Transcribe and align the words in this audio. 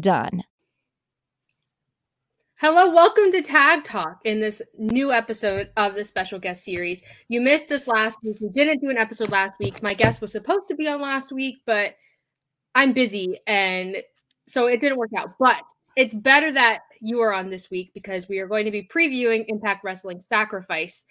done. 0.00 0.42
Hello, 2.56 2.88
welcome 2.88 3.30
to 3.32 3.42
Tag 3.42 3.84
Talk 3.84 4.20
in 4.24 4.40
this 4.40 4.62
new 4.78 5.12
episode 5.12 5.70
of 5.76 5.94
the 5.94 6.04
special 6.04 6.38
guest 6.38 6.64
series. 6.64 7.02
You 7.28 7.40
missed 7.40 7.68
this 7.68 7.86
last 7.86 8.18
week. 8.22 8.38
We 8.40 8.48
didn't 8.48 8.80
do 8.80 8.90
an 8.90 8.96
episode 8.96 9.30
last 9.30 9.52
week. 9.60 9.82
My 9.82 9.92
guest 9.92 10.22
was 10.22 10.32
supposed 10.32 10.68
to 10.68 10.74
be 10.74 10.88
on 10.88 11.00
last 11.00 11.30
week, 11.32 11.56
but 11.66 11.96
I'm 12.74 12.92
busy 12.92 13.38
and 13.46 13.96
so 14.46 14.66
it 14.66 14.80
didn't 14.80 14.98
work 14.98 15.10
out. 15.16 15.34
But 15.38 15.62
it's 15.96 16.14
better 16.14 16.50
that 16.52 16.80
you 17.00 17.20
are 17.20 17.34
on 17.34 17.50
this 17.50 17.70
week 17.70 17.92
because 17.92 18.28
we 18.28 18.38
are 18.38 18.46
going 18.46 18.64
to 18.64 18.70
be 18.70 18.82
previewing 18.82 19.44
Impact 19.48 19.84
Wrestling 19.84 20.20
Sacrifice. 20.20 21.04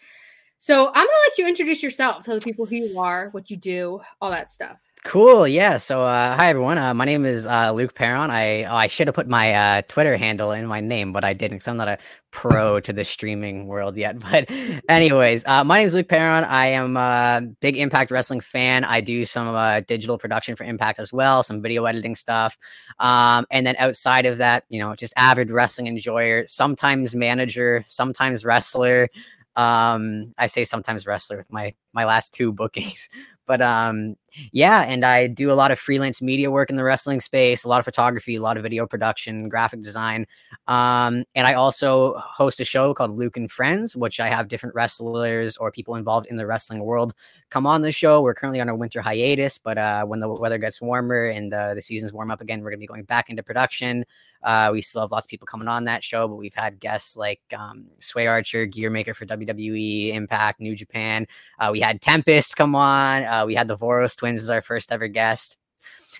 So 0.59 0.87
I'm 0.87 0.93
going 0.93 1.07
to 1.07 1.29
let 1.29 1.37
you 1.37 1.47
introduce 1.47 1.83
yourself, 1.83 2.25
tell 2.25 2.35
the 2.35 2.41
people 2.41 2.65
who 2.65 2.77
you 2.77 2.99
are, 2.99 3.29
what 3.31 3.51
you 3.51 3.57
do, 3.57 3.99
all 4.21 4.31
that 4.31 4.49
stuff. 4.49 4.92
Cool. 5.05 5.45
Yeah. 5.49 5.75
So, 5.77 6.05
uh, 6.05 6.33
hi 6.33 6.47
everyone. 6.47 6.77
Uh, 6.77 6.93
my 6.93 7.03
name 7.03 7.25
is 7.25 7.45
uh, 7.45 7.73
Luke 7.73 7.93
Paron. 7.93 8.29
I 8.29 8.63
oh, 8.63 8.75
I 8.75 8.87
should 8.87 9.07
have 9.07 9.15
put 9.15 9.27
my 9.27 9.53
uh, 9.53 9.81
Twitter 9.89 10.15
handle 10.15 10.53
in 10.53 10.65
my 10.65 10.79
name, 10.79 11.11
but 11.11 11.25
I 11.25 11.33
didn't 11.33 11.57
because 11.57 11.67
I'm 11.67 11.75
not 11.75 11.89
a 11.89 11.97
pro 12.31 12.79
to 12.79 12.93
the 12.93 13.03
streaming 13.03 13.67
world 13.67 13.97
yet. 13.97 14.17
But, 14.31 14.49
anyways, 14.87 15.43
uh, 15.45 15.65
my 15.65 15.79
name 15.79 15.87
is 15.87 15.93
Luke 15.93 16.07
Paron. 16.07 16.47
I 16.47 16.67
am 16.67 16.95
a 16.95 17.41
big 17.59 17.75
Impact 17.75 18.11
Wrestling 18.11 18.39
fan. 18.39 18.85
I 18.85 19.01
do 19.01 19.25
some 19.25 19.49
uh, 19.49 19.81
digital 19.81 20.17
production 20.17 20.55
for 20.55 20.63
Impact 20.63 20.99
as 20.99 21.11
well, 21.11 21.43
some 21.43 21.61
video 21.61 21.83
editing 21.83 22.15
stuff, 22.15 22.57
um, 22.99 23.45
and 23.51 23.67
then 23.67 23.75
outside 23.79 24.25
of 24.25 24.37
that, 24.37 24.63
you 24.69 24.79
know, 24.79 24.95
just 24.95 25.13
avid 25.17 25.51
wrestling 25.51 25.87
enjoyer. 25.87 26.45
Sometimes 26.47 27.13
manager, 27.13 27.83
sometimes 27.87 28.45
wrestler. 28.45 29.09
Um, 29.55 30.33
I 30.37 30.47
say 30.47 30.63
sometimes 30.63 31.05
wrestler 31.05 31.37
with 31.37 31.51
my 31.51 31.73
my 31.91 32.05
last 32.05 32.33
two 32.33 32.53
bookings, 32.53 33.09
but 33.45 33.61
um, 33.61 34.15
yeah, 34.51 34.81
and 34.81 35.05
I 35.05 35.27
do 35.27 35.51
a 35.51 35.53
lot 35.53 35.71
of 35.71 35.79
freelance 35.79 36.21
media 36.21 36.51
work 36.51 36.69
in 36.69 36.75
the 36.75 36.83
wrestling 36.83 37.19
space, 37.19 37.63
a 37.63 37.69
lot 37.69 37.79
of 37.79 37.85
photography, 37.85 38.35
a 38.35 38.41
lot 38.41 38.57
of 38.57 38.63
video 38.63 38.85
production, 38.87 39.49
graphic 39.49 39.81
design. 39.81 40.25
Um, 40.67 41.25
and 41.35 41.47
I 41.47 41.53
also 41.53 42.15
host 42.17 42.59
a 42.59 42.65
show 42.65 42.93
called 42.93 43.11
Luke 43.11 43.37
and 43.37 43.51
Friends, 43.51 43.95
which 43.95 44.19
I 44.19 44.29
have 44.29 44.47
different 44.47 44.75
wrestlers 44.75 45.57
or 45.57 45.71
people 45.71 45.95
involved 45.95 46.27
in 46.27 46.37
the 46.37 46.45
wrestling 46.45 46.83
world 46.83 47.13
come 47.49 47.67
on 47.67 47.81
the 47.81 47.91
show. 47.91 48.21
We're 48.21 48.33
currently 48.33 48.61
on 48.61 48.69
a 48.69 48.75
winter 48.75 49.01
hiatus, 49.01 49.57
but 49.57 49.77
uh, 49.77 50.05
when 50.05 50.19
the 50.19 50.29
weather 50.29 50.57
gets 50.57 50.81
warmer 50.81 51.25
and 51.25 51.51
the, 51.51 51.73
the 51.75 51.81
seasons 51.81 52.13
warm 52.13 52.31
up 52.31 52.41
again, 52.41 52.61
we're 52.61 52.71
going 52.71 52.79
to 52.79 52.83
be 52.83 52.87
going 52.87 53.03
back 53.03 53.29
into 53.29 53.43
production. 53.43 54.05
Uh, 54.43 54.69
we 54.73 54.81
still 54.81 55.01
have 55.01 55.11
lots 55.11 55.25
of 55.25 55.29
people 55.29 55.45
coming 55.45 55.67
on 55.67 55.85
that 55.85 56.03
show, 56.03 56.27
but 56.27 56.35
we've 56.35 56.53
had 56.53 56.79
guests 56.79 57.15
like 57.15 57.41
um, 57.57 57.85
Sway 57.99 58.27
Archer, 58.27 58.65
gear 58.65 58.89
maker 58.89 59.13
for 59.13 59.25
WWE, 59.25 60.13
Impact, 60.13 60.59
New 60.59 60.75
Japan. 60.75 61.25
Uh, 61.59 61.69
we 61.71 61.79
had 61.79 62.01
Tempest 62.01 62.55
come 62.55 62.75
on. 62.75 63.23
Uh, 63.23 63.45
we 63.45 63.55
had 63.55 63.67
the 63.67 63.77
Voros 63.77 64.17
twins 64.23 64.41
is 64.41 64.49
our 64.49 64.61
first 64.61 64.89
ever 64.89 65.09
guest. 65.09 65.57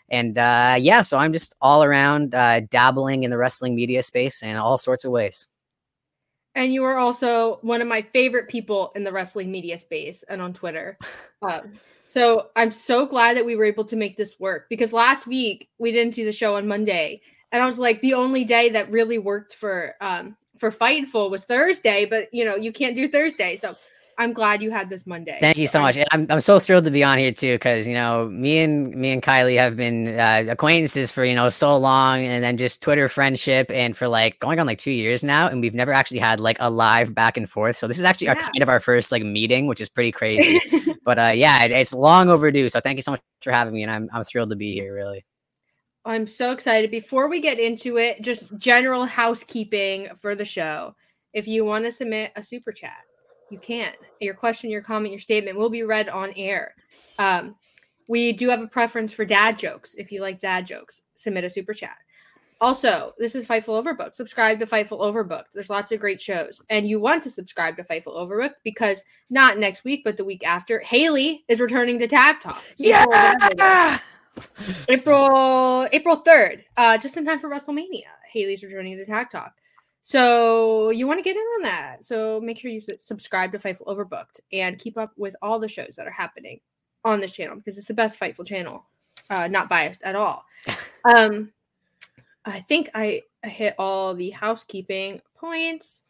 And 0.09 0.37
uh, 0.37 0.75
yeah, 0.77 1.03
so 1.03 1.17
I'm 1.17 1.31
just 1.31 1.55
all 1.61 1.85
around 1.85 2.35
uh, 2.35 2.59
dabbling 2.69 3.23
in 3.23 3.31
the 3.31 3.37
wrestling 3.37 3.75
media 3.75 4.03
space 4.03 4.43
in 4.43 4.57
all 4.57 4.77
sorts 4.77 5.05
of 5.05 5.11
ways. 5.11 5.47
And 6.53 6.73
you 6.73 6.83
are 6.83 6.97
also 6.97 7.59
one 7.61 7.81
of 7.81 7.87
my 7.87 8.01
favorite 8.01 8.49
people 8.49 8.91
in 8.93 9.05
the 9.05 9.13
wrestling 9.13 9.49
media 9.51 9.77
space 9.77 10.21
and 10.23 10.41
on 10.41 10.53
Twitter. 10.53 10.97
Um, 11.43 11.73
so 12.05 12.51
I'm 12.55 12.71
so 12.71 13.05
glad 13.05 13.35
that 13.35 13.45
we 13.45 13.57
were 13.57 13.65
able 13.65 13.83
to 13.83 13.97
make 13.97 14.15
this 14.15 14.39
work 14.39 14.69
because 14.69 14.93
last 14.93 15.27
week 15.27 15.67
we 15.77 15.91
didn't 15.91 16.13
do 16.13 16.23
the 16.23 16.31
show 16.31 16.55
on 16.55 16.69
Monday 16.69 17.19
and 17.51 17.61
I 17.61 17.65
was 17.65 17.77
like, 17.77 17.99
the 17.99 18.13
only 18.13 18.45
day 18.45 18.69
that 18.69 18.89
really 18.89 19.17
worked 19.17 19.55
for 19.55 19.95
um 19.99 20.37
for 20.57 20.71
Fightful 20.71 21.29
was 21.29 21.43
Thursday, 21.43 22.05
but 22.05 22.29
you 22.33 22.45
know, 22.45 22.55
you 22.55 22.71
can't 22.71 22.95
do 22.95 23.09
Thursday. 23.09 23.57
So 23.57 23.75
I'm 24.17 24.33
glad 24.33 24.61
you 24.61 24.71
had 24.71 24.89
this 24.89 25.07
Monday. 25.07 25.37
Thank 25.41 25.57
you 25.57 25.67
so 25.67 25.81
much. 25.81 25.97
I'm, 26.11 26.27
I'm 26.29 26.39
so 26.39 26.59
thrilled 26.59 26.85
to 26.85 26.91
be 26.91 27.03
on 27.03 27.17
here 27.17 27.31
too, 27.31 27.55
because 27.55 27.87
you 27.87 27.93
know 27.93 28.27
me 28.29 28.59
and 28.59 28.93
me 28.95 29.11
and 29.11 29.21
Kiley 29.21 29.57
have 29.57 29.75
been 29.75 30.19
uh, 30.19 30.45
acquaintances 30.49 31.11
for 31.11 31.23
you 31.23 31.35
know 31.35 31.49
so 31.49 31.77
long, 31.77 32.23
and 32.23 32.43
then 32.43 32.57
just 32.57 32.81
Twitter 32.81 33.09
friendship, 33.09 33.69
and 33.71 33.95
for 33.95 34.07
like 34.07 34.39
going 34.39 34.59
on 34.59 34.67
like 34.67 34.77
two 34.77 34.91
years 34.91 35.23
now, 35.23 35.47
and 35.47 35.61
we've 35.61 35.73
never 35.73 35.93
actually 35.93 36.19
had 36.19 36.39
like 36.39 36.57
a 36.59 36.69
live 36.69 37.13
back 37.13 37.37
and 37.37 37.49
forth. 37.49 37.77
So 37.77 37.87
this 37.87 37.99
is 37.99 38.05
actually 38.05 38.27
yeah. 38.27 38.33
our 38.33 38.41
kind 38.41 38.61
of 38.61 38.69
our 38.69 38.79
first 38.79 39.11
like 39.11 39.23
meeting, 39.23 39.67
which 39.67 39.81
is 39.81 39.89
pretty 39.89 40.11
crazy. 40.11 40.59
but 41.05 41.19
uh, 41.19 41.31
yeah, 41.33 41.63
it, 41.63 41.71
it's 41.71 41.93
long 41.93 42.29
overdue. 42.29 42.69
So 42.69 42.79
thank 42.79 42.97
you 42.97 43.03
so 43.03 43.11
much 43.11 43.21
for 43.41 43.51
having 43.51 43.73
me, 43.73 43.83
and 43.83 43.91
I'm 43.91 44.09
I'm 44.13 44.23
thrilled 44.23 44.49
to 44.51 44.55
be 44.55 44.73
here. 44.73 44.93
Really. 44.93 45.25
I'm 46.05 46.27
so 46.27 46.51
excited. 46.51 46.91
Before 46.91 47.29
we 47.29 47.39
get 47.39 47.59
into 47.59 47.97
it, 47.97 48.21
just 48.21 48.57
general 48.57 49.05
housekeeping 49.05 50.09
for 50.19 50.35
the 50.35 50.43
show. 50.43 50.95
If 51.31 51.47
you 51.47 51.65
want 51.65 51.85
to 51.85 51.91
submit 51.91 52.31
a 52.35 52.43
super 52.43 52.71
chat, 52.71 52.97
you 53.49 53.59
can. 53.59 53.93
Your 54.19 54.33
question, 54.33 54.69
your 54.69 54.81
comment, 54.81 55.11
your 55.11 55.19
statement 55.19 55.57
will 55.57 55.69
be 55.69 55.83
read 55.83 56.09
on 56.09 56.33
air. 56.35 56.75
Um, 57.19 57.55
we 58.07 58.33
do 58.33 58.49
have 58.49 58.61
a 58.61 58.67
preference 58.67 59.13
for 59.13 59.25
dad 59.25 59.57
jokes. 59.57 59.95
If 59.95 60.11
you 60.11 60.21
like 60.21 60.39
dad 60.39 60.65
jokes, 60.65 61.01
submit 61.15 61.43
a 61.43 61.49
super 61.49 61.73
chat. 61.73 61.97
Also, 62.61 63.13
this 63.17 63.35
is 63.35 63.45
Fightful 63.45 63.83
Overbooked. 63.83 64.15
Subscribe 64.15 64.59
to 64.59 64.65
Fightful 64.65 65.01
Overbooked. 65.01 65.51
There's 65.53 65.69
lots 65.69 65.91
of 65.91 65.99
great 65.99 66.21
shows. 66.21 66.61
And 66.69 66.87
you 66.87 66.99
want 66.99 67.21
to 67.23 67.29
subscribe 67.29 67.75
to 67.75 67.83
Fightful 67.83 68.15
Overbooked 68.15 68.53
because 68.63 69.03
not 69.29 69.57
next 69.57 69.83
week, 69.83 70.01
but 70.05 70.15
the 70.15 70.23
week 70.23 70.45
after, 70.45 70.79
Haley 70.79 71.43
is 71.49 71.59
returning 71.59 71.99
to 71.99 72.07
Tag 72.07 72.39
Talk. 72.39 72.63
Yeah! 72.77 73.99
April 74.89 75.87
April 75.91 76.17
3rd, 76.17 76.63
uh, 76.77 76.97
just 76.97 77.17
in 77.17 77.25
time 77.25 77.39
for 77.39 77.49
WrestleMania. 77.49 78.07
Haley's 78.31 78.63
returning 78.63 78.97
to 78.97 79.05
Tag 79.05 79.29
Talk. 79.29 79.53
So 80.03 80.89
you 80.89 81.07
want 81.07 81.19
to 81.19 81.23
get 81.23 81.37
in 81.37 81.41
on 81.41 81.61
that. 81.63 82.03
So 82.03 82.41
make 82.41 82.59
sure 82.59 82.69
you 82.69 82.81
subscribe 82.99 83.53
to 83.53 83.57
Fightful 83.57 83.87
Overbooked 83.87 84.41
and 84.51 84.77
keep 84.77 84.97
up 84.97 85.13
with 85.17 85.35
all 85.41 85.59
the 85.59 85.69
shows 85.69 85.95
that 85.95 86.05
are 86.05 86.11
happening 86.11 86.59
on 87.05 87.21
this 87.21 87.31
channel 87.31 87.55
because 87.55 87.77
it's 87.77 87.87
the 87.87 87.93
best 87.93 88.19
Fightful 88.19 88.45
channel. 88.45 88.85
Uh, 89.29 89.47
not 89.47 89.69
biased 89.69 90.03
at 90.03 90.15
all. 90.15 90.45
um, 91.05 91.51
I 92.45 92.59
think 92.59 92.89
I, 92.93 93.23
hit 93.43 93.75
all 93.77 94.13
the 94.13 94.29
housekeeping 94.29 95.21
points. 95.35 96.03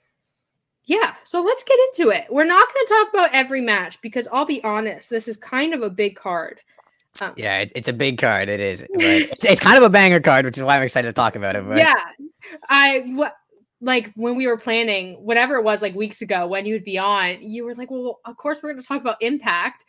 Yeah, 0.86 1.16
so 1.24 1.42
let's 1.42 1.64
get 1.64 1.80
into 1.88 2.12
it. 2.12 2.28
We're 2.30 2.44
not 2.46 2.68
going 2.72 2.86
to 2.86 2.94
talk 2.94 3.14
about 3.14 3.30
every 3.34 3.62
match 3.62 4.00
because 4.02 4.28
I'll 4.31 4.46
be 4.46 4.64
honest, 4.64 5.10
this 5.10 5.28
is 5.28 5.38
kind 5.38 5.74
of 5.74 5.81
a 5.81 5.90
big 5.90 6.16
card. 6.16 6.60
Um, 7.22 7.34
yeah, 7.38 7.60
it, 7.60 7.72
it's 7.74 7.88
a 7.88 7.94
big 7.94 8.18
card. 8.18 8.50
It 8.50 8.60
is. 8.60 8.86
it's, 8.92 9.46
it's 9.46 9.62
kind 9.62 9.78
of 9.78 9.84
a 9.84 9.90
banger 9.90 10.20
card, 10.20 10.46
which 10.46 10.58
is 10.58 10.64
why 10.64 10.78
I'm 10.78 10.84
excited 10.84 11.08
to 11.08 11.14
talk 11.14 11.36
about 11.36 11.56
it. 11.56 11.66
But. 11.68 11.78
Yeah, 11.78 11.96
I 12.70 13.04
what 13.16 13.36
like 13.83 14.12
when 14.15 14.35
we 14.35 14.47
were 14.47 14.57
planning 14.57 15.15
whatever 15.15 15.56
it 15.56 15.63
was 15.63 15.81
like 15.81 15.94
weeks 15.94 16.21
ago 16.21 16.47
when 16.47 16.65
you 16.65 16.74
would 16.74 16.85
be 16.85 16.97
on, 16.97 17.41
you 17.41 17.65
were 17.65 17.75
like, 17.75 17.91
"Well, 17.91 18.19
of 18.25 18.38
course 18.38 18.63
we're 18.63 18.71
going 18.71 18.81
to 18.81 18.88
talk 18.88 19.01
about 19.01 19.21
Impact," 19.21 19.85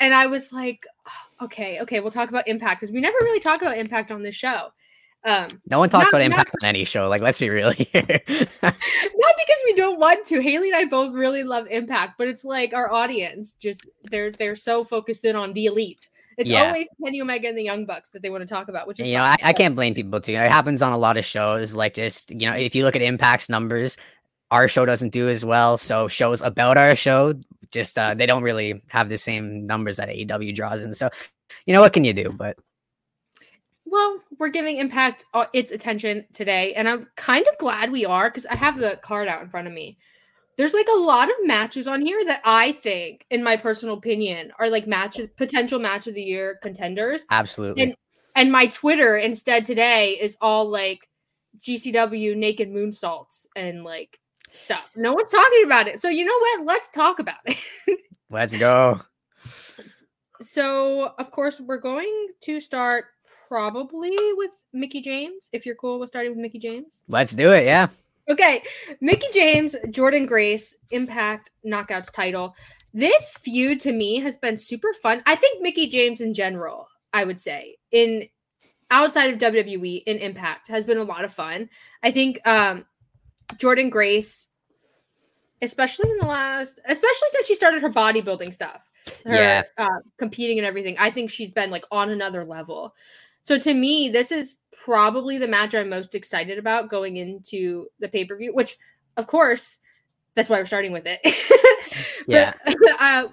and 0.00 0.12
I 0.12 0.26
was 0.26 0.52
like, 0.52 0.84
oh, 1.08 1.44
"Okay, 1.44 1.80
okay, 1.80 2.00
we'll 2.00 2.10
talk 2.10 2.28
about 2.28 2.48
Impact 2.48 2.80
because 2.80 2.92
we 2.92 3.00
never 3.00 3.16
really 3.22 3.40
talk 3.40 3.62
about 3.62 3.78
Impact 3.78 4.10
on 4.10 4.22
this 4.22 4.34
show." 4.34 4.72
Um, 5.24 5.48
no 5.68 5.78
one 5.78 5.88
talks 5.88 6.12
not, 6.12 6.20
about 6.20 6.22
impact 6.22 6.50
not, 6.54 6.66
on 6.66 6.68
any 6.68 6.84
show. 6.84 7.08
Like, 7.08 7.20
let's 7.20 7.38
be 7.38 7.50
real 7.50 7.70
here. 7.70 7.86
not 7.94 8.24
because 8.62 9.60
we 9.64 9.74
don't 9.74 9.98
want 9.98 10.24
to. 10.26 10.40
Haley 10.40 10.68
and 10.68 10.76
I 10.76 10.84
both 10.84 11.12
really 11.12 11.42
love 11.42 11.66
impact, 11.68 12.14
but 12.16 12.28
it's 12.28 12.44
like 12.44 12.72
our 12.74 12.92
audience 12.92 13.54
just 13.54 13.86
they're 14.04 14.30
they're 14.30 14.54
so 14.54 14.84
focused 14.84 15.24
in 15.24 15.34
on 15.34 15.52
the 15.52 15.66
elite 15.66 16.08
it's 16.36 16.50
yeah. 16.50 16.66
always 16.66 16.88
Kenny 17.02 17.20
Omega 17.20 17.48
and 17.48 17.56
the 17.56 17.62
Young 17.62 17.86
Bucks 17.86 18.10
that 18.10 18.22
they 18.22 18.30
want 18.30 18.42
to 18.42 18.46
talk 18.46 18.68
about, 18.68 18.86
which 18.86 19.00
is 19.00 19.06
you 19.06 19.14
know 19.14 19.22
I, 19.22 19.36
I, 19.42 19.52
can't 19.52 19.74
blame 19.74 19.94
people 19.94 20.20
too. 20.20 20.32
It 20.32 20.50
happens 20.50 20.82
on 20.82 20.92
a 20.92 20.98
lot 20.98 21.16
of 21.16 21.24
shows. 21.24 21.74
Like 21.74 21.94
just 21.94 22.30
you 22.30 22.48
know, 22.50 22.54
if 22.54 22.74
you 22.74 22.84
look 22.84 22.96
at 22.96 23.02
Impact's 23.02 23.48
numbers, 23.48 23.96
our 24.50 24.68
show 24.68 24.84
doesn't 24.84 25.10
do 25.10 25.28
as 25.28 25.44
well. 25.44 25.76
So 25.78 26.08
shows 26.08 26.42
about 26.42 26.76
our 26.76 26.94
show 26.94 27.34
just 27.70 27.98
uh, 27.98 28.14
they 28.14 28.26
don't 28.26 28.42
really 28.42 28.82
have 28.90 29.08
the 29.08 29.18
same 29.18 29.66
numbers 29.66 29.96
that 29.96 30.08
AEW 30.08 30.54
draws 30.54 30.82
in. 30.82 30.94
So 30.94 31.10
you 31.66 31.72
know 31.72 31.80
what 31.80 31.92
can 31.92 32.04
you 32.04 32.12
do? 32.12 32.30
But 32.30 32.56
well, 33.84 34.20
we're 34.38 34.48
giving 34.48 34.78
Impact 34.78 35.24
uh, 35.32 35.46
its 35.52 35.70
attention 35.70 36.26
today, 36.32 36.74
and 36.74 36.88
I'm 36.88 37.08
kind 37.16 37.46
of 37.50 37.56
glad 37.58 37.90
we 37.90 38.04
are 38.04 38.28
because 38.28 38.46
I 38.46 38.56
have 38.56 38.78
the 38.78 38.98
card 39.02 39.28
out 39.28 39.42
in 39.42 39.48
front 39.48 39.68
of 39.68 39.72
me. 39.72 39.98
There's 40.56 40.72
like 40.72 40.88
a 40.88 40.98
lot 40.98 41.28
of 41.28 41.34
matches 41.44 41.86
on 41.86 42.00
here 42.00 42.24
that 42.24 42.40
I 42.44 42.72
think, 42.72 43.26
in 43.30 43.44
my 43.44 43.56
personal 43.56 43.96
opinion, 43.96 44.52
are 44.58 44.70
like 44.70 44.86
match 44.86 45.20
potential 45.36 45.78
match 45.78 46.06
of 46.06 46.14
the 46.14 46.22
year 46.22 46.58
contenders. 46.62 47.26
Absolutely. 47.30 47.82
And 47.82 47.94
and 48.34 48.52
my 48.52 48.66
Twitter 48.66 49.16
instead 49.16 49.64
today 49.64 50.18
is 50.20 50.36
all 50.40 50.68
like 50.68 51.08
GCW 51.58 52.36
naked 52.36 52.70
moonsaults 52.70 53.46
and 53.54 53.84
like 53.84 54.18
stuff. 54.52 54.90
No 54.96 55.12
one's 55.12 55.30
talking 55.30 55.64
about 55.64 55.88
it. 55.88 56.00
So 56.00 56.08
you 56.08 56.24
know 56.24 56.38
what? 56.38 56.66
Let's 56.66 56.90
talk 56.90 57.18
about 57.18 57.36
it. 57.44 57.58
Let's 58.30 58.54
go. 58.54 59.00
So 60.40 61.14
of 61.18 61.30
course 61.30 61.60
we're 61.60 61.80
going 61.80 62.28
to 62.42 62.60
start 62.60 63.06
probably 63.48 64.16
with 64.34 64.50
Mickie 64.72 65.02
James. 65.02 65.48
If 65.52 65.66
you're 65.66 65.76
cool 65.76 65.98
with 65.98 66.08
starting 66.08 66.32
with 66.32 66.40
Mickie 66.40 66.58
James. 66.58 67.02
Let's 67.08 67.32
do 67.32 67.52
it. 67.52 67.64
Yeah. 67.64 67.88
Okay. 68.28 68.62
Mickie 69.00 69.26
James, 69.32 69.76
Jordynne 69.86 70.26
Grace, 70.26 70.76
Impact 70.90 71.50
Knockouts 71.64 72.12
title. 72.12 72.54
This 72.92 73.34
feud 73.34 73.80
to 73.80 73.92
me 73.92 74.18
has 74.20 74.36
been 74.38 74.56
super 74.56 74.92
fun. 74.94 75.22
I 75.26 75.36
think 75.36 75.62
Mickie 75.62 75.86
James 75.88 76.20
in 76.20 76.32
general, 76.34 76.88
I 77.12 77.24
would 77.24 77.40
say, 77.40 77.76
in 77.92 78.28
outside 78.90 79.30
of 79.32 79.38
WWE 79.52 80.02
in 80.06 80.18
Impact 80.18 80.68
has 80.68 80.86
been 80.86 80.98
a 80.98 81.02
lot 81.04 81.24
of 81.24 81.32
fun. 81.32 81.68
I 82.02 82.10
think 82.10 82.40
um 82.46 82.84
Jordynne 83.56 83.90
Grace, 83.90 84.48
especially 85.62 86.10
in 86.10 86.18
the 86.18 86.26
last, 86.26 86.80
especially 86.86 87.28
since 87.32 87.46
she 87.46 87.54
started 87.54 87.82
her 87.82 87.90
bodybuilding 87.90 88.52
stuff, 88.52 88.88
her 89.24 89.34
Yeah. 89.34 89.62
uh, 89.78 90.00
competing 90.18 90.58
and 90.58 90.66
everything, 90.66 90.96
I 90.98 91.10
think 91.10 91.30
she's 91.30 91.50
been 91.50 91.70
like 91.70 91.84
on 91.92 92.10
another 92.10 92.44
level. 92.44 92.94
So 93.46 93.58
to 93.58 93.74
me, 93.74 94.08
this 94.08 94.32
is 94.32 94.56
probably 94.72 95.38
the 95.38 95.46
match 95.46 95.72
I'm 95.74 95.88
most 95.88 96.14
excited 96.16 96.58
about 96.58 96.90
going 96.90 97.16
into 97.16 97.86
the 98.00 98.08
pay 98.08 98.24
per 98.24 98.36
view, 98.36 98.52
which 98.52 98.76
of 99.16 99.28
course, 99.28 99.78
that's 100.34 100.48
why 100.48 100.58
we're 100.58 100.66
starting 100.66 100.92
with 100.92 101.06
it. 101.06 101.20
But, 102.26 102.34
Yeah. 102.34 102.52
uh, 103.00 103.28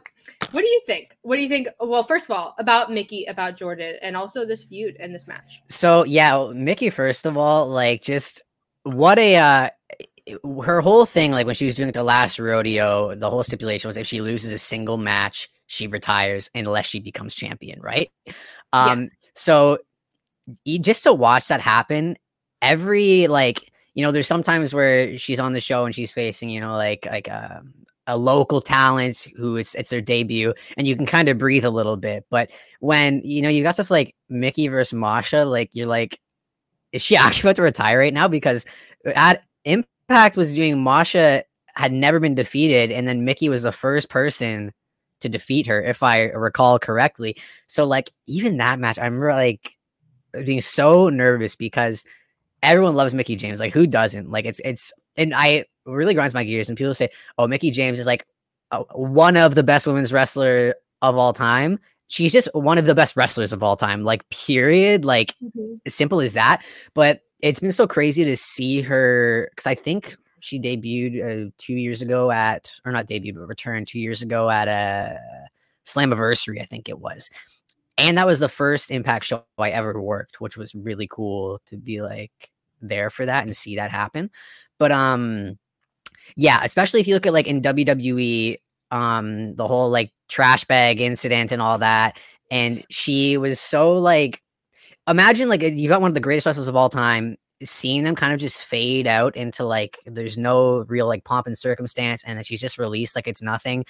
what 0.52 0.62
do 0.62 0.68
you 0.68 0.82
think? 0.86 1.18
What 1.24 1.38
do 1.38 1.42
you 1.42 1.50
think? 1.50 1.68
Well, 1.80 2.04
first 2.04 2.30
of 2.30 2.32
all, 2.36 2.54
about 2.60 2.92
Mickie, 2.92 3.26
about 3.26 3.58
Jordynne, 3.58 3.98
and 4.04 4.16
also 4.16 4.46
this 4.46 4.64
feud 4.64 4.96
and 5.00 5.14
this 5.14 5.28
match. 5.28 5.64
So 5.68 6.04
yeah, 6.06 6.52
Mickie. 6.54 6.92
First 6.92 7.26
of 7.26 7.36
all, 7.36 7.68
like 7.68 8.04
just 8.04 8.44
what 8.84 9.18
a 9.18 9.36
uh, 9.38 9.70
her 10.64 10.80
whole 10.80 11.06
thing. 11.08 11.32
Like 11.32 11.48
when 11.48 11.56
she 11.56 11.66
was 11.66 11.76
doing 11.76 11.92
the 11.92 12.04
last 12.04 12.38
rodeo, 12.38 13.16
the 13.16 13.30
whole 13.30 13.44
stipulation 13.44 13.90
was 13.90 13.98
if 13.98 14.06
she 14.08 14.22
loses 14.22 14.54
a 14.54 14.60
single 14.60 14.98
match, 14.98 15.50
she 15.66 15.88
retires 15.88 16.50
unless 16.54 16.86
she 16.86 17.00
becomes 17.00 17.34
champion. 17.34 17.82
Right. 17.82 18.12
Um. 18.74 19.10
So 19.34 19.72
y- 19.72 19.78
just 20.68 21.04
to 21.04 21.14
watch 21.14 21.48
that 21.48 21.62
happen, 21.62 22.18
every 22.62 23.28
like 23.28 23.72
you 23.94 24.04
know, 24.04 24.12
there's 24.12 24.28
sometimes 24.28 24.74
where 24.74 25.18
she's 25.20 25.40
on 25.40 25.54
the 25.54 25.62
show 25.62 25.86
and 25.86 25.94
she's 25.94 26.12
facing 26.12 26.50
you 26.50 26.60
know 26.60 26.76
like 26.76 27.06
like 27.06 27.30
um 27.32 27.74
a 28.08 28.18
local 28.18 28.60
talent 28.60 29.28
who 29.38 29.56
it's 29.56 29.76
it's 29.76 29.90
their 29.90 30.02
debut 30.02 30.54
and 30.76 30.86
you 30.86 30.94
can 30.94 31.06
kind 31.06 31.30
of 31.30 31.38
breathe 31.38 31.64
a 31.64 31.70
little 31.70 31.96
bit 31.96 32.26
but 32.30 32.52
when 32.82 33.22
you 33.24 33.42
know 33.42 33.48
you 33.48 33.64
got 33.64 33.76
stuff 33.76 33.90
like 33.90 34.14
Mickie 34.34 34.68
versus 34.68 34.94
Masha, 34.94 35.46
like 35.46 35.70
you're 35.72 35.88
like, 35.88 36.20
is 36.92 37.02
she 37.02 37.16
actually 37.18 37.50
about 37.50 37.56
to 37.58 37.62
retire 37.62 38.00
right 38.00 38.14
now? 38.14 38.28
Because 38.28 38.66
at 39.16 39.44
Impact 39.64 40.36
was 40.36 40.54
doing 40.54 40.84
Masha 40.84 41.44
had 41.76 41.94
never 41.94 42.20
been 42.20 42.36
defeated, 42.36 42.92
and 42.92 43.08
then 43.08 43.26
Mickie 43.26 43.50
was 43.50 43.64
the 43.64 43.72
first 43.72 44.10
person 44.10 44.74
to 45.22 45.30
defeat 45.30 45.66
her, 45.68 45.82
if 45.82 46.04
I 46.04 46.24
recall 46.32 46.78
correctly. 46.78 47.38
So 47.68 47.86
like 47.86 48.10
even 48.28 48.58
that 48.58 48.80
match, 48.80 49.00
I'm 49.00 49.20
like 49.22 49.78
being 50.46 50.62
so 50.62 51.10
nervous 51.10 51.56
because 51.56 52.06
everyone 52.62 52.96
loves 52.96 53.14
Mickie 53.14 53.36
James. 53.36 53.60
Like 53.60 53.74
who 53.74 53.88
doesn't? 53.88 54.30
Like 54.32 54.46
it's 54.46 54.62
it's 54.64 54.92
and 55.16 55.34
I 55.36 55.66
really 55.86 56.14
grinds 56.14 56.34
my 56.34 56.44
gears. 56.44 56.70
And 56.70 56.78
people 56.78 56.94
say, 56.94 57.10
"Oh, 57.38 57.48
Mickie 57.48 57.72
James 57.72 58.00
is 58.00 58.06
like 58.06 58.26
uh, 58.72 58.84
one 58.94 59.38
of 59.38 59.56
the 59.56 59.64
best 59.64 59.86
women's 59.86 60.14
wrestler 60.14 60.76
of 61.02 61.16
all 61.18 61.34
time." 61.34 61.80
She's 62.08 62.32
just 62.32 62.48
one 62.54 62.78
of 62.78 62.86
the 62.86 62.96
best 62.96 63.16
wrestlers 63.16 63.54
of 63.54 63.64
all 63.64 63.78
time. 63.78 64.04
Like 64.04 64.28
period. 64.30 65.06
Like 65.06 65.36
as 65.86 65.94
simple 65.94 66.22
as 66.22 66.34
that. 66.34 66.64
But 66.94 67.22
it's 67.42 67.60
been 67.60 67.72
so 67.72 67.88
crazy 67.88 68.24
to 68.24 68.38
see 68.38 68.82
her 68.82 69.50
because 69.52 69.68
I 69.68 69.76
think 69.76 70.16
she 70.40 70.60
debuted 70.60 71.48
uh, 71.48 71.52
two 71.58 71.74
years 71.74 72.02
ago 72.02 72.30
at, 72.30 72.72
or 72.86 72.92
not 72.92 73.08
debuted, 73.08 73.36
but 73.36 73.48
returned 73.48 73.88
two 73.88 74.00
years 74.00 74.22
ago 74.22 74.50
at 74.50 74.68
a 74.68 75.18
Slammiversary, 75.86 76.62
I 76.62 76.66
think 76.66 76.90
it 76.90 77.00
was. 77.00 77.30
And 77.98 78.18
that 78.18 78.28
was 78.28 78.40
the 78.40 78.50
first 78.50 78.92
Impact 78.92 79.26
show 79.26 79.44
I 79.58 79.70
ever 79.70 80.02
worked, 80.02 80.42
which 80.42 80.58
was 80.58 80.74
really 80.74 81.08
cool 81.10 81.62
to 81.68 81.78
be 81.78 82.02
like 82.02 82.52
there 82.82 83.10
for 83.10 83.26
that 83.26 83.46
and 83.46 83.56
see 83.56 83.76
that 83.76 83.92
happen. 83.92 84.32
But 84.80 84.92
um, 84.92 85.60
yeah, 86.36 86.62
especially 86.64 87.00
if 87.00 87.08
you 87.08 87.14
look 87.14 87.26
at 87.28 87.34
like 87.34 87.48
in 87.48 87.62
WWE, 87.62 88.58
um, 88.92 89.56
the 89.56 89.68
whole 89.68 89.90
like 89.90 90.12
trash 90.28 90.66
bag 90.66 91.02
incident 91.02 91.52
and 91.52 91.62
all 91.62 91.78
that, 91.80 92.18
and 92.52 92.84
she 92.90 93.38
was 93.38 93.60
so 93.60 93.98
like 93.98 94.42
imagine 95.08 95.50
like 95.50 95.62
you 95.62 95.90
got 95.90 96.02
one 96.02 96.10
of 96.10 96.16
the 96.16 96.20
greatest 96.20 96.46
wrestlers 96.46 96.68
of 96.68 96.76
all 96.76 96.90
time 96.90 97.36
seeing 97.64 98.04
them 98.04 98.16
kind 98.16 98.34
of 98.34 98.40
just 98.40 98.62
fade 98.62 99.08
out 99.08 99.36
into 99.36 99.64
like 99.66 99.98
there's 100.06 100.38
no 100.38 100.80
real 100.88 101.08
like 101.08 101.24
pomp 101.24 101.48
and 101.48 101.58
circumstance 101.58 102.24
and 102.26 102.38
then 102.38 102.44
she's 102.44 102.62
just 102.62 102.78
released 102.78 103.16
like 103.16 103.28
it's 103.28 103.42
nothing 103.42 103.86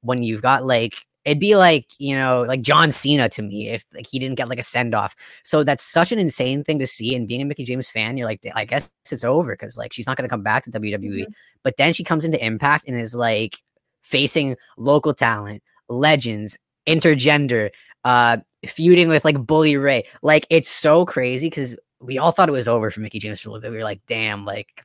when 0.00 0.22
you've 0.22 0.42
got 0.42 0.64
like 0.64 1.06
it'd 1.28 1.40
be 1.40 1.56
like 1.56 1.86
you 1.98 2.14
know 2.14 2.42
like 2.42 2.60
john 2.62 2.90
cena 2.90 3.28
to 3.28 3.42
me 3.42 3.68
if 3.68 3.84
like 3.94 4.06
he 4.06 4.18
didn't 4.18 4.36
get 4.36 4.48
like 4.48 4.58
a 4.58 4.62
send-off 4.62 5.14
so 5.44 5.62
that's 5.62 5.82
such 5.82 6.12
an 6.12 6.18
insane 6.18 6.64
thing 6.64 6.78
to 6.78 6.86
see 6.86 7.14
and 7.14 7.28
being 7.28 7.42
a 7.42 7.44
mickie 7.44 7.64
james 7.64 7.88
fan 7.88 8.16
you're 8.16 8.26
like 8.26 8.40
i 8.54 8.64
guess 8.64 8.90
it's 9.10 9.24
over 9.24 9.52
because 9.52 9.76
like 9.76 9.92
she's 9.92 10.06
not 10.06 10.16
going 10.16 10.28
to 10.28 10.32
come 10.32 10.42
back 10.42 10.64
to 10.64 10.70
wwe 10.70 11.24
but 11.62 11.76
then 11.76 11.92
she 11.92 12.02
comes 12.02 12.24
into 12.24 12.44
impact 12.44 12.86
and 12.88 13.00
is 13.00 13.14
like 13.14 13.58
facing 14.02 14.56
local 14.76 15.14
talent 15.14 15.62
legends 15.88 16.58
intergender 16.86 17.70
uh 18.04 18.38
feuding 18.66 19.08
with 19.08 19.24
like 19.24 19.46
Bully 19.46 19.76
Ray. 19.76 20.04
Like 20.22 20.46
it's 20.50 20.68
so 20.68 21.04
crazy 21.04 21.48
because 21.48 21.76
we 22.00 22.18
all 22.18 22.32
thought 22.32 22.48
it 22.48 22.52
was 22.52 22.68
over 22.68 22.90
for 22.90 23.00
Mickie 23.00 23.18
James 23.18 23.40
for 23.40 23.50
a 23.50 23.52
little 23.52 23.62
bit. 23.62 23.70
We 23.70 23.78
were 23.78 23.84
like, 23.84 24.00
damn, 24.06 24.44
like 24.44 24.84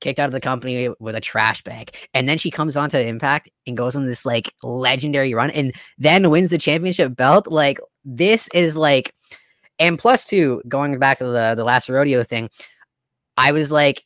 kicked 0.00 0.18
out 0.18 0.26
of 0.26 0.32
the 0.32 0.40
company 0.40 0.88
with 0.98 1.14
a 1.14 1.20
trash 1.20 1.62
bag. 1.62 1.94
And 2.14 2.28
then 2.28 2.38
she 2.38 2.50
comes 2.50 2.76
onto 2.76 2.98
Impact 2.98 3.50
and 3.66 3.76
goes 3.76 3.96
on 3.96 4.06
this 4.06 4.26
like 4.26 4.52
legendary 4.62 5.34
run 5.34 5.50
and 5.50 5.74
then 5.98 6.30
wins 6.30 6.50
the 6.50 6.58
championship 6.58 7.16
belt. 7.16 7.46
Like 7.46 7.78
this 8.04 8.48
is 8.54 8.76
like 8.76 9.14
and 9.78 9.98
plus 9.98 10.24
two, 10.24 10.62
going 10.68 10.98
back 10.98 11.18
to 11.18 11.24
the 11.24 11.54
the 11.56 11.64
last 11.64 11.88
rodeo 11.88 12.22
thing, 12.22 12.50
I 13.36 13.52
was 13.52 13.72
like 13.72 14.04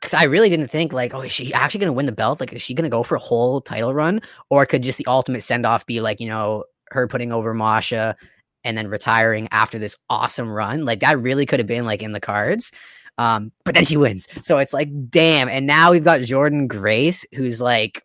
because 0.00 0.12
I 0.14 0.24
really 0.24 0.50
didn't 0.50 0.68
think 0.68 0.92
like, 0.92 1.14
oh, 1.14 1.22
is 1.22 1.32
she 1.32 1.54
actually 1.54 1.80
gonna 1.80 1.92
win 1.92 2.06
the 2.06 2.12
belt? 2.12 2.40
Like, 2.40 2.52
is 2.52 2.62
she 2.62 2.74
gonna 2.74 2.88
go 2.88 3.02
for 3.02 3.14
a 3.16 3.20
whole 3.20 3.60
title 3.60 3.94
run, 3.94 4.20
or 4.50 4.66
could 4.66 4.82
just 4.82 4.98
the 4.98 5.06
ultimate 5.06 5.42
send 5.42 5.64
off 5.64 5.86
be 5.86 6.00
like, 6.00 6.20
you 6.20 6.28
know, 6.28 6.64
her 6.90 7.08
putting 7.08 7.32
over 7.32 7.54
Masha 7.54 8.16
and 8.64 8.76
then 8.76 8.88
retiring 8.88 9.48
after 9.52 9.78
this 9.78 9.96
awesome 10.10 10.48
run? 10.48 10.84
Like, 10.84 11.00
that 11.00 11.20
really 11.20 11.46
could 11.46 11.60
have 11.60 11.66
been 11.66 11.86
like 11.86 12.02
in 12.02 12.12
the 12.12 12.20
cards. 12.20 12.72
Um, 13.18 13.52
but 13.64 13.74
then 13.74 13.84
she 13.84 13.96
wins, 13.96 14.28
so 14.42 14.58
it's 14.58 14.72
like, 14.72 14.88
damn. 15.08 15.48
And 15.48 15.66
now 15.66 15.90
we've 15.90 16.04
got 16.04 16.20
Jordynne 16.20 16.68
Grace, 16.68 17.24
who's 17.34 17.60
like, 17.60 18.04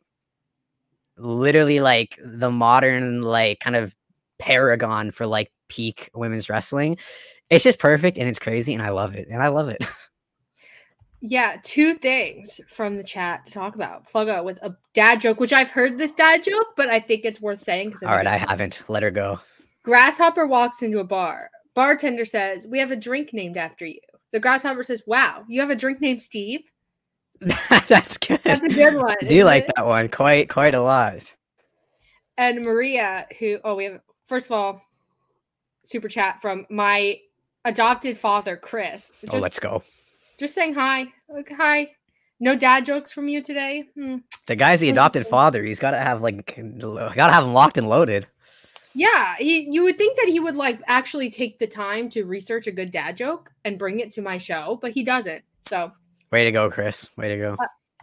literally 1.17 1.79
like 1.79 2.19
the 2.23 2.49
modern 2.49 3.21
like 3.21 3.59
kind 3.59 3.75
of 3.75 3.95
paragon 4.39 5.11
for 5.11 5.25
like 5.27 5.51
peak 5.67 6.09
women's 6.13 6.49
wrestling. 6.49 6.97
It's 7.49 7.63
just 7.63 7.79
perfect 7.79 8.17
and 8.17 8.27
it's 8.27 8.39
crazy 8.39 8.73
and 8.73 8.81
I 8.81 8.89
love 8.89 9.13
it 9.13 9.27
and 9.29 9.41
I 9.43 9.49
love 9.49 9.69
it. 9.69 9.83
Yeah, 11.23 11.57
two 11.61 11.93
things 11.93 12.59
from 12.67 12.97
the 12.97 13.03
chat 13.03 13.45
to 13.45 13.51
talk 13.51 13.75
about. 13.75 14.07
Plug 14.07 14.27
out 14.27 14.43
with 14.43 14.57
a 14.63 14.75
dad 14.95 15.21
joke, 15.21 15.39
which 15.39 15.53
I've 15.53 15.69
heard 15.69 15.99
this 15.99 16.13
dad 16.13 16.41
joke, 16.41 16.73
but 16.75 16.89
I 16.89 16.99
think 16.99 17.25
it's 17.25 17.39
worth 17.39 17.59
saying 17.59 17.89
because 17.89 18.01
All 18.01 18.15
right, 18.15 18.25
I 18.25 18.37
haven't. 18.37 18.81
Let 18.87 19.03
her 19.03 19.11
go. 19.11 19.39
Grasshopper 19.83 20.47
walks 20.47 20.81
into 20.81 20.97
a 20.97 21.03
bar. 21.03 21.51
Bartender 21.75 22.25
says, 22.25 22.67
"We 22.67 22.79
have 22.79 22.89
a 22.89 22.95
drink 22.95 23.33
named 23.33 23.55
after 23.55 23.85
you." 23.85 23.99
The 24.31 24.39
grasshopper 24.39 24.83
says, 24.83 25.03
"Wow, 25.05 25.45
you 25.47 25.61
have 25.61 25.69
a 25.69 25.75
drink 25.75 26.01
named 26.01 26.21
Steve." 26.21 26.71
That's 27.87 28.17
good. 28.17 28.39
That's 28.43 28.61
a 28.61 28.69
good 28.69 28.95
one. 28.95 29.15
I 29.21 29.25
do 29.25 29.43
like 29.43 29.65
it? 29.65 29.71
that 29.75 29.85
one 29.85 30.09
quite 30.09 30.49
quite 30.49 30.73
a 30.73 30.81
lot. 30.81 31.33
And 32.37 32.63
Maria, 32.63 33.27
who 33.39 33.59
oh 33.63 33.75
we 33.75 33.85
have 33.85 34.01
first 34.25 34.45
of 34.45 34.51
all, 34.53 34.81
super 35.83 36.07
chat 36.07 36.41
from 36.41 36.65
my 36.69 37.19
adopted 37.65 38.17
father, 38.17 38.57
Chris. 38.57 39.11
oh, 39.31 39.37
let's 39.37 39.59
go. 39.59 39.83
Just 40.39 40.55
saying 40.55 40.73
hi. 40.73 41.07
Like, 41.29 41.51
hi. 41.51 41.91
No 42.39 42.55
dad 42.55 42.85
jokes 42.85 43.13
from 43.13 43.27
you 43.27 43.41
today. 43.43 43.85
Hmm. 43.95 44.17
The 44.47 44.55
guy's 44.55 44.79
the 44.79 44.89
adopted 44.89 45.27
father. 45.27 45.63
He's 45.63 45.79
got 45.79 45.91
to 45.91 45.99
have 45.99 46.21
like, 46.21 46.55
got 46.55 47.27
to 47.27 47.33
have 47.33 47.43
him 47.43 47.53
locked 47.53 47.77
and 47.77 47.87
loaded. 47.87 48.25
Yeah, 48.93 49.35
he, 49.37 49.67
you 49.71 49.83
would 49.83 49.97
think 49.97 50.17
that 50.17 50.27
he 50.27 50.39
would 50.39 50.55
like 50.55 50.81
actually 50.87 51.29
take 51.29 51.59
the 51.59 51.67
time 51.67 52.09
to 52.09 52.23
research 52.23 52.67
a 52.67 52.71
good 52.71 52.91
dad 52.91 53.17
joke 53.17 53.51
and 53.63 53.79
bring 53.79 53.99
it 53.99 54.11
to 54.13 54.21
my 54.21 54.37
show, 54.37 54.79
but 54.81 54.91
he 54.91 55.03
doesn't. 55.03 55.43
So, 55.67 55.91
Way 56.31 56.45
to 56.45 56.51
go, 56.51 56.69
Chris. 56.69 57.09
Way 57.17 57.29
to 57.29 57.37
go. 57.37 57.57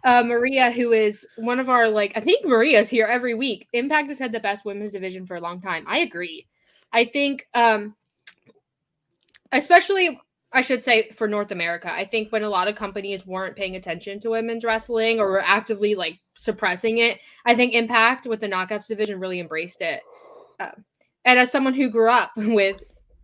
uh, 0.04 0.22
Maria, 0.22 0.70
who 0.70 0.92
is 0.92 1.26
one 1.36 1.60
of 1.60 1.68
our 1.68 1.88
like, 1.88 2.12
I 2.16 2.20
think 2.20 2.46
Maria's 2.46 2.90
here 2.90 3.06
every 3.06 3.34
week. 3.34 3.68
Impact 3.72 4.08
has 4.08 4.18
had 4.18 4.32
the 4.32 4.40
best 4.40 4.64
women's 4.64 4.92
division 4.92 5.26
for 5.26 5.36
a 5.36 5.40
long 5.40 5.60
time. 5.60 5.84
I 5.86 5.98
agree. 5.98 6.46
I 6.92 7.04
think 7.04 7.46
um, 7.54 7.94
especially 9.52 10.18
I 10.52 10.62
should 10.62 10.82
say 10.82 11.10
for 11.10 11.28
North 11.28 11.52
America. 11.52 11.92
I 11.92 12.04
think 12.04 12.32
when 12.32 12.42
a 12.42 12.48
lot 12.48 12.68
of 12.68 12.76
companies 12.76 13.26
weren't 13.26 13.56
paying 13.56 13.76
attention 13.76 14.18
to 14.20 14.30
women's 14.30 14.64
wrestling 14.64 15.20
or 15.20 15.28
were 15.30 15.42
actively 15.42 15.94
like 15.94 16.20
suppressing 16.34 16.98
it, 16.98 17.18
I 17.44 17.54
think 17.54 17.74
Impact 17.74 18.26
with 18.26 18.40
the 18.40 18.48
Knockouts 18.48 18.88
division 18.88 19.20
really 19.20 19.40
embraced 19.40 19.82
it. 19.82 20.00
Um, 20.60 20.84
and 21.24 21.38
as 21.38 21.50
someone 21.50 21.74
who 21.74 21.88
grew 21.90 22.10
up 22.10 22.32
with 22.36 22.82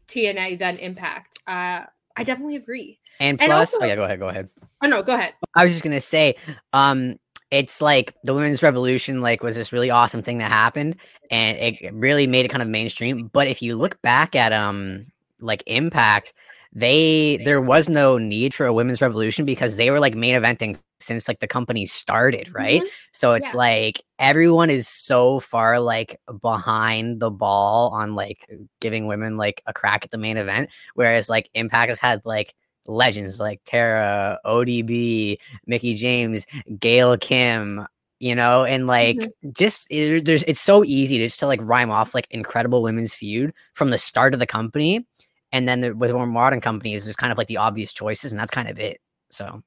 TNA, 0.09 0.59
then 0.59 0.79
Impact, 0.79 1.39
uh, 1.47 1.83
I 2.17 2.25
definitely 2.25 2.57
agree. 2.57 2.99
And 3.21 3.41
And 3.41 3.51
plus, 3.51 3.75
also- 3.75 3.85
oh 3.85 3.89
yeah, 3.89 3.97
go 3.97 4.03
ahead, 4.05 4.19
go 4.19 4.29
ahead. 4.29 4.49
Oh 4.83 4.89
no, 4.89 5.03
go 5.03 5.15
ahead. 5.15 5.35
I 5.55 5.65
was 5.65 5.73
just 5.73 5.83
gonna 5.85 6.01
say, 6.01 6.35
um, 6.73 7.19
it's 7.51 7.81
like 7.81 8.15
the 8.25 8.35
women's 8.35 8.63
revolution, 8.63 9.21
like, 9.21 9.43
was 9.43 9.55
this 9.55 9.73
really 9.73 9.91
awesome 9.91 10.23
thing 10.23 10.39
that 10.39 10.51
happened, 10.51 10.97
and 11.31 11.57
it 11.59 11.95
really 11.95 12.27
made 12.27 12.45
it 12.45 12.49
kind 12.49 12.63
of 12.63 12.69
mainstream. 12.69 13.29
But 13.33 13.47
if 13.49 13.63
you 13.63 13.77
look 13.77 14.03
back 14.03 14.35
at 14.35 14.53
um, 14.53 15.07
like 15.41 15.63
Impact, 15.67 16.35
they 16.75 17.39
there 17.45 17.61
was 17.61 17.89
no 17.89 18.19
need 18.19 18.53
for 18.55 18.67
a 18.67 18.73
women's 18.73 19.01
revolution 19.01 19.45
because 19.45 19.77
they 19.77 19.91
were 19.91 20.01
like 20.01 20.15
main 20.15 20.35
eventing 20.35 20.79
since 21.01 21.29
like 21.29 21.41
the 21.41 21.47
company 21.47 21.87
started, 21.87 22.53
right? 22.53 22.83
Mhm. 22.83 22.89
So 23.13 23.35
it's 23.35 23.53
Yeah. 23.53 23.59
like 23.59 24.03
everyone 24.19 24.71
is 24.71 24.89
so 24.89 25.39
far 25.41 25.79
like 25.81 26.19
behind 26.43 27.21
the 27.21 27.31
ball 27.31 27.91
on 27.91 28.15
like 28.15 28.47
giving 28.81 29.07
women 29.07 29.37
like 29.37 29.63
a 29.67 29.73
crack 29.73 30.05
at 30.05 30.11
the 30.11 30.19
main 30.19 30.37
event, 30.37 30.71
whereas 30.95 31.29
like 31.29 31.49
Impact 31.55 31.89
has 31.91 31.99
had 31.99 32.25
like 32.25 32.55
legends 32.87 33.39
like 33.41 33.61
Tara, 33.65 34.39
ODB, 34.45 35.39
Mickie 35.67 35.95
James, 35.95 36.47
Gail 36.81 37.17
Kim, 37.17 37.87
you 38.21 38.35
know, 38.35 38.65
and 38.65 38.87
like 38.87 39.19
just 39.53 39.87
it, 39.91 40.25
there's 40.25 40.43
it's 40.45 40.61
so 40.61 40.85
easy 40.85 41.19
to 41.19 41.27
just 41.27 41.41
to 41.41 41.47
like 41.47 41.61
rhyme 41.63 41.91
off 41.91 42.15
like 42.15 42.27
incredible 42.31 42.83
women's 42.83 43.13
feud 43.15 43.53
from 43.75 43.91
the 43.91 43.99
start 43.99 44.33
of 44.35 44.41
the 44.41 44.47
company, 44.47 45.07
and 45.55 45.69
then 45.69 45.81
the, 45.81 45.95
with 45.95 46.13
more 46.13 46.27
modern 46.27 46.61
companies, 46.61 47.05
there's 47.05 47.17
kind 47.17 47.33
of 47.33 47.39
like 47.39 47.47
the 47.47 47.59
obvious 47.59 47.93
choices, 47.95 48.33
and 48.33 48.41
that's 48.41 48.51
kind 48.51 48.69
of 48.69 48.79
it. 48.81 49.01
So 49.31 49.63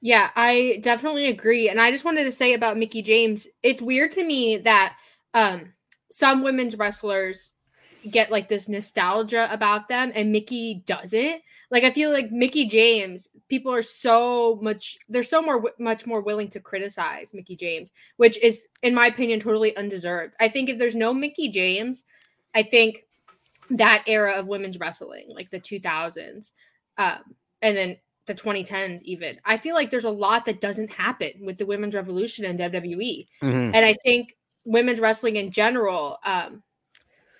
Yeah, 0.00 0.30
I 0.36 0.78
definitely 0.82 1.26
agree. 1.26 1.68
And 1.68 1.80
I 1.80 1.90
just 1.90 2.04
wanted 2.04 2.24
to 2.24 2.32
say 2.32 2.54
about 2.54 2.78
Mickie 2.78 3.02
James, 3.02 3.48
it's 3.62 3.82
weird 3.82 4.10
to 4.12 4.24
me 4.24 4.58
that 4.58 4.96
um 5.34 5.72
some 6.10 6.42
women's 6.42 6.78
wrestlers 6.78 7.52
get 8.10 8.30
like 8.30 8.48
this 8.48 8.68
nostalgia 8.68 9.48
about 9.52 9.88
them 9.88 10.12
and 10.14 10.32
Mickie 10.32 10.82
doesn't. 10.86 11.42
Like 11.70 11.84
I 11.84 11.90
feel 11.90 12.12
like 12.12 12.30
Mickie 12.30 12.66
James, 12.66 13.28
people 13.48 13.72
are 13.72 13.82
so 13.82 14.58
much 14.62 14.96
they're 15.08 15.22
so 15.22 15.42
more 15.42 15.72
much 15.78 16.06
more 16.06 16.20
willing 16.20 16.48
to 16.50 16.60
criticize 16.60 17.34
Mickie 17.34 17.56
James, 17.56 17.92
which 18.16 18.42
is 18.42 18.66
in 18.82 18.94
my 18.94 19.06
opinion 19.08 19.40
totally 19.40 19.76
undeserved. 19.76 20.34
I 20.40 20.48
think 20.48 20.68
if 20.70 20.78
there's 20.78 20.96
no 20.96 21.12
Mickie 21.14 21.50
James, 21.50 22.04
I 22.54 22.62
think 22.62 23.05
that 23.70 24.04
era 24.06 24.34
of 24.34 24.46
women's 24.46 24.78
wrestling, 24.78 25.26
like 25.28 25.50
the 25.50 25.60
2000s, 25.60 26.52
um, 26.98 27.18
and 27.62 27.76
then 27.76 27.96
the 28.26 28.34
2010s 28.34 29.02
even 29.02 29.38
i 29.44 29.56
feel 29.56 29.74
like 29.74 29.90
there's 29.90 30.04
a 30.04 30.10
lot 30.10 30.44
that 30.44 30.60
doesn't 30.60 30.92
happen 30.92 31.30
with 31.42 31.58
the 31.58 31.66
women's 31.66 31.94
revolution 31.94 32.44
in 32.44 32.58
wwe 32.58 33.26
mhm. 33.40 33.70
and 33.72 33.76
i 33.76 33.94
think 34.02 34.36
women's 34.64 35.00
wrestling 35.00 35.36
in 35.36 35.50
general 35.50 36.18
um, 36.24 36.62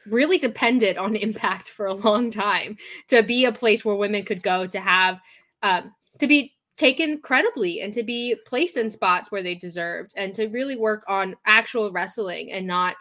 really 0.06 0.38
depended 0.38 0.97
on 0.97 1.16
impact 1.16 1.68
for 1.68 1.87
a 1.87 1.95
long 1.95 2.30
time 2.30 2.76
to 3.09 3.23
be 3.23 3.45
a 3.45 3.52
place 3.52 3.85
where 3.85 3.97
women 3.97 4.25
could 4.25 4.42
go 4.42 4.66
to 4.66 4.80
have 4.80 5.21
um, 5.62 5.92
to 6.18 6.26
be 6.26 6.52
taken 6.76 7.18
credibly 7.21 7.80
and 7.80 7.92
to 7.95 8.02
be 8.02 8.37
placed 8.47 8.76
in 8.76 8.90
spots 8.90 9.33
where 9.33 9.42
they 9.42 9.54
deserved 9.54 10.12
and 10.16 10.35
to 10.35 10.47
really 10.49 10.76
work 10.76 11.02
on 11.09 11.35
actual 11.47 11.90
wrestling 11.90 12.52
and 12.52 12.66
not 12.66 12.97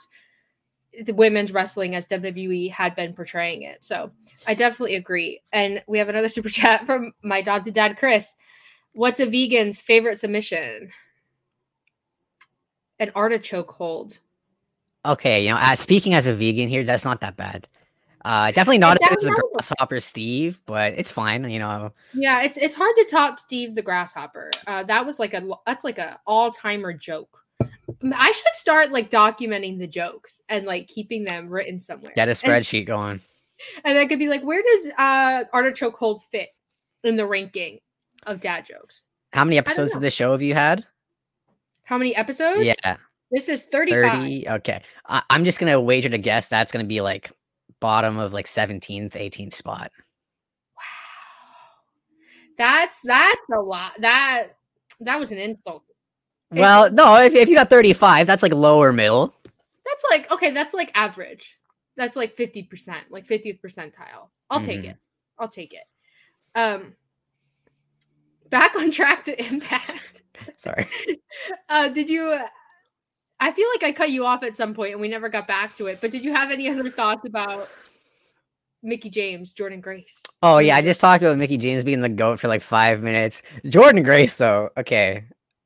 the 1.04 1.14
women's 1.14 1.52
wrestling 1.52 1.96
as 1.96 2.08
WWE 2.08 2.72
had 2.72 2.96
been 2.96 3.14
portraying 3.14 3.64
it. 3.64 3.84
So 3.84 4.12
I 4.48 4.54
definitely 4.54 4.96
agree. 4.96 5.42
And 5.52 5.84
we 5.88 5.98
have 5.98 6.10
another 6.10 6.30
super 6.30 6.50
chat 6.50 6.86
from 6.86 7.14
my 7.22 7.42
dad, 7.42 7.72
dad 7.74 7.98
Chris. 7.98 8.36
What's 8.94 9.20
a 9.20 9.26
vegan's 9.26 9.80
favorite 9.80 10.20
submission? 10.20 10.92
An 13.00 13.12
artichoke 13.14 13.72
hold. 13.72 14.20
okay, 15.06 15.44
you 15.44 15.50
know, 15.52 15.58
uh, 15.58 15.76
speaking 15.76 16.14
as 16.14 16.28
a 16.28 16.34
vegan 16.34 16.70
here, 16.70 16.84
that's 16.84 17.06
not 17.06 17.22
that 17.22 17.36
bad. 17.36 17.68
Uh, 18.26 18.48
definitely 18.48 18.80
not 18.80 18.98
as 19.12 19.22
the 19.22 19.50
grasshopper 19.54 20.00
Steve, 20.00 20.60
but 20.66 20.94
it's 20.98 21.12
fine. 21.12 21.48
You 21.48 21.60
know, 21.60 21.94
Yeah, 22.12 22.42
it's 22.42 22.58
it's 22.58 22.74
hard 22.74 22.96
to 22.96 23.06
top 23.12 23.40
Steve 23.40 23.76
the 23.76 23.84
grasshopper. 23.84 24.50
Uh, 24.66 24.82
that 24.84 25.06
was 25.06 25.20
like 25.20 25.36
a 25.36 25.48
that's 25.68 25.84
like 25.84 26.00
a 26.00 26.20
all 26.26 26.50
timer 26.50 26.92
joke. 26.92 27.45
I 28.14 28.32
should 28.32 28.54
start 28.56 28.92
like 28.92 29.10
documenting 29.10 29.78
the 29.80 29.88
jokes 29.88 30.42
and 30.50 30.66
like 30.66 30.88
keeping 30.88 31.24
them 31.24 31.50
written 31.50 31.80
somewhere. 31.80 32.12
get 32.16 32.28
a 32.28 32.32
And- 32.32 32.38
spreadsheet 32.40 32.86
going. 32.86 33.22
and 33.84 33.98
that 33.98 34.10
could 34.10 34.20
be 34.20 34.30
like, 34.30 34.44
where 34.44 34.62
does 34.62 34.90
uh 34.98 35.44
artichoke 35.54 35.98
hold 35.98 36.24
fit 36.26 36.50
in 37.04 37.16
the 37.16 37.26
ranking 37.26 37.80
of 38.26 38.42
dad 38.42 38.66
jokes? 38.66 39.02
How 39.34 39.44
many 39.44 39.58
episodes 39.58 39.96
of 39.96 40.02
the 40.02 40.12
show 40.12 40.32
have 40.32 40.42
you 40.42 40.54
had? 40.54 40.86
How 41.84 41.98
many 41.98 42.16
episodes? 42.16 42.66
Yeah, 42.66 42.98
This 43.32 43.48
is 43.50 43.64
35. 43.64 44.12
30. 44.12 44.50
Okay. 44.50 44.82
I- 45.06 45.24
I'm 45.30 45.46
just 45.46 45.60
going 45.60 45.72
to 45.72 45.80
wager 45.80 46.10
to 46.10 46.18
guess 46.18 46.50
that's 46.50 46.72
going 46.72 46.84
to 46.84 46.88
be 46.88 47.02
like 47.02 47.32
bottom 47.80 48.18
of 48.18 48.34
like 48.34 48.46
17th, 48.48 49.12
18th 49.14 49.54
spot. 49.54 49.92
Wow. 50.76 50.82
That's 52.58 53.02
that's 53.04 53.46
a 53.54 53.60
lot. 53.62 53.94
That 54.00 54.48
that 55.02 55.20
was 55.20 55.32
an 55.32 55.38
insult. 55.38 55.84
Well, 56.52 56.92
no, 56.92 57.18
if, 57.22 57.34
if 57.34 57.50
you 57.50 57.56
got 57.56 57.70
35, 57.70 58.28
that's 58.28 58.44
like 58.44 58.54
lower 58.54 58.94
middle. 58.94 59.34
That's 59.86 60.04
like 60.10 60.32
okay, 60.32 60.52
that's 60.52 60.74
like 60.74 60.92
average. 60.96 61.58
That's 61.98 62.16
like 62.16 62.36
50%, 62.36 62.96
like 63.10 63.26
50th 63.26 63.60
percentile. 63.62 64.30
I'll 64.50 64.62
take 64.62 64.82
Mhm. 64.82 64.92
it. 64.92 64.98
I'll 65.40 65.48
take 65.48 65.74
it. 65.74 65.84
Um 66.56 66.96
back 68.50 68.76
on 68.76 68.92
track 68.92 69.24
to 69.26 69.54
impact. 69.54 70.24
Sorry. 70.58 70.88
Uh 71.70 71.90
did 71.90 72.10
you 72.10 72.32
uh, 72.32 72.48
I 73.40 73.52
feel 73.52 73.68
like 73.74 73.84
I 73.84 73.92
cut 73.92 74.12
you 74.12 74.26
off 74.26 74.44
at 74.44 74.56
some 74.56 74.74
point 74.74 74.94
and 74.94 75.02
we 75.02 75.08
never 75.10 75.28
got 75.30 75.48
back 75.48 75.76
to 75.76 75.88
it, 75.88 76.00
but 76.00 76.12
did 76.12 76.24
you 76.24 76.34
have 76.34 76.52
any 76.52 76.70
other 76.70 76.90
thoughts 76.90 77.26
about 77.26 77.70
Mickie 78.82 79.10
James, 79.10 79.54
Jordynne 79.54 79.82
Grace? 79.82 80.22
Oh, 80.42 80.60
yeah. 80.60 80.76
I 80.78 80.82
just 80.82 81.02
talked 81.02 81.22
about 81.24 81.38
Mickie 81.38 81.58
James 81.58 81.84
being 81.84 82.02
the 82.02 82.08
GOAT 82.10 82.40
for 82.40 82.48
like 82.48 82.62
five 82.62 83.02
minutes. 83.02 83.42
Jordynne 83.66 84.06
Grace, 84.06 84.38
though. 84.38 84.70
Okay. 84.78 85.26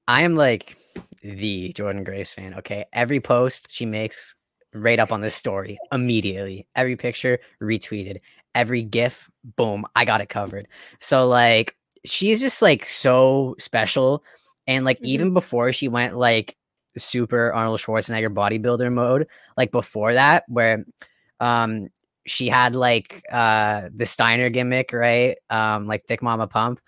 I 0.09 0.23
am 0.23 0.35
like 0.35 0.75
the 1.21 1.71
Jordynne 1.73 2.03
Grace 2.03 2.33
fan. 2.33 2.55
Okay. 2.55 2.85
Every 2.93 3.19
post 3.19 3.67
she 3.71 3.85
makes, 3.85 4.35
right 4.73 4.99
up 4.99 5.11
on 5.11 5.21
this 5.21 5.35
story 5.35 5.77
immediately. 5.91 6.67
Every 6.75 6.95
picture 6.95 7.39
retweeted. 7.61 8.19
Every 8.55 8.81
GIF, 8.81 9.29
boom, 9.55 9.85
I 9.95 10.05
got 10.05 10.21
it 10.21 10.29
covered. 10.29 10.67
So, 10.99 11.27
like, 11.27 11.75
she's 12.05 12.39
just 12.39 12.61
like 12.63 12.87
so 12.87 13.55
special. 13.59 14.23
And 14.65 14.83
like, 14.85 14.99
Mhm. 14.99 15.05
even 15.05 15.33
before 15.33 15.71
she 15.73 15.87
went 15.87 16.17
like 16.17 16.55
super 16.97 17.53
Arnold 17.53 17.79
Schwarzenegger 17.79 18.33
bodybuilder 18.33 18.91
mode, 18.91 19.27
like 19.57 19.71
before 19.71 20.13
that, 20.13 20.43
where 20.47 20.85
um 21.39 21.89
she 22.25 22.47
had 22.49 22.75
like 22.75 23.23
uh 23.31 23.89
the 23.95 24.05
Steiner 24.07 24.49
gimmick, 24.49 24.91
right? 24.91 25.37
Um, 25.51 25.85
like 25.85 26.05
Thick 26.05 26.23
Mama 26.23 26.47
Pump. 26.47 26.79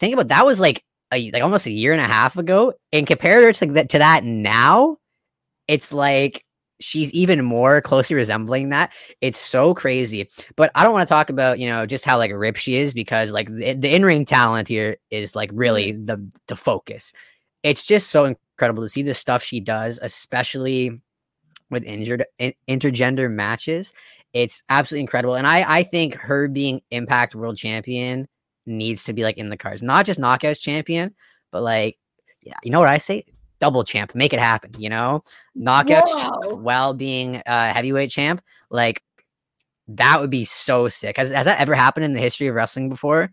Think 0.00 0.14
about 0.14 0.28
that 0.28 0.46
was 0.46 0.60
like 0.60 0.82
a, 1.12 1.30
like 1.30 1.42
almost 1.42 1.66
a 1.66 1.72
year 1.72 1.92
and 1.92 2.00
a 2.00 2.06
half 2.06 2.36
ago, 2.36 2.74
and 2.92 3.06
compared 3.06 3.42
her 3.42 3.52
to 3.52 3.72
that 3.74 3.88
to 3.90 3.98
that 3.98 4.24
now, 4.24 4.98
it's 5.68 5.92
like 5.92 6.44
she's 6.80 7.12
even 7.12 7.44
more 7.44 7.80
closely 7.80 8.16
resembling 8.16 8.70
that. 8.70 8.92
It's 9.20 9.38
so 9.38 9.74
crazy. 9.74 10.28
But 10.56 10.70
I 10.74 10.82
don't 10.82 10.92
want 10.92 11.08
to 11.08 11.12
talk 11.12 11.30
about 11.30 11.58
you 11.58 11.68
know 11.68 11.86
just 11.86 12.04
how 12.04 12.18
like 12.18 12.32
ripped 12.32 12.58
she 12.58 12.76
is 12.76 12.94
because 12.94 13.32
like 13.32 13.48
the, 13.48 13.74
the 13.74 13.94
in 13.94 14.04
ring 14.04 14.24
talent 14.24 14.68
here 14.68 14.96
is 15.10 15.34
like 15.34 15.50
really 15.52 15.92
mm-hmm. 15.92 16.06
the 16.06 16.30
the 16.48 16.56
focus. 16.56 17.12
It's 17.62 17.86
just 17.86 18.10
so 18.10 18.24
incredible 18.26 18.82
to 18.82 18.88
see 18.88 19.02
the 19.02 19.14
stuff 19.14 19.42
she 19.42 19.60
does, 19.60 19.98
especially 20.02 21.00
with 21.70 21.84
injured 21.84 22.24
in, 22.38 22.52
intergender 22.68 23.30
matches. 23.30 23.92
It's 24.32 24.62
absolutely 24.68 25.02
incredible, 25.02 25.34
and 25.36 25.46
I 25.46 25.78
I 25.78 25.82
think 25.84 26.14
her 26.16 26.48
being 26.48 26.82
Impact 26.90 27.34
World 27.34 27.56
Champion 27.56 28.28
needs 28.66 29.04
to 29.04 29.12
be 29.12 29.22
like 29.22 29.38
in 29.38 29.48
the 29.48 29.56
cards, 29.56 29.82
not 29.82 30.06
just 30.06 30.20
Knockouts 30.20 30.60
champion, 30.60 31.14
but 31.50 31.62
like 31.62 31.98
yeah, 32.42 32.54
you 32.62 32.70
know 32.70 32.80
what 32.80 32.88
I 32.88 32.98
say, 32.98 33.24
double 33.58 33.84
champ, 33.84 34.14
make 34.14 34.32
it 34.32 34.40
happen. 34.40 34.72
You 34.78 34.90
know, 34.90 35.24
Knockouts 35.56 36.20
champ 36.20 36.52
while 36.58 36.94
being 36.94 37.36
uh, 37.46 37.72
heavyweight 37.72 38.10
champ, 38.10 38.42
like 38.70 39.02
that 39.88 40.20
would 40.20 40.30
be 40.30 40.44
so 40.44 40.88
sick. 40.88 41.16
Has 41.16 41.30
has 41.30 41.46
that 41.46 41.60
ever 41.60 41.74
happened 41.74 42.04
in 42.04 42.12
the 42.12 42.20
history 42.20 42.48
of 42.48 42.54
wrestling 42.54 42.88
before? 42.88 43.30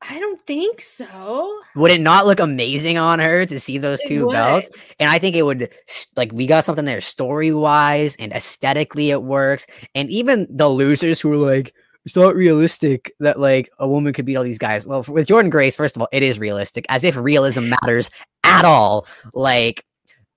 I 0.00 0.20
don't 0.20 0.40
think 0.42 0.80
so. 0.80 1.60
Would 1.74 1.90
it 1.90 2.00
not 2.00 2.24
look 2.24 2.38
amazing 2.38 2.98
on 2.98 3.18
her 3.18 3.44
to 3.46 3.58
see 3.58 3.78
those 3.78 4.00
two 4.02 4.28
belts? 4.28 4.70
And 5.00 5.10
I 5.10 5.18
think 5.18 5.34
it 5.34 5.42
would 5.42 5.70
like 6.16 6.32
we 6.32 6.46
got 6.46 6.64
something 6.64 6.84
there 6.84 7.00
story 7.00 7.52
wise 7.52 8.14
and 8.16 8.32
aesthetically 8.32 9.10
it 9.10 9.24
works. 9.24 9.66
And 9.96 10.08
even 10.10 10.46
the 10.48 10.68
losers 10.68 11.20
who 11.20 11.32
are 11.32 11.36
like, 11.36 11.74
it's 12.08 12.16
not 12.16 12.34
realistic 12.34 13.12
that 13.20 13.38
like 13.38 13.68
a 13.78 13.86
woman 13.86 14.14
could 14.14 14.24
beat 14.24 14.36
all 14.36 14.44
these 14.44 14.56
guys. 14.56 14.86
Well, 14.86 15.04
with 15.06 15.26
Jordynne 15.28 15.50
Grace, 15.50 15.76
first 15.76 15.94
of 15.94 16.00
all, 16.00 16.08
it 16.10 16.22
is 16.22 16.38
realistic, 16.38 16.86
as 16.88 17.04
if 17.04 17.16
realism 17.16 17.68
matters 17.68 18.10
at 18.44 18.64
all. 18.64 19.06
Like 19.34 19.84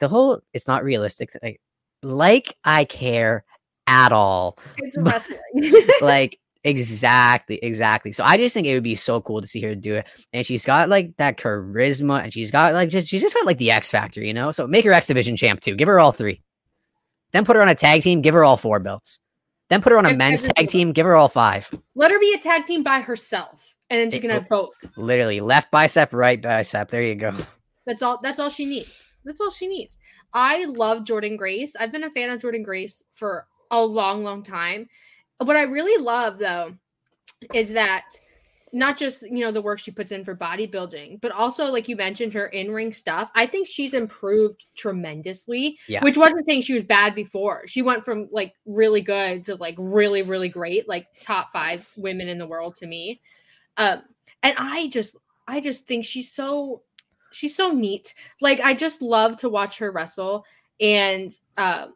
the 0.01 0.10
whole, 0.10 0.42
it's 0.54 0.68
not 0.68 0.84
realistic. 0.84 1.32
Like, 1.42 1.62
like 2.04 2.58
I 2.66 2.84
care 2.84 3.46
at 3.88 4.12
all. 4.12 4.58
It's 4.80 4.98
wrestling. 4.98 5.40
Like 6.01 6.38
Exactly, 6.66 7.58
exactly. 7.63 8.12
So 8.12 8.25
I 8.25 8.36
just 8.36 8.54
think 8.54 8.68
it 8.68 8.74
would 8.74 8.84
be 8.84 8.96
so 8.96 9.22
cool 9.22 9.40
to 9.40 9.48
see 9.48 9.62
her 9.62 9.74
do 9.74 9.96
it. 9.96 10.08
And 10.34 10.46
she's 10.46 10.66
got 10.66 10.90
like 10.90 11.16
that 11.18 11.38
charisma 11.38 12.22
and 12.22 12.34
she's 12.34 12.51
got 12.51 12.74
like 12.74 12.90
just 12.90 13.08
she's 13.08 13.22
just 13.22 13.34
got 13.34 13.46
like 13.46 13.60
the 13.60 13.72
X 13.72 13.90
factor, 13.90 14.22
you 14.22 14.34
know? 14.34 14.51
So 14.51 14.68
make 14.68 14.84
her 14.84 14.92
X 14.92 15.08
Division 15.08 15.38
champ 15.38 15.62
too. 15.62 15.75
Give 15.75 15.88
her 15.88 16.00
all 16.01 16.12
three. 16.12 16.42
Then 17.32 17.46
put 17.46 17.56
her 17.56 17.62
on 17.62 17.70
a 17.70 17.75
tag 17.75 18.01
team, 18.01 18.22
give 18.22 18.34
her 18.34 18.44
all 18.44 18.58
four 18.58 18.80
belts. 18.80 19.21
Then 19.72 19.82
put 19.82 19.94
her 19.94 19.98
on 19.98 20.06
a 20.06 20.13
men's 20.13 20.50
tag 20.50 20.68
team, 20.68 20.92
give 20.92 21.06
her 21.06 21.16
all 21.16 21.30
five. 21.30 21.72
Let 21.96 22.12
her 22.12 22.20
be 22.20 22.34
a 22.34 22.38
tag 22.38 22.66
team 22.66 22.84
by 22.84 23.00
herself, 23.00 23.74
and 23.90 23.98
then 23.98 24.12
she 24.12 24.20
can 24.20 24.30
have 24.30 24.50
both. 24.50 24.75
Literally 24.98 25.40
left 25.40 25.72
bicep, 25.72 26.13
right 26.13 26.42
bicep. 26.42 26.90
There 26.90 27.01
you 27.01 27.16
go. 27.16 27.32
That's 27.86 28.04
all. 28.04 28.20
That's 28.22 28.38
all 28.38 28.50
she 28.50 28.66
needs. 28.66 29.13
That's 29.24 29.40
all 29.40 29.50
she 29.50 29.68
needs. 29.68 29.98
I 30.34 30.66
love 30.66 31.06
Jordynne 31.06 31.38
Grace. 31.38 31.78
I've 31.80 31.94
been 31.94 32.04
a 32.04 32.10
fan 32.10 32.30
of 32.30 32.42
Jordynne 32.42 32.66
Grace 32.66 33.01
for 33.12 33.48
a 33.72 33.82
long, 33.82 34.25
long 34.25 34.44
time. 34.44 34.90
What 35.38 35.56
I 35.56 35.62
really 35.62 36.04
love 36.04 36.38
though 36.38 36.74
is 37.54 37.72
that 37.72 38.04
not 38.74 38.98
just 38.98 39.24
you 39.24 39.40
know 39.40 39.51
the 39.51 39.62
work 39.62 39.80
she 39.80 39.92
puts 39.92 40.12
in 40.12 40.24
for 40.24 40.36
bodybuilding, 40.36 41.22
but 41.22 41.32
also 41.32 41.72
like 41.72 41.88
you 41.88 41.96
mentioned 41.96 42.34
her 42.34 42.48
in 42.48 42.72
ring 42.72 42.94
stuff. 42.94 43.32
I 43.36 43.46
think 43.46 43.68
she's 43.68 43.94
improved 43.94 44.66
tremendously. 44.75 45.78
Yeah. 45.88 46.04
Which 46.04 46.18
wasn't 46.18 46.46
saying 46.46 46.62
she 46.62 46.74
was 46.74 46.84
bad 46.84 47.16
before. 47.16 47.68
She 47.68 47.82
went 47.82 48.04
from 48.04 48.30
like 48.32 48.54
really 48.66 49.01
good 49.01 49.44
to 49.46 49.56
like 49.56 49.75
really, 49.78 50.22
really 50.22 50.50
great, 50.50 50.88
like 50.88 51.08
top 51.22 51.51
five 51.51 51.88
women 51.98 52.28
in 52.28 52.38
the 52.38 52.48
world 52.48 52.75
to 52.78 52.88
me. 52.88 53.22
Um, 53.78 54.01
and 54.44 54.56
I 54.58 54.88
just, 54.88 55.16
I 55.48 55.60
just 55.60 55.86
think 55.86 56.06
she's 56.06 56.32
so 56.32 56.82
she's 57.32 57.56
so 57.56 57.72
neat. 57.72 58.13
Like 58.40 58.60
I 58.60 58.74
just 58.74 59.01
love 59.01 59.38
to 59.38 59.50
watch 59.50 59.78
her 59.80 59.92
wrestle 59.92 60.46
and 60.80 61.32
uh, 61.58 61.88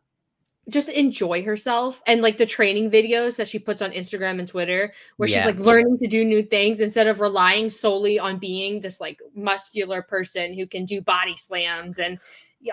just 0.69 0.89
enjoy 0.89 1.43
herself 1.43 2.01
and 2.07 2.21
like 2.21 2.37
the 2.37 2.45
training 2.45 2.89
videos 2.89 3.35
that 3.37 3.47
she 3.47 3.59
puts 3.59 3.81
on 3.81 3.91
Instagram 3.91 4.39
and 4.39 4.47
Twitter 4.47 4.91
where 5.17 5.27
she's 5.27 5.45
like 5.45 5.59
learning 5.59 5.97
to 5.99 6.07
do 6.07 6.25
new 6.25 6.41
things 6.41 6.81
instead 6.81 7.07
of 7.07 7.21
relying 7.21 7.69
solely 7.69 8.17
on 8.17 8.39
being 8.39 8.81
this 8.81 8.99
like 8.99 9.19
muscular 9.35 10.01
person 10.01 10.53
who 10.57 10.65
can 10.65 10.83
do 10.85 11.01
body 11.01 11.35
slams 11.35 11.99
and 11.99 12.19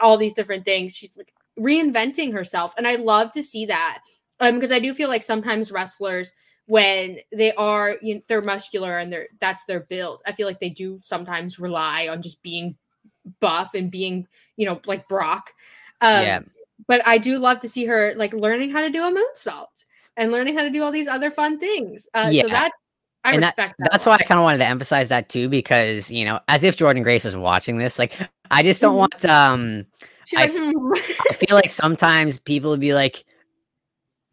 all 0.00 0.16
these 0.16 0.32
different 0.32 0.64
things. 0.64 0.96
She's 0.96 1.16
like 1.18 1.34
reinventing 1.58 2.32
herself 2.32 2.74
and 2.78 2.88
I 2.88 2.96
love 2.96 3.32
to 3.32 3.42
see 3.42 3.66
that. 3.66 3.98
Um 4.40 4.54
because 4.54 4.72
I 4.72 4.78
do 4.78 4.94
feel 4.94 5.10
like 5.10 5.22
sometimes 5.22 5.70
wrestlers 5.70 6.34
when 6.66 7.18
they 7.30 7.52
are 7.54 7.98
you 8.00 8.14
know, 8.14 8.20
they're 8.26 8.40
muscular 8.40 8.98
and 8.98 9.12
they're 9.12 9.28
that's 9.38 9.64
their 9.66 9.80
build. 9.80 10.22
I 10.26 10.32
feel 10.32 10.46
like 10.46 10.60
they 10.60 10.70
do 10.70 10.98
sometimes 10.98 11.58
rely 11.58 12.08
on 12.08 12.22
just 12.22 12.42
being 12.42 12.76
buff 13.38 13.74
and 13.74 13.90
being, 13.90 14.26
you 14.56 14.64
know, 14.66 14.80
like 14.86 15.08
Brock. 15.08 15.52
Um, 16.00 16.22
Yeah. 16.22 16.40
But 16.88 17.02
I 17.06 17.18
do 17.18 17.38
love 17.38 17.60
to 17.60 17.68
see 17.68 17.84
her 17.86 18.14
like 18.16 18.32
learning 18.34 18.70
how 18.70 18.80
to 18.80 18.90
do 18.90 19.02
a 19.04 19.10
moonsault 19.10 19.86
and 20.16 20.32
learning 20.32 20.56
how 20.56 20.62
to 20.62 20.70
do 20.70 20.82
all 20.82 20.90
these 20.92 21.08
other 21.08 21.30
fun 21.30 21.58
things. 21.58 22.08
Uh, 22.14 22.28
Yeah. 22.30 22.42
So 22.42 22.48
that's 22.48 22.74
I 23.24 23.34
And 23.34 23.42
respect 23.42 23.74
that. 23.78 23.88
That's 23.92 24.06
a 24.06 24.08
why 24.10 24.16
I 24.16 24.24
kind 24.24 24.38
of 24.38 24.42
wanted 24.42 24.58
to 24.58 24.66
emphasize 24.66 25.08
that 25.10 25.28
too, 25.28 25.48
because 25.48 26.10
you 26.10 26.24
know, 26.24 26.40
as 26.48 26.64
if 26.64 26.76
Jordynne 26.76 27.04
Grace 27.04 27.24
is 27.24 27.36
watching 27.36 27.78
this, 27.78 27.98
like 27.98 28.12
I 28.50 28.62
just 28.62 28.80
don't 28.80 28.94
Mhm. 28.94 28.98
want 28.98 29.24
um 29.26 29.86
I 30.36 30.46
like, 30.46 30.52
hmm. 30.56 30.92
I 31.30 31.34
feel 31.34 31.56
like 31.56 31.70
sometimes 31.70 32.38
people 32.38 32.70
would 32.70 32.80
be 32.80 32.94
like, 32.94 33.24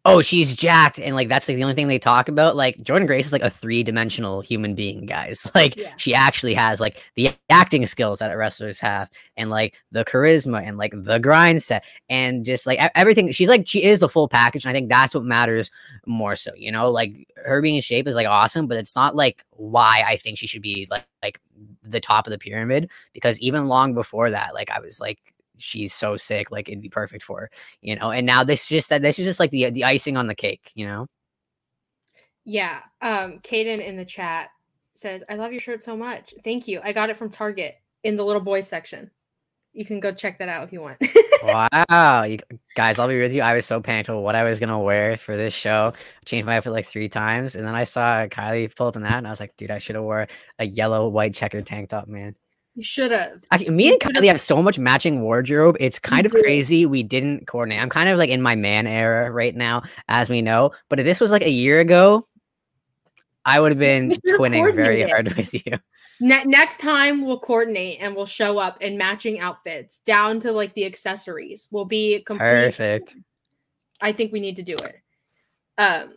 "Oh, 0.04 0.22
she's 0.22 0.54
jacked," 0.54 0.98
and 0.98 1.14
like 1.14 1.28
that's 1.28 1.46
like 1.48 1.56
the 1.56 1.62
only 1.62 1.74
thing 1.74 1.88
they 1.88 1.98
talk 1.98 2.28
about. 2.28 2.56
Like 2.56 2.78
Jordynne 2.78 3.06
Grace 3.06 3.26
is 3.26 3.32
like 3.32 3.42
a 3.42 3.50
three 3.50 3.82
dimensional 3.82 4.40
human 4.40 4.74
being, 4.74 5.06
guys. 5.06 5.46
Like 5.54 5.76
Yeah. 5.76 5.92
she 5.98 6.14
actually 6.14 6.54
has 6.54 6.80
like 6.80 7.02
the 7.16 7.30
acting 7.50 7.84
skills 7.86 8.20
that 8.20 8.32
wrestlers 8.32 8.80
have, 8.80 9.10
and 9.36 9.50
like 9.50 9.74
the 9.92 10.04
charisma, 10.04 10.66
and 10.66 10.78
like 10.78 10.92
the 10.96 11.18
grind 11.18 11.62
set, 11.62 11.84
and 12.08 12.46
just 12.46 12.66
like 12.66 12.78
everything. 12.94 13.30
She's 13.32 13.48
like 13.48 13.68
she 13.68 13.84
is 13.84 13.98
the 13.98 14.08
full 14.08 14.28
package, 14.28 14.64
and 14.64 14.70
I 14.70 14.72
think 14.72 14.88
that's 14.88 15.14
what 15.14 15.24
matters 15.24 15.70
more 16.06 16.34
so. 16.36 16.52
You 16.56 16.72
know, 16.72 16.90
like 16.90 17.28
her 17.44 17.60
being 17.60 17.76
in 17.76 17.82
shape 17.82 18.08
is 18.08 18.16
like 18.16 18.26
awesome, 18.26 18.66
but 18.66 18.78
it's 18.78 18.96
not 18.96 19.16
like 19.16 19.44
why 19.50 20.04
I 20.06 20.16
think 20.16 20.38
she 20.38 20.46
should 20.46 20.62
be 20.62 20.86
like 20.90 21.04
like 21.22 21.40
the 21.82 22.00
top 22.00 22.26
of 22.26 22.30
the 22.30 22.38
pyramid 22.38 22.90
because 23.12 23.38
even 23.40 23.68
long 23.68 23.92
before 23.94 24.30
that, 24.30 24.54
like 24.54 24.70
I 24.70 24.80
was 24.80 25.00
like. 25.00 25.18
She's 25.60 25.94
so 25.94 26.16
sick, 26.16 26.50
like 26.50 26.68
it'd 26.68 26.80
be 26.80 26.88
perfect 26.88 27.22
for 27.22 27.40
her 27.40 27.50
you 27.80 27.96
know 27.96 28.10
and 28.10 28.26
now 28.26 28.44
this 28.44 28.68
just 28.68 28.88
that 28.88 29.02
this 29.02 29.18
is 29.18 29.26
just 29.26 29.40
like 29.40 29.50
the 29.50 29.70
the 29.70 29.84
icing 29.84 30.16
on 30.16 30.26
the 30.26 30.34
cake 30.34 30.72
you 30.74 30.86
know 30.86 31.06
yeah. 32.44 32.80
Um, 33.02 33.38
Kaden 33.40 33.84
in 33.84 33.96
the 33.96 34.04
chat 34.04 34.50
says, 34.94 35.24
I 35.28 35.34
love 35.34 35.52
your 35.52 35.60
shirt 35.60 35.82
so 35.82 35.96
much. 35.96 36.34
Thank 36.42 36.68
you. 36.68 36.80
I 36.82 36.92
got 36.92 37.10
it 37.10 37.16
from 37.16 37.30
Target 37.30 37.76
in 38.02 38.16
the 38.16 38.24
little 38.24 38.42
boys 38.42 38.66
section. 38.66 39.10
You 39.72 39.84
can 39.84 40.00
go 40.00 40.10
check 40.12 40.38
that 40.38 40.48
out 40.48 40.64
if 40.64 40.72
you 40.72 40.80
want. 40.80 40.96
wow 41.44 42.24
you, 42.24 42.38
guys 42.76 42.98
i'll 42.98 43.08
be 43.08 43.18
with 43.18 43.32
you 43.32 43.40
i 43.40 43.54
was 43.54 43.64
so 43.64 43.80
panicked 43.80 44.10
with 44.10 44.18
what 44.18 44.34
i 44.34 44.44
was 44.44 44.60
gonna 44.60 44.78
wear 44.78 45.16
for 45.16 45.38
this 45.38 45.54
show 45.54 45.90
I 45.94 46.24
changed 46.26 46.44
my 46.44 46.58
outfit 46.58 46.74
like 46.74 46.84
three 46.84 47.08
times 47.08 47.56
and 47.56 47.66
then 47.66 47.74
i 47.74 47.84
saw 47.84 48.26
kiley 48.26 48.74
pull 48.76 48.88
up 48.88 48.96
in 48.96 49.02
that 49.02 49.14
and 49.14 49.26
i 49.26 49.30
was 49.30 49.40
like 49.40 49.56
dude 49.56 49.70
i 49.70 49.78
should 49.78 49.94
have 49.94 50.04
wore 50.04 50.28
a 50.58 50.66
yellow 50.66 51.08
white 51.08 51.32
checkered 51.32 51.64
tank 51.64 51.88
top 51.88 52.08
man 52.08 52.36
you 52.74 52.82
should 52.82 53.10
have. 53.10 53.42
Actually, 53.50 53.70
me 53.70 53.88
and 53.90 54.00
Kiley 54.00 54.28
have 54.28 54.40
so 54.40 54.62
much 54.62 54.78
matching 54.78 55.22
wardrobe. 55.22 55.76
It's 55.80 55.98
kind 55.98 56.24
of 56.24 56.32
crazy. 56.32 56.86
We 56.86 57.02
didn't 57.02 57.46
coordinate. 57.46 57.82
I'm 57.82 57.90
kind 57.90 58.08
of 58.08 58.18
like 58.18 58.30
in 58.30 58.40
my 58.40 58.54
man 58.54 58.86
era 58.86 59.30
right 59.30 59.54
now, 59.54 59.82
as 60.08 60.30
we 60.30 60.40
know. 60.40 60.70
But 60.88 61.00
if 61.00 61.04
this 61.04 61.20
was 61.20 61.30
like 61.30 61.42
a 61.42 61.50
year 61.50 61.80
ago, 61.80 62.26
I 63.44 63.60
would 63.60 63.72
have 63.72 63.78
been 63.78 64.10
twinning 64.28 64.74
very 64.74 65.02
hard 65.02 65.32
with 65.36 65.52
you. 65.54 65.78
Ne- 66.20 66.44
next 66.44 66.80
time 66.80 67.24
we'll 67.24 67.40
coordinate 67.40 67.98
and 68.00 68.14
we'll 68.14 68.26
show 68.26 68.58
up 68.58 68.82
in 68.82 68.98
matching 68.98 69.40
outfits 69.40 70.00
down 70.04 70.38
to 70.40 70.52
like 70.52 70.74
the 70.74 70.84
accessories. 70.84 71.66
We'll 71.70 71.86
be 71.86 72.22
complete. 72.22 72.44
Perfect. 72.44 73.16
I 74.00 74.12
think 74.12 74.32
we 74.32 74.40
need 74.40 74.56
to 74.56 74.62
do 74.62 74.76
it. 74.76 75.00
Um, 75.78 76.14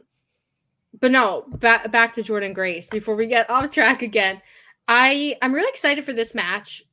but 0.99 1.11
no, 1.11 1.45
back 1.47 1.91
back 1.91 2.13
to 2.13 2.21
Jordynne 2.21 2.53
Grace 2.53 2.89
before 2.89 3.15
we 3.15 3.25
get 3.25 3.49
off 3.49 3.71
track 3.71 4.01
again. 4.01 4.41
I 4.87 5.37
I'm 5.41 5.53
really 5.53 5.69
excited 5.69 6.03
for 6.03 6.13
this 6.13 6.35
match 6.35 6.83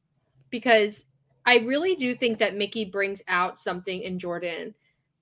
because 0.50 1.07
I 1.46 1.59
really 1.59 1.94
do 1.96 2.14
think 2.14 2.38
that 2.38 2.57
Mickie 2.57 2.85
brings 2.85 3.22
out 3.29 3.59
something 3.59 4.03
in 4.03 4.18
Jordynne 4.18 4.74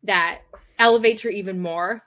that 0.03 0.41
elevates 0.79 1.23
her 1.23 1.31
even 1.31 1.61
more. 1.61 2.03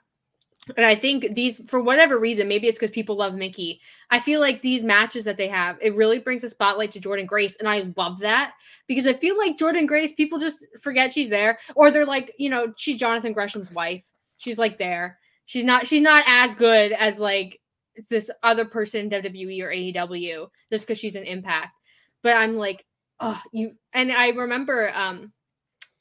And 0.76 0.86
I 0.86 0.94
think 0.94 1.34
these, 1.34 1.60
for 1.68 1.82
whatever 1.82 2.20
reason, 2.20 2.46
maybe 2.46 2.68
it's 2.68 2.78
because 2.78 2.92
people 2.92 3.16
love 3.16 3.34
Mickie. 3.34 3.80
I 4.10 4.20
feel 4.20 4.38
like 4.38 4.62
these 4.62 4.84
matches 4.84 5.24
that 5.24 5.36
they 5.36 5.48
have, 5.48 5.76
it 5.82 5.96
really 5.96 6.20
brings 6.20 6.44
a 6.44 6.48
spotlight 6.48 6.92
to 6.92 7.00
Jordynne 7.00 7.26
Grace. 7.26 7.56
And 7.56 7.68
I 7.68 7.90
love 7.96 8.20
that 8.20 8.52
because 8.86 9.08
I 9.08 9.14
feel 9.14 9.36
like 9.36 9.58
Jordynne 9.58 9.88
Grace, 9.88 10.12
people 10.12 10.38
just 10.38 10.64
forget 10.80 11.12
she's 11.12 11.28
there. 11.28 11.58
Or 11.74 11.90
they're 11.90 12.06
like, 12.06 12.32
you 12.38 12.48
know, 12.48 12.72
she's 12.76 12.98
Jonathan 12.98 13.32
Gresham's 13.32 13.72
wife. 13.72 14.04
She's 14.36 14.58
like 14.58 14.78
there. 14.78 15.18
She's 15.46 15.64
not, 15.64 15.88
she's 15.88 16.02
not 16.02 16.22
as 16.28 16.54
good 16.54 16.92
as 16.92 17.18
like 17.18 17.60
this 18.08 18.30
other 18.42 18.64
person 18.64 19.12
in 19.12 19.22
WWE 19.22 19.62
or 19.62 19.70
AEW 19.70 20.48
just 20.70 20.86
because 20.86 20.98
she's 20.98 21.16
an 21.16 21.24
impact. 21.24 21.76
But 22.22 22.34
I'm 22.34 22.56
like, 22.56 22.84
oh, 23.20 23.40
you, 23.52 23.76
and 23.92 24.12
I 24.12 24.28
remember, 24.30 24.90
um, 24.94 25.32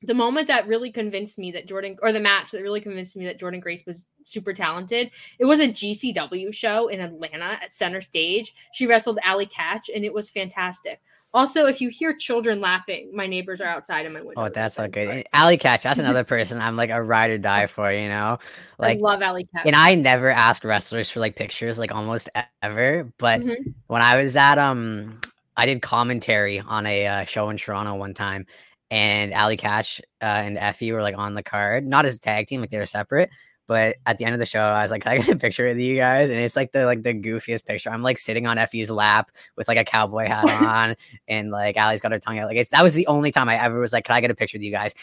the 0.04 0.14
moment 0.16 0.48
that 0.48 0.68
really 0.68 0.92
convinced 0.92 1.38
me 1.38 1.52
that 1.52 1.68
Jordynne, 1.68 1.98
or 2.02 2.12
the 2.12 2.20
match 2.20 2.52
that 2.52 2.64
really 2.64 2.82
convinced 2.82 3.16
me 3.16 3.26
that 3.26 3.40
Jordynne 3.40 3.62
Grace 3.62 3.86
was 3.86 4.06
super 4.24 4.52
talented, 4.52 5.12
it 5.38 5.46
was 5.46 5.60
a 5.60 5.68
GCW 5.68 6.54
show 6.54 6.88
in 6.88 7.00
Atlanta 7.00 7.60
at 7.62 7.72
Center 7.72 8.02
Stage. 8.02 8.56
She 8.74 8.88
wrestled 8.88 9.20
Allie 9.24 9.46
Katch, 9.46 9.90
and 9.94 10.04
it 10.04 10.14
was 10.14 10.30
fantastic. 10.30 11.02
Also, 11.34 11.66
if 11.66 11.80
you 11.80 11.90
hear 11.90 12.14
children 12.16 12.60
laughing, 12.60 13.10
my 13.14 13.26
neighbors 13.26 13.62
are 13.62 13.68
outside 13.68 14.06
of 14.06 14.12
my 14.12 14.20
window. 14.22 14.44
Oh, 14.44 14.50
that's 14.50 14.76
so 14.76 14.84
so 14.84 14.90
good. 14.90 15.08
And 15.08 15.24
Allie 15.32 15.58
Katch, 15.58 15.84
that's 15.84 16.00
another 16.00 16.26
person 16.26 16.60
I'm 16.60 16.76
like 16.76 16.90
a 16.90 17.02
ride 17.02 17.32
or 17.32 17.38
die 17.38 17.68
for, 17.68 17.92
you 17.92 18.10
know? 18.10 18.38
Like 18.80 18.98
I 18.98 19.02
love 19.02 19.22
Allie 19.22 19.44
Katch. 19.46 19.66
and 19.66 19.76
I 19.76 19.96
never 19.96 20.30
ask 20.30 20.64
wrestlers 20.66 21.10
for 21.10 21.22
like 21.22 21.36
pictures, 21.38 21.80
like 21.80 21.94
almost 21.94 22.30
ever. 22.62 23.10
But 23.18 23.40
Mhm. 23.42 23.74
when 23.88 24.02
I 24.02 24.22
was 24.22 24.36
at 24.36 24.58
um, 24.58 25.22
I 25.56 25.66
did 25.66 25.82
commentary 25.82 26.60
on 26.60 26.86
a 26.86 27.08
uh, 27.08 27.24
show 27.24 27.50
in 27.50 27.58
Toronto 27.58 27.96
one 27.96 28.14
time, 28.14 28.46
and 28.90 29.34
Allie 29.34 29.58
Katch 29.58 30.02
uh, 30.22 30.26
and 30.26 30.58
Effie 30.58 30.92
were 30.92 31.02
like 31.02 31.18
on 31.18 31.34
the 31.34 31.44
card, 31.44 31.86
not 31.86 32.06
as 32.06 32.18
a 32.18 32.20
tag 32.20 32.48
team, 32.48 32.60
like 32.60 32.72
they 32.72 32.78
were 32.78 32.86
separate. 32.86 33.30
But 33.72 33.96
at 34.06 34.18
the 34.18 34.26
end 34.26 34.34
of 34.34 34.40
the 34.40 34.46
show, 34.46 34.60
I 34.60 34.82
was 34.82 34.92
like, 34.92 35.02
"Can 35.02 35.14
I 35.14 35.18
get 35.20 35.30
a 35.30 35.38
picture 35.38 35.66
with 35.66 35.78
you 35.80 35.96
guys?" 35.96 36.30
And 36.30 36.42
it's 36.42 36.58
like 36.58 36.74
the 36.74 36.84
like 36.84 37.04
the 37.04 37.14
goofiest 37.14 37.66
picture. 37.66 37.90
I'm 37.90 38.02
like 38.02 38.18
sitting 38.18 38.46
on 38.46 38.58
Effie's 38.58 38.92
lap 38.92 39.32
with 39.56 39.70
like 39.70 39.78
a 39.78 39.86
cowboy 39.86 40.28
hat 40.28 40.44
on, 40.62 40.98
and 41.30 41.52
like 41.52 41.78
Allie's 41.78 42.02
got 42.02 42.12
her 42.12 42.20
tongue 42.20 42.38
out. 42.38 42.50
Like 42.50 42.58
it's 42.58 42.72
that 42.72 42.84
was 42.84 42.96
the 42.96 43.08
only 43.08 43.32
time 43.32 43.48
I 43.48 43.56
ever 43.56 43.80
was 43.80 43.94
like, 43.94 44.04
"Can 44.04 44.14
I 44.14 44.20
get 44.20 44.30
a 44.30 44.36
picture 44.36 44.58
with 44.58 44.64
you 44.64 44.74
guys?" 44.74 44.94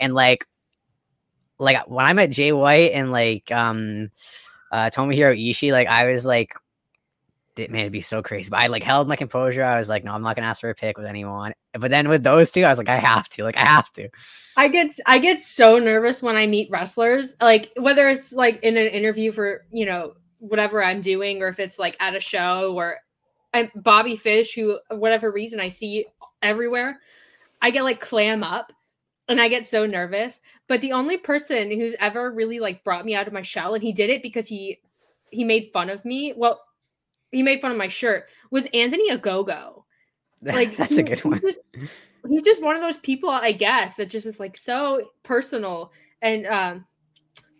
And 0.00 0.12
like, 0.12 0.44
like 1.60 1.88
when 1.88 2.04
I 2.04 2.14
met 2.14 2.30
Jay 2.30 2.50
White 2.50 2.90
and 2.94 3.12
like 3.12 3.52
um, 3.52 4.10
uh, 4.72 4.90
Tomohiro 4.92 5.32
Ishii, 5.38 5.70
like 5.70 5.86
I 5.86 6.10
was 6.10 6.26
like, 6.26 6.48
"Th- 6.48 6.65
man, 7.58 7.80
it'd 7.80 7.92
be 7.92 8.00
so 8.00 8.22
crazy. 8.22 8.50
But 8.50 8.60
I 8.60 8.66
like 8.66 8.82
held 8.82 9.08
my 9.08 9.16
composure. 9.16 9.64
I 9.64 9.78
was 9.78 9.88
like, 9.88 10.04
no, 10.04 10.12
I'm 10.12 10.22
not 10.22 10.36
gonna 10.36 10.48
ask 10.48 10.60
for 10.60 10.70
a 10.70 10.74
pic 10.74 10.96
with 10.98 11.06
anyone. 11.06 11.52
But 11.72 11.90
then 11.90 12.08
with 12.08 12.22
those 12.22 12.50
two, 12.50 12.64
I 12.64 12.68
was 12.68 12.78
like, 12.78 12.88
I 12.88 12.96
have 12.96 13.28
to, 13.30 13.44
like, 13.44 13.56
I 13.56 13.64
have 13.64 13.90
to. 13.92 14.08
I 14.56 14.68
get 14.68 14.92
I 15.06 15.18
get 15.18 15.38
so 15.38 15.78
nervous 15.78 16.22
when 16.22 16.36
I 16.36 16.46
meet 16.46 16.70
wrestlers, 16.70 17.34
like 17.40 17.72
whether 17.76 18.08
it's 18.08 18.32
like 18.32 18.62
in 18.62 18.76
an 18.76 18.86
interview 18.86 19.32
for 19.32 19.66
you 19.70 19.84
know 19.84 20.14
whatever 20.38 20.82
I'm 20.82 21.00
doing, 21.00 21.42
or 21.42 21.48
if 21.48 21.58
it's 21.58 21.78
like 21.78 21.96
at 22.00 22.16
a 22.16 22.20
show 22.20 22.74
or 22.74 22.98
Bobby 23.74 24.16
Fish, 24.16 24.54
who 24.54 24.78
whatever 24.90 25.30
reason 25.30 25.60
I 25.60 25.68
see 25.68 26.06
everywhere, 26.42 27.00
I 27.62 27.70
get 27.70 27.84
like 27.84 28.00
clam 28.00 28.42
up 28.42 28.72
and 29.28 29.40
I 29.40 29.48
get 29.48 29.66
so 29.66 29.86
nervous. 29.86 30.40
But 30.68 30.80
the 30.80 30.92
only 30.92 31.16
person 31.18 31.70
who's 31.70 31.94
ever 32.00 32.30
really 32.30 32.60
like 32.60 32.84
brought 32.84 33.04
me 33.04 33.14
out 33.14 33.26
of 33.26 33.32
my 33.32 33.42
shell, 33.42 33.74
and 33.74 33.82
he 33.82 33.92
did 33.92 34.10
it 34.10 34.22
because 34.22 34.46
he 34.46 34.80
he 35.30 35.44
made 35.44 35.70
fun 35.72 35.90
of 35.90 36.04
me. 36.04 36.32
Well, 36.36 36.62
he 37.32 37.42
made 37.42 37.60
fun 37.60 37.70
of 37.72 37.76
my 37.76 37.88
shirt. 37.88 38.28
Was 38.50 38.66
Anthony 38.72 39.10
Ogogo. 39.10 39.82
Like 40.42 40.76
that's 40.76 40.94
he- 40.94 41.00
a 41.00 41.04
good 41.04 41.24
one. 41.24 41.40
just- 41.40 41.58
he's 42.28 42.42
just 42.44 42.62
one 42.62 42.76
of 42.76 42.82
those 42.82 42.98
people, 42.98 43.30
I 43.30 43.52
guess, 43.52 43.94
that 43.94 44.08
just 44.10 44.26
is 44.26 44.38
like 44.40 44.56
so 44.56 45.08
personal. 45.22 45.92
And 46.22 46.46
um, 46.46 46.84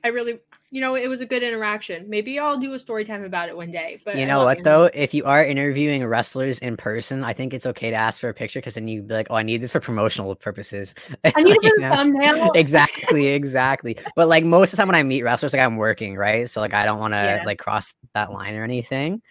I 0.05 0.09
really, 0.09 0.39
you 0.71 0.81
know, 0.81 0.95
it 0.95 1.09
was 1.09 1.21
a 1.21 1.27
good 1.27 1.43
interaction. 1.43 2.09
Maybe 2.11 2.39
I'll 2.39 2.59
do 2.59 2.75
a 2.75 2.79
story 2.79 3.05
time 3.05 3.23
about 3.25 3.49
it 3.49 3.57
one 3.57 3.71
day. 3.71 4.01
But 4.05 4.17
you 4.17 4.27
know 4.27 4.45
what 4.45 4.59
Anthony. 4.59 4.63
though? 4.65 4.85
If 4.93 5.15
you 5.15 5.25
are 5.25 5.45
interviewing 5.45 6.05
wrestlers 6.05 6.59
in 6.59 6.77
person, 6.77 7.23
I 7.25 7.33
think 7.33 7.55
it's 7.55 7.67
okay 7.67 7.91
to 7.91 7.97
ask 7.97 8.21
for 8.21 8.29
a 8.29 8.35
picture 8.35 8.59
because 8.61 8.75
then 8.75 8.89
you'd 8.89 9.07
be 9.09 9.15
like, 9.15 9.29
"Oh, 9.31 9.37
I 9.37 9.43
need 9.43 9.63
this 9.63 9.73
for 9.73 9.81
promotional 9.81 10.35
purposes." 10.35 10.95
I 11.25 11.43
need 11.43 11.57
know? 11.79 11.91
thumbnail. 11.91 12.53
exactly, 12.55 13.29
exactly. 13.29 13.97
But 14.17 14.27
like 14.29 14.45
most 14.45 14.73
of 14.73 14.77
the 14.77 14.81
time 14.83 14.89
when 14.89 14.97
I 14.97 15.03
meet 15.05 15.23
wrestlers, 15.23 15.53
like 15.53 15.63
I'm 15.63 15.77
working, 15.77 16.17
right? 16.17 16.49
So 16.51 16.61
like 16.61 16.75
I 16.75 16.85
don't 16.85 16.99
want 16.99 17.15
to 17.15 17.19
Yeah. 17.19 17.43
like 17.47 17.59
cross 17.59 17.95
that 18.15 18.33
line 18.33 18.55
or 18.57 18.65
anything. 18.65 19.23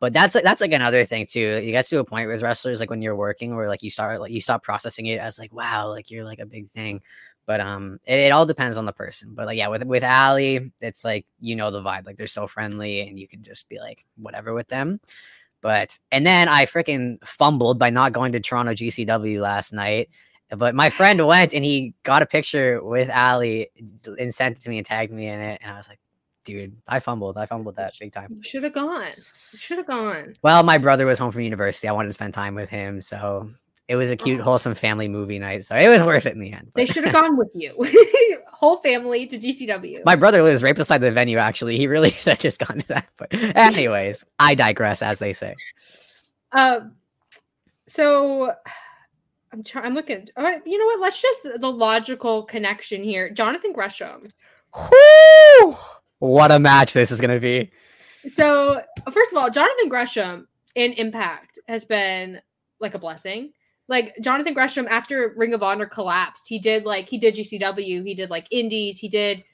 But 0.00 0.12
that's 0.12 0.34
like 0.34 0.44
that's 0.44 0.60
like 0.60 0.72
another 0.72 1.04
thing 1.04 1.26
too. 1.26 1.60
You 1.62 1.72
get 1.72 1.86
to 1.86 1.98
a 1.98 2.04
point 2.04 2.28
with 2.28 2.42
wrestlers, 2.42 2.80
like 2.80 2.90
when 2.90 3.02
you're 3.02 3.16
working, 3.16 3.56
where 3.56 3.68
like 3.68 3.82
you 3.82 3.90
start 3.90 4.20
like 4.20 4.32
you 4.32 4.40
stop 4.40 4.62
processing 4.62 5.06
it 5.06 5.18
as 5.20 5.38
like, 5.38 5.52
wow, 5.52 5.88
like 5.88 6.10
you're 6.10 6.24
like 6.24 6.38
a 6.38 6.46
big 6.46 6.70
thing. 6.70 7.00
But 7.46 7.60
um, 7.60 7.98
it, 8.04 8.20
it 8.20 8.32
all 8.32 8.46
depends 8.46 8.76
on 8.76 8.84
the 8.84 8.92
person. 8.92 9.30
But 9.34 9.46
like 9.46 9.56
yeah, 9.56 9.68
with 9.68 9.84
with 9.84 10.04
Allie, 10.04 10.72
it's 10.80 11.04
like 11.04 11.26
you 11.40 11.56
know 11.56 11.70
the 11.70 11.82
vibe. 11.82 12.06
Like 12.06 12.16
they're 12.16 12.26
so 12.26 12.46
friendly, 12.46 13.00
and 13.00 13.18
you 13.18 13.26
can 13.26 13.42
just 13.42 13.68
be 13.68 13.80
like 13.80 14.04
whatever 14.16 14.54
with 14.54 14.68
them. 14.68 15.00
But 15.60 15.98
and 16.12 16.24
then 16.26 16.48
I 16.48 16.66
freaking 16.66 17.24
fumbled 17.24 17.78
by 17.78 17.90
not 17.90 18.12
going 18.12 18.32
to 18.32 18.40
Toronto 18.40 18.72
GCW 18.72 19.40
last 19.40 19.72
night. 19.72 20.10
But 20.50 20.74
my 20.74 20.88
friend 20.88 21.26
went 21.26 21.52
and 21.52 21.64
he 21.64 21.94
got 22.04 22.22
a 22.22 22.26
picture 22.26 22.82
with 22.82 23.10
Allie 23.10 23.70
and 24.18 24.34
sent 24.34 24.56
it 24.56 24.62
to 24.62 24.70
me 24.70 24.78
and 24.78 24.86
tagged 24.86 25.12
me 25.12 25.26
in 25.26 25.38
it. 25.40 25.60
And 25.62 25.72
I 25.72 25.76
was 25.76 25.88
like, 25.88 25.98
dude, 26.48 26.76
I 26.88 26.98
fumbled. 27.00 27.36
I 27.36 27.44
fumbled 27.46 27.76
that 27.76 27.92
big 28.00 28.10
time. 28.12 28.28
You 28.36 28.42
should 28.42 28.62
have 28.62 28.72
gone. 28.72 29.04
You 29.52 29.58
should 29.58 29.76
have 29.78 29.86
gone. 29.86 30.32
Well, 30.42 30.62
my 30.62 30.78
brother 30.78 31.04
was 31.06 31.18
home 31.18 31.30
from 31.30 31.42
university. 31.42 31.86
I 31.88 31.92
wanted 31.92 32.08
to 32.08 32.14
spend 32.14 32.32
time 32.32 32.54
with 32.54 32.70
him. 32.70 33.00
So 33.02 33.50
it 33.86 33.96
was 33.96 34.10
a 34.10 34.16
cute, 34.16 34.40
Oh. 34.40 34.44
wholesome 34.44 34.74
family 34.74 35.08
movie 35.08 35.38
night. 35.38 35.64
So 35.64 35.76
it 35.76 35.88
was 35.88 36.02
worth 36.02 36.24
it 36.24 36.32
in 36.32 36.40
the 36.40 36.52
end. 36.52 36.72
They 36.74 36.86
should 36.86 37.04
have 37.04 37.12
gone 37.12 37.36
with 37.36 37.50
you. 37.54 37.74
Whole 38.50 38.78
family 38.78 39.26
to 39.26 39.38
GCW. 39.38 40.04
my 40.04 40.16
brother 40.16 40.42
lives 40.42 40.62
right 40.62 40.74
beside 40.74 41.02
the 41.02 41.10
venue, 41.10 41.36
actually. 41.38 41.76
He 41.76 41.86
really 41.86 42.10
should 42.12 42.30
have 42.30 42.38
just 42.38 42.58
gone 42.58 42.78
to 42.78 42.88
that. 42.88 43.08
But, 43.18 43.28
anyways, 43.32 44.24
I 44.38 44.54
digress, 44.54 45.02
as 45.02 45.18
they 45.18 45.32
say. 45.34 45.54
Um, 46.52 46.92
so 47.86 48.52
I'm 49.52 49.62
trying. 49.62 49.84
I'm 49.86 49.94
looking. 49.94 50.28
All 50.36 50.44
right, 50.44 50.60
you 50.66 50.78
know 50.78 50.86
what? 50.86 51.00
Let's 51.00 51.20
just 51.22 51.42
the 51.60 51.70
logical 51.70 52.42
connection 52.44 53.02
here. 53.04 53.30
Jonathan 53.30 53.72
Gresham. 53.72 54.22
Whew! 54.74 55.74
What 56.18 56.50
a 56.50 56.58
match 56.58 56.92
this 56.92 57.10
is 57.10 57.20
going 57.20 57.34
to 57.34 57.40
be. 57.40 57.70
So 58.28 58.82
first 59.10 59.32
of 59.32 59.38
all, 59.38 59.50
Jonathan 59.50 59.88
Gresham 59.88 60.48
in 60.74 60.92
Impact 60.94 61.58
has 61.68 61.84
been 61.84 62.40
like 62.80 62.94
a 62.94 62.98
blessing. 62.98 63.52
Like 63.88 64.14
Jonathan 64.20 64.52
Gresham, 64.52 64.86
after 64.90 65.32
Ring 65.36 65.54
of 65.54 65.62
Honor 65.62 65.86
collapsed, 65.86 66.46
he 66.48 66.58
did 66.58 66.84
like 66.84 67.08
he 67.08 67.18
did 67.18 67.34
GCW, 67.34 68.04
he 68.04 68.14
did 68.14 68.30
like 68.30 68.46
Indies, 68.50 68.98
he 68.98 69.08
did 69.08 69.44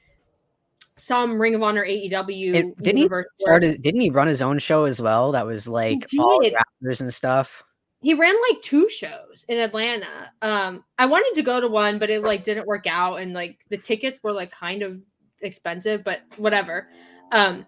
some 0.96 1.40
Ring 1.40 1.54
of 1.54 1.62
Honor 1.62 1.84
AEW. 1.84 2.54
And 2.54 2.76
didn't 2.76 3.02
he. 3.02 3.08
Started, 3.38 3.82
didn't 3.82 4.00
he 4.00 4.10
run 4.10 4.26
his 4.26 4.42
own 4.42 4.58
show 4.58 4.84
as 4.84 5.00
well? 5.00 5.32
That 5.32 5.46
was 5.46 5.68
like 5.68 6.06
all 6.18 6.40
rappers 6.40 7.00
and 7.00 7.12
stuff. 7.12 7.62
he 8.00 8.14
ran 8.14 8.34
like 8.50 8.60
two 8.62 8.88
shows 8.88 9.44
in 9.48 9.58
Atlanta. 9.58 10.32
Um, 10.42 10.84
I 10.98 11.06
wanted 11.06 11.34
to 11.36 11.42
go 11.42 11.60
to 11.60 11.68
one, 11.68 11.98
but 11.98 12.10
it 12.10 12.22
like 12.22 12.44
didn't 12.44 12.66
work 12.66 12.86
out, 12.86 13.16
and 13.16 13.32
like 13.34 13.60
the 13.70 13.78
tickets 13.78 14.20
were 14.22 14.32
like 14.32 14.50
kind 14.50 14.82
of 14.82 15.00
expensive, 15.40 16.04
but 16.04 16.20
whatever. 16.36 16.88
Um, 17.32 17.66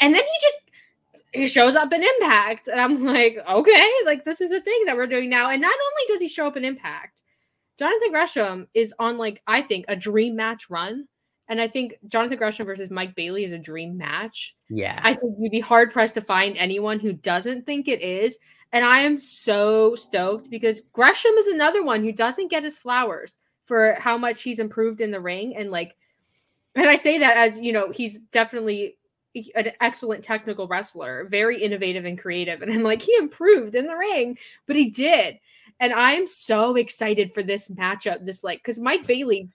and 0.00 0.14
then 0.14 0.22
he 0.22 0.40
just 0.40 0.58
he 1.32 1.46
shows 1.46 1.76
up 1.76 1.92
in 1.92 2.02
Impact, 2.02 2.68
and 2.68 2.80
I'm 2.80 3.04
like, 3.04 3.38
okay, 3.48 3.90
like 4.04 4.24
this 4.24 4.40
is 4.40 4.50
a 4.50 4.60
thing 4.60 4.84
that 4.86 4.96
we're 4.96 5.06
doing 5.06 5.30
now. 5.30 5.50
And 5.50 5.62
not 5.62 5.74
only 5.74 6.08
does 6.08 6.20
he 6.20 6.28
show 6.28 6.46
up 6.46 6.56
in 6.56 6.64
Impact, 6.64 7.22
Jonathan 7.78 8.10
Gresham 8.10 8.68
is 8.74 8.94
on 8.98 9.18
like 9.18 9.42
I 9.46 9.62
think 9.62 9.86
a 9.88 9.96
dream 9.96 10.36
match 10.36 10.68
run, 10.70 11.06
and 11.48 11.60
I 11.60 11.68
think 11.68 11.94
Jonathan 12.08 12.38
Gresham 12.38 12.66
versus 12.66 12.90
Mike 12.90 13.14
Bailey 13.14 13.44
is 13.44 13.52
a 13.52 13.58
dream 13.58 13.98
match. 13.98 14.56
Yeah. 14.70 14.98
I 15.02 15.14
think 15.14 15.36
you'd 15.38 15.52
be 15.52 15.60
hard 15.60 15.92
pressed 15.92 16.14
to 16.14 16.20
find 16.20 16.56
anyone 16.56 16.98
who 16.98 17.12
doesn't 17.12 17.66
think 17.66 17.88
it 17.88 18.00
is. 18.00 18.38
And 18.72 18.84
I 18.84 19.00
am 19.00 19.18
so 19.18 19.94
stoked 19.94 20.50
because 20.50 20.82
Gresham 20.92 21.32
is 21.32 21.48
another 21.48 21.84
one 21.84 22.02
who 22.02 22.10
doesn't 22.12 22.50
get 22.50 22.62
his 22.62 22.78
flowers 22.78 23.36
for 23.64 23.96
how 23.98 24.16
much 24.16 24.42
he's 24.42 24.60
improved 24.60 25.02
in 25.02 25.10
the 25.10 25.20
ring. 25.20 25.54
And 25.56 25.70
like, 25.70 25.94
and 26.74 26.88
I 26.88 26.96
say 26.96 27.18
that 27.18 27.36
as, 27.36 27.60
you 27.60 27.72
know, 27.72 27.90
he's 27.90 28.18
definitely 28.18 28.96
an 29.54 29.72
excellent 29.80 30.22
technical 30.22 30.68
wrestler, 30.68 31.26
very 31.30 31.60
innovative 31.60 32.04
and 32.04 32.18
creative. 32.18 32.62
And 32.62 32.72
I'm 32.72 32.82
like, 32.82 33.02
he 33.02 33.14
improved 33.16 33.74
in 33.74 33.86
the 33.86 33.96
ring, 33.96 34.36
but 34.66 34.76
he 34.76 34.90
did. 34.90 35.38
And 35.80 35.92
I'm 35.92 36.26
so 36.26 36.76
excited 36.76 37.32
for 37.32 37.42
this 37.42 37.70
matchup. 37.70 38.24
This, 38.26 38.44
like, 38.44 38.58
because 38.58 38.78
Mike 38.78 39.06
Bailey, 39.06 39.48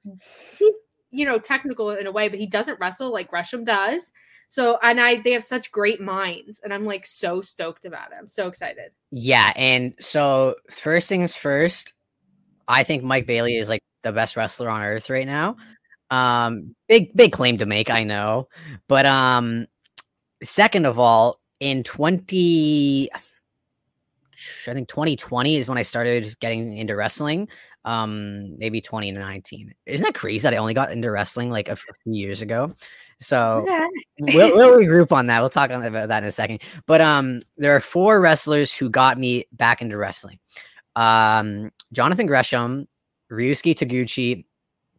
he's, 0.58 0.74
you 1.12 1.26
know, 1.26 1.38
technical 1.38 1.92
in 1.92 2.08
a 2.08 2.12
way, 2.12 2.28
but 2.28 2.40
he 2.40 2.48
doesn't 2.48 2.80
wrestle 2.80 3.14
like 3.14 3.30
Gresham 3.30 3.64
does. 3.64 4.12
So 4.50 4.80
and 4.82 5.00
I 5.00 5.18
they 5.18 5.32
have 5.34 5.44
such 5.44 5.72
great 5.72 6.00
minds, 6.00 6.62
and 6.64 6.74
I'm 6.74 6.86
like 6.86 7.06
so 7.06 7.42
stoked 7.42 7.86
about 7.86 8.12
it. 8.12 8.18
I'm 8.20 8.30
so 8.30 8.48
excited. 8.48 8.92
Yeah, 9.12 9.52
and 9.56 9.94
so 10.00 10.56
first 10.70 11.10
things 11.10 11.36
first, 11.36 11.94
I 12.68 12.84
think 12.84 13.04
Mike 13.04 13.28
Bailey 13.28 13.58
is 13.58 13.68
like 13.70 13.82
the 14.04 14.14
best 14.14 14.38
wrestler 14.38 14.70
on 14.70 14.82
earth 14.82 15.10
right 15.10 15.28
now. 15.28 15.58
Um 16.10 16.76
big 16.88 17.16
big 17.16 17.32
claim 17.32 17.58
to 17.58 17.66
make, 17.66 17.90
I 17.90 18.04
know. 18.04 18.48
But 18.88 19.06
um 19.06 19.68
second 20.44 20.86
of 20.86 21.00
all, 21.00 21.40
in 21.60 21.84
20 21.84 23.10
I 23.14 24.74
think 24.74 24.88
2020 24.88 25.56
is 25.56 25.68
when 25.68 25.78
I 25.78 25.84
started 25.84 26.38
getting 26.40 26.78
into 26.78 26.96
wrestling. 26.96 27.50
Um 27.86 28.58
maybe 28.58 28.82
2019. 28.82 29.74
Isn't 29.86 30.04
that 30.06 30.16
crazy 30.16 30.44
that 30.44 30.54
I 30.54 30.58
only 30.58 30.74
got 30.74 30.92
into 30.92 31.12
wrestling 31.12 31.50
like 31.50 31.70
a 31.70 31.76
few 31.76 31.92
years 32.06 32.42
ago? 32.42 32.74
So 33.20 33.66
we'll, 34.20 34.56
we'll 34.56 34.78
regroup 34.78 35.12
on 35.12 35.28
that. 35.28 35.40
We'll 35.40 35.50
talk 35.50 35.72
on 35.72 35.84
about 35.84 36.10
that 36.10 36.24
in 36.24 36.30
a 36.30 36.32
second. 36.32 36.62
But 36.86 37.02
um, 37.02 37.42
there 37.58 37.76
are 37.76 37.80
four 37.80 38.22
wrestlers 38.22 38.72
who 38.72 38.90
got 38.90 39.18
me 39.18 39.46
back 39.52 39.82
into 39.82 39.98
wrestling. 39.98 40.40
Um, 40.96 41.72
Jonathan 41.92 42.28
Gresham, 42.28 42.88
Ryusuke 43.32 43.76
Taguchi, 43.76 44.46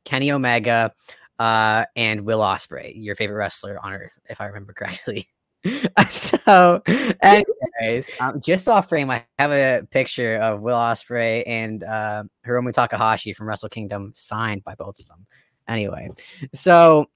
Kenny 0.05 0.33
Omega, 0.33 0.93
uh, 1.39 1.85
and 1.97 2.23
Will 2.23 2.41
Ospreay, 2.41 2.93
your 2.97 3.15
favorite 3.15 3.37
wrestler 3.37 3.79
on 3.85 3.93
earth, 3.93 4.19
if 4.29 4.41
I 4.41 4.47
remember 4.47 4.73
correctly. 4.73 5.29
so, 6.11 6.83
anyways, 7.23 8.09
um, 8.21 8.41
just 8.41 8.69
off 8.69 8.89
frame, 8.89 9.11
I 9.11 9.25
have 9.39 9.53
a 9.53 9.87
picture 9.91 10.37
of 10.37 10.61
Will 10.61 10.77
Ospreay 10.77 11.43
and 11.47 11.85
uh, 11.85 12.25
Hiromu 12.47 12.73
Takahashi 12.73 13.33
from 13.33 13.49
Wrestle 13.49 13.69
Kingdom 13.69 14.13
signed 14.15 14.65
by 14.65 14.75
both 14.75 14.99
of 14.99 15.07
them. 15.07 15.27
Anyway, 15.69 16.11
so 16.55 17.09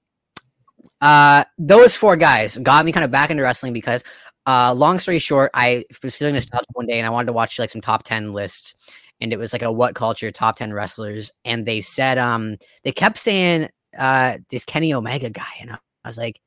uh 1.01 1.43
those 1.57 1.97
four 1.97 2.15
guys 2.15 2.57
got 2.57 2.85
me 2.85 2.91
kind 2.91 3.03
of 3.03 3.11
back 3.11 3.29
into 3.29 3.43
wrestling 3.43 3.73
because 3.73 4.03
uh 4.45 4.73
long 4.73 4.99
story 4.99 5.19
short 5.19 5.51
i 5.53 5.83
was 6.01 6.15
feeling 6.15 6.33
nostalgic 6.33 6.67
one 6.73 6.85
day 6.85 6.97
and 6.97 7.05
i 7.05 7.09
wanted 7.09 7.27
to 7.27 7.33
watch 7.33 7.59
like 7.59 7.69
some 7.69 7.81
top 7.81 8.03
10 8.03 8.33
lists 8.33 8.73
and 9.21 9.33
it 9.33 9.37
was 9.37 9.53
like 9.53 9.61
a 9.61 9.71
what 9.71 9.95
culture 9.95 10.31
top 10.31 10.55
10 10.57 10.73
wrestlers 10.73 11.31
and 11.45 11.65
they 11.65 11.81
said 11.81 12.17
um 12.17 12.57
they 12.83 12.91
kept 12.91 13.17
saying 13.17 13.69
uh 13.97 14.37
this 14.49 14.65
kenny 14.65 14.93
omega 14.93 15.29
guy 15.29 15.53
and 15.61 15.71
i 15.71 15.77
was 16.05 16.17
like 16.17 16.39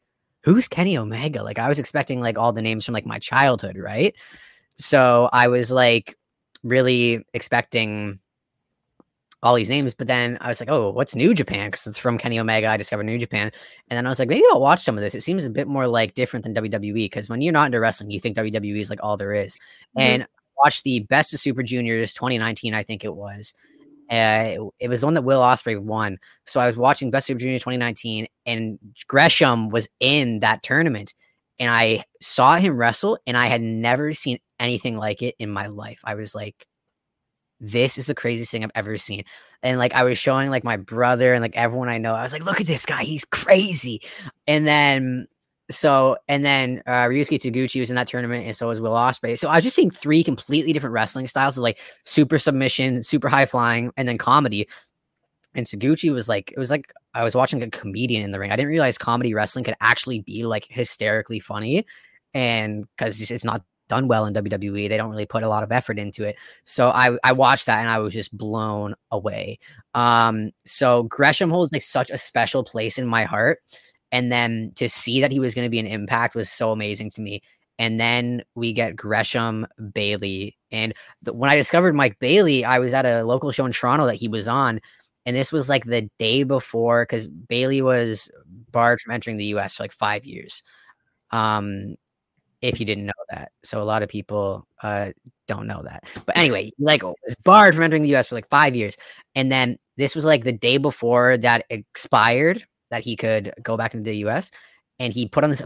who's 0.42 0.68
kenny 0.68 0.96
omega 0.96 1.42
like 1.42 1.58
i 1.58 1.68
was 1.68 1.78
expecting 1.78 2.20
like 2.20 2.38
all 2.38 2.52
the 2.52 2.62
names 2.62 2.84
from 2.84 2.94
like 2.94 3.06
my 3.06 3.18
childhood 3.18 3.76
right 3.76 4.14
so 4.76 5.28
i 5.32 5.48
was 5.48 5.70
like 5.70 6.16
really 6.62 7.24
expecting 7.32 8.18
all 9.42 9.54
these 9.54 9.70
names, 9.70 9.94
but 9.94 10.08
then 10.08 10.38
I 10.40 10.48
was 10.48 10.60
like, 10.60 10.68
oh, 10.68 10.90
what's 10.90 11.14
New 11.14 11.34
Japan? 11.34 11.68
Because 11.68 11.86
it's 11.86 11.98
from 11.98 12.18
Kenny 12.18 12.38
Omega. 12.40 12.68
I 12.68 12.76
discovered 12.76 13.04
New 13.04 13.18
Japan. 13.18 13.52
And 13.88 13.96
then 13.96 14.04
I 14.06 14.08
was 14.08 14.18
like, 14.18 14.28
maybe 14.28 14.44
I'll 14.50 14.60
watch 14.60 14.82
some 14.82 14.98
of 14.98 15.02
this. 15.02 15.14
It 15.14 15.22
seems 15.22 15.44
a 15.44 15.50
bit 15.50 15.68
more 15.68 15.86
like 15.86 16.14
different 16.14 16.42
than 16.42 16.54
WWE 16.54 16.94
because 16.94 17.28
when 17.28 17.40
you're 17.40 17.52
not 17.52 17.66
into 17.66 17.78
wrestling, 17.78 18.10
you 18.10 18.18
think 18.18 18.36
WWE 18.36 18.80
is 18.80 18.90
like 18.90 18.98
all 19.02 19.16
there 19.16 19.34
is. 19.34 19.56
Mhm. 19.96 20.02
And 20.02 20.26
watched 20.62 20.84
the 20.84 21.00
Best 21.00 21.34
of 21.34 21.40
Super 21.40 21.62
Juniors 21.62 22.12
2019, 22.12 22.74
I 22.74 22.82
think 22.82 23.04
it 23.04 23.14
was. 23.14 23.54
Uh, 24.10 24.70
it, 24.78 24.88
was 24.88 25.00
the 25.00 25.06
one 25.06 25.14
that 25.14 25.22
Will 25.22 25.40
Ospreay 25.40 25.80
won. 25.80 26.18
So 26.44 26.60
I 26.60 26.66
was 26.66 26.76
watching 26.76 27.10
Best 27.10 27.24
of 27.24 27.34
Super 27.34 27.40
Junior 27.40 27.58
2019, 27.58 28.28
and 28.46 28.78
Gresham 29.08 29.68
was 29.68 29.88
in 30.00 30.40
that 30.40 30.62
tournament. 30.62 31.14
And 31.58 31.70
I 31.70 32.04
saw 32.20 32.56
him 32.56 32.76
wrestle, 32.76 33.18
and 33.26 33.36
I 33.36 33.46
had 33.46 33.62
never 33.62 34.12
seen 34.12 34.38
anything 34.60 34.96
like 34.96 35.22
it 35.22 35.34
in 35.38 35.50
my 35.50 35.66
life. 35.66 36.00
I 36.04 36.14
was 36.14 36.34
like, 36.34 36.66
this 37.58 37.98
is 37.98 38.06
the 38.06 38.14
craziest 38.14 38.50
thing 38.50 38.64
I've 38.64 38.70
ever 38.74 38.96
seen. 38.96 39.24
And 39.62 39.78
like 39.78 39.94
I 39.94 40.04
was 40.04 40.18
showing 40.18 40.50
like 40.50 40.64
my 40.64 40.76
brother 40.76 41.32
and 41.32 41.42
like 41.42 41.56
everyone 41.56 41.88
I 41.88 41.98
know, 41.98 42.14
I 42.14 42.22
was 42.22 42.32
like, 42.32 42.44
look 42.44 42.60
at 42.60 42.66
this 42.66 42.86
guy, 42.86 43.02
he's 43.02 43.24
crazy. 43.24 44.02
And 44.46 44.66
then 44.66 45.26
so 45.70 46.16
and 46.28 46.44
then 46.44 46.82
uh 46.86 47.06
Ryusuke 47.06 47.40
Taguchi 47.40 47.80
was 47.80 47.90
in 47.90 47.96
that 47.96 48.08
tournament, 48.08 48.46
and 48.46 48.56
so 48.56 48.68
was 48.68 48.80
Will 48.80 48.92
Ospreay. 48.92 49.38
So 49.38 49.48
I 49.48 49.56
was 49.56 49.64
just 49.64 49.76
seeing 49.76 49.90
three 49.90 50.22
completely 50.22 50.72
different 50.72 50.94
wrestling 50.94 51.26
styles 51.26 51.56
of 51.56 51.62
like 51.62 51.78
super 52.04 52.38
submission, 52.38 53.02
super 53.02 53.28
high 53.28 53.46
flying, 53.46 53.92
and 53.96 54.08
then 54.08 54.18
comedy. 54.18 54.68
And 55.54 55.66
Taguchi 55.66 56.12
was 56.12 56.28
like, 56.28 56.52
it 56.52 56.58
was 56.58 56.70
like 56.70 56.92
I 57.14 57.24
was 57.24 57.34
watching 57.34 57.62
a 57.62 57.70
comedian 57.70 58.22
in 58.22 58.30
the 58.30 58.38
ring. 58.38 58.52
I 58.52 58.56
didn't 58.56 58.70
realize 58.70 58.98
comedy 58.98 59.32
wrestling 59.34 59.64
could 59.64 59.76
actually 59.80 60.20
be 60.20 60.44
like 60.44 60.66
hysterically 60.68 61.40
funny. 61.40 61.86
And 62.34 62.84
because 62.96 63.30
it's 63.30 63.44
not 63.44 63.62
done 63.88 64.08
well 64.08 64.26
in 64.26 64.34
WWE, 64.34 64.88
they 64.88 64.96
don't 64.96 65.10
really 65.10 65.26
put 65.26 65.42
a 65.42 65.48
lot 65.48 65.62
of 65.62 65.72
effort 65.72 65.98
into 65.98 66.24
it. 66.24 66.36
So 66.64 66.88
I, 66.88 67.16
I 67.24 67.32
watched 67.32 67.66
that 67.66 67.80
and 67.80 67.88
I 67.88 67.98
was 67.98 68.12
just 68.12 68.36
blown 68.36 68.94
away. 69.10 69.58
Um, 69.94 70.50
so 70.64 71.04
Gresham 71.04 71.50
holds 71.50 71.72
like 71.72 71.82
such 71.82 72.10
a 72.10 72.18
special 72.18 72.64
place 72.64 72.98
in 72.98 73.06
my 73.06 73.24
heart. 73.24 73.60
And 74.16 74.32
then 74.32 74.72
to 74.76 74.88
see 74.88 75.20
that 75.20 75.30
he 75.30 75.38
was 75.38 75.54
going 75.54 75.66
to 75.66 75.70
be 75.70 75.78
an 75.78 75.86
impact 75.86 76.34
was 76.34 76.48
so 76.48 76.72
amazing 76.72 77.10
to 77.10 77.20
me. 77.20 77.42
And 77.78 78.00
then 78.00 78.44
we 78.54 78.72
get 78.72 78.96
Gresham 78.96 79.66
Bailey. 79.92 80.56
And 80.70 80.94
when 81.30 81.50
I 81.50 81.56
discovered 81.56 81.94
Mike 81.94 82.18
Bailey, 82.18 82.64
I 82.64 82.78
was 82.78 82.94
at 82.94 83.04
a 83.04 83.24
local 83.24 83.52
show 83.52 83.66
in 83.66 83.72
Toronto 83.72 84.06
that 84.06 84.14
he 84.14 84.26
was 84.26 84.48
on. 84.48 84.80
And 85.26 85.36
this 85.36 85.52
was 85.52 85.68
like 85.68 85.84
the 85.84 86.08
day 86.18 86.44
before 86.44 87.02
because 87.02 87.28
Bailey 87.28 87.82
was 87.82 88.30
barred 88.70 89.02
from 89.02 89.12
entering 89.12 89.36
the 89.36 89.54
US 89.56 89.76
for 89.76 89.82
like 89.82 89.92
five 89.92 90.24
years. 90.24 90.62
Um, 91.30 91.96
if 92.62 92.80
you 92.80 92.86
didn't 92.86 93.04
know 93.04 93.12
that. 93.28 93.52
So 93.64 93.82
a 93.82 93.84
lot 93.84 94.02
of 94.02 94.08
people 94.08 94.66
uh, 94.82 95.10
don't 95.46 95.66
know 95.66 95.82
that. 95.82 96.04
But 96.24 96.38
anyway, 96.38 96.70
like 96.78 97.02
was 97.02 97.36
barred 97.44 97.74
from 97.74 97.84
entering 97.84 98.02
the 98.02 98.16
US 98.16 98.28
for 98.28 98.34
like 98.34 98.48
five 98.48 98.74
years. 98.74 98.96
And 99.34 99.52
then 99.52 99.76
this 99.98 100.14
was 100.14 100.24
like 100.24 100.44
the 100.44 100.52
day 100.52 100.78
before 100.78 101.36
that 101.36 101.66
expired 101.68 102.64
that 102.90 103.02
he 103.02 103.16
could 103.16 103.52
go 103.62 103.76
back 103.76 103.94
into 103.94 104.10
the 104.10 104.18
US. 104.28 104.50
And 104.98 105.12
he 105.12 105.28
put 105.28 105.44
on 105.44 105.50
this 105.50 105.62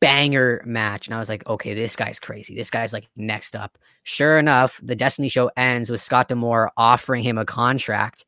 banger 0.00 0.62
match. 0.66 1.06
And 1.06 1.14
I 1.14 1.18
was 1.18 1.28
like, 1.28 1.46
okay, 1.46 1.72
this 1.72 1.96
guy's 1.96 2.18
crazy. 2.18 2.54
This 2.54 2.70
guy's 2.70 2.92
like 2.92 3.08
next 3.16 3.56
up. 3.56 3.78
Sure 4.02 4.38
enough, 4.38 4.78
the 4.82 4.96
Destiny 4.96 5.28
show 5.28 5.50
ends 5.56 5.88
with 5.88 6.02
Scott 6.02 6.28
D'Amore 6.28 6.70
offering 6.76 7.22
him 7.22 7.38
a 7.38 7.46
contract 7.46 8.24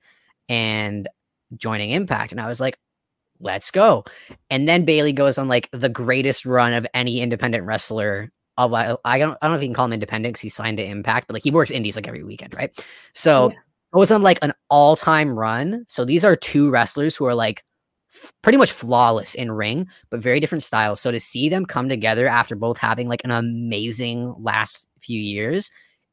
and 0.48 1.08
joining 1.56 1.90
Impact. 1.90 2.32
And 2.32 2.40
I 2.40 2.48
was 2.48 2.60
like, 2.60 2.78
let's 3.40 3.70
go. 3.70 4.04
And 4.50 4.68
then 4.68 4.84
Bailey 4.84 5.12
goes 5.12 5.38
on 5.38 5.48
like 5.48 5.68
the 5.72 5.88
greatest 5.88 6.46
run 6.46 6.72
of 6.72 6.86
any 6.94 7.20
independent 7.20 7.64
wrestler. 7.64 8.30
Of, 8.56 8.72
I, 8.72 8.86
don't, 8.86 9.00
I 9.04 9.18
don't 9.18 9.38
know 9.42 9.54
if 9.54 9.62
you 9.62 9.68
can 9.68 9.74
call 9.74 9.84
him 9.84 9.92
independent 9.92 10.32
because 10.32 10.40
he 10.40 10.48
signed 10.48 10.78
to 10.78 10.84
Impact, 10.84 11.26
but 11.26 11.34
like 11.34 11.42
he 11.42 11.50
works 11.50 11.70
indies 11.70 11.96
like 11.96 12.08
every 12.08 12.24
weekend, 12.24 12.54
right? 12.54 12.74
So 13.12 13.50
yeah. 13.50 13.58
was 13.92 14.10
on 14.10 14.22
like 14.22 14.38
an 14.40 14.54
all 14.70 14.96
time 14.96 15.38
run. 15.38 15.84
So 15.88 16.06
these 16.06 16.24
are 16.24 16.36
two 16.36 16.70
wrestlers 16.70 17.14
who 17.16 17.26
are 17.26 17.34
like 17.34 17.62
pretty 18.42 18.58
much 18.58 18.72
flawless 18.72 19.34
in 19.34 19.52
ring, 19.52 19.88
but 20.10 20.20
very 20.20 20.40
different 20.40 20.62
styles. 20.62 21.00
So 21.00 21.10
to 21.10 21.20
see 21.20 21.48
them 21.48 21.66
come 21.66 21.88
together 21.88 22.26
after 22.26 22.56
both 22.56 22.78
having 22.78 23.08
like 23.08 23.22
an 23.24 23.30
amazing 23.30 24.34
last 24.38 24.86
few 25.00 25.20
years, 25.20 25.70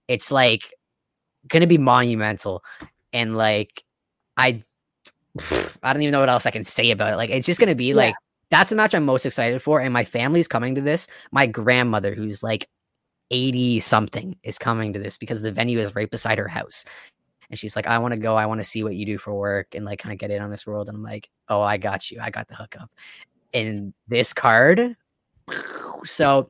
it's 0.07 0.31
like 0.31 0.73
going 1.47 1.61
to 1.61 1.67
be 1.67 1.77
monumental. 1.77 2.63
And 3.11 3.35
like, 3.37 3.83
I, 4.37 4.63
I 5.83 5.93
don't 5.93 6.01
even 6.01 6.11
know 6.11 6.19
what 6.19 6.29
else 6.29 6.45
I 6.45 6.51
can 6.51 6.63
say 6.63 6.91
about 6.91 7.13
it. 7.13 7.17
Like, 7.17 7.29
it's 7.29 7.45
just 7.45 7.59
going 7.59 7.69
to 7.69 7.75
be 7.75 7.89
yeah. 7.89 7.95
like, 7.95 8.15
that's 8.49 8.69
the 8.69 8.75
match 8.75 8.93
I'm 8.93 9.05
most 9.05 9.25
excited 9.25 9.61
for. 9.61 9.79
And 9.79 9.93
my 9.93 10.05
family's 10.05 10.47
coming 10.47 10.75
to 10.75 10.81
this. 10.81 11.07
My 11.31 11.47
grandmother, 11.47 12.13
who's 12.13 12.43
like 12.43 12.67
80 13.31 13.79
something, 13.79 14.37
is 14.43 14.57
coming 14.57 14.93
to 14.93 14.99
this 14.99 15.17
because 15.17 15.41
the 15.41 15.51
venue 15.51 15.79
is 15.79 15.95
right 15.95 16.09
beside 16.09 16.37
her 16.37 16.47
house 16.47 16.85
and 17.53 17.59
she's 17.59 17.75
like, 17.75 17.85
I 17.85 17.99
want 17.99 18.15
to 18.15 18.19
go. 18.19 18.35
I 18.35 18.47
want 18.47 18.61
to 18.61 18.65
see 18.65 18.83
what 18.83 18.95
you 18.95 19.05
do 19.05 19.19
for 19.19 19.31
work 19.31 19.75
and 19.75 19.85
like 19.85 19.99
kind 19.99 20.11
of 20.11 20.17
get 20.17 20.31
in 20.31 20.41
on 20.41 20.49
this 20.49 20.65
world. 20.65 20.89
And 20.89 20.97
I'm 20.97 21.03
like, 21.03 21.29
oh, 21.49 21.61
I 21.61 21.77
got 21.77 22.09
you. 22.09 22.19
I 22.19 22.31
got 22.31 22.47
the 22.47 22.55
hookup. 22.55 22.89
And 23.53 23.93
this 24.07 24.33
card. 24.33 24.95
So 26.03 26.49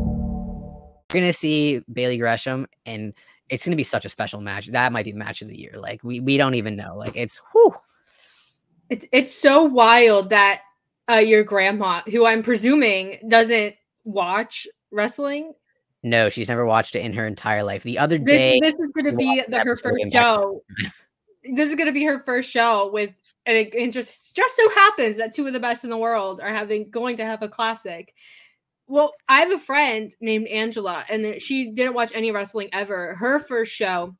You're 1.13 1.21
gonna 1.21 1.33
see 1.33 1.81
Bailey 1.91 2.17
Gresham, 2.17 2.67
and 2.85 3.13
it's 3.49 3.65
gonna 3.65 3.75
be 3.75 3.83
such 3.83 4.05
a 4.05 4.09
special 4.09 4.41
match. 4.41 4.67
That 4.67 4.91
might 4.91 5.05
be 5.05 5.13
match 5.13 5.41
of 5.41 5.49
the 5.49 5.57
year. 5.57 5.73
Like 5.77 6.03
we 6.03 6.19
we 6.19 6.37
don't 6.37 6.55
even 6.55 6.75
know. 6.75 6.95
Like 6.95 7.15
it's 7.15 7.41
whew. 7.51 7.75
It's 8.89 9.05
it's 9.11 9.33
so 9.33 9.63
wild 9.63 10.29
that 10.31 10.61
uh, 11.09 11.15
your 11.15 11.43
grandma, 11.43 12.01
who 12.01 12.25
I'm 12.25 12.43
presuming 12.43 13.19
doesn't 13.27 13.75
watch 14.03 14.67
wrestling. 14.91 15.53
No, 16.03 16.29
she's 16.29 16.49
never 16.49 16.65
watched 16.65 16.95
it 16.95 17.03
in 17.03 17.13
her 17.13 17.27
entire 17.27 17.63
life. 17.63 17.83
The 17.83 17.99
other 17.99 18.17
day, 18.17 18.59
this, 18.59 18.73
this 18.77 18.87
is 18.87 18.93
going 18.93 19.11
to 19.11 19.17
be 19.17 19.43
the, 19.47 19.59
her 19.59 19.75
first 19.75 20.11
show. 20.11 20.63
this 21.43 21.69
is 21.69 21.75
going 21.75 21.87
to 21.87 21.93
be 21.93 22.03
her 22.05 22.19
first 22.19 22.49
show 22.49 22.89
with, 22.91 23.11
and 23.45 23.57
it, 23.57 23.73
it 23.73 23.91
just 23.91 24.35
just 24.35 24.55
so 24.55 24.69
happens 24.71 25.17
that 25.17 25.33
two 25.33 25.45
of 25.45 25.53
the 25.53 25.59
best 25.59 25.83
in 25.83 25.89
the 25.89 25.97
world 25.97 26.41
are 26.41 26.53
having 26.53 26.89
going 26.89 27.17
to 27.17 27.25
have 27.25 27.43
a 27.43 27.47
classic. 27.49 28.15
Well, 28.91 29.13
I 29.29 29.39
have 29.39 29.53
a 29.53 29.57
friend 29.57 30.13
named 30.19 30.47
Angela, 30.47 31.05
and 31.07 31.41
she 31.41 31.71
didn't 31.71 31.93
watch 31.93 32.11
any 32.13 32.29
wrestling 32.31 32.67
ever. 32.73 33.15
Her 33.15 33.39
first 33.39 33.71
show, 33.71 34.13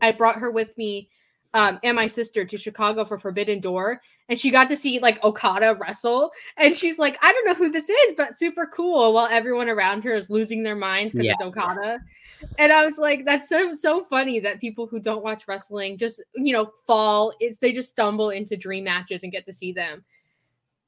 I 0.00 0.12
brought 0.12 0.36
her 0.36 0.52
with 0.52 0.78
me 0.78 1.10
um, 1.54 1.80
and 1.82 1.96
my 1.96 2.06
sister 2.06 2.44
to 2.44 2.56
Chicago 2.56 3.04
for 3.04 3.18
Forbidden 3.18 3.58
Door, 3.58 4.00
and 4.28 4.38
she 4.38 4.52
got 4.52 4.68
to 4.68 4.76
see 4.76 5.00
like 5.00 5.22
Okada 5.24 5.74
wrestle. 5.74 6.30
And 6.56 6.72
she's 6.76 7.00
like, 7.00 7.18
I 7.20 7.32
don't 7.32 7.46
know 7.46 7.54
who 7.54 7.68
this 7.68 7.88
is, 7.88 8.14
but 8.16 8.38
super 8.38 8.66
cool. 8.72 9.12
While 9.12 9.26
everyone 9.26 9.68
around 9.68 10.04
her 10.04 10.14
is 10.14 10.30
losing 10.30 10.62
their 10.62 10.76
minds 10.76 11.12
because 11.12 11.26
yeah. 11.26 11.32
it's 11.32 11.42
Okada. 11.42 11.98
And 12.60 12.72
I 12.72 12.84
was 12.84 12.98
like, 12.98 13.24
that's 13.24 13.48
so 13.48 13.72
so 13.72 14.04
funny 14.04 14.38
that 14.38 14.60
people 14.60 14.86
who 14.86 15.00
don't 15.00 15.24
watch 15.24 15.48
wrestling 15.48 15.98
just 15.98 16.22
you 16.36 16.52
know 16.52 16.70
fall. 16.86 17.32
It's 17.40 17.58
they 17.58 17.72
just 17.72 17.88
stumble 17.88 18.30
into 18.30 18.56
dream 18.56 18.84
matches 18.84 19.24
and 19.24 19.32
get 19.32 19.44
to 19.46 19.52
see 19.52 19.72
them. 19.72 20.04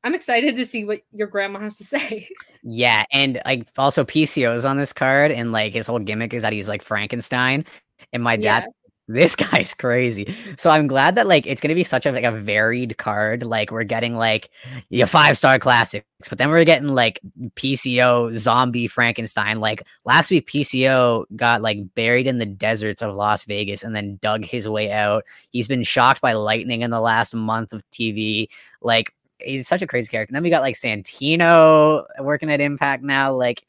I'm 0.08 0.14
excited 0.14 0.56
to 0.56 0.64
see 0.64 0.86
what 0.86 1.02
your 1.12 1.26
grandma 1.26 1.60
has 1.60 1.76
to 1.76 1.84
say. 1.84 2.26
Yeah, 2.62 3.04
and 3.12 3.42
like 3.44 3.68
also 3.76 4.04
PCO 4.04 4.54
is 4.54 4.64
on 4.64 4.78
this 4.78 4.94
card, 4.94 5.30
and 5.30 5.52
like 5.52 5.74
his 5.74 5.86
whole 5.86 5.98
gimmick 5.98 6.32
is 6.32 6.42
that 6.42 6.54
he's 6.54 6.68
like 6.68 6.82
Frankenstein. 6.82 7.66
And 8.14 8.22
my 8.22 8.36
dad, 8.36 8.64
yeah. 8.64 8.66
this 9.08 9.36
guy's 9.36 9.74
crazy. 9.74 10.34
So 10.56 10.70
I'm 10.70 10.86
glad 10.86 11.14
that 11.16 11.26
like 11.26 11.46
it's 11.46 11.60
gonna 11.60 11.74
be 11.74 11.84
such 11.84 12.06
a 12.06 12.12
like 12.12 12.24
a 12.24 12.32
varied 12.32 12.96
card. 12.96 13.42
Like 13.42 13.70
we're 13.70 13.84
getting 13.84 14.16
like 14.16 14.48
your 14.88 15.06
five 15.06 15.36
star 15.36 15.58
classics, 15.58 16.06
but 16.30 16.38
then 16.38 16.48
we're 16.48 16.64
getting 16.64 16.88
like 16.88 17.20
PCO 17.56 18.32
zombie 18.32 18.88
Frankenstein. 18.88 19.60
Like 19.60 19.82
last 20.06 20.30
week, 20.30 20.48
PCO 20.48 21.26
got 21.36 21.60
like 21.60 21.94
buried 21.94 22.26
in 22.26 22.38
the 22.38 22.46
deserts 22.46 23.02
of 23.02 23.14
Las 23.14 23.44
Vegas 23.44 23.82
and 23.82 23.94
then 23.94 24.18
dug 24.22 24.42
his 24.42 24.66
way 24.66 24.90
out. 24.90 25.24
He's 25.50 25.68
been 25.68 25.82
shocked 25.82 26.22
by 26.22 26.32
lightning 26.32 26.80
in 26.80 26.90
the 26.90 27.00
last 27.00 27.34
month 27.34 27.74
of 27.74 27.82
TV. 27.90 28.48
Like 28.80 29.12
he's 29.40 29.68
such 29.68 29.82
a 29.82 29.86
crazy 29.86 30.08
character. 30.08 30.30
And 30.30 30.36
then 30.36 30.42
we 30.42 30.50
got 30.50 30.62
like 30.62 30.74
Santino 30.74 32.04
working 32.20 32.50
at 32.50 32.60
Impact 32.60 33.02
now. 33.02 33.34
Like 33.34 33.64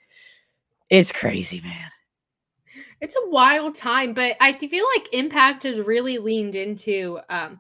it's 0.90 1.12
crazy, 1.12 1.62
man. 1.62 1.90
It's 3.02 3.16
a 3.16 3.30
wild 3.30 3.76
time, 3.76 4.14
but 4.14 4.36
I 4.42 4.54
feel 4.54 4.86
like 4.96 5.14
Impact 5.14 5.64
has 5.64 5.80
really 5.80 6.18
leaned 6.18 6.56
into 6.56 7.20
um 7.30 7.60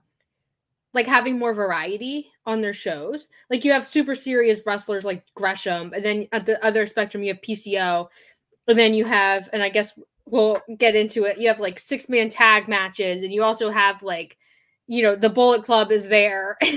like 0.93 1.07
having 1.07 1.37
more 1.37 1.53
variety 1.53 2.31
on 2.45 2.61
their 2.61 2.73
shows. 2.73 3.29
Like 3.49 3.63
you 3.63 3.71
have 3.71 3.85
super 3.85 4.15
serious 4.15 4.61
wrestlers 4.65 5.05
like 5.05 5.23
Gresham, 5.35 5.93
and 5.93 6.03
then 6.03 6.27
at 6.31 6.45
the 6.45 6.63
other 6.65 6.85
spectrum 6.87 7.23
you 7.23 7.33
have 7.33 7.41
PCO, 7.41 8.07
and 8.67 8.77
then 8.77 8.93
you 8.93 9.05
have, 9.05 9.49
and 9.53 9.61
I 9.61 9.69
guess 9.69 9.97
we'll 10.25 10.59
get 10.77 10.95
into 10.95 11.25
it. 11.25 11.37
You 11.37 11.47
have 11.47 11.59
like 11.59 11.79
six 11.79 12.09
man 12.09 12.29
tag 12.29 12.67
matches, 12.67 13.23
and 13.23 13.31
you 13.31 13.43
also 13.43 13.69
have 13.69 14.01
like 14.01 14.37
you 14.89 15.03
know 15.03 15.15
the 15.15 15.29
bullet 15.29 15.63
club 15.63 15.91
is 15.91 16.07
there. 16.09 16.57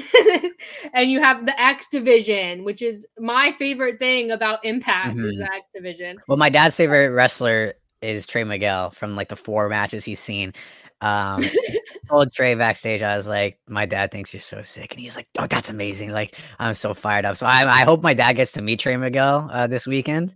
And 0.94 1.10
you 1.10 1.20
have 1.20 1.46
the 1.46 1.58
x 1.60 1.88
division 1.88 2.64
which 2.64 2.82
is 2.82 3.06
my 3.18 3.52
favorite 3.52 3.98
thing 3.98 4.30
about 4.30 4.64
impact 4.64 5.16
mm-hmm. 5.16 5.26
is 5.26 5.38
the 5.38 5.44
x 5.44 5.68
division. 5.74 6.18
Well 6.28 6.36
my 6.36 6.50
dad's 6.50 6.76
favorite 6.76 7.10
wrestler 7.10 7.74
is 8.00 8.26
trey 8.26 8.44
miguel 8.44 8.90
from 8.90 9.16
like 9.16 9.28
the 9.28 9.36
four 9.36 9.68
matches 9.68 10.04
he's 10.04 10.20
seen. 10.20 10.52
Um 11.00 11.42
told 12.08 12.32
trey 12.32 12.54
backstage 12.54 13.02
i 13.02 13.16
was 13.16 13.26
like 13.26 13.58
my 13.66 13.86
dad 13.86 14.10
thinks 14.10 14.34
you're 14.34 14.40
so 14.40 14.60
sick 14.60 14.92
and 14.92 15.00
he's 15.00 15.16
like 15.16 15.28
oh 15.38 15.46
that's 15.46 15.70
amazing. 15.70 16.12
Like 16.12 16.36
i'm 16.58 16.74
so 16.74 16.92
fired 16.94 17.24
up. 17.24 17.36
So 17.38 17.46
i, 17.46 17.80
I 17.80 17.84
hope 17.84 18.02
my 18.02 18.14
dad 18.14 18.34
gets 18.34 18.52
to 18.52 18.62
meet 18.62 18.80
trey 18.80 18.96
miguel 18.96 19.48
uh, 19.50 19.66
this 19.66 19.86
weekend. 19.86 20.34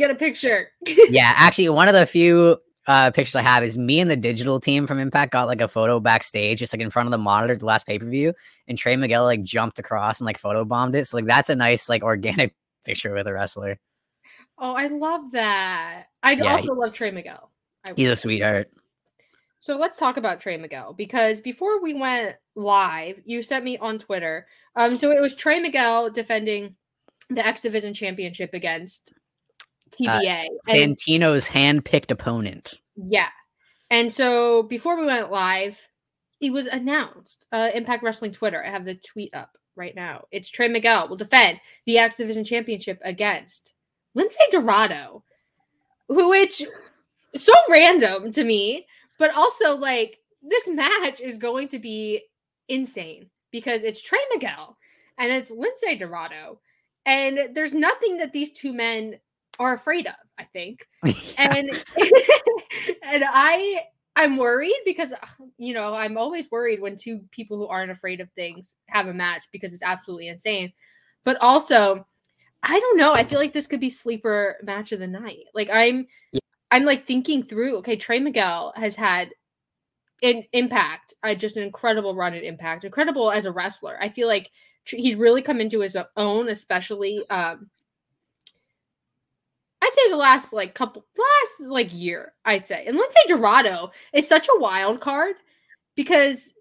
Get 0.00 0.10
a 0.10 0.16
picture. 0.16 0.70
Yeah 1.08 1.32
actually 1.36 1.68
one 1.68 1.88
of 1.88 1.94
the 1.94 2.04
few 2.04 2.58
uh, 2.86 3.10
pictures 3.10 3.34
I 3.34 3.42
have 3.42 3.64
is 3.64 3.76
me 3.76 4.00
and 4.00 4.10
the 4.10 4.16
digital 4.16 4.60
team 4.60 4.86
from 4.86 4.98
Impact 4.98 5.32
got 5.32 5.46
like 5.46 5.60
a 5.60 5.68
photo 5.68 5.98
backstage, 5.98 6.60
just 6.60 6.72
like 6.72 6.80
in 6.80 6.90
front 6.90 7.08
of 7.08 7.10
the 7.10 7.18
monitor, 7.18 7.56
the 7.56 7.64
last 7.64 7.86
pay 7.86 7.98
per 7.98 8.06
view, 8.06 8.32
and 8.68 8.78
Trey 8.78 8.96
Miguel 8.96 9.24
like 9.24 9.42
jumped 9.42 9.78
across 9.78 10.20
and 10.20 10.26
like 10.26 10.38
photo 10.38 10.64
bombed 10.64 10.94
it. 10.94 11.06
So 11.06 11.16
like 11.16 11.26
that's 11.26 11.50
a 11.50 11.56
nice 11.56 11.88
like 11.88 12.02
organic 12.02 12.54
picture 12.84 13.12
with 13.12 13.26
a 13.26 13.32
wrestler. 13.32 13.78
Oh, 14.58 14.74
I 14.74 14.86
love 14.86 15.32
that. 15.32 16.06
I 16.22 16.32
yeah, 16.32 16.52
also 16.52 16.62
he, 16.62 16.70
love 16.70 16.92
Trey 16.92 17.10
Miguel. 17.10 17.50
he's 17.94 18.08
a 18.08 18.16
sweetheart. 18.16 18.70
So 19.60 19.76
let's 19.76 19.96
talk 19.96 20.16
about 20.16 20.40
Trey 20.40 20.56
Miguel 20.56 20.92
because 20.92 21.40
before 21.40 21.82
we 21.82 21.92
went 21.92 22.36
live, 22.54 23.20
you 23.24 23.42
sent 23.42 23.64
me 23.64 23.76
on 23.78 23.98
Twitter. 23.98 24.46
Um, 24.76 24.96
so 24.96 25.10
it 25.10 25.20
was 25.20 25.34
Trey 25.34 25.58
Miguel 25.58 26.10
defending 26.10 26.76
the 27.28 27.44
X 27.44 27.62
Division 27.62 27.92
Championship 27.92 28.54
against 28.54 29.12
TBA. 29.90 30.46
Uh, 30.46 30.72
Santino's 30.72 31.48
hand-picked 31.48 32.10
opponent. 32.10 32.74
Yeah. 32.96 33.28
And 33.90 34.12
so 34.12 34.64
before 34.64 34.98
we 34.98 35.06
went 35.06 35.30
live, 35.30 35.88
it 36.40 36.52
was 36.52 36.66
announced. 36.66 37.46
Uh, 37.52 37.70
Impact 37.74 38.02
Wrestling 38.02 38.32
Twitter. 38.32 38.64
I 38.64 38.70
have 38.70 38.84
the 38.84 38.96
tweet 38.96 39.34
up 39.34 39.56
right 39.76 39.94
now. 39.94 40.24
It's 40.30 40.48
Trey 40.48 40.68
Miguel 40.68 41.08
will 41.08 41.16
defend 41.16 41.60
the 41.84 41.98
X 41.98 42.16
Division 42.16 42.44
Championship 42.44 43.00
against 43.04 43.74
Lince 44.16 44.34
Dorado, 44.50 45.22
which 46.08 46.62
so 47.34 47.52
random 47.68 48.32
to 48.32 48.44
me, 48.44 48.86
but 49.18 49.34
also 49.34 49.76
like 49.76 50.18
this 50.42 50.68
match 50.68 51.20
is 51.20 51.36
going 51.36 51.68
to 51.68 51.78
be 51.78 52.22
insane 52.68 53.30
because 53.50 53.82
it's 53.82 54.02
Trey 54.02 54.18
Miguel 54.32 54.76
and 55.18 55.30
it's 55.32 55.52
Lince 55.52 55.98
Dorado, 55.98 56.58
and 57.04 57.54
there's 57.54 57.74
nothing 57.74 58.18
that 58.18 58.32
these 58.32 58.52
two 58.52 58.72
men 58.72 59.16
are 59.58 59.74
afraid 59.74 60.06
of. 60.06 60.14
I 60.38 60.44
think, 60.44 60.86
and 61.38 61.68
and 63.02 63.24
I 63.26 63.82
I'm 64.16 64.36
worried 64.36 64.80
because 64.84 65.12
you 65.58 65.74
know 65.74 65.94
I'm 65.94 66.16
always 66.16 66.50
worried 66.50 66.80
when 66.80 66.96
two 66.96 67.20
people 67.30 67.56
who 67.56 67.66
aren't 67.66 67.90
afraid 67.90 68.20
of 68.20 68.30
things 68.32 68.76
have 68.88 69.06
a 69.06 69.14
match 69.14 69.44
because 69.52 69.72
it's 69.72 69.82
absolutely 69.82 70.28
insane. 70.28 70.72
But 71.24 71.36
also, 71.40 72.06
I 72.62 72.78
don't 72.80 72.96
know. 72.96 73.12
I 73.12 73.24
feel 73.24 73.38
like 73.38 73.52
this 73.52 73.66
could 73.66 73.80
be 73.80 73.90
sleeper 73.90 74.56
match 74.62 74.92
of 74.92 75.00
the 75.00 75.06
night. 75.06 75.44
Like 75.54 75.68
I'm, 75.72 76.06
yeah. 76.32 76.40
I'm 76.70 76.84
like 76.84 77.06
thinking 77.06 77.42
through. 77.42 77.76
Okay, 77.78 77.96
Trey 77.96 78.18
Miguel 78.18 78.72
has 78.76 78.96
had 78.96 79.30
an 80.22 80.44
impact. 80.52 81.14
I 81.22 81.34
just 81.34 81.56
an 81.56 81.62
incredible 81.62 82.14
run 82.14 82.34
at 82.34 82.42
Impact. 82.42 82.84
Incredible 82.84 83.30
as 83.30 83.44
a 83.44 83.52
wrestler. 83.52 83.98
I 84.00 84.08
feel 84.08 84.28
like 84.28 84.50
he's 84.84 85.16
really 85.16 85.42
come 85.42 85.60
into 85.60 85.80
his 85.80 85.96
own, 86.16 86.48
especially 86.48 87.28
um, 87.28 87.70
I'd 89.86 89.92
say 89.92 90.10
the 90.10 90.16
last 90.16 90.52
like 90.52 90.74
couple 90.74 91.06
last 91.16 91.68
like 91.68 91.94
year, 91.94 92.32
I'd 92.44 92.66
say. 92.66 92.86
And 92.86 92.98
Lince 92.98 93.28
Dorado 93.28 93.92
is 94.12 94.28
such 94.28 94.48
a 94.48 94.58
wild 94.58 95.00
card 95.00 95.36
because 95.94 96.52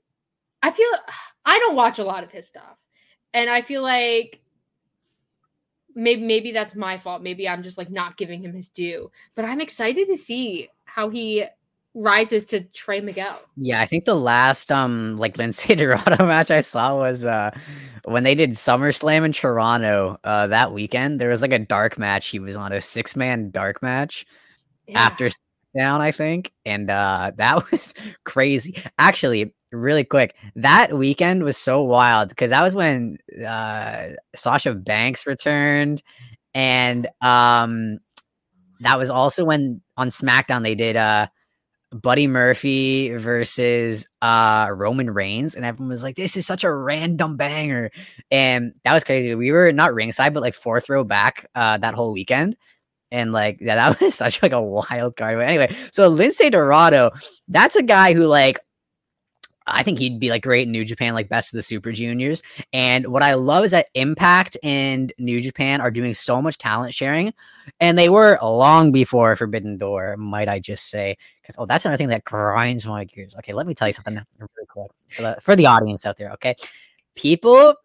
I 0.62 0.70
feel 0.70 0.88
I 1.46 1.60
don't 1.60 1.76
watch 1.76 2.00
a 2.00 2.04
lot 2.04 2.24
of 2.24 2.32
his 2.32 2.48
stuff. 2.48 2.78
And 3.34 3.50
I 3.50 3.62
feel 3.62 3.82
like 3.82 4.42
maybe 5.96 6.22
maybe 6.22 6.52
that's 6.52 6.76
my 6.76 6.98
fault. 6.98 7.24
Maybe 7.24 7.50
I'm 7.50 7.64
just 7.64 7.80
like 7.80 7.90
not 7.90 8.18
giving 8.18 8.44
him 8.44 8.54
his 8.54 8.70
due. 8.70 9.12
But 9.34 9.46
I'm 9.46 9.62
excited 9.62 10.08
to 10.08 10.18
see 10.18 10.70
how 10.86 11.10
he 11.10 11.46
rises 11.96 12.46
to 12.48 12.60
Trey 12.62 13.00
Miguel. 13.00 13.42
Yeah, 13.56 13.82
I 13.82 13.86
think 13.86 14.06
the 14.06 14.16
last 14.16 14.72
um 14.72 15.18
like 15.18 15.38
Lince 15.38 15.66
Dorado 15.78 16.26
match 16.26 16.52
I 16.52 16.60
saw 16.62 16.98
was 16.98 17.24
uh 17.24 17.52
when 18.04 18.24
they 18.24 18.36
did 18.36 18.52
SummerSlam 18.52 19.26
in 19.26 19.32
Toronto 19.32 20.18
uh 20.24 20.48
that 20.48 20.74
weekend. 20.74 21.20
There 21.20 21.30
was 21.30 21.42
like 21.42 21.54
a 21.54 21.60
dark 21.60 21.98
match. 21.98 22.28
He 22.28 22.40
was 22.40 22.56
on 22.56 22.74
a 22.74 22.82
six 22.82 23.16
man 23.16 23.50
dark 23.50 23.82
match 23.82 24.26
yeah. 24.88 25.00
after 25.00 25.30
down, 25.76 26.02
I 26.02 26.12
think, 26.12 26.52
and 26.66 26.90
uh 26.92 27.32
that 27.38 27.72
was 27.72 27.94
crazy. 28.26 28.78
Actually, 29.00 29.54
really 29.72 30.04
quick, 30.04 30.36
that 30.56 30.94
weekend 30.94 31.44
was 31.44 31.58
so 31.58 31.82
wild 31.82 32.30
because 32.30 32.50
that 32.50 32.62
was 32.62 32.76
when 32.76 33.18
uh 33.46 34.10
Sasha 34.36 34.74
Banks 34.74 35.26
returned, 35.26 36.04
and 36.54 37.08
um 37.22 38.00
that 38.82 38.98
was 38.98 39.10
also 39.10 39.46
when 39.46 39.82
on 39.96 40.10
SmackDown 40.10 40.62
they 40.64 40.76
did 40.76 40.98
uh 40.98 41.28
Buddy 41.92 42.28
Murphy 42.28 43.16
versus 43.16 44.08
uh 44.22 44.68
Roman 44.72 45.10
Reigns, 45.12 45.56
and 45.56 45.66
everyone 45.66 45.90
was 45.90 46.04
like, 46.04 46.16
"This 46.16 46.36
is 46.36 46.46
such 46.46 46.64
a 46.64 46.74
random 46.74 47.38
banger," 47.38 47.92
and 48.32 48.74
that 48.84 48.94
was 48.94 49.04
crazy. 49.04 49.34
We 49.36 49.52
were 49.52 49.72
not 49.72 49.94
ringside, 49.94 50.34
but 50.34 50.42
like 50.42 50.54
fourth 50.56 50.90
row 50.90 51.04
back 51.04 51.48
uh, 51.56 51.78
that 51.78 51.94
whole 51.94 52.12
weekend, 52.12 52.58
and 53.12 53.32
like 53.32 53.60
yeah, 53.62 53.76
that 53.76 54.00
was 54.02 54.16
such 54.16 54.42
like 54.42 54.52
a 54.52 54.62
wild 54.62 55.16
card. 55.16 55.38
But 55.38 55.48
anyway, 55.48 55.76
so 55.92 56.14
Lince 56.14 56.52
Dorado, 56.52 57.12
that's 57.48 57.76
a 57.76 57.84
guy 57.84 58.14
who 58.14 58.26
like 58.26 58.60
I 59.68 59.84
think 59.84 60.00
he'd 60.00 60.20
be 60.20 60.30
like 60.30 60.44
great 60.44 60.68
in 60.68 60.72
New 60.72 60.86
Japan, 60.86 61.14
like 61.14 61.30
best 61.30 61.52
of 61.52 61.58
the 61.58 61.64
Super 61.64 61.92
Juniors. 61.92 62.44
And 62.72 63.08
what 63.08 63.24
I 63.24 63.34
love 63.34 63.66
is 63.66 63.72
that 63.72 63.90
Impact 63.96 64.58
and 64.64 65.12
New 65.18 65.42
Japan 65.42 65.82
are 65.82 65.92
doing 65.92 66.14
so 66.14 66.42
much 66.42 66.58
talent 66.58 66.94
sharing, 66.94 67.34
and 67.80 67.98
they 67.98 68.10
were 68.10 68.38
long 68.44 68.92
before 68.92 69.36
Forbidden 69.36 69.78
Door, 69.78 70.18
might 70.18 70.48
I 70.48 70.60
just 70.60 70.90
say? 70.90 71.18
Because 71.42 71.56
oh, 71.58 71.66
that's 71.66 71.86
another 71.86 71.98
thing 71.98 72.10
that 72.10 72.24
grinds 72.26 72.86
my 72.86 73.06
gears. 73.06 73.36
Okay, 73.38 73.54
let 73.54 73.68
me 73.68 73.74
tell 73.74 73.88
you 73.88 73.94
something 73.94 74.16
really 74.40 74.68
quick 74.68 74.92
for 75.10 75.22
the, 75.24 75.38
for 75.42 75.56
the 75.56 75.66
audience 75.66 76.06
out 76.06 76.18
there. 76.18 76.32
Okay, 76.34 76.56
people 77.16 77.76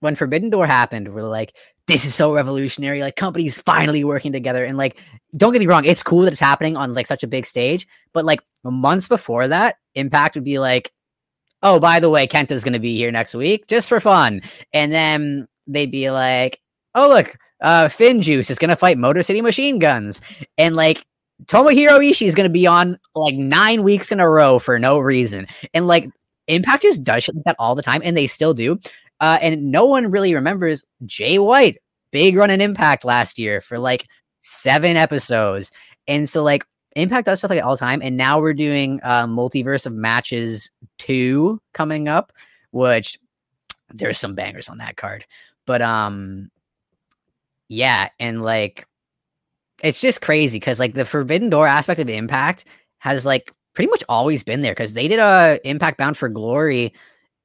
when 0.00 0.14
Forbidden 0.14 0.50
Door 0.50 0.66
happened 0.66 1.08
were 1.08 1.22
like, 1.22 1.54
"This 1.86 2.06
is 2.06 2.14
so 2.14 2.32
revolutionary! 2.32 3.02
Like 3.02 3.16
companies 3.16 3.58
finally 3.58 4.02
working 4.02 4.32
together." 4.32 4.64
And 4.64 4.78
like, 4.78 4.96
don't 5.36 5.52
get 5.52 5.60
me 5.60 5.66
wrong, 5.66 5.84
it's 5.84 6.02
cool 6.02 6.22
that 6.22 6.32
it's 6.32 6.40
happening 6.40 6.76
on 6.76 6.94
like 6.94 7.06
such 7.06 7.22
a 7.22 7.26
big 7.26 7.44
stage, 7.44 7.86
but 8.14 8.24
like 8.24 8.40
months 8.64 9.08
before 9.08 9.48
that, 9.48 9.76
Impact 9.94 10.34
would 10.34 10.44
be 10.44 10.58
like 10.58 10.92
oh, 11.62 11.80
by 11.80 12.00
the 12.00 12.10
way, 12.10 12.26
Kenta's 12.26 12.64
going 12.64 12.72
to 12.72 12.78
be 12.78 12.96
here 12.96 13.10
next 13.10 13.34
week 13.34 13.66
just 13.66 13.88
for 13.88 14.00
fun. 14.00 14.40
And 14.72 14.92
then 14.92 15.48
they'd 15.66 15.90
be 15.90 16.10
like, 16.10 16.60
oh, 16.94 17.08
look, 17.08 17.36
uh, 17.62 17.86
FinJuice 17.88 18.50
is 18.50 18.58
going 18.58 18.70
to 18.70 18.76
fight 18.76 18.98
Motor 18.98 19.22
City 19.22 19.40
Machine 19.42 19.78
Guns. 19.78 20.20
And 20.56 20.76
like, 20.76 21.04
Tomohiro 21.44 22.00
Ishii 22.00 22.26
is 22.26 22.34
going 22.34 22.48
to 22.48 22.52
be 22.52 22.66
on 22.66 22.98
like 23.14 23.34
nine 23.34 23.84
weeks 23.84 24.10
in 24.10 24.18
a 24.18 24.28
row 24.28 24.58
for 24.58 24.78
no 24.78 24.98
reason. 24.98 25.46
And 25.72 25.86
like, 25.86 26.08
Impact 26.48 26.82
just 26.82 27.04
does 27.04 27.24
shit 27.24 27.34
like 27.34 27.44
that 27.44 27.56
all 27.58 27.74
the 27.74 27.82
time, 27.82 28.00
and 28.02 28.16
they 28.16 28.26
still 28.26 28.54
do. 28.54 28.78
Uh, 29.20 29.38
and 29.42 29.70
no 29.70 29.84
one 29.84 30.10
really 30.10 30.34
remembers 30.34 30.82
Jay 31.04 31.38
White, 31.38 31.76
big 32.10 32.36
run 32.36 32.50
in 32.50 32.60
Impact 32.60 33.04
last 33.04 33.38
year 33.38 33.60
for 33.60 33.78
like 33.78 34.06
seven 34.42 34.96
episodes. 34.96 35.70
And 36.06 36.26
so, 36.28 36.42
like, 36.42 36.64
Impact 36.98 37.26
does 37.26 37.38
stuff 37.38 37.50
like 37.50 37.62
all 37.62 37.76
the 37.76 37.80
time, 37.80 38.00
and 38.02 38.16
now 38.16 38.40
we're 38.40 38.54
doing 38.54 39.00
uh, 39.02 39.26
multiverse 39.26 39.86
of 39.86 39.92
matches 39.92 40.70
two 40.98 41.60
coming 41.72 42.08
up, 42.08 42.32
which 42.70 43.18
there's 43.92 44.18
some 44.18 44.34
bangers 44.34 44.68
on 44.68 44.78
that 44.78 44.96
card. 44.96 45.24
But 45.66 45.82
um, 45.82 46.50
yeah, 47.68 48.08
and 48.18 48.42
like 48.42 48.86
it's 49.82 50.00
just 50.00 50.20
crazy 50.20 50.58
because 50.58 50.80
like 50.80 50.94
the 50.94 51.04
Forbidden 51.04 51.50
Door 51.50 51.68
aspect 51.68 52.00
of 52.00 52.08
Impact 52.08 52.64
has 52.98 53.24
like 53.24 53.52
pretty 53.74 53.90
much 53.90 54.02
always 54.08 54.42
been 54.42 54.62
there 54.62 54.72
because 54.72 54.94
they 54.94 55.08
did 55.08 55.20
a 55.20 55.60
Impact 55.64 55.98
Bound 55.98 56.16
for 56.16 56.28
Glory 56.28 56.92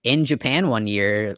in 0.04 0.26
Japan 0.26 0.70
one 0.70 0.88
year, 0.88 1.36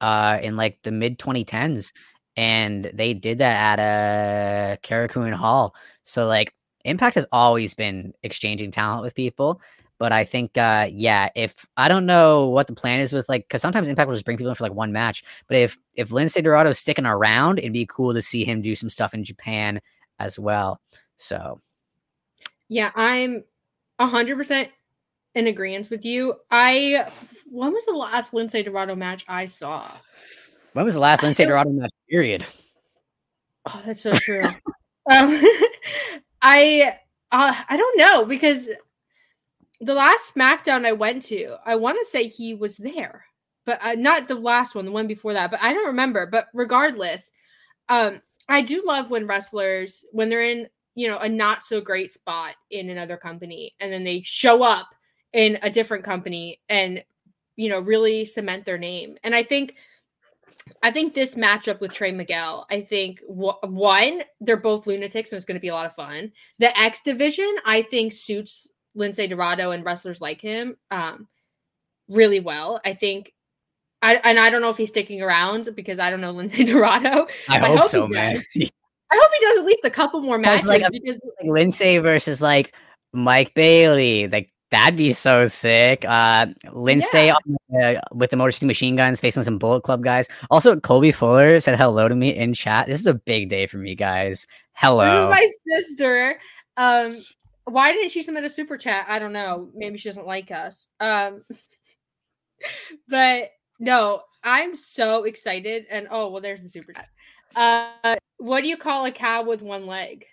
uh, 0.00 0.38
in 0.42 0.56
like 0.56 0.78
the 0.82 0.90
mid 0.90 1.18
2010s, 1.18 1.92
and 2.36 2.90
they 2.92 3.14
did 3.14 3.38
that 3.38 3.78
at 3.78 3.78
a 3.78 4.72
uh, 4.74 4.76
Korakuen 4.86 5.32
Hall. 5.32 5.74
So 6.04 6.26
like 6.26 6.52
Impact 6.86 7.14
has 7.14 7.26
always 7.32 7.74
been 7.74 8.14
exchanging 8.22 8.70
talent 8.70 9.02
with 9.02 9.14
people. 9.14 9.60
But 9.98 10.12
I 10.12 10.24
think, 10.24 10.58
uh, 10.58 10.88
yeah, 10.92 11.30
if 11.34 11.66
I 11.76 11.88
don't 11.88 12.04
know 12.04 12.48
what 12.48 12.66
the 12.66 12.74
plan 12.74 13.00
is 13.00 13.12
with 13.12 13.28
like, 13.28 13.48
because 13.48 13.62
sometimes 13.62 13.88
Impact 13.88 14.08
will 14.08 14.14
just 14.14 14.26
bring 14.26 14.36
people 14.36 14.50
in 14.50 14.54
for 14.54 14.64
like 14.64 14.74
one 14.74 14.92
match. 14.92 15.24
But 15.48 15.56
if 15.56 15.78
if 15.94 16.10
Lince 16.10 16.42
Dorado's 16.42 16.78
sticking 16.78 17.06
around, 17.06 17.58
it'd 17.58 17.72
be 17.72 17.86
cool 17.86 18.12
to 18.12 18.20
see 18.20 18.44
him 18.44 18.60
do 18.60 18.74
some 18.74 18.90
stuff 18.90 19.14
in 19.14 19.24
Japan 19.24 19.80
as 20.18 20.38
well. 20.38 20.80
So, 21.16 21.60
yeah, 22.68 22.90
I'm 22.94 23.44
hundred 23.98 24.36
percent 24.36 24.68
in 25.34 25.46
agreement 25.46 25.88
with 25.90 26.04
you. 26.04 26.34
I 26.50 27.06
when 27.50 27.72
was 27.72 27.86
the 27.86 27.92
last 27.92 28.32
Lince 28.32 28.62
Dorado 28.64 28.94
match 28.96 29.24
I 29.28 29.46
saw? 29.46 29.90
When 30.74 30.84
was 30.84 30.94
the 30.94 31.00
last 31.00 31.22
Lince 31.22 31.46
Dorado 31.46 31.70
match? 31.70 31.92
Period. 32.10 32.44
Oh, 33.64 33.82
that's 33.86 34.02
so 34.02 34.12
true. 34.12 34.44
um, 35.10 35.30
I 36.48 36.96
uh, 37.32 37.54
I 37.68 37.76
don't 37.76 37.98
know 37.98 38.24
because 38.24 38.70
the 39.80 39.94
last 39.94 40.32
SmackDown 40.32 40.86
I 40.86 40.92
went 40.92 41.22
to, 41.24 41.56
I 41.66 41.74
want 41.74 41.98
to 41.98 42.08
say 42.08 42.28
he 42.28 42.54
was 42.54 42.76
there, 42.76 43.24
but 43.64 43.80
uh, 43.82 43.96
not 43.96 44.28
the 44.28 44.36
last 44.36 44.76
one, 44.76 44.84
the 44.84 44.92
one 44.92 45.08
before 45.08 45.32
that. 45.32 45.50
But 45.50 45.60
I 45.60 45.72
don't 45.72 45.88
remember. 45.88 46.24
But 46.26 46.46
regardless, 46.54 47.32
um, 47.88 48.22
I 48.48 48.62
do 48.62 48.84
love 48.86 49.10
when 49.10 49.26
wrestlers 49.26 50.04
when 50.12 50.28
they're 50.28 50.48
in 50.48 50.68
you 50.94 51.08
know 51.08 51.18
a 51.18 51.28
not 51.28 51.64
so 51.64 51.80
great 51.80 52.12
spot 52.12 52.54
in 52.70 52.90
another 52.90 53.16
company 53.16 53.74
and 53.80 53.92
then 53.92 54.04
they 54.04 54.22
show 54.22 54.62
up 54.62 54.86
in 55.32 55.58
a 55.62 55.70
different 55.70 56.04
company 56.04 56.60
and 56.68 57.04
you 57.56 57.68
know 57.68 57.80
really 57.80 58.24
cement 58.24 58.64
their 58.64 58.78
name. 58.78 59.18
And 59.24 59.34
I 59.34 59.42
think 59.42 59.74
I 60.82 60.90
think 60.90 61.14
this 61.14 61.34
matchup 61.34 61.80
with 61.80 61.92
Trey 61.92 62.12
Miguel, 62.12 62.66
I 62.70 62.80
think 62.80 63.20
w- 63.28 63.58
one, 63.62 64.22
they're 64.40 64.56
both 64.56 64.86
lunatics 64.86 65.32
and 65.32 65.36
it's 65.36 65.44
going 65.44 65.56
to 65.56 65.60
be 65.60 65.68
a 65.68 65.74
lot 65.74 65.86
of 65.86 65.94
fun. 65.94 66.32
The 66.58 66.76
X 66.78 67.02
division, 67.02 67.52
I 67.64 67.82
think, 67.82 68.12
suits 68.12 68.68
Lince 68.96 69.28
Dorado 69.28 69.70
and 69.70 69.84
wrestlers 69.84 70.20
like 70.20 70.40
him 70.40 70.76
um, 70.90 71.28
really 72.08 72.40
well. 72.40 72.80
I 72.84 72.94
think, 72.94 73.32
I, 74.02 74.16
and 74.16 74.38
I 74.38 74.50
don't 74.50 74.60
know 74.60 74.70
if 74.70 74.76
he's 74.76 74.90
sticking 74.90 75.22
around 75.22 75.68
because 75.74 75.98
I 75.98 76.10
don't 76.10 76.20
know 76.20 76.34
Lince 76.34 76.66
Dorado. 76.66 77.26
I, 77.48 77.58
hope, 77.58 77.70
I 77.70 77.76
hope, 77.76 77.88
so, 77.88 78.08
man. 78.08 78.42
I 79.08 79.20
hope 79.20 79.30
he 79.38 79.46
does 79.46 79.58
at 79.58 79.64
least 79.64 79.84
a 79.84 79.90
couple 79.90 80.20
more 80.20 80.38
matches. 80.38 80.66
Like, 80.66 80.82
because, 80.90 81.20
like 81.40 81.48
Lince 81.48 82.02
versus 82.02 82.40
like 82.40 82.74
Mike 83.12 83.54
Bailey, 83.54 84.26
like 84.28 84.50
That'd 84.76 84.98
be 84.98 85.14
so 85.14 85.46
sick. 85.46 86.04
Uh, 86.04 86.46
Lince 86.66 87.10
Yeah. 87.14 87.34
the, 87.70 88.02
with 88.12 88.30
the 88.30 88.36
Motor 88.36 88.50
City 88.50 88.66
Machine 88.66 88.94
Guns 88.94 89.20
facing 89.20 89.42
some 89.42 89.56
Bullet 89.56 89.80
Club 89.80 90.04
guys. 90.04 90.28
Also, 90.50 90.78
Colby 90.78 91.12
Fuller 91.12 91.60
said 91.60 91.78
hello 91.78 92.08
to 92.08 92.14
me 92.14 92.36
in 92.36 92.52
chat. 92.52 92.86
This 92.86 93.00
is 93.00 93.06
a 93.06 93.14
big 93.14 93.48
day 93.48 93.66
for 93.66 93.78
me, 93.78 93.94
guys. 93.94 94.46
Hello. 94.74 95.06
This 95.06 95.24
is 95.24 95.30
my 95.30 95.46
sister. 95.80 96.38
Um, 96.76 97.16
why 97.64 97.92
didn't 97.92 98.10
she 98.10 98.20
submit 98.22 98.44
a 98.44 98.50
super 98.50 98.76
chat? 98.76 99.06
I 99.08 99.18
don't 99.18 99.32
know. 99.32 99.70
Maybe 99.74 99.96
she 99.96 100.10
doesn't 100.10 100.26
like 100.26 100.50
us. 100.50 100.88
Um, 101.00 101.42
but 103.08 103.52
no, 103.80 104.24
I'm 104.44 104.76
so 104.76 105.24
excited. 105.24 105.86
And 105.90 106.06
oh, 106.10 106.28
well, 106.28 106.42
there's 106.42 106.60
the 106.60 106.68
super 106.68 106.92
chat. 106.92 107.08
Uh, 107.56 108.16
what 108.36 108.60
do 108.60 108.68
you 108.68 108.76
call 108.76 109.06
a 109.06 109.10
cow 109.10 109.42
with 109.42 109.62
one 109.62 109.86
leg? 109.86 110.26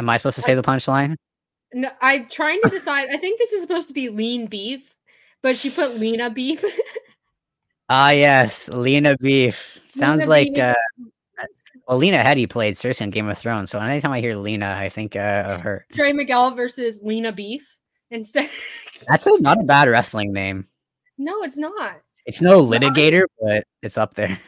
Am 0.00 0.10
I 0.10 0.16
supposed 0.16 0.34
to 0.36 0.42
say 0.42 0.56
the 0.56 0.62
punchline? 0.62 1.14
No, 1.74 1.90
I'm 2.00 2.26
trying 2.28 2.60
to 2.62 2.70
decide. 2.70 3.08
I 3.10 3.16
think 3.18 3.38
this 3.38 3.52
is 3.52 3.60
supposed 3.60 3.88
to 3.88 3.94
be 3.94 4.08
lean 4.08 4.46
beef, 4.46 4.94
but 5.42 5.56
she 5.56 5.68
put 5.70 5.98
Lena 5.98 6.30
beef. 6.30 6.64
Ah, 7.90 8.10
yes, 8.10 8.70
Lena 8.70 9.14
Beef. 9.20 9.78
Sounds 9.90 10.20
Lena 10.20 10.30
like 10.30 10.54
Beef. 10.54 10.64
uh, 10.64 10.74
well, 11.86 11.98
Lena 11.98 12.18
Headey 12.18 12.48
played 12.48 12.74
Cersei 12.74 13.02
in 13.02 13.10
Game 13.10 13.28
of 13.28 13.36
Thrones, 13.36 13.70
so 13.70 13.78
anytime 13.78 14.10
I 14.10 14.20
hear 14.20 14.36
Lena, 14.36 14.74
I 14.76 14.88
think 14.88 15.16
uh, 15.16 15.44
of 15.48 15.60
her. 15.60 15.84
Trey 15.92 16.14
Miguel 16.14 16.52
versus 16.52 17.00
Lena 17.02 17.30
Beef 17.30 17.76
instead. 18.10 18.48
That's 19.08 19.26
a, 19.26 19.38
not 19.40 19.60
a 19.60 19.64
bad 19.64 19.88
wrestling 19.88 20.32
name. 20.32 20.66
no, 21.18 21.42
it's 21.42 21.58
not. 21.58 22.00
It's 22.24 22.40
no 22.40 22.64
litigator, 22.64 23.24
but 23.38 23.66
it's 23.82 23.98
up 23.98 24.14
there. 24.14 24.40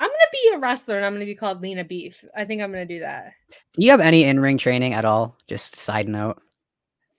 I'm 0.00 0.08
gonna 0.08 0.32
be 0.32 0.52
a 0.54 0.58
wrestler 0.58 0.96
and 0.96 1.06
I'm 1.06 1.12
gonna 1.12 1.24
be 1.24 1.36
called 1.36 1.62
Lena 1.62 1.84
Beef. 1.84 2.24
I 2.36 2.44
think 2.44 2.62
I'm 2.62 2.72
gonna 2.72 2.84
do 2.84 2.98
that. 2.98 3.32
Do 3.74 3.84
you 3.84 3.92
have 3.92 4.00
any 4.00 4.24
in-ring 4.24 4.58
training 4.58 4.92
at 4.92 5.04
all? 5.04 5.38
Just 5.46 5.76
side 5.76 6.08
note. 6.08 6.42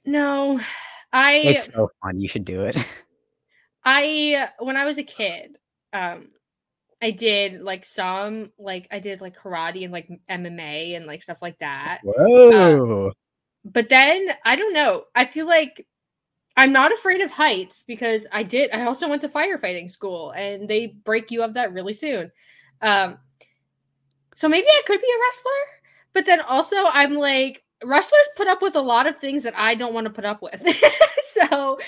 No, 0.08 0.62
I 1.12 1.34
It's 1.40 1.66
so 1.66 1.90
fun. 2.02 2.22
You 2.22 2.30
should 2.30 2.46
do 2.46 2.62
it. 2.64 2.78
I 3.84 4.50
when 4.58 4.78
I 4.78 4.86
was 4.86 4.98
a 4.98 5.04
kid, 5.04 5.58
um, 5.92 6.30
I 7.02 7.12
did 7.12 7.62
like 7.62 7.84
some 7.84 8.54
like 8.58 8.88
I 8.90 9.00
did 9.00 9.20
like 9.20 9.38
karate 9.38 9.84
and 9.84 9.92
like 9.92 10.10
MMA 10.30 10.96
and 10.96 11.08
like 11.08 11.22
stuff 11.22 11.42
like 11.42 11.60
that. 11.60 12.00
Whoa. 12.04 13.12
But 13.66 13.90
then 13.90 14.30
I 14.46 14.56
don't 14.56 14.74
know. 14.74 15.04
I 15.14 15.26
feel 15.26 15.46
like 15.46 15.86
I'm 16.56 16.72
not 16.72 16.94
afraid 16.94 17.20
of 17.20 17.30
heights 17.30 17.84
because 17.86 18.26
I 18.32 18.44
did. 18.44 18.72
I 18.72 18.86
also 18.86 19.10
went 19.10 19.22
to 19.24 19.30
firefighting 19.30 19.92
school 19.92 20.32
and 20.32 20.70
they 20.70 20.88
break 20.88 21.32
you 21.32 21.44
of 21.44 21.56
that 21.56 21.74
really 21.74 21.94
soon. 21.94 22.32
Um, 22.82 23.18
so 24.36 24.48
maybe 24.48 24.68
I 24.68 24.82
could 24.88 25.02
be 25.02 25.08
a 25.08 25.20
wrestler, 25.20 25.64
but 26.14 26.26
then 26.26 26.40
also 26.40 26.78
I'm 26.86 27.14
like 27.14 27.62
wrestlers 27.84 28.30
put 28.36 28.48
up 28.48 28.62
with 28.62 28.76
a 28.76 28.82
lot 28.82 29.08
of 29.08 29.18
things 29.18 29.44
that 29.44 29.54
I 29.58 29.76
don't 29.76 29.94
want 29.94 30.06
to 30.06 30.12
put 30.12 30.26
up 30.26 30.42
with. 30.42 30.62
so 31.34 31.80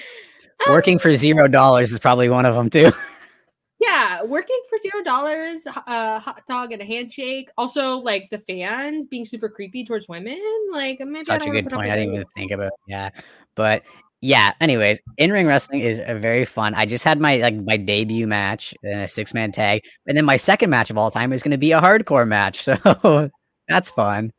um, 0.67 0.73
Working 0.73 0.99
for 0.99 1.15
zero 1.15 1.47
dollars 1.47 1.91
is 1.91 1.99
probably 1.99 2.29
one 2.29 2.45
of 2.45 2.55
them 2.55 2.69
too. 2.69 2.91
Yeah, 3.81 4.23
working 4.23 4.59
for 4.69 4.77
zero 4.77 5.01
dollars, 5.05 5.65
a 5.65 6.19
hot 6.19 6.43
dog 6.49 6.73
and 6.73 6.81
a 6.81 6.85
handshake. 6.85 7.49
Also, 7.57 7.95
like 7.95 8.29
the 8.29 8.39
fans 8.39 9.05
being 9.05 9.23
super 9.23 9.47
creepy 9.47 9.85
towards 9.85 10.09
women. 10.09 10.41
Like 10.69 10.99
maybe 10.99 11.21
I 11.21 11.23
Such 11.23 11.47
a 11.47 11.49
good 11.49 11.69
point. 11.69 11.89
I 11.89 11.95
didn't 11.95 12.13
even 12.13 12.25
think 12.35 12.51
about. 12.51 12.73
Yeah, 12.87 13.09
but 13.55 13.83
yeah. 14.19 14.53
Anyways, 14.59 14.99
in 15.17 15.31
ring 15.31 15.47
wrestling 15.47 15.79
is 15.79 16.01
a 16.05 16.13
very 16.13 16.43
fun. 16.43 16.75
I 16.75 16.85
just 16.85 17.05
had 17.05 17.21
my 17.21 17.37
like 17.37 17.55
my 17.55 17.77
debut 17.77 18.27
match 18.27 18.73
in 18.83 18.99
a 18.99 19.07
six 19.07 19.33
man 19.33 19.53
tag, 19.53 19.81
and 20.05 20.17
then 20.17 20.25
my 20.25 20.35
second 20.35 20.69
match 20.69 20.89
of 20.89 20.97
all 20.97 21.09
time 21.09 21.31
is 21.31 21.41
going 21.41 21.51
to 21.51 21.57
be 21.57 21.71
a 21.71 21.79
hardcore 21.79 22.27
match. 22.27 22.67
So 22.83 23.29
that's 23.69 23.91
fun. 23.91 24.31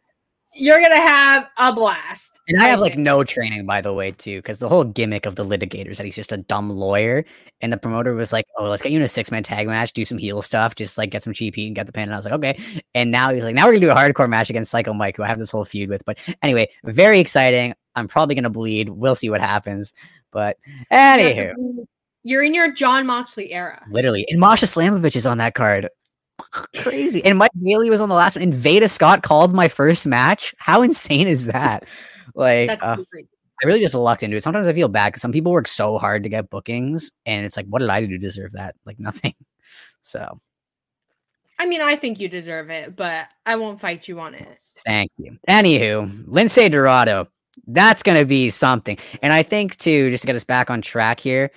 You're 0.52 0.80
gonna 0.80 0.96
have 1.00 1.48
a 1.58 1.72
blast. 1.72 2.40
And 2.48 2.60
I 2.60 2.68
have 2.68 2.80
like 2.80 2.98
no 2.98 3.22
training, 3.22 3.66
by 3.66 3.80
the 3.80 3.92
way, 3.92 4.10
too, 4.10 4.38
because 4.38 4.58
the 4.58 4.68
whole 4.68 4.82
gimmick 4.84 5.24
of 5.24 5.36
the 5.36 5.44
litigator 5.44 5.88
is 5.90 5.98
that 5.98 6.04
he's 6.04 6.16
just 6.16 6.32
a 6.32 6.38
dumb 6.38 6.68
lawyer. 6.70 7.24
And 7.60 7.72
the 7.72 7.76
promoter 7.76 8.14
was 8.14 8.32
like, 8.32 8.46
"Oh, 8.58 8.64
let's 8.64 8.82
get 8.82 8.90
you 8.90 8.98
in 8.98 9.04
a 9.04 9.08
six 9.08 9.30
man 9.30 9.42
tag 9.44 9.68
match, 9.68 9.92
do 9.92 10.04
some 10.04 10.18
heel 10.18 10.42
stuff, 10.42 10.74
just 10.74 10.98
like 10.98 11.10
get 11.10 11.22
some 11.22 11.32
cheap 11.32 11.54
heat 11.54 11.66
and 11.68 11.76
get 11.76 11.86
the 11.86 11.92
pin." 11.92 12.04
And 12.04 12.12
I 12.12 12.16
was 12.16 12.24
like, 12.24 12.34
"Okay." 12.34 12.58
And 12.94 13.10
now 13.12 13.32
he's 13.32 13.44
like, 13.44 13.54
"Now 13.54 13.66
we're 13.66 13.72
gonna 13.74 13.80
do 13.86 13.90
a 13.90 13.94
hardcore 13.94 14.28
match 14.28 14.50
against 14.50 14.70
Psycho 14.72 14.92
Mike, 14.92 15.16
who 15.16 15.22
I 15.22 15.28
have 15.28 15.38
this 15.38 15.50
whole 15.52 15.64
feud 15.64 15.88
with." 15.88 16.04
But 16.04 16.18
anyway, 16.42 16.68
very 16.84 17.20
exciting. 17.20 17.74
I'm 17.94 18.08
probably 18.08 18.34
gonna 18.34 18.50
bleed. 18.50 18.88
We'll 18.88 19.14
see 19.14 19.30
what 19.30 19.40
happens. 19.40 19.94
But 20.32 20.56
anywho, 20.92 21.52
You're 22.24 22.42
in 22.42 22.54
your 22.54 22.72
Jon 22.72 23.06
Moxley 23.06 23.52
era. 23.52 23.82
literally, 23.90 24.26
and 24.28 24.40
Masha 24.40 24.66
Slamovich 24.66 25.16
is 25.16 25.26
on 25.26 25.38
that 25.38 25.54
card. 25.54 25.88
Crazy. 26.76 27.24
And 27.24 27.38
Mike 27.38 27.50
Bailey 27.62 27.90
was 27.90 28.00
on 28.00 28.08
the 28.08 28.14
last 28.14 28.36
one. 28.36 28.42
And 28.42 28.54
Veda 28.54 28.88
Scott 28.88 29.22
called 29.22 29.54
my 29.54 29.68
first 29.68 30.06
match. 30.06 30.54
How 30.58 30.82
insane 30.82 31.26
is 31.26 31.46
that? 31.46 31.84
Like, 32.34 32.82
uh. 32.82 32.96
I 33.62 33.66
really 33.66 33.80
just 33.80 33.94
lucked 33.94 34.22
into 34.22 34.36
it. 34.36 34.42
Sometimes 34.42 34.66
I 34.66 34.72
feel 34.72 34.88
bad 34.88 35.08
because 35.08 35.22
some 35.22 35.32
people 35.32 35.52
work 35.52 35.68
so 35.68 35.98
hard 35.98 36.22
to 36.22 36.30
get 36.30 36.48
bookings, 36.48 37.12
and 37.26 37.44
it's 37.44 37.58
like, 37.58 37.66
what 37.66 37.80
did 37.80 37.90
I 37.90 38.00
do 38.00 38.06
to 38.08 38.18
deserve 38.18 38.52
that? 38.52 38.74
Like 38.84 38.98
nothing. 38.98 39.34
So 40.02 40.40
I 41.60 41.66
mean, 41.66 41.82
I 41.82 41.94
think 41.94 42.18
you 42.18 42.26
deserve 42.26 42.70
it, 42.70 42.96
but 42.96 43.26
I 43.44 43.56
won't 43.56 43.78
fight 43.78 44.08
you 44.08 44.18
on 44.18 44.34
it. 44.34 44.48
thank 44.86 45.12
you. 45.18 45.36
Anywho, 45.46 46.24
Lince 46.24 46.70
Dorado, 46.70 47.28
that's 47.66 48.02
gonna 48.02 48.24
be 48.24 48.48
something. 48.48 48.96
And 49.20 49.30
I 49.30 49.42
think 49.42 49.76
too, 49.76 50.10
just 50.10 50.22
to 50.22 50.26
get 50.26 50.36
us 50.36 50.42
back 50.42 50.70
on 50.70 50.80
track 50.80 51.20
here, 51.20 51.50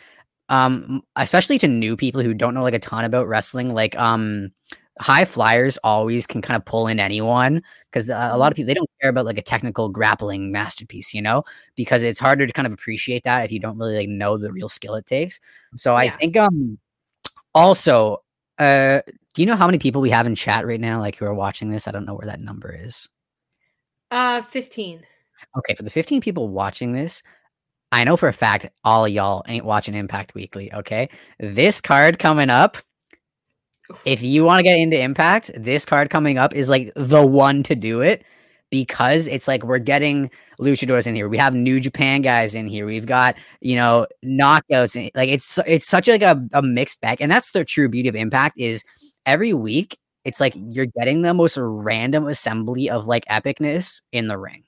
um, 0.54 1.02
especially 1.16 1.58
to 1.58 1.68
new 1.68 1.98
people 1.98 2.22
who 2.22 2.34
don't 2.36 2.54
know 2.54 2.62
like 2.62 2.76
a 2.76 2.80
ton 2.80 3.06
about 3.06 3.28
wrestling, 3.28 3.74
like 3.74 3.98
um 3.98 4.52
high 5.00 5.26
flyers 5.26 5.80
always 5.84 6.28
can 6.28 6.40
kind 6.40 6.56
of 6.56 6.64
pull 6.64 6.86
in 6.86 7.00
anyone 7.00 7.64
because 7.92 8.12
uh, 8.12 8.30
a 8.32 8.38
lot 8.38 8.52
of 8.52 8.56
people 8.56 8.68
they 8.68 8.76
don't 8.76 8.90
care 9.02 9.10
about 9.10 9.26
like 9.26 9.40
a 9.40 9.42
technical 9.42 9.90
grappling 9.90 10.52
masterpiece 10.52 11.16
you 11.16 11.22
know? 11.22 11.44
Because 11.76 12.04
it's 12.04 12.20
harder 12.20 12.46
to 12.46 12.54
kind 12.54 12.68
of 12.68 12.72
appreciate 12.74 13.24
that 13.24 13.44
if 13.44 13.52
you 13.52 13.60
don't 13.60 13.80
really 13.80 13.96
like 13.98 14.08
know 14.10 14.38
the 14.38 14.52
real 14.52 14.70
skill 14.70 14.94
it 14.94 15.08
takes. 15.08 15.40
So 15.76 15.96
i 15.96 16.10
think 16.10 16.38
um 16.38 16.78
also 17.56 18.22
uh 18.60 19.02
do 19.34 19.42
you 19.42 19.48
know 19.48 19.56
how 19.56 19.66
many 19.66 19.80
people 19.80 20.02
we 20.02 20.12
have 20.12 20.28
in 20.28 20.36
chat 20.36 20.68
right 20.68 20.80
now 20.80 21.00
like 21.00 21.18
who 21.18 21.26
are 21.26 21.34
watching 21.34 21.72
this? 21.72 21.88
I 21.88 21.92
don't 21.92 22.06
know 22.06 22.14
where 22.14 22.28
that 22.28 22.40
number 22.40 22.72
is. 22.72 23.10
Uh, 24.12 24.44
15. 24.44 25.02
okay 25.58 25.74
for 25.74 25.82
the 25.82 25.90
15 25.90 26.22
people 26.22 26.50
watching 26.50 26.92
this 26.92 27.24
i 27.94 28.04
know 28.04 28.18
for 28.18 28.28
a 28.28 28.34
fact 28.34 28.70
all 28.84 29.08
y'all 29.08 29.44
ain't 29.48 29.66
watching 29.66 29.94
impact 29.96 30.36
weekly 30.36 30.74
okay? 30.74 31.10
This 31.40 31.80
card 31.80 32.20
coming 32.20 32.50
up 32.50 32.78
if 34.06 34.22
you 34.22 34.44
want 34.44 34.60
to 34.60 34.64
get 34.64 34.80
into 34.80 35.00
impact 35.00 35.52
this 35.56 35.86
card 35.86 36.10
coming 36.10 36.38
up 36.38 36.54
is 36.54 36.70
like 36.70 36.92
the 36.96 37.26
one 37.26 37.64
to 37.64 37.76
do 37.76 38.02
it 38.02 38.24
because 38.74 39.28
it's 39.28 39.48
like 39.48 39.64
we're 39.64 39.78
getting 39.78 40.32
luchadors 40.60 41.06
in 41.06 41.14
here. 41.14 41.30
We 41.30 41.38
have 41.38 41.54
new 41.54 41.80
japan 41.80 42.24
guys 42.24 42.56
in 42.56 42.68
here. 42.68 42.88
We've 42.88 43.06
got 43.06 43.36
you 43.62 43.76
know 43.76 44.08
knockouts 44.26 44.96
in, 44.96 45.12
like 45.14 45.30
it's 45.30 45.60
it's 45.68 45.88
such 45.88 46.08
like 46.08 46.24
a, 46.24 46.44
a 46.54 46.64
mixed 46.64 47.00
bag. 47.00 47.20
And 47.22 47.32
that's 47.32 47.52
the 47.52 47.64
true 47.64 47.88
beauty 47.88 48.10
of 48.10 48.16
impact 48.16 48.58
is 48.58 48.84
every 49.28 49.54
week 49.54 49.96
it's 50.26 50.40
like 50.40 50.56
you're 50.58 50.88
getting 50.88 51.22
the 51.22 51.36
most 51.36 51.56
random 51.56 52.28
assembly 52.28 52.90
of 52.90 53.06
like 53.06 53.26
epicness 53.26 54.02
in 54.12 54.28
the 54.28 54.40
ring. 54.40 54.64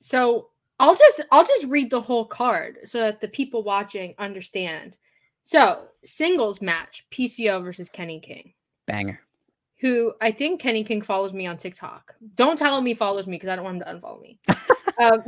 So 0.00 0.49
I'll 0.80 0.96
just 0.96 1.20
I'll 1.30 1.46
just 1.46 1.68
read 1.68 1.90
the 1.90 2.00
whole 2.00 2.24
card 2.24 2.78
so 2.84 3.00
that 3.00 3.20
the 3.20 3.28
people 3.28 3.62
watching 3.62 4.14
understand. 4.18 4.96
So 5.42 5.84
singles 6.02 6.60
match 6.60 7.06
PCO 7.10 7.62
versus 7.62 7.88
Kenny 7.88 8.18
King, 8.18 8.54
banger 8.86 9.20
who 9.80 10.12
I 10.20 10.30
think 10.30 10.60
Kenny 10.60 10.84
King 10.84 11.02
follows 11.02 11.32
me 11.32 11.46
on 11.46 11.56
TikTok. 11.56 12.14
Don't 12.34 12.58
tell 12.58 12.76
him 12.76 12.86
he 12.86 12.94
follows 12.94 13.26
me 13.26 13.36
because 13.36 13.50
I 13.50 13.56
don't 13.56 13.64
want 13.64 13.76
him 13.78 13.84
to 13.84 13.94
unfollow 13.94 14.20
me. 14.20 14.38
um, 14.98 15.22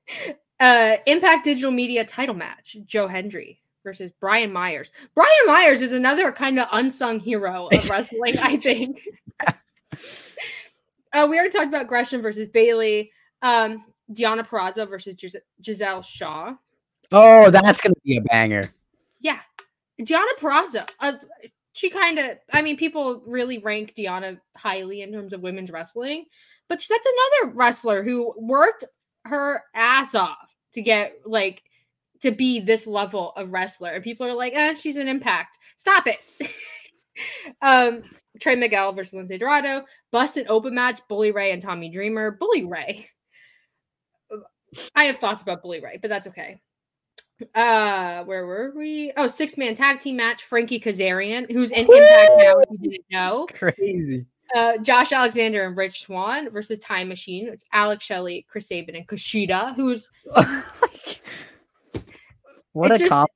uh, 0.60 0.96
Impact 1.06 1.44
Digital 1.44 1.70
Media 1.70 2.04
title 2.04 2.34
match: 2.34 2.76
Joe 2.84 3.06
Hendry 3.06 3.60
versus 3.84 4.12
Brian 4.12 4.52
Myers. 4.52 4.90
Brian 5.14 5.46
Myers 5.46 5.80
is 5.80 5.92
another 5.92 6.32
kind 6.32 6.58
of 6.58 6.68
unsung 6.72 7.20
hero 7.20 7.68
of 7.72 7.90
wrestling, 7.90 8.38
I 8.38 8.56
think. 8.56 9.00
uh, 9.46 11.26
we 11.28 11.38
already 11.38 11.50
talked 11.50 11.68
about 11.68 11.86
Gresham 11.86 12.20
versus 12.20 12.48
Bailey. 12.48 13.12
Um, 13.42 13.84
Deonna 14.12 14.46
Purrazzo 14.46 14.88
versus 14.88 15.14
Gis- 15.14 15.36
Giselle 15.64 16.02
Shaw. 16.02 16.54
oh 17.12 17.50
that's 17.50 17.80
gonna 17.80 17.94
be 18.04 18.16
a 18.16 18.20
banger 18.22 18.72
Yeah, 19.20 19.40
Deonna 20.00 20.34
Purrazzo. 20.38 20.88
Uh, 21.00 21.14
she 21.72 21.90
kind 21.90 22.18
of. 22.18 22.38
I 22.52 22.62
mean, 22.62 22.76
people 22.76 23.22
really 23.26 23.58
rank 23.58 23.94
Deonna 23.96 24.40
highly 24.56 25.02
in 25.02 25.12
terms 25.12 25.32
of 25.32 25.42
women's 25.42 25.70
wrestling, 25.70 26.24
but 26.68 26.82
that's 26.88 27.06
another 27.06 27.54
wrestler 27.54 28.02
who 28.02 28.34
worked 28.38 28.84
her 29.24 29.62
ass 29.74 30.14
off 30.14 30.54
to 30.72 30.82
get 30.82 31.16
like 31.24 31.62
to 32.22 32.30
be 32.30 32.60
this 32.60 32.86
level 32.86 33.32
of 33.32 33.52
wrestler, 33.52 33.90
and 33.90 34.02
people 34.04 34.26
are 34.26 34.32
like, 34.34 34.54
"eh, 34.54 34.74
she's 34.74 34.96
an 34.96 35.08
impact." 35.08 35.58
Stop 35.76 36.06
it. 36.06 36.32
um, 37.62 38.02
Trey 38.40 38.54
Miguel 38.54 38.92
versus 38.92 39.18
Lince 39.18 39.38
Dorado, 39.38 39.84
busted 40.12 40.46
open 40.48 40.74
match, 40.74 41.00
Bully 41.08 41.30
Ray 41.32 41.52
and 41.52 41.60
Tommy 41.60 41.88
Dreamer. 41.90 42.32
Bully 42.32 42.64
Ray. 42.64 43.06
I 44.94 45.04
have 45.04 45.18
thoughts 45.18 45.42
about 45.42 45.62
Bully 45.62 45.80
Ray, 45.80 45.98
but 46.00 46.08
that's 46.08 46.26
okay. 46.28 46.60
Uh, 47.54 48.24
where 48.24 48.46
were 48.46 48.72
we? 48.74 49.12
Oh, 49.16 49.26
six 49.26 49.58
man 49.58 49.74
tag 49.74 50.00
team 50.00 50.16
match. 50.16 50.42
Frankie 50.44 50.80
Kazarian, 50.80 51.50
who's 51.50 51.70
in 51.70 51.80
Impact 51.80 52.32
now, 52.38 52.58
if 52.58 52.68
you 52.70 52.90
didn't 52.90 53.04
know. 53.10 53.46
crazy 53.52 54.26
uh, 54.54 54.78
Josh 54.78 55.12
Alexander 55.12 55.64
and 55.66 55.76
Rich 55.76 56.02
Swann 56.02 56.50
versus 56.50 56.78
Time 56.78 57.08
Machine. 57.08 57.48
It's 57.48 57.64
Alex 57.72 58.04
Shelley, 58.04 58.46
Chris 58.48 58.68
Sabin, 58.68 58.94
and 58.94 59.06
Kushida, 59.06 59.74
who's 59.74 60.10
what 62.72 62.92
a 62.92 62.98
just-. 62.98 63.30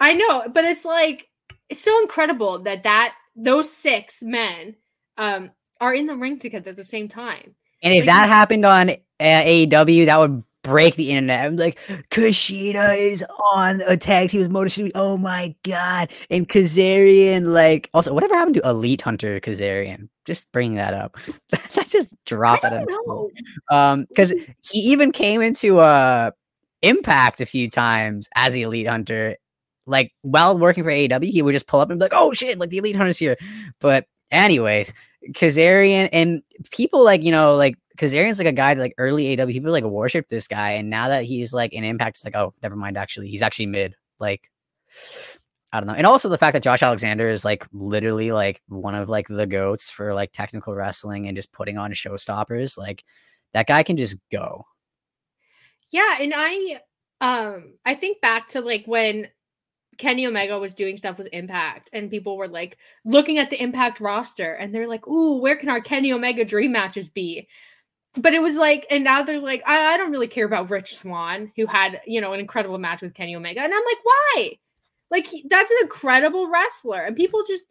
I 0.00 0.14
know, 0.14 0.44
but 0.52 0.64
it's 0.64 0.84
like 0.84 1.28
it's 1.68 1.82
so 1.82 2.00
incredible 2.00 2.60
that 2.60 2.84
that 2.84 3.14
those 3.36 3.72
six 3.72 4.22
men 4.22 4.76
um 5.16 5.50
are 5.80 5.94
in 5.94 6.06
the 6.06 6.16
ring 6.16 6.38
together 6.38 6.70
at 6.70 6.76
the 6.76 6.84
same 6.84 7.08
time. 7.08 7.54
And 7.82 7.94
if 7.94 8.06
that 8.06 8.28
happened 8.28 8.64
on 8.64 8.90
uh, 8.90 8.94
AEW, 9.20 10.06
that 10.06 10.18
would 10.18 10.42
break 10.62 10.96
the 10.96 11.10
internet. 11.10 11.46
I'm 11.46 11.56
like, 11.56 11.78
Kushida 12.10 12.96
is 12.98 13.24
on 13.52 13.80
a 13.86 13.96
tag 13.96 14.30
team 14.30 14.42
with 14.42 14.50
Motor. 14.50 14.90
Oh 14.94 15.16
my 15.16 15.54
god! 15.62 16.10
And 16.30 16.48
Kazarian, 16.48 17.46
like, 17.46 17.88
also, 17.94 18.12
whatever 18.12 18.34
happened 18.34 18.56
to 18.56 18.68
Elite 18.68 19.02
Hunter 19.02 19.40
Kazarian? 19.40 20.08
Just 20.24 20.50
bring 20.52 20.74
that 20.74 20.92
up. 20.94 21.16
that 21.50 21.88
just 21.88 22.14
drop 22.26 22.58
it. 22.64 22.72
I 22.72 22.84
don't 22.84 23.06
know. 23.06 23.30
um 23.70 24.06
because 24.08 24.32
he 24.70 24.78
even 24.80 25.12
came 25.12 25.40
into 25.40 25.78
uh 25.78 26.30
impact 26.82 27.40
a 27.40 27.46
few 27.46 27.68
times 27.68 28.28
as 28.36 28.54
the 28.54 28.62
elite 28.62 28.86
hunter 28.86 29.36
like 29.86 30.12
while 30.22 30.56
working 30.56 30.84
for 30.84 30.90
AEW 30.90 31.24
he 31.24 31.42
would 31.42 31.52
just 31.52 31.66
pull 31.66 31.80
up 31.80 31.90
and 31.90 31.98
be 31.98 32.04
like 32.04 32.12
oh 32.14 32.32
shit 32.32 32.56
like 32.56 32.70
the 32.70 32.78
elite 32.78 32.94
hunter's 32.94 33.18
here 33.18 33.36
but 33.80 34.06
anyways 34.30 34.92
Kazarian 35.32 36.08
and 36.12 36.42
people 36.70 37.04
like 37.04 37.22
you 37.22 37.32
know 37.32 37.56
like 37.56 37.76
Kazarian's 37.96 38.38
like 38.38 38.46
a 38.46 38.52
guy 38.52 38.74
that 38.74 38.80
like 38.80 38.94
early 38.98 39.38
AW 39.40 39.46
people 39.46 39.72
like 39.72 39.84
worship 39.84 40.28
this 40.28 40.46
guy 40.46 40.72
and 40.72 40.88
now 40.88 41.08
that 41.08 41.24
he's 41.24 41.52
like 41.52 41.72
in 41.72 41.84
impact 41.84 42.18
it's 42.18 42.24
like 42.24 42.36
oh 42.36 42.54
never 42.62 42.76
mind 42.76 42.96
actually 42.96 43.28
he's 43.28 43.42
actually 43.42 43.66
mid 43.66 43.94
like 44.18 44.50
I 45.72 45.80
don't 45.80 45.86
know. 45.86 45.94
And 45.94 46.06
also 46.06 46.28
the 46.28 46.38
fact 46.38 46.54
that 46.54 46.62
Josh 46.62 46.82
Alexander 46.82 47.28
is 47.28 47.44
like 47.44 47.66
literally 47.72 48.32
like 48.32 48.62
one 48.68 48.94
of 48.94 49.08
like 49.08 49.28
the 49.28 49.46
goats 49.46 49.90
for 49.90 50.14
like 50.14 50.32
technical 50.32 50.74
wrestling 50.74 51.28
and 51.28 51.36
just 51.36 51.52
putting 51.52 51.76
on 51.76 51.92
showstoppers. 51.92 52.78
Like 52.78 53.04
that 53.52 53.66
guy 53.66 53.82
can 53.82 53.96
just 53.96 54.16
go. 54.32 54.64
Yeah, 55.90 56.16
and 56.20 56.32
I 56.34 56.80
um 57.20 57.74
I 57.84 57.94
think 57.94 58.20
back 58.22 58.48
to 58.48 58.60
like 58.60 58.84
when 58.86 59.28
Kenny 59.98 60.26
Omega 60.26 60.58
was 60.58 60.74
doing 60.74 60.96
stuff 60.96 61.18
with 61.18 61.28
Impact 61.32 61.90
and 61.92 62.10
people 62.10 62.36
were 62.36 62.48
like 62.48 62.78
looking 63.04 63.38
at 63.38 63.50
the 63.50 63.60
Impact 63.62 64.00
roster 64.00 64.52
and 64.54 64.74
they're 64.74 64.88
like, 64.88 65.06
"Ooh, 65.08 65.38
where 65.40 65.56
can 65.56 65.68
our 65.68 65.80
Kenny 65.80 66.12
Omega 66.12 66.44
dream 66.44 66.72
matches 66.72 67.08
be?" 67.08 67.48
But 68.14 68.34
it 68.34 68.42
was 68.42 68.56
like, 68.56 68.86
and 68.90 69.04
now 69.04 69.22
they're 69.22 69.40
like, 69.40 69.62
I, 69.66 69.94
I 69.94 69.96
don't 69.96 70.10
really 70.10 70.28
care 70.28 70.46
about 70.46 70.70
Rich 70.70 70.94
Swann, 70.96 71.52
who 71.56 71.66
had, 71.66 72.00
you 72.06 72.20
know, 72.20 72.32
an 72.32 72.40
incredible 72.40 72.78
match 72.78 73.02
with 73.02 73.14
Kenny 73.14 73.36
Omega. 73.36 73.60
And 73.62 73.72
I'm 73.72 73.84
like, 73.84 73.98
why? 74.04 74.52
Like, 75.10 75.26
he, 75.26 75.46
that's 75.48 75.70
an 75.70 75.78
incredible 75.82 76.50
wrestler. 76.50 77.02
And 77.04 77.14
people 77.14 77.42
just, 77.46 77.66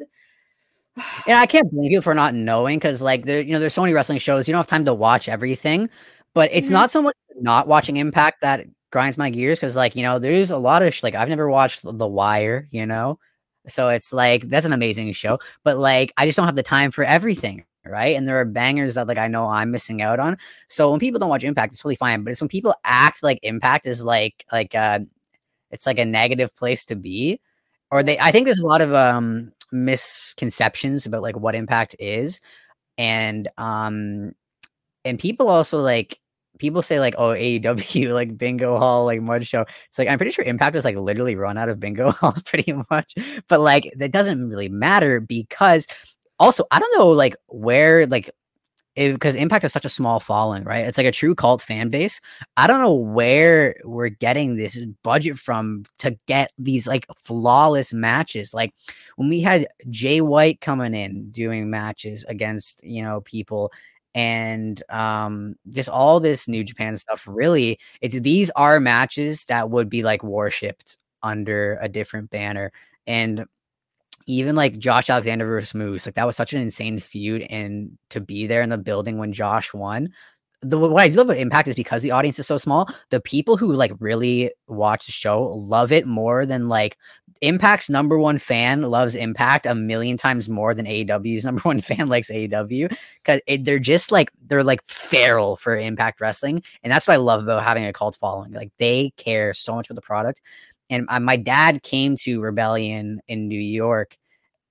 And 1.27 1.37
I 1.37 1.45
can't 1.45 1.69
blame 1.71 1.91
you 1.91 2.01
for 2.01 2.13
not 2.13 2.33
knowing 2.33 2.77
because 2.79 3.01
like 3.01 3.25
there, 3.25 3.41
you 3.41 3.51
know, 3.53 3.59
there's 3.59 3.73
so 3.73 3.81
many 3.81 3.93
wrestling 3.93 4.19
shows, 4.19 4.47
you 4.47 4.53
don't 4.53 4.59
have 4.59 4.67
time 4.67 4.85
to 4.85 4.93
watch 4.93 5.27
everything. 5.27 5.89
But 6.33 6.49
it's 6.53 6.67
Mhm. 6.69 6.71
not 6.71 6.91
so 6.91 7.01
much 7.01 7.15
not 7.39 7.67
watching 7.67 7.97
Impact 7.97 8.41
that 8.41 8.65
grinds 8.91 9.17
my 9.17 9.29
gears 9.29 9.59
because 9.59 9.75
like, 9.75 9.95
you 9.95 10.03
know, 10.03 10.19
there's 10.19 10.51
a 10.51 10.57
lot 10.57 10.81
of 10.81 10.93
sh- 10.93 11.03
like 11.03 11.15
I've 11.15 11.29
never 11.29 11.49
watched 11.49 11.81
The 11.83 12.07
Wire, 12.07 12.67
you 12.71 12.85
know. 12.85 13.19
So 13.67 13.89
it's 13.89 14.13
like 14.13 14.49
that's 14.49 14.65
an 14.65 14.73
amazing 14.73 15.11
show. 15.13 15.39
But 15.63 15.77
like 15.77 16.13
I 16.17 16.25
just 16.25 16.37
don't 16.37 16.45
have 16.45 16.55
the 16.55 16.63
time 16.63 16.91
for 16.91 17.03
everything. 17.03 17.65
Right. 17.85 18.17
And 18.17 18.27
there 18.27 18.39
are 18.39 18.45
bangers 18.45 18.95
that 18.95 19.07
like 19.07 19.17
I 19.17 19.27
know 19.29 19.47
I'm 19.47 19.71
missing 19.71 20.01
out 20.01 20.19
on. 20.19 20.37
So 20.67 20.91
when 20.91 20.99
people 20.99 21.19
don't 21.19 21.29
watch 21.29 21.43
Impact, 21.45 21.71
it's 21.71 21.81
totally 21.81 21.95
fine. 21.95 22.23
But 22.23 22.31
it's 22.31 22.41
when 22.41 22.49
people 22.49 22.75
act 22.83 23.23
like 23.23 23.39
Impact 23.43 23.85
is 23.85 24.03
like 24.03 24.45
like 24.51 24.75
uh 24.75 24.99
it's 25.71 25.85
like 25.85 25.99
a 25.99 26.05
negative 26.05 26.55
place 26.55 26.85
to 26.85 26.95
be. 26.95 27.39
Or 27.91 28.03
they 28.03 28.19
I 28.19 28.31
think 28.31 28.45
there's 28.45 28.59
a 28.59 28.67
lot 28.67 28.81
of 28.81 28.93
um 28.93 29.53
misconceptions 29.71 31.05
about 31.05 31.21
like 31.21 31.37
what 31.37 31.55
impact 31.55 31.95
is. 31.99 32.41
And 32.97 33.47
um 33.57 34.33
and 35.05 35.19
people 35.19 35.49
also 35.49 35.81
like 35.81 36.19
people 36.59 36.81
say 36.81 36.99
like 36.99 37.15
oh 37.17 37.29
AEW 37.29 38.13
like 38.13 38.37
bingo 38.37 38.77
hall 38.77 39.05
like 39.05 39.21
mud 39.21 39.45
show. 39.45 39.65
It's 39.87 39.99
like 39.99 40.07
I'm 40.07 40.17
pretty 40.17 40.31
sure 40.31 40.45
Impact 40.45 40.75
was 40.75 40.85
like 40.85 40.97
literally 40.97 41.35
run 41.35 41.57
out 41.57 41.69
of 41.69 41.79
bingo 41.79 42.11
halls 42.21 42.41
pretty 42.43 42.73
much. 42.89 43.13
But 43.47 43.61
like 43.61 43.91
that 43.97 44.11
doesn't 44.11 44.49
really 44.49 44.69
matter 44.69 45.19
because 45.19 45.87
also 46.39 46.65
I 46.71 46.79
don't 46.79 46.97
know 46.97 47.09
like 47.09 47.35
where 47.47 48.05
like 48.07 48.29
because 48.97 49.35
Impact 49.35 49.63
is 49.63 49.71
such 49.71 49.85
a 49.85 49.89
small 49.89 50.19
following, 50.19 50.63
right? 50.63 50.85
It's 50.85 50.97
like 50.97 51.07
a 51.07 51.11
true 51.11 51.35
cult 51.35 51.61
fan 51.61 51.89
base. 51.89 52.19
I 52.57 52.65
don't 52.65 52.81
know 52.81 52.93
where 52.93 53.75
we're 53.83 54.09
getting 54.09 54.55
this 54.55 54.79
budget 55.03 55.37
from 55.37 55.85
to 55.99 56.17
get 56.25 56.51
these 56.57 56.87
like 56.87 57.05
flawless 57.15 57.93
matches. 57.93 58.53
Like 58.53 58.73
when 59.15 59.29
we 59.29 59.41
had 59.41 59.67
Jay 59.89 60.21
White 60.21 60.61
coming 60.61 60.95
in 60.95 61.29
doing 61.29 61.69
matches 61.69 62.25
against, 62.27 62.83
you 62.83 63.03
know, 63.03 63.21
people 63.21 63.71
and 64.17 64.83
um 64.91 65.55
just 65.71 65.89
all 65.89 66.19
this 66.19 66.47
New 66.47 66.63
Japan 66.63 66.97
stuff 66.97 67.23
really 67.27 67.79
it's 68.01 68.19
these 68.19 68.49
are 68.51 68.79
matches 68.79 69.45
that 69.45 69.69
would 69.69 69.89
be 69.89 70.03
like 70.03 70.23
worshipped 70.23 70.97
under 71.23 71.77
a 71.81 71.89
different 71.89 72.31
banner 72.31 72.71
and 73.07 73.45
even 74.27 74.55
like 74.55 74.77
Josh 74.77 75.09
Alexander 75.09 75.45
versus 75.45 75.73
Moose, 75.73 76.05
like 76.05 76.15
that 76.15 76.25
was 76.25 76.35
such 76.35 76.53
an 76.53 76.61
insane 76.61 76.99
feud, 76.99 77.43
and 77.49 77.97
to 78.09 78.19
be 78.19 78.45
there 78.47 78.61
in 78.61 78.69
the 78.69 78.77
building 78.77 79.17
when 79.17 79.31
Josh 79.33 79.73
won. 79.73 80.09
The 80.61 80.77
what 80.77 81.03
I 81.03 81.07
love 81.09 81.27
about 81.29 81.37
Impact 81.37 81.67
is 81.67 81.75
because 81.75 82.01
the 82.01 82.11
audience 82.11 82.39
is 82.39 82.47
so 82.47 82.57
small. 82.57 82.89
The 83.11 83.21
people 83.21 83.57
who 83.57 83.73
like 83.73 83.93
really 83.99 84.51
watch 84.67 85.05
the 85.05 85.11
show 85.11 85.43
love 85.43 85.91
it 85.91 86.07
more 86.07 86.45
than 86.45 86.67
like 86.67 86.97
Impact's 87.41 87.89
number 87.89 88.17
one 88.17 88.39
fan 88.39 88.81
loves 88.81 89.15
Impact 89.15 89.65
a 89.65 89.75
million 89.75 90.17
times 90.17 90.49
more 90.49 90.73
than 90.73 90.85
AEW's 90.85 91.45
number 91.45 91.61
one 91.61 91.81
fan 91.81 92.09
likes 92.09 92.29
AEW 92.29 92.95
because 93.23 93.41
they're 93.61 93.79
just 93.79 94.11
like 94.11 94.31
they're 94.47 94.63
like 94.63 94.81
feral 94.87 95.55
for 95.55 95.77
Impact 95.77 96.21
Wrestling, 96.21 96.63
and 96.83 96.91
that's 96.91 97.07
what 97.07 97.15
I 97.15 97.17
love 97.17 97.43
about 97.43 97.63
having 97.63 97.85
a 97.85 97.93
cult 97.93 98.15
following. 98.15 98.51
Like 98.53 98.71
they 98.79 99.11
care 99.17 99.53
so 99.53 99.75
much 99.75 99.87
for 99.87 99.93
the 99.93 100.01
product, 100.01 100.41
and 100.89 101.05
uh, 101.09 101.19
my 101.19 101.35
dad 101.35 101.83
came 101.83 102.15
to 102.17 102.41
Rebellion 102.41 103.21
in 103.27 103.47
New 103.47 103.59
York 103.59 104.17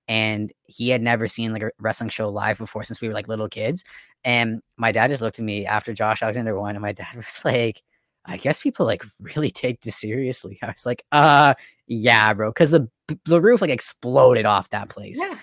and 0.07 0.51
he 0.65 0.89
had 0.89 1.01
never 1.01 1.27
seen 1.27 1.51
like 1.51 1.63
a 1.63 1.71
wrestling 1.79 2.09
show 2.09 2.29
live 2.29 2.57
before 2.57 2.83
since 2.83 3.01
we 3.01 3.07
were 3.07 3.13
like 3.13 3.27
little 3.27 3.49
kids. 3.49 3.83
And 4.23 4.61
my 4.77 4.91
dad 4.91 5.09
just 5.09 5.21
looked 5.21 5.39
at 5.39 5.45
me 5.45 5.65
after 5.65 5.93
Josh 5.93 6.21
Alexander 6.21 6.57
won, 6.57 6.75
and 6.75 6.81
my 6.81 6.93
dad 6.93 7.15
was 7.15 7.41
like, 7.43 7.81
I 8.27 8.37
guess 8.37 8.59
people 8.59 8.85
like 8.85 9.03
really 9.19 9.49
take 9.49 9.81
this 9.81 9.95
seriously. 9.95 10.59
I 10.63 10.67
was 10.67 10.85
like, 10.85 11.03
uh, 11.11 11.53
yeah, 11.87 12.33
bro. 12.33 12.51
Cause 12.51 12.71
the 12.71 12.89
the 13.25 13.41
roof 13.41 13.61
like 13.61 13.69
exploded 13.69 14.45
off 14.45 14.69
that 14.69 14.89
place. 14.89 15.19
yeah. 15.21 15.37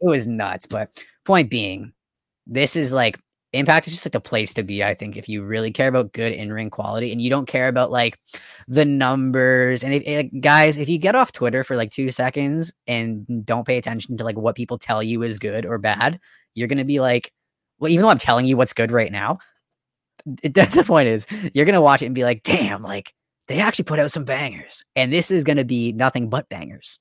It 0.00 0.08
was 0.08 0.28
nuts. 0.28 0.66
But 0.66 1.02
point 1.24 1.50
being, 1.50 1.92
this 2.46 2.76
is 2.76 2.92
like 2.92 3.18
Impact 3.54 3.86
is 3.86 3.94
just 3.94 4.04
like 4.04 4.12
the 4.12 4.20
place 4.20 4.52
to 4.54 4.62
be, 4.62 4.84
I 4.84 4.92
think, 4.92 5.16
if 5.16 5.26
you 5.26 5.42
really 5.42 5.70
care 5.70 5.88
about 5.88 6.12
good 6.12 6.32
in 6.32 6.52
ring 6.52 6.68
quality 6.68 7.12
and 7.12 7.22
you 7.22 7.30
don't 7.30 7.46
care 7.46 7.68
about 7.68 7.90
like 7.90 8.18
the 8.66 8.84
numbers. 8.84 9.82
And 9.82 9.94
if, 9.94 10.02
eh, 10.04 10.24
guys, 10.40 10.76
if 10.76 10.86
you 10.86 10.98
get 10.98 11.14
off 11.14 11.32
Twitter 11.32 11.64
for 11.64 11.74
like 11.74 11.90
two 11.90 12.10
seconds 12.10 12.72
and 12.86 13.46
don't 13.46 13.66
pay 13.66 13.78
attention 13.78 14.18
to 14.18 14.24
like 14.24 14.36
what 14.36 14.54
people 14.54 14.76
tell 14.76 15.02
you 15.02 15.22
is 15.22 15.38
good 15.38 15.64
or 15.64 15.78
bad, 15.78 16.20
you're 16.52 16.68
going 16.68 16.76
to 16.78 16.84
be 16.84 17.00
like, 17.00 17.32
well, 17.78 17.90
even 17.90 18.02
though 18.02 18.10
I'm 18.10 18.18
telling 18.18 18.44
you 18.44 18.58
what's 18.58 18.74
good 18.74 18.90
right 18.90 19.10
now, 19.10 19.38
the 20.42 20.84
point 20.86 21.08
is 21.08 21.26
you're 21.54 21.64
to 21.74 21.80
watch 21.80 22.02
it 22.02 22.06
and 22.06 22.14
be 22.14 22.24
like, 22.24 22.42
damn, 22.42 22.82
like 22.82 23.12
they 23.48 23.60
actually 23.60 23.84
put 23.84 23.98
out 23.98 24.10
some 24.10 24.24
bangers. 24.24 24.84
And 24.94 25.12
this 25.12 25.30
is 25.30 25.44
to 25.56 25.64
be 25.64 25.92
nothing 25.92 26.28
but 26.28 26.48
bangers. 26.48 27.00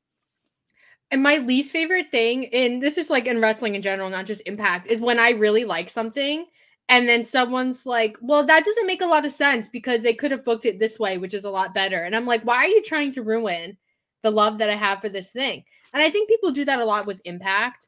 And 1.10 1.24
my 1.24 1.38
least 1.38 1.72
favorite 1.72 2.12
thing, 2.12 2.48
and 2.48 2.82
this 2.82 2.98
is 2.98 3.10
like 3.10 3.28
in 3.28 3.40
wrestling 3.40 3.76
in 3.76 3.82
general, 3.82 4.10
not 4.10 4.26
just 4.26 4.42
impact, 4.46 4.88
is 4.88 5.00
when 5.00 5.20
I 5.20 5.32
really 5.32 5.64
like 5.64 5.90
something 5.90 6.46
and 6.90 7.08
then 7.08 7.24
someone's 7.24 7.86
like, 7.86 8.18
well, 8.22 8.46
that 8.46 8.64
doesn't 8.64 8.88
make 8.88 9.02
a 9.02 9.08
lot 9.08 9.26
of 9.26 9.32
sense 9.32 9.68
because 9.68 10.04
they 10.04 10.14
could 10.14 10.32
have 10.32 10.46
booked 10.46 10.66
it 10.66 10.80
this 10.80 11.00
way, 11.00 11.18
which 11.18 11.34
is 11.34 11.44
a 11.44 11.50
lot 11.50 11.74
better. 11.74 12.04
And 12.04 12.16
I'm 12.16 12.26
like, 12.26 12.44
why 12.44 12.58
are 12.58 12.68
you 12.68 12.82
trying 12.82 13.12
to 13.14 13.24
ruin 13.24 13.78
the 14.22 14.32
love 14.32 14.58
that 14.60 14.70
I 14.70 14.76
have 14.76 15.02
for 15.02 15.10
this 15.10 15.32
thing? 15.32 15.64
And 15.94 16.02
I 16.02 16.10
think 16.10 16.30
people 16.30 16.52
do 16.52 16.66
that 16.66 16.80
a 16.80 16.86
lot 16.86 17.06
with 17.06 17.22
impact. 17.26 17.88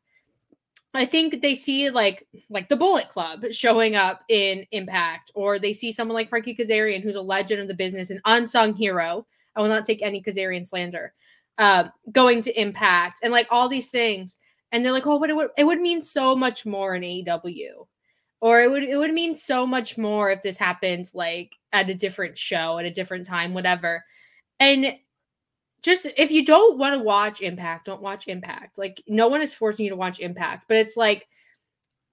I 0.94 1.06
think 1.06 1.42
they 1.42 1.54
see 1.54 1.90
like 1.90 2.28
like 2.50 2.68
the 2.68 2.76
Bullet 2.76 3.10
Club 3.10 3.46
showing 3.52 3.96
up 3.96 4.24
in 4.28 4.66
Impact, 4.72 5.32
or 5.36 5.60
they 5.60 5.74
see 5.74 5.92
someone 5.92 6.16
like 6.16 6.30
Frankie 6.30 6.56
Kazarian, 6.56 7.04
who's 7.04 7.16
a 7.16 7.22
legend 7.22 7.62
of 7.62 7.68
the 7.68 7.74
business, 7.74 8.10
an 8.10 8.22
unsung 8.26 8.76
hero. 8.76 9.26
I 9.56 9.62
will 9.62 9.70
not 9.70 9.86
take 9.86 10.02
any 10.02 10.22
Kazarian 10.22 10.66
slander 10.66 11.14
um, 11.60 11.92
going 12.12 12.42
to 12.42 12.60
impact 12.60 13.20
and 13.22 13.32
like 13.32 13.48
all 13.52 13.70
these 13.70 13.90
things. 13.90 14.38
And 14.72 14.84
they're 14.84 14.92
like, 14.92 15.06
oh, 15.06 15.20
but 15.20 15.30
it 15.30 15.36
would 15.36 15.50
it 15.58 15.66
would 15.66 15.80
mean 15.80 16.02
so 16.02 16.36
much 16.36 16.66
more 16.66 16.96
in 16.96 17.04
AEW. 17.04 17.86
Or 18.42 18.62
it 18.62 18.72
would 18.72 18.84
it 18.84 18.98
would 18.98 19.14
mean 19.14 19.36
so 19.36 19.68
much 19.68 19.98
more 19.98 20.32
if 20.32 20.42
this 20.42 20.58
happened 20.58 21.10
like 21.14 21.56
at 21.74 21.90
a 21.90 21.94
different 21.94 22.38
show 22.38 22.80
at 22.80 22.86
a 22.86 22.92
different 22.92 23.28
time, 23.28 23.54
whatever. 23.54 24.04
And 24.60 24.96
just 25.84 26.08
if 26.18 26.32
you 26.32 26.46
don't 26.46 26.78
want 26.78 26.98
to 26.98 27.04
watch 27.04 27.42
Impact, 27.42 27.86
don't 27.86 28.02
watch 28.02 28.28
Impact. 28.28 28.78
Like 28.78 29.02
no 29.08 29.28
one 29.28 29.42
is 29.42 29.54
forcing 29.54 29.86
you 29.86 29.92
to 29.92 29.98
watch 29.98 30.20
Impact, 30.20 30.66
but 30.68 30.78
it's 30.78 30.98
like 30.98 31.28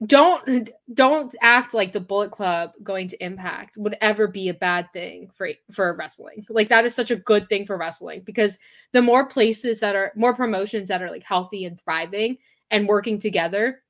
don't 0.05 0.69
don't 0.93 1.35
act 1.41 1.73
like 1.73 1.93
the 1.93 2.01
Bullet 2.01 2.31
Club 2.31 2.73
going 2.83 3.09
to 3.09 3.25
Impact 3.25 3.79
would 3.79 3.97
ever 4.03 4.29
be 4.29 4.51
a 4.51 4.55
bad 4.55 4.93
thing 4.93 5.31
for 5.35 5.49
for 5.71 5.95
wrestling. 5.95 6.45
Like 6.51 6.69
that 6.69 6.85
is 6.85 6.95
such 6.95 7.11
a 7.11 7.17
good 7.17 7.49
thing 7.49 7.65
for 7.65 7.79
wrestling 7.79 8.23
because 8.27 8.59
the 8.93 9.01
more 9.01 9.27
places 9.27 9.81
that 9.81 9.97
are 9.97 10.13
more 10.15 10.35
promotions 10.35 10.89
that 10.89 11.03
are 11.03 11.11
like 11.11 11.25
healthy 11.25 11.65
and 11.65 11.81
thriving 11.81 12.37
and 12.71 12.87
working 12.87 13.19
together, 13.19 13.83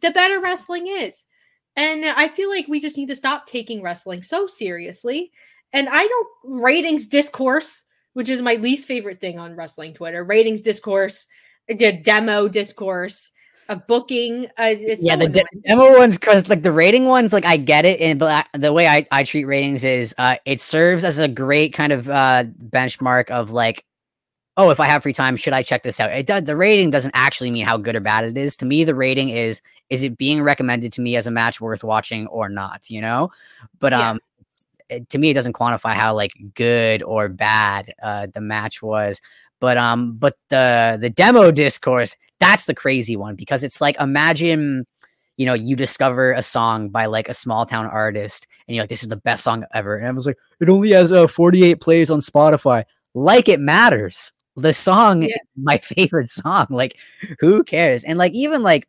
the 0.00 0.12
better 0.12 0.40
wrestling 0.40 0.86
is. 0.86 1.24
And 1.74 2.04
I 2.04 2.28
feel 2.28 2.48
like 2.48 2.68
we 2.68 2.80
just 2.80 2.96
need 2.96 3.08
to 3.08 3.16
stop 3.16 3.46
taking 3.46 3.82
wrestling 3.82 4.22
so 4.22 4.46
seriously. 4.46 5.32
And 5.72 5.88
I 5.90 6.06
don't 6.06 6.28
ratings 6.62 7.06
discourse, 7.06 7.84
which 8.14 8.28
is 8.28 8.42
my 8.42 8.54
least 8.56 8.86
favorite 8.86 9.20
thing 9.20 9.38
on 9.38 9.54
wrestling 9.56 9.92
Twitter. 9.92 10.24
Ratings 10.24 10.60
discourse, 10.60 11.26
the 11.68 11.92
demo 11.92 12.48
discourse, 12.48 13.30
a 13.68 13.76
booking. 13.76 14.46
Uh, 14.58 14.74
it's 14.76 15.04
yeah, 15.04 15.14
so 15.14 15.26
the 15.26 15.28
de- 15.28 15.44
demo 15.66 15.96
ones, 15.96 16.18
because 16.18 16.48
like 16.48 16.62
the 16.62 16.72
rating 16.72 17.04
ones, 17.06 17.32
like 17.32 17.44
I 17.44 17.56
get 17.56 17.84
it, 17.84 18.00
and 18.00 18.18
but 18.18 18.46
I, 18.52 18.58
the 18.58 18.72
way 18.72 18.88
I, 18.88 19.06
I 19.12 19.24
treat 19.24 19.44
ratings 19.44 19.84
is, 19.84 20.14
uh, 20.18 20.36
it 20.44 20.60
serves 20.60 21.04
as 21.04 21.18
a 21.18 21.28
great 21.28 21.72
kind 21.72 21.92
of 21.92 22.10
uh 22.10 22.44
benchmark 22.68 23.30
of 23.30 23.52
like, 23.52 23.84
oh, 24.56 24.70
if 24.70 24.80
I 24.80 24.86
have 24.86 25.04
free 25.04 25.12
time, 25.12 25.36
should 25.36 25.52
I 25.52 25.62
check 25.62 25.84
this 25.84 26.00
out? 26.00 26.10
It 26.10 26.26
does. 26.26 26.44
The 26.44 26.56
rating 26.56 26.90
doesn't 26.90 27.12
actually 27.14 27.50
mean 27.52 27.64
how 27.64 27.76
good 27.76 27.94
or 27.94 28.00
bad 28.00 28.24
it 28.24 28.36
is. 28.36 28.56
To 28.58 28.66
me, 28.66 28.82
the 28.84 28.94
rating 28.94 29.30
is 29.30 29.62
is 29.88 30.02
it 30.02 30.18
being 30.18 30.42
recommended 30.42 30.92
to 30.94 31.00
me 31.00 31.16
as 31.16 31.26
a 31.26 31.30
match 31.30 31.60
worth 31.60 31.84
watching 31.84 32.26
or 32.26 32.48
not? 32.48 32.90
You 32.90 33.00
know, 33.00 33.30
but 33.78 33.92
Yeah. 33.92 34.10
um. 34.10 34.20
To 35.10 35.18
me, 35.18 35.30
it 35.30 35.34
doesn't 35.34 35.52
quantify 35.54 35.94
how 35.94 36.14
like 36.14 36.32
good 36.54 37.02
or 37.02 37.28
bad 37.28 37.92
uh, 38.02 38.26
the 38.32 38.40
match 38.40 38.82
was, 38.82 39.20
but 39.60 39.76
um, 39.76 40.16
but 40.16 40.36
the 40.48 40.98
the 41.00 41.10
demo 41.10 41.50
discourse 41.50 42.14
that's 42.40 42.64
the 42.64 42.74
crazy 42.74 43.16
one 43.16 43.36
because 43.36 43.62
it's 43.62 43.80
like 43.80 44.00
imagine 44.00 44.86
you 45.36 45.46
know 45.46 45.52
you 45.54 45.76
discover 45.76 46.32
a 46.32 46.42
song 46.42 46.88
by 46.88 47.06
like 47.06 47.28
a 47.28 47.34
small 47.34 47.66
town 47.66 47.86
artist 47.86 48.46
and 48.66 48.74
you're 48.74 48.82
like 48.82 48.88
this 48.90 49.02
is 49.02 49.08
the 49.10 49.16
best 49.16 49.44
song 49.44 49.64
ever 49.74 49.96
and 49.96 50.08
I 50.08 50.10
was 50.10 50.26
like 50.26 50.38
it 50.58 50.68
only 50.70 50.90
has 50.90 51.12
uh, 51.12 51.26
48 51.26 51.80
plays 51.80 52.10
on 52.10 52.20
Spotify. 52.20 52.84
Like 53.14 53.48
it 53.48 53.60
matters. 53.60 54.32
The 54.56 54.72
song 54.72 55.22
Yeah. 55.22 55.28
is 55.28 55.38
my 55.56 55.78
favorite 55.82 56.30
song. 56.30 56.66
Like 56.70 56.96
who 57.40 57.62
cares? 57.62 58.04
And 58.04 58.18
like 58.18 58.32
even 58.32 58.62
like 58.62 58.88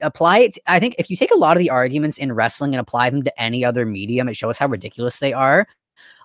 apply 0.00 0.38
it 0.38 0.58
I 0.66 0.78
think 0.78 0.94
if 0.98 1.10
you 1.10 1.16
take 1.16 1.32
a 1.32 1.38
lot 1.38 1.56
of 1.56 1.60
the 1.60 1.70
arguments 1.70 2.18
in 2.18 2.32
wrestling 2.32 2.72
and 2.74 2.80
apply 2.80 3.10
them 3.10 3.22
to 3.22 3.40
any 3.40 3.64
other 3.64 3.84
medium 3.84 4.28
it 4.28 4.36
shows 4.36 4.56
how 4.56 4.66
ridiculous 4.66 5.18
they 5.18 5.32
are 5.32 5.66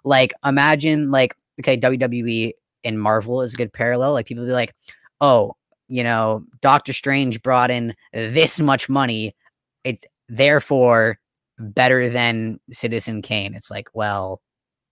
like 0.04 0.34
imagine 0.46 1.12
like 1.12 1.36
okay 1.60 1.78
WWE 1.78 2.54
and 2.84 3.02
Marvel 3.02 3.42
is 3.42 3.54
a 3.54 3.58
good 3.58 3.74
parallel 3.74 4.14
like 4.14 4.28
people 4.28 4.46
be 4.46 4.52
like 4.52 4.76
oh 5.22 5.56
you 5.88 6.04
know, 6.04 6.44
Doctor 6.62 6.94
Strange 6.94 7.42
brought 7.42 7.72
in 7.72 7.96
this 8.14 8.60
much 8.60 8.90
money. 8.90 9.36
It's 9.84 10.06
therefore 10.28 11.20
better 11.58 12.10
than 12.10 12.60
Citizen 12.72 13.22
Kane. 13.22 13.54
It's 13.56 13.72
like, 13.72 13.90
well, 13.94 14.42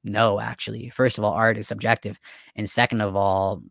no, 0.04 0.40
actually. 0.40 0.90
First 0.90 1.18
of 1.18 1.24
all, 1.24 1.34
art 1.34 1.58
is 1.58 1.68
subjective. 1.68 2.20
And 2.56 2.70
second 2.70 3.02
of 3.02 3.16
all, 3.16 3.62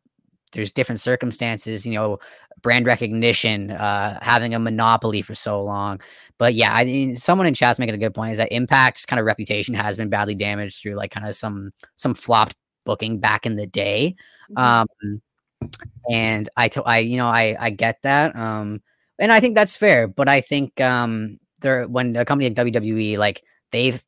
there's 0.53 0.71
different 0.71 1.01
circumstances, 1.01 1.85
you 1.87 1.95
know, 1.95 2.19
brand 2.65 2.87
recognition, 2.87 3.71
uh, 3.71 4.19
having 4.23 4.55
a 4.55 4.59
monopoly 4.59 5.23
for 5.23 5.35
so 5.35 5.63
long. 5.63 6.01
But 6.39 6.55
yeah, 6.55 6.75
I 6.75 6.85
mean, 6.85 7.15
someone 7.15 7.47
in 7.47 7.55
chat's 7.55 7.79
making 7.79 7.95
a 7.95 7.99
good 7.99 8.15
point 8.15 8.33
is 8.33 8.39
that 8.39 8.51
Impact's 8.51 9.07
kind 9.07 9.21
of 9.21 9.27
reputation 9.27 9.75
has 9.75 9.97
been 9.97 10.09
badly 10.09 10.35
damaged 10.35 10.81
through 10.83 10.95
like 10.95 11.13
kind 11.13 11.29
of 11.29 11.37
some 11.37 11.73
some 11.95 12.15
flopped 12.15 12.57
booking 12.85 13.21
back 13.21 13.47
in 13.47 13.55
the 13.55 13.67
day. 13.67 14.17
Mhm. 14.51 14.87
Um, 15.03 15.23
and 16.11 16.49
I, 16.57 16.69
to, 16.69 16.83
I, 16.83 16.99
you 16.99 17.17
know, 17.17 17.29
I, 17.29 17.57
I 17.61 17.71
get 17.71 18.03
that. 18.03 18.35
Um, 18.35 18.83
and 19.19 19.31
I 19.31 19.41
think 19.41 19.55
that's 19.55 19.77
fair. 19.77 20.09
But 20.09 20.29
I 20.29 20.41
think 20.41 20.81
um, 20.81 21.39
there 21.61 21.87
when 21.87 22.17
a 22.17 22.25
company 22.25 22.49
like 22.49 22.57
WWE, 22.57 23.19
like 23.19 23.43
they've 23.73 24.03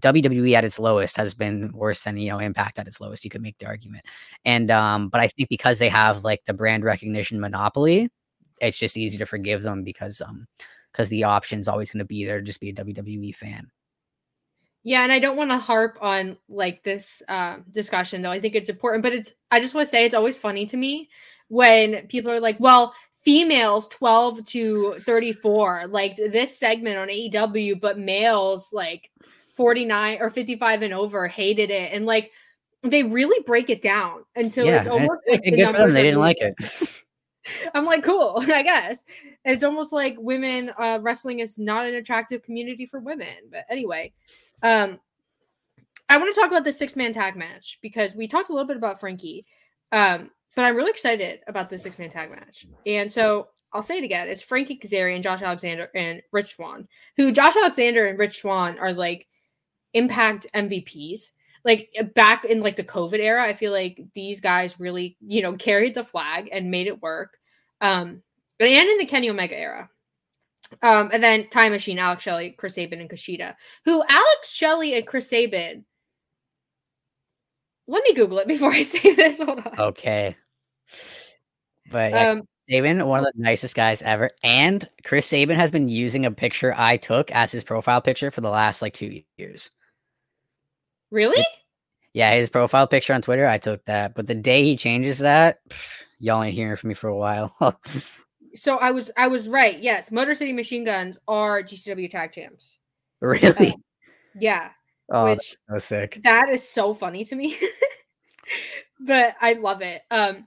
WWE 0.00 0.52
at 0.54 0.64
its 0.64 0.78
lowest 0.78 1.16
has 1.16 1.34
been 1.34 1.72
worse 1.72 2.04
than 2.04 2.16
you 2.16 2.30
know 2.30 2.38
Impact 2.38 2.78
at 2.78 2.86
its 2.86 3.00
lowest. 3.00 3.24
You 3.24 3.30
could 3.30 3.42
make 3.42 3.58
the 3.58 3.66
argument, 3.66 4.04
and 4.44 4.70
um, 4.70 5.08
but 5.08 5.20
I 5.20 5.28
think 5.28 5.48
because 5.48 5.78
they 5.78 5.88
have 5.88 6.24
like 6.24 6.44
the 6.44 6.54
brand 6.54 6.84
recognition 6.84 7.40
monopoly, 7.40 8.10
it's 8.60 8.76
just 8.76 8.96
easy 8.96 9.18
to 9.18 9.26
forgive 9.26 9.62
them 9.62 9.82
because 9.82 10.20
um 10.20 10.46
because 10.92 11.08
the 11.08 11.24
option's 11.24 11.68
always 11.68 11.90
going 11.90 11.98
to 11.98 12.04
be 12.06 12.24
there. 12.24 12.40
Just 12.40 12.60
be 12.60 12.70
a 12.70 12.74
WWE 12.74 13.34
fan. 13.34 13.70
Yeah, 14.82 15.02
and 15.02 15.10
I 15.10 15.18
don't 15.18 15.36
want 15.36 15.50
to 15.50 15.58
harp 15.58 15.98
on 16.00 16.38
like 16.48 16.82
this 16.84 17.22
uh, 17.28 17.56
discussion 17.72 18.22
though. 18.22 18.30
I 18.30 18.40
think 18.40 18.54
it's 18.54 18.68
important, 18.68 19.02
but 19.02 19.12
it's 19.12 19.32
I 19.50 19.60
just 19.60 19.74
want 19.74 19.86
to 19.86 19.90
say 19.90 20.04
it's 20.04 20.14
always 20.14 20.38
funny 20.38 20.66
to 20.66 20.76
me 20.76 21.10
when 21.48 22.06
people 22.06 22.30
are 22.30 22.40
like, 22.40 22.60
"Well, 22.60 22.94
females 23.26 23.88
12 23.88 24.44
to 24.44 24.94
34 25.00 25.88
like 25.88 26.14
this 26.14 26.56
segment 26.56 26.96
on 26.96 27.08
AEW, 27.08 27.80
but 27.80 27.98
males 27.98 28.68
like 28.72 29.10
49 29.56 30.18
or 30.20 30.30
55 30.30 30.82
and 30.82 30.94
over 30.94 31.26
hated 31.28 31.70
it." 31.70 31.92
And 31.92 32.06
like 32.06 32.32
they 32.82 33.02
really 33.02 33.42
break 33.44 33.70
it 33.70 33.82
down 33.82 34.24
until 34.34 34.66
yeah, 34.66 34.78
it's 34.78 34.86
and 34.86 34.94
almost 34.94 35.20
like 35.28 35.44
and 35.44 35.54
the 35.54 35.56
good 35.56 35.72
for 35.72 35.78
them. 35.78 35.92
They 35.92 36.02
didn't 36.02 36.20
like 36.20 36.38
it. 36.40 36.54
I'm 37.74 37.84
like, 37.84 38.04
cool, 38.04 38.42
I 38.48 38.62
guess. 38.62 39.04
It's 39.44 39.64
almost 39.64 39.92
like 39.92 40.16
women 40.18 40.70
uh, 40.78 40.98
wrestling 41.02 41.40
is 41.40 41.58
not 41.58 41.86
an 41.86 41.94
attractive 41.94 42.42
community 42.42 42.86
for 42.86 43.00
women. 43.00 43.36
But 43.50 43.64
anyway, 43.70 44.12
um, 44.62 44.98
I 46.08 46.18
want 46.18 46.34
to 46.34 46.40
talk 46.40 46.50
about 46.50 46.64
the 46.64 46.72
six 46.72 46.96
man 46.96 47.12
tag 47.12 47.36
match 47.36 47.78
because 47.82 48.14
we 48.14 48.28
talked 48.28 48.50
a 48.50 48.52
little 48.52 48.66
bit 48.66 48.76
about 48.76 49.00
Frankie, 49.00 49.44
um, 49.92 50.30
but 50.54 50.64
I'm 50.64 50.76
really 50.76 50.90
excited 50.90 51.40
about 51.46 51.70
the 51.70 51.78
six 51.78 51.98
man 51.98 52.10
tag 52.10 52.30
match. 52.30 52.66
And 52.86 53.10
so 53.10 53.48
I'll 53.72 53.82
say 53.82 53.98
it 53.98 54.04
again: 54.04 54.28
it's 54.28 54.42
Frankie 54.42 54.78
Kazarian, 54.78 55.22
Josh 55.22 55.42
Alexander, 55.42 55.90
and 55.94 56.22
Rich 56.32 56.56
Swann. 56.56 56.88
Who 57.16 57.32
Josh 57.32 57.56
Alexander 57.56 58.06
and 58.06 58.18
Rich 58.18 58.40
Swann 58.40 58.78
are 58.78 58.92
like 58.92 59.26
Impact 59.96 60.46
MVPs. 60.54 61.32
Like 61.64 61.90
uh, 61.98 62.04
back 62.04 62.44
in 62.44 62.60
like 62.60 62.76
the 62.76 62.84
COVID 62.84 63.18
era, 63.18 63.44
I 63.44 63.52
feel 63.52 63.72
like 63.72 64.00
these 64.14 64.40
guys 64.40 64.78
really, 64.78 65.16
you 65.20 65.42
know, 65.42 65.54
carried 65.54 65.94
the 65.94 66.04
flag 66.04 66.48
and 66.52 66.70
made 66.70 66.86
it 66.86 67.02
work. 67.02 67.38
Um, 67.80 68.22
and 68.60 68.70
in 68.88 68.98
the 68.98 69.06
Kenny 69.06 69.28
Omega 69.28 69.58
era. 69.58 69.90
Um, 70.82 71.10
and 71.12 71.22
then 71.22 71.48
Time 71.48 71.72
Machine, 71.72 71.98
Alex 71.98 72.22
Shelley, 72.22 72.50
Chris 72.50 72.74
Sabin, 72.74 73.00
and 73.00 73.10
Kushida. 73.10 73.54
Who 73.84 74.02
Alex 74.08 74.50
Shelley 74.50 74.94
and 74.94 75.06
Chris 75.06 75.28
Sabin. 75.28 75.84
Let 77.88 78.04
me 78.04 78.14
Google 78.14 78.38
it 78.38 78.48
before 78.54 78.70
I 78.72 78.82
say 78.82 79.14
this. 79.14 79.38
Hold 79.38 79.60
on. 79.60 79.78
Okay. 79.78 80.36
But 81.90 82.10
yeah, 82.12 82.30
Um, 82.30 82.42
Sabin, 82.68 83.06
one 83.06 83.20
of 83.20 83.26
the 83.26 83.32
nicest 83.42 83.76
guys 83.76 84.02
ever. 84.02 84.30
And 84.42 84.88
Chris 85.04 85.26
Sabin 85.26 85.56
has 85.56 85.70
been 85.70 85.88
using 85.88 86.26
a 86.26 86.32
picture 86.32 86.74
I 86.76 86.96
took 86.96 87.30
as 87.30 87.52
his 87.52 87.62
profile 87.62 88.00
picture 88.00 88.30
for 88.30 88.40
the 88.40 88.50
last 88.50 88.82
like 88.82 88.92
two 88.92 89.22
years. 89.36 89.70
Really? 91.16 91.44
Yeah, 92.12 92.32
his 92.34 92.50
profile 92.50 92.86
picture 92.86 93.14
on 93.14 93.22
Twitter, 93.22 93.46
I 93.46 93.58
took 93.58 93.84
that. 93.86 94.14
But 94.14 94.26
the 94.26 94.34
day 94.34 94.62
he 94.62 94.76
changes 94.76 95.18
that, 95.18 95.58
pff, 95.68 95.82
y'all 96.20 96.42
ain't 96.42 96.54
hearing 96.54 96.76
from 96.76 96.88
me 96.88 96.94
for 96.94 97.08
a 97.08 97.16
while. 97.16 97.56
So 98.54 98.78
I 98.78 98.90
was 98.90 99.10
I 99.18 99.28
was 99.28 99.50
right. 99.50 99.78
Yes, 99.78 100.10
Motor 100.10 100.32
City 100.32 100.50
Machine 100.50 100.82
Guns 100.82 101.18
are 101.28 101.62
GCW 101.62 102.08
tag 102.08 102.32
champs. 102.32 102.78
really? 103.20 103.76
Yeah, 104.34 104.70
oh, 105.10 105.26
which 105.26 105.56
so 105.68 105.76
sick. 105.76 106.20
that 106.24 106.48
is 106.48 106.66
so 106.66 106.94
funny 106.94 107.22
to 107.24 107.36
me. 107.36 107.54
but 109.00 109.34
I 109.42 109.54
love 109.54 109.82
it. 109.82 110.00
Um, 110.10 110.46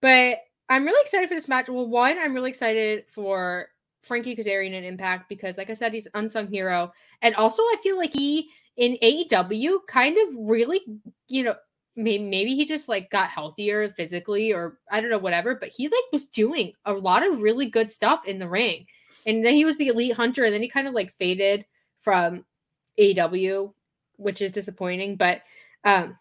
but 0.00 0.38
I'm 0.70 0.84
really 0.86 1.02
excited 1.02 1.28
for 1.28 1.34
this 1.34 1.46
match. 1.46 1.68
Well, 1.68 1.88
one, 1.88 2.18
I'm 2.18 2.32
really 2.32 2.48
excited 2.48 3.04
for 3.06 3.68
Frankie 4.00 4.34
Kazarian 4.34 4.74
and 4.74 4.86
Impact 4.86 5.28
because, 5.28 5.58
like 5.58 5.68
I 5.68 5.74
said, 5.74 5.92
he's 5.92 6.06
an 6.06 6.12
unsung 6.14 6.48
hero, 6.48 6.90
and 7.20 7.34
also 7.34 7.62
I 7.62 7.76
feel 7.82 7.98
like 7.98 8.14
he 8.14 8.48
in 8.76 8.96
AEW 9.02 9.78
kind 9.86 10.16
of 10.16 10.34
really, 10.38 10.80
you 11.28 11.44
know, 11.44 11.54
maybe 11.96 12.24
maybe 12.24 12.54
he 12.54 12.64
just 12.64 12.88
like 12.88 13.10
got 13.10 13.28
healthier 13.28 13.88
physically 13.90 14.52
or 14.52 14.78
I 14.90 15.00
don't 15.00 15.10
know 15.10 15.18
whatever, 15.18 15.54
but 15.54 15.70
he 15.70 15.86
like 15.88 16.12
was 16.12 16.26
doing 16.26 16.72
a 16.84 16.92
lot 16.92 17.26
of 17.26 17.42
really 17.42 17.66
good 17.66 17.90
stuff 17.90 18.26
in 18.26 18.38
the 18.38 18.48
ring, 18.48 18.86
and 19.26 19.44
then 19.44 19.54
he 19.54 19.64
was 19.64 19.76
the 19.76 19.88
elite 19.88 20.14
hunter, 20.14 20.44
and 20.44 20.54
then 20.54 20.62
he 20.62 20.68
kind 20.68 20.88
of 20.88 20.94
like 20.94 21.12
faded 21.12 21.66
from 21.98 22.44
AEW, 22.98 23.72
which 24.16 24.40
is 24.40 24.52
disappointing. 24.52 25.16
But 25.16 25.42
um, 25.84 26.16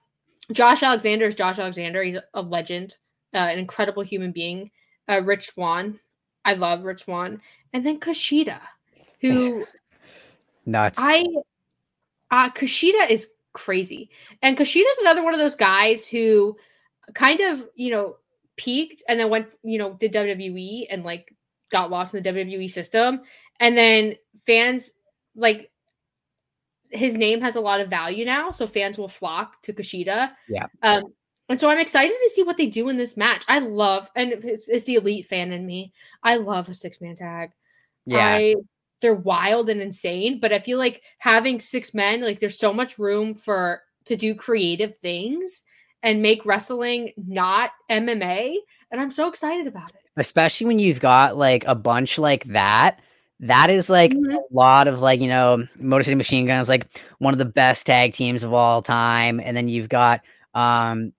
Josh 0.52 0.84
Alexander 0.84 1.26
is 1.26 1.36
Josh 1.36 1.60
Alexander. 1.60 2.04
He's 2.04 2.18
a 2.34 2.42
legend, 2.42 2.96
uh, 3.34 3.38
an 3.38 3.60
incredible 3.60 4.04
human 4.04 4.32
being. 4.32 4.72
Uh, 5.08 5.22
Rich 5.24 5.52
Swann, 5.52 5.98
I 6.46 6.54
love 6.54 6.84
Rich 6.84 7.06
Swann, 7.06 7.42
and 7.74 7.84
then 7.84 8.00
Kushida, 8.00 8.60
who 9.22 9.66
Nuts. 10.66 11.00
I 11.02 11.26
uh 12.32 12.50
Kushida 12.52 13.10
is 13.10 13.30
crazy. 13.54 14.10
And 14.42 14.58
Kushida 14.58 14.84
is 14.92 14.98
another 15.02 15.24
one 15.24 15.34
of 15.34 15.40
those 15.40 15.56
guys 15.56 16.08
who 16.08 16.58
kind 17.14 17.40
of, 17.42 17.68
you 17.76 17.92
know, 17.92 18.18
peaked 18.56 19.04
and 19.08 19.20
then 19.20 19.30
went, 19.30 19.56
you 19.64 19.78
know, 19.78 19.94
did 19.94 20.14
WWE 20.14 20.88
and 20.90 21.04
like 21.04 21.34
got 21.72 21.90
lost 21.90 22.14
in 22.14 22.24
the 22.24 22.30
WWE 22.30 22.70
system. 22.70 23.22
And 23.60 23.78
then 23.78 24.16
fans 24.46 24.94
like 25.36 25.72
his 26.92 27.18
name 27.18 27.42
has 27.42 27.56
a 27.56 27.62
lot 27.62 27.82
of 27.82 27.90
value 27.90 28.26
now, 28.26 28.52
so 28.52 28.66
fans 28.66 28.98
will 28.98 29.08
flock 29.08 29.62
to 29.64 29.74
Kushida. 29.74 30.32
Yeah. 30.48 30.68
Um 30.82 31.14
and 31.48 31.60
so 31.60 31.68
I'm 31.68 31.80
excited 31.80 32.14
to 32.14 32.30
see 32.30 32.44
what 32.44 32.58
they 32.58 32.68
do 32.68 32.90
in 32.90 32.98
this 32.98 33.18
match. 33.18 33.44
I 33.48 33.58
love 33.58 34.10
and 34.16 34.32
it's, 34.32 34.68
it's 34.68 34.86
the 34.86 34.96
elite 34.96 35.26
fan 35.26 35.52
in 35.52 35.66
me. 35.66 35.94
I 36.22 36.36
love 36.36 36.70
a 36.70 36.74
six 36.74 37.02
man 37.02 37.16
tag. 37.16 37.52
yeah. 38.06 38.20
I, 38.20 38.56
they're 39.02 39.14
wild 39.14 39.70
and 39.70 39.82
insane, 39.82 40.40
but 40.40 40.52
I 40.54 40.60
feel 40.60 40.78
like 40.78 41.02
having 41.20 41.60
six 41.60 41.94
men, 41.94 42.22
like 42.22 42.40
there's 42.40 42.58
so 42.60 42.74
much 42.74 43.00
room 43.00 43.36
for 43.36 43.82
to 44.06 44.16
do 44.16 44.36
creative 44.36 44.98
things 44.98 45.64
and 46.04 46.22
make 46.22 46.46
wrestling 46.46 47.12
not 47.18 47.72
MMA, 47.90 48.56
and 48.92 49.02
I'm 49.02 49.12
so 49.12 49.28
excited 49.28 49.68
about 49.68 49.90
it. 49.90 49.96
especially 50.18 50.68
when 50.68 50.80
you've 50.80 51.00
got 51.00 51.38
like 51.38 51.64
a 51.66 51.76
bunch 51.76 52.18
like 52.18 52.44
that. 52.46 53.00
That 53.42 53.70
is 53.70 53.90
like 53.90 54.12
Mhm. 54.14 54.36
a 54.36 54.40
lot 54.54 54.88
of 54.90 55.00
like, 55.00 55.22
you 55.22 55.28
know, 55.28 55.66
Motor 55.80 56.04
City 56.04 56.16
Machine 56.16 56.46
Guns, 56.46 56.68
like 56.68 56.88
one 57.20 57.34
of 57.34 57.38
the 57.38 57.46
best 57.46 57.86
tag 57.86 58.14
teams 58.14 58.44
of 58.44 58.54
all 58.54 58.82
time. 58.82 59.40
And 59.40 59.56
then 59.56 59.70
you've 59.70 59.88
got 59.88 60.22
um 60.54 61.14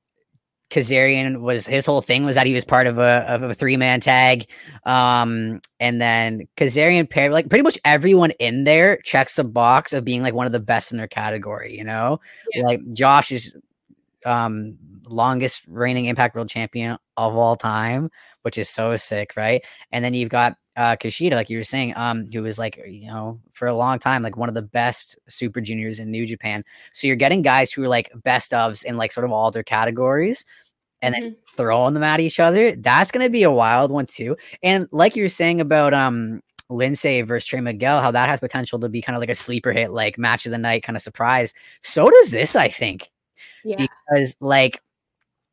Kazarian 0.71 1.41
was 1.41 1.67
his 1.67 1.85
whole 1.85 2.01
thing 2.01 2.25
was 2.25 2.37
that 2.37 2.47
he 2.47 2.55
was 2.55 2.65
part 2.65 2.87
of 2.87 2.99
a 2.99 3.25
of 3.29 3.43
a 3.43 3.55
three 3.55 3.77
man 3.77 4.01
tag. 4.01 4.47
Um, 4.87 5.61
and 5.81 6.01
then 6.01 6.49
Kazarian 6.57 7.11
pair 7.11 7.31
like 7.31 7.49
pretty 7.49 7.65
much 7.65 7.79
everyone 7.85 8.31
in 8.39 8.65
there 8.65 8.99
checks 8.99 9.39
a 9.39 9.45
box 9.45 9.93
of 9.93 10.05
being 10.05 10.23
like 10.23 10.35
one 10.35 10.47
of 10.47 10.53
the 10.53 10.61
best 10.61 10.93
in 10.93 10.99
their 10.99 11.09
category, 11.09 11.77
you 11.77 11.85
know? 11.85 12.21
Yeah. 12.55 12.65
Like 12.65 12.93
Josh 12.93 13.33
is 13.33 13.55
um 14.25 14.79
longest 15.09 15.63
reigning 15.67 16.07
impact 16.07 16.37
world 16.37 16.49
champion 16.49 16.97
of 17.17 17.37
all 17.37 17.57
time, 17.57 18.11
which 18.43 18.59
is 18.59 18.69
so 18.69 18.97
sick, 18.97 19.33
right? 19.37 19.65
And 19.93 20.05
then 20.05 20.15
you've 20.15 20.29
got 20.31 20.57
uh 20.77 20.97
Kushida, 20.97 21.33
like 21.33 21.51
you 21.51 21.59
were 21.59 21.65
saying, 21.65 21.95
um, 21.97 22.29
who 22.33 22.43
was 22.43 22.59
like, 22.59 22.81
you 22.89 23.07
know, 23.09 23.41
for 23.53 23.69
a 23.69 23.75
long 23.75 23.99
time, 23.99 24.23
like 24.23 24.37
one 24.37 24.49
of 24.49 24.55
the 24.55 24.63
best 24.63 25.19
super 25.29 25.61
juniors 25.61 25.99
in 25.99 26.11
New 26.11 26.27
Japan. 26.27 26.63
So 26.93 27.07
you're 27.07 27.17
getting 27.17 27.43
guys 27.43 27.73
who 27.73 27.83
are 27.85 27.89
like 27.89 28.11
best 28.23 28.53
ofs 28.53 28.85
in 28.85 28.97
like 28.97 29.13
sort 29.13 29.25
of 29.25 29.33
all 29.33 29.51
their 29.51 29.63
categories 29.65 30.45
and 31.03 31.15
then 31.15 31.37
throwing 31.57 31.95
them 31.95 32.03
at 32.03 32.21
each 32.21 32.39
other. 32.41 32.75
That's 32.77 33.11
gonna 33.11 33.31
be 33.31 33.43
a 33.43 33.51
wild 33.51 33.91
one 33.91 34.07
too. 34.07 34.37
And 34.63 34.87
like 34.93 35.17
you 35.17 35.23
were 35.25 35.29
saying 35.29 35.61
about 35.61 35.93
um 35.95 36.41
Lince 36.71 37.27
versus 37.27 37.47
Trey 37.49 37.61
Miguel, 37.61 38.01
how 38.01 38.13
that 38.13 38.29
has 38.29 38.39
potential 38.39 38.79
to 38.79 38.89
be 38.89 39.03
kind 39.03 39.17
of 39.17 39.21
like 39.21 39.29
a 39.29 39.35
sleeper 39.35 39.73
hit, 39.73 39.91
like 39.91 40.19
match 40.19 40.47
of 40.47 40.53
the 40.53 40.59
night 40.59 40.85
kind 40.85 40.97
of 40.97 41.03
surprise. 41.03 41.53
So 41.83 42.09
does 42.09 42.31
this, 42.31 42.55
I 42.55 42.69
think 42.69 43.11
Yeah. 43.65 43.87
because 44.09 44.37
like 44.41 44.81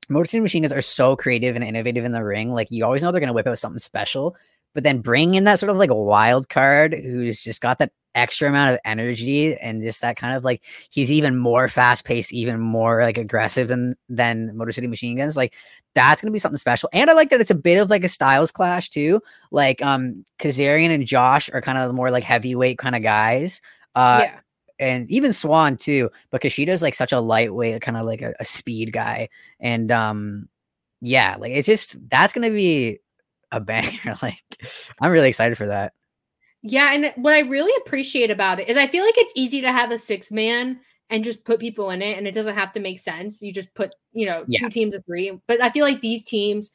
Motor 0.09 0.25
City 0.25 0.41
Machine 0.41 0.63
Guns 0.63 0.73
are 0.73 0.81
so 0.81 1.15
creative 1.15 1.55
and 1.55 1.63
innovative 1.63 2.05
in 2.05 2.11
the 2.11 2.23
ring. 2.23 2.53
Like 2.53 2.71
you 2.71 2.85
always 2.85 3.03
know 3.03 3.11
they're 3.11 3.19
gonna 3.19 3.33
whip 3.33 3.47
out 3.47 3.59
something 3.59 3.79
special, 3.79 4.35
but 4.73 4.83
then 4.83 4.99
bring 4.99 5.35
in 5.35 5.43
that 5.45 5.59
sort 5.59 5.69
of 5.69 5.77
like 5.77 5.89
a 5.89 5.95
wild 5.95 6.49
card 6.49 6.93
who's 6.93 7.41
just 7.41 7.61
got 7.61 7.77
that 7.79 7.91
extra 8.15 8.49
amount 8.49 8.73
of 8.73 8.79
energy 8.83 9.55
and 9.57 9.83
just 9.83 10.01
that 10.01 10.17
kind 10.17 10.35
of 10.35 10.43
like 10.43 10.63
he's 10.89 11.11
even 11.11 11.37
more 11.37 11.69
fast 11.69 12.03
paced, 12.03 12.33
even 12.33 12.59
more 12.59 13.03
like 13.03 13.17
aggressive 13.17 13.67
than 13.67 13.95
than 14.09 14.55
Motor 14.57 14.71
City 14.71 14.87
Machine 14.87 15.17
Guns. 15.17 15.37
Like 15.37 15.53
that's 15.93 16.21
gonna 16.21 16.31
be 16.31 16.39
something 16.39 16.57
special. 16.57 16.89
And 16.93 17.09
I 17.09 17.13
like 17.13 17.29
that 17.29 17.41
it's 17.41 17.51
a 17.51 17.55
bit 17.55 17.77
of 17.77 17.89
like 17.89 18.03
a 18.03 18.09
styles 18.09 18.51
clash 18.51 18.89
too. 18.89 19.21
Like 19.51 19.81
um 19.81 20.25
Kazarian 20.39 20.89
and 20.89 21.05
Josh 21.05 21.49
are 21.53 21.61
kind 21.61 21.77
of 21.77 21.93
more 21.93 22.11
like 22.11 22.23
heavyweight 22.23 22.77
kind 22.77 22.95
of 22.95 23.03
guys. 23.03 23.61
Uh 23.95 24.21
yeah. 24.23 24.39
And 24.79 25.09
even 25.09 25.33
Swann 25.33 25.77
too. 25.77 26.09
But 26.29 26.41
Kushida's 26.41 26.81
like 26.81 26.95
such 26.95 27.11
a 27.11 27.19
lightweight, 27.19 27.81
kind 27.81 27.97
of 27.97 28.05
like 28.05 28.21
a, 28.21 28.33
a 28.39 28.45
speed 28.45 28.93
guy, 28.93 29.29
and 29.59 29.91
um, 29.91 30.47
yeah, 31.01 31.35
like 31.39 31.51
it's 31.51 31.65
just 31.65 31.95
that's 32.09 32.33
gonna 32.33 32.51
be 32.51 32.99
a 33.51 33.59
banger. 33.59 34.15
like, 34.21 34.43
I'm 35.01 35.11
really 35.11 35.29
excited 35.29 35.57
for 35.57 35.67
that. 35.67 35.93
Yeah, 36.61 36.91
and 36.93 37.13
what 37.23 37.33
I 37.33 37.39
really 37.39 37.73
appreciate 37.85 38.29
about 38.31 38.59
it 38.59 38.69
is 38.69 38.77
I 38.77 38.87
feel 38.87 39.03
like 39.03 39.17
it's 39.17 39.33
easy 39.35 39.61
to 39.61 39.71
have 39.71 39.91
a 39.91 39.97
six 39.97 40.31
man 40.31 40.79
and 41.09 41.23
just 41.23 41.45
put 41.45 41.59
people 41.59 41.89
in 41.91 42.01
it, 42.01 42.17
and 42.17 42.27
it 42.27 42.33
doesn't 42.33 42.55
have 42.55 42.73
to 42.73 42.79
make 42.79 42.99
sense. 42.99 43.41
You 43.41 43.53
just 43.53 43.73
put, 43.73 43.95
you 44.11 44.25
know, 44.25 44.43
Yeah. 44.47 44.59
two 44.59 44.69
teams 44.69 44.93
of 44.93 45.05
three. 45.05 45.39
But 45.47 45.61
I 45.61 45.69
feel 45.69 45.85
like 45.85 46.01
these 46.01 46.23
teams, 46.25 46.69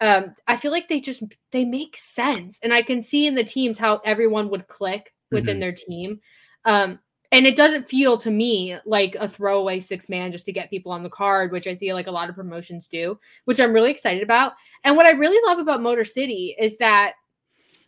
um, 0.00 0.32
I 0.48 0.56
feel 0.56 0.72
like 0.72 0.88
they 0.88 1.00
just 1.00 1.22
they 1.52 1.64
make 1.64 1.96
sense, 1.96 2.58
and 2.62 2.72
I 2.72 2.82
can 2.82 3.00
see 3.02 3.26
in 3.26 3.34
the 3.34 3.44
teams 3.44 3.78
how 3.78 4.00
everyone 4.04 4.48
would 4.50 4.66
click 4.68 5.12
within 5.30 5.58
Mhm. 5.58 5.60
their 5.60 5.72
team. 5.72 6.20
Um, 6.64 6.98
and 7.34 7.48
it 7.48 7.56
doesn't 7.56 7.88
feel 7.88 8.16
to 8.16 8.30
me 8.30 8.76
like 8.86 9.16
a 9.16 9.26
throwaway 9.26 9.80
six 9.80 10.08
man 10.08 10.30
just 10.30 10.44
to 10.44 10.52
get 10.52 10.70
people 10.70 10.92
on 10.92 11.02
the 11.02 11.10
card, 11.10 11.50
which 11.50 11.66
I 11.66 11.74
feel 11.74 11.96
like 11.96 12.06
a 12.06 12.12
lot 12.12 12.28
of 12.28 12.36
promotions 12.36 12.86
do, 12.86 13.18
which 13.44 13.58
I'm 13.58 13.72
really 13.72 13.90
excited 13.90 14.22
about. 14.22 14.52
And 14.84 14.96
what 14.96 15.06
I 15.06 15.10
really 15.10 15.40
love 15.44 15.58
about 15.58 15.82
Motor 15.82 16.04
City 16.04 16.54
is 16.60 16.78
that 16.78 17.14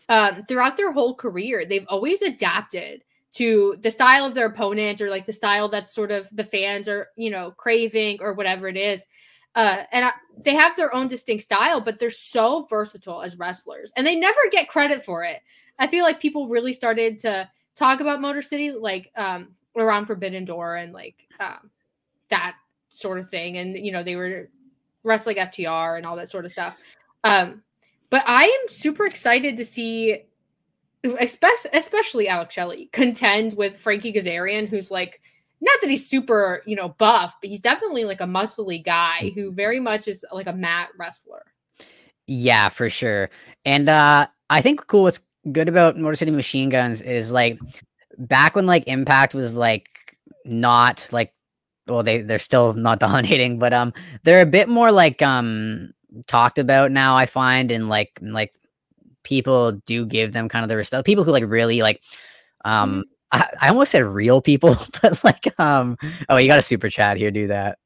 um, 0.09 0.42
throughout 0.42 0.76
their 0.76 0.90
whole 0.90 1.14
career, 1.14 1.64
they've 1.64 1.86
always 1.88 2.22
adapted 2.22 3.05
to 3.34 3.76
the 3.82 3.90
style 3.90 4.24
of 4.24 4.34
their 4.34 4.47
opponent 4.47 5.01
or 5.01 5.11
like 5.11 5.26
the 5.26 5.32
style 5.32 5.68
that's 5.68 5.94
sort 5.94 6.11
of 6.11 6.28
the 6.32 6.42
fans 6.42 6.88
are, 6.88 7.07
you 7.14 7.30
know, 7.30 7.53
craving 7.53 8.18
or 8.20 8.32
whatever 8.32 8.66
it 8.66 8.76
is. 8.76 9.07
Uh, 9.55 9.84
and 9.92 10.07
I, 10.07 10.11
they 10.38 10.57
have 10.57 10.74
their 10.76 10.92
own 10.92 11.07
distinct 11.07 11.44
style, 11.44 11.80
but 11.80 12.01
they're 12.01 12.11
so 12.11 12.66
versatile 12.68 13.22
as 13.22 13.38
wrestlers 13.38 13.92
and 13.97 14.05
they 14.05 14.16
never 14.16 14.40
get 14.51 14.68
credit 14.68 15.05
for 15.05 15.22
it. 15.22 15.40
I 15.78 15.86
feel 15.86 16.03
like 16.03 16.18
people 16.18 16.49
really 16.49 16.72
started 16.72 17.20
to 17.20 17.49
talk 17.77 18.01
about 18.01 18.20
Motor 18.20 18.43
City 18.43 18.72
like 18.72 19.12
um, 19.16 19.55
around 19.77 20.07
Forbidden 20.07 20.45
Door 20.45 20.77
and 20.77 20.93
like 20.93 21.29
um, 21.39 21.70
that 22.29 22.57
sort 22.91 23.18
of 23.18 23.29
thing. 23.29 23.59
And, 23.59 23.77
you 23.77 23.93
know, 23.93 24.03
they 24.03 24.16
were 24.16 24.49
wrestling 25.05 25.37
FTR 25.37 25.97
and 25.97 26.07
all 26.07 26.16
that 26.16 26.29
sort 26.29 26.45
of 26.45 26.51
stuff. 26.51 26.77
Um, 27.22 27.62
but 28.11 28.24
I 28.27 28.45
am 28.45 28.68
super 28.68 29.05
excited 29.05 29.57
to 29.57 29.64
see, 29.64 30.24
especially, 31.05 32.29
Alex 32.29 32.55
Shelley 32.55 32.89
contend 32.93 33.55
with 33.55 33.79
Frankie 33.79 34.12
Kazarian, 34.12 34.68
who's 34.68 34.91
like, 34.91 35.20
not 35.61 35.79
that 35.81 35.91
he's 35.91 36.07
super, 36.09 36.62
you 36.66 36.77
know, 36.77 36.91
buff, 36.91 37.35
but 37.41 37.51
he's 37.51 37.61
definitely 37.61 38.05
like 38.05 38.20
a 38.20 38.27
muscly 38.27 38.83
guy 38.85 39.33
who 39.35 39.51
very 39.53 39.81
much 39.81 40.07
is 40.07 40.24
like 40.33 40.47
a 40.47 40.53
mat 40.53 40.91
wrestler. 40.99 41.43
Yeah, 42.27 42.68
for 42.68 42.91
sure. 42.91 43.31
And 43.64 43.89
uh, 43.89 44.27
I 44.51 44.61
think 44.61 44.87
cool. 44.87 45.05
What's 45.05 45.20
good 45.53 45.68
about 45.68 45.99
Motor 45.99 46.16
City 46.16 46.30
Machine 46.30 46.68
Guns 46.68 47.01
is 47.03 47.30
like 47.30 47.59
back 48.18 48.57
when 48.57 48.66
like 48.66 48.86
Impact 48.86 49.34
was 49.34 49.55
like 49.55 49.88
not 50.44 51.09
like 51.12 51.32
well 51.86 52.03
they 52.03 52.22
they're 52.22 52.38
still 52.38 52.72
not 52.74 52.99
dominating, 53.01 53.59
but 53.59 53.72
um 53.72 53.92
they're 54.24 54.42
a 54.42 54.47
bit 54.47 54.68
more 54.68 54.90
like 54.92 55.22
um 55.22 55.92
talked 56.26 56.59
about 56.59 56.90
now. 56.92 57.16
I 57.16 57.26
find 57.26 57.70
and 57.70 57.88
like 57.88 58.18
like 58.22 58.55
people 59.22 59.72
do 59.72 60.07
give 60.07 60.32
them 60.32 60.49
kind 60.49 60.64
of 60.64 60.68
the 60.68 60.76
respect. 60.76 61.05
People 61.05 61.24
who 61.24 61.32
like 61.32 61.44
really 61.47 61.82
like 61.82 62.03
um 62.64 63.05
I, 63.32 63.49
I 63.61 63.68
almost 63.68 63.90
said 63.90 64.05
real 64.05 64.40
people, 64.40 64.76
but 65.03 65.22
like 65.24 65.59
um 65.61 65.97
oh 66.28 66.36
you 66.36 66.49
got 66.49 66.59
a 66.59 66.62
super 66.62 66.88
chat 66.88 67.16
here. 67.16 67.30
Do 67.30 67.49
that. 67.49 67.78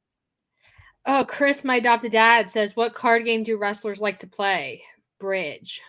Oh, 1.03 1.25
Chris, 1.27 1.63
my 1.63 1.77
adopted 1.77 2.11
dad 2.11 2.51
says, 2.51 2.75
"What 2.75 2.93
card 2.93 3.25
game 3.25 3.41
do 3.43 3.57
wrestlers 3.57 3.99
like 3.99 4.19
to 4.19 4.27
play? 4.27 4.83
Bridge." 5.19 5.81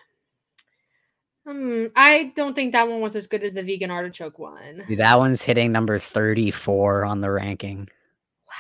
Hmm, 1.46 1.86
I 1.96 2.32
don't 2.36 2.54
think 2.54 2.72
that 2.72 2.88
one 2.88 3.00
was 3.00 3.16
as 3.16 3.26
good 3.26 3.42
as 3.42 3.52
the 3.52 3.62
vegan 3.62 3.90
artichoke 3.90 4.38
one. 4.38 4.84
Dude, 4.86 4.98
that 4.98 5.18
one's 5.18 5.42
hitting 5.42 5.72
number 5.72 5.98
thirty 5.98 6.50
four 6.50 7.04
on 7.04 7.20
the 7.20 7.30
ranking. 7.30 7.88
Wow. 8.48 8.54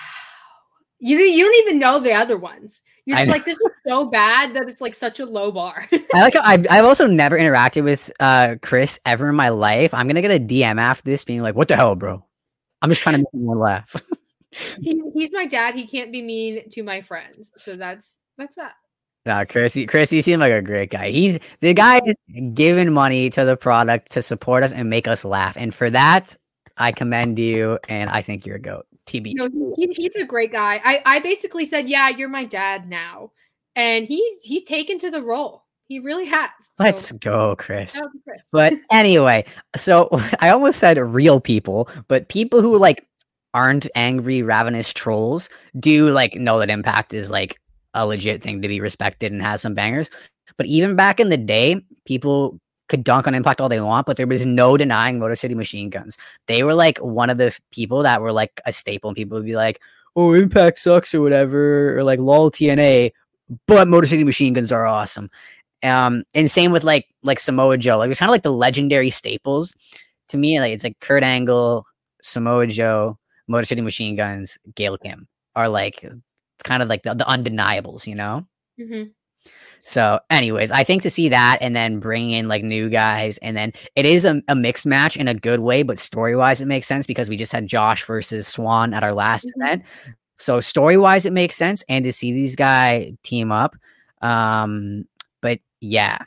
You 0.98 1.18
you 1.18 1.44
don't 1.44 1.66
even 1.66 1.78
know 1.78 2.00
the 2.00 2.12
other 2.12 2.36
ones. 2.36 2.80
You're 3.04 3.18
just 3.18 3.30
like 3.30 3.44
this 3.44 3.58
is 3.58 3.70
so 3.86 4.04
bad 4.06 4.54
that 4.54 4.68
it's 4.68 4.80
like 4.80 4.94
such 4.94 5.18
a 5.18 5.26
low 5.26 5.50
bar. 5.50 5.86
I 6.14 6.22
like. 6.22 6.34
how 6.34 6.40
I've 6.42 6.66
I've 6.70 6.84
also 6.84 7.06
never 7.06 7.36
interacted 7.36 7.84
with 7.84 8.10
uh 8.20 8.56
Chris 8.62 9.00
ever 9.04 9.28
in 9.28 9.34
my 9.34 9.48
life. 9.48 9.92
I'm 9.92 10.06
gonna 10.06 10.22
get 10.22 10.30
a 10.30 10.44
DM 10.44 10.80
after 10.80 11.04
this, 11.04 11.24
being 11.24 11.42
like, 11.42 11.54
"What 11.56 11.68
the 11.68 11.76
hell, 11.76 11.96
bro? 11.96 12.24
I'm 12.80 12.90
just 12.90 13.00
trying 13.00 13.14
to 13.14 13.18
make 13.18 13.28
one 13.32 13.58
laugh." 13.58 13.96
he's, 14.80 15.02
he's 15.14 15.32
my 15.32 15.46
dad. 15.46 15.74
He 15.74 15.86
can't 15.86 16.12
be 16.12 16.22
mean 16.22 16.68
to 16.70 16.82
my 16.82 17.00
friends. 17.00 17.52
So 17.56 17.74
that's 17.74 18.18
that's 18.38 18.56
that. 18.56 18.74
Nah, 19.26 19.44
Chris, 19.44 19.76
you- 19.76 19.86
Chris, 19.86 20.12
you 20.12 20.22
seem 20.22 20.40
like 20.40 20.52
a 20.52 20.62
great 20.62 20.90
guy. 20.90 21.10
He's 21.10 21.38
the 21.60 21.74
guy 21.74 22.00
is 22.04 22.16
giving 22.54 22.92
money 22.92 23.30
to 23.30 23.44
the 23.44 23.56
product 23.56 24.10
to 24.12 24.22
support 24.22 24.62
us 24.62 24.72
and 24.72 24.88
make 24.90 25.06
us 25.08 25.24
laugh, 25.24 25.56
and 25.56 25.74
for 25.74 25.90
that, 25.90 26.36
I 26.76 26.92
commend 26.92 27.38
you. 27.38 27.78
And 27.88 28.10
I 28.10 28.22
think 28.22 28.46
you're 28.46 28.56
a 28.56 28.60
goat. 28.60 28.86
TB. 29.06 29.32
No, 29.34 29.72
he, 29.76 29.88
he's 29.94 30.14
a 30.16 30.24
great 30.24 30.52
guy. 30.52 30.80
I 30.84 31.02
I 31.04 31.18
basically 31.20 31.64
said, 31.64 31.88
"Yeah, 31.88 32.08
you're 32.10 32.28
my 32.28 32.44
dad 32.44 32.88
now," 32.88 33.32
and 33.76 34.06
he's 34.06 34.42
he's 34.44 34.64
taken 34.64 34.98
to 34.98 35.10
the 35.10 35.22
role. 35.22 35.64
He 35.88 35.98
really 35.98 36.24
has. 36.26 36.50
So, 36.58 36.84
Let's 36.84 37.12
go, 37.12 37.56
Chris. 37.56 37.92
shout 37.94 38.08
Chris. 38.24 38.48
But 38.52 38.74
anyway, 38.90 39.44
so 39.76 40.08
I 40.40 40.50
almost 40.50 40.78
said 40.78 40.98
real 40.98 41.40
people, 41.40 41.88
but 42.08 42.28
people 42.28 42.62
who 42.62 42.78
like 42.78 43.06
aren't 43.54 43.88
angry, 43.94 44.42
ravenous 44.42 44.92
trolls 44.92 45.50
do 45.78 46.08
like 46.10 46.34
know 46.36 46.58
that 46.60 46.70
Impact 46.70 47.12
is 47.12 47.30
like 47.30 47.58
a 47.94 48.06
legit 48.06 48.42
thing 48.42 48.62
to 48.62 48.68
be 48.68 48.80
respected 48.80 49.32
and 49.32 49.42
has 49.42 49.62
some 49.62 49.74
bangers. 49.74 50.10
But 50.56 50.66
even 50.66 50.96
back 50.96 51.20
in 51.20 51.28
the 51.28 51.36
day, 51.36 51.82
people 52.04 52.58
could 52.88 53.04
dunk 53.04 53.26
on 53.26 53.34
Impact 53.34 53.60
all 53.60 53.68
they 53.68 53.80
want, 53.80 54.06
but 54.06 54.16
there 54.16 54.26
was 54.26 54.44
no 54.44 54.76
denying 54.76 55.18
Motor 55.18 55.36
City 55.36 55.54
Machine 55.54 55.88
Guns. 55.88 56.18
They 56.46 56.62
were 56.62 56.74
like 56.74 56.98
one 56.98 57.30
of 57.30 57.38
the 57.38 57.56
people 57.70 58.02
that 58.02 58.20
were 58.20 58.32
like 58.32 58.60
a 58.66 58.72
staple, 58.72 59.08
and 59.08 59.16
people 59.16 59.38
would 59.38 59.46
be 59.46 59.56
like, 59.56 59.80
"Oh, 60.16 60.34
Impact 60.34 60.78
sucks" 60.78 61.14
or 61.14 61.22
whatever, 61.22 61.96
or 61.96 62.04
like 62.04 62.18
"lol 62.18 62.50
TNA," 62.50 63.12
but 63.66 63.88
Motor 63.88 64.06
City 64.08 64.24
Machine 64.24 64.52
Guns 64.52 64.72
are 64.72 64.86
awesome. 64.86 65.30
Um, 65.82 66.24
and 66.34 66.50
same 66.50 66.70
with 66.72 66.84
like 66.84 67.06
like 67.22 67.40
Samoa 67.40 67.78
Joe. 67.78 67.98
Like 67.98 68.10
it's 68.10 68.20
kind 68.20 68.28
of 68.28 68.32
like 68.34 68.42
the 68.42 68.52
legendary 68.52 69.10
staples 69.10 69.74
to 70.28 70.36
me. 70.36 70.60
Like 70.60 70.72
it's 70.72 70.84
like 70.84 71.00
Kurt 71.00 71.22
Angle, 71.22 71.86
Samoa 72.22 72.66
Joe, 72.66 73.18
Motor 73.48 73.64
City 73.66 73.80
Machine 73.80 74.16
Guns, 74.16 74.58
Gail 74.74 74.98
Kim 74.98 75.28
are 75.54 75.68
like 75.68 76.04
kind 76.62 76.82
of 76.82 76.88
like 76.88 77.02
the, 77.02 77.14
the 77.14 77.26
undeniables, 77.28 78.06
you 78.06 78.14
know. 78.14 78.46
Mhm. 78.80 79.12
So, 79.84 80.20
anyways, 80.30 80.70
I 80.70 80.84
think 80.84 81.02
to 81.02 81.10
see 81.10 81.28
that 81.30 81.58
and 81.60 81.74
then 81.74 81.98
bring 81.98 82.30
in 82.30 82.46
like 82.46 82.62
new 82.62 82.88
guys, 82.88 83.38
and 83.38 83.56
then 83.56 83.72
it 83.96 84.04
is 84.06 84.24
a, 84.24 84.40
a 84.48 84.54
mixed 84.54 84.86
match 84.86 85.16
in 85.16 85.26
a 85.28 85.34
good 85.34 85.60
way, 85.60 85.82
but 85.82 85.98
story 85.98 86.36
wise, 86.36 86.60
it 86.60 86.66
makes 86.66 86.86
sense 86.86 87.06
because 87.06 87.28
we 87.28 87.36
just 87.36 87.52
had 87.52 87.66
Josh 87.66 88.04
versus 88.06 88.46
Swann 88.46 88.94
at 88.94 89.02
our 89.02 89.12
last 89.12 89.46
Mhm. 89.46 89.64
event. 89.64 89.82
So, 90.38 90.60
story 90.60 90.96
wise, 90.96 91.26
it 91.26 91.32
makes 91.32 91.56
sense. 91.56 91.82
And 91.88 92.04
to 92.04 92.12
see 92.12 92.32
these 92.32 92.54
guys 92.56 93.12
team 93.24 93.50
up, 93.52 93.74
um, 94.20 95.06
but 95.40 95.58
yeah. 95.80 96.18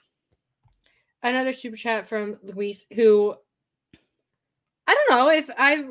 Another 1.23 1.53
super 1.53 1.75
chat 1.77 2.07
from 2.07 2.37
Luis, 2.43 2.85
who 2.93 3.35
I 4.87 4.93
don't 4.93 5.09
know 5.17 5.29
if 5.31 5.49
I. 5.57 5.85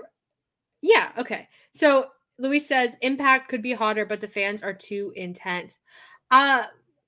Yeah. 0.83 1.11
Okay. 1.19 1.49
So 1.75 2.07
Luis 2.39 2.67
says 2.67 2.97
Impact 3.01 3.49
could 3.49 3.63
be 3.63 3.73
hotter, 3.73 4.05
but 4.05 4.21
the 4.21 4.29
fans 4.29 4.63
are 4.63 4.75
too 4.75 5.13
intense. 5.17 5.79
Uh, 6.31 6.65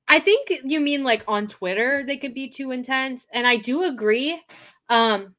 I 0.09 0.21
think 0.21 0.53
you 0.65 0.81
mean 0.81 1.03
like 1.03 1.25
on 1.27 1.49
Twitter 1.49 2.05
they 2.07 2.17
could 2.17 2.35
be 2.35 2.49
too 2.49 2.71
intense, 2.71 3.27
and 3.33 3.47
I 3.47 3.57
do 3.57 3.83
agree. 3.85 4.41
Um, 4.89 5.35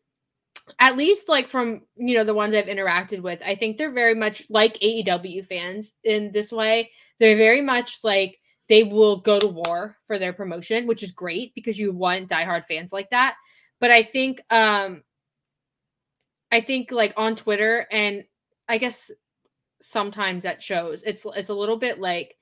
at 0.80 0.98
least 0.98 1.30
like 1.30 1.48
from 1.48 1.84
you 1.96 2.16
know 2.16 2.24
the 2.24 2.34
ones 2.34 2.54
I've 2.54 2.66
interacted 2.66 3.22
with, 3.22 3.42
I 3.46 3.56
think 3.56 3.78
they're 3.78 3.92
very 3.92 4.16
much 4.16 4.44
like 4.50 4.78
AEW 4.80 5.46
fans 5.46 5.96
in 6.04 6.32
this 6.32 6.52
way. 6.52 6.92
They're 7.20 7.38
very 7.38 7.62
much 7.62 8.00
like 8.04 8.40
they 8.68 8.84
will 8.84 9.18
go 9.22 9.40
to 9.40 9.48
war 9.48 9.98
for 10.06 10.20
their 10.20 10.34
promotion, 10.34 10.88
which 10.88 11.04
is 11.04 11.12
great 11.12 11.56
because 11.56 11.80
you 11.80 11.94
want 11.94 12.30
diehard 12.30 12.66
fans 12.66 12.92
like 12.92 13.10
that. 13.12 13.36
But 13.80 13.92
I 13.92 14.04
think 14.04 14.42
um 14.50 15.04
I 16.52 16.62
think 16.62 16.92
like 16.92 17.14
on 17.18 17.36
Twitter 17.36 17.88
and 17.92 18.26
I 18.68 18.78
guess 18.78 19.12
sometimes 19.82 20.46
at 20.46 20.62
shows, 20.62 21.04
it's 21.04 21.26
it's 21.36 21.50
a 21.50 21.54
little 21.54 21.78
bit 21.78 22.00
like 22.00 22.36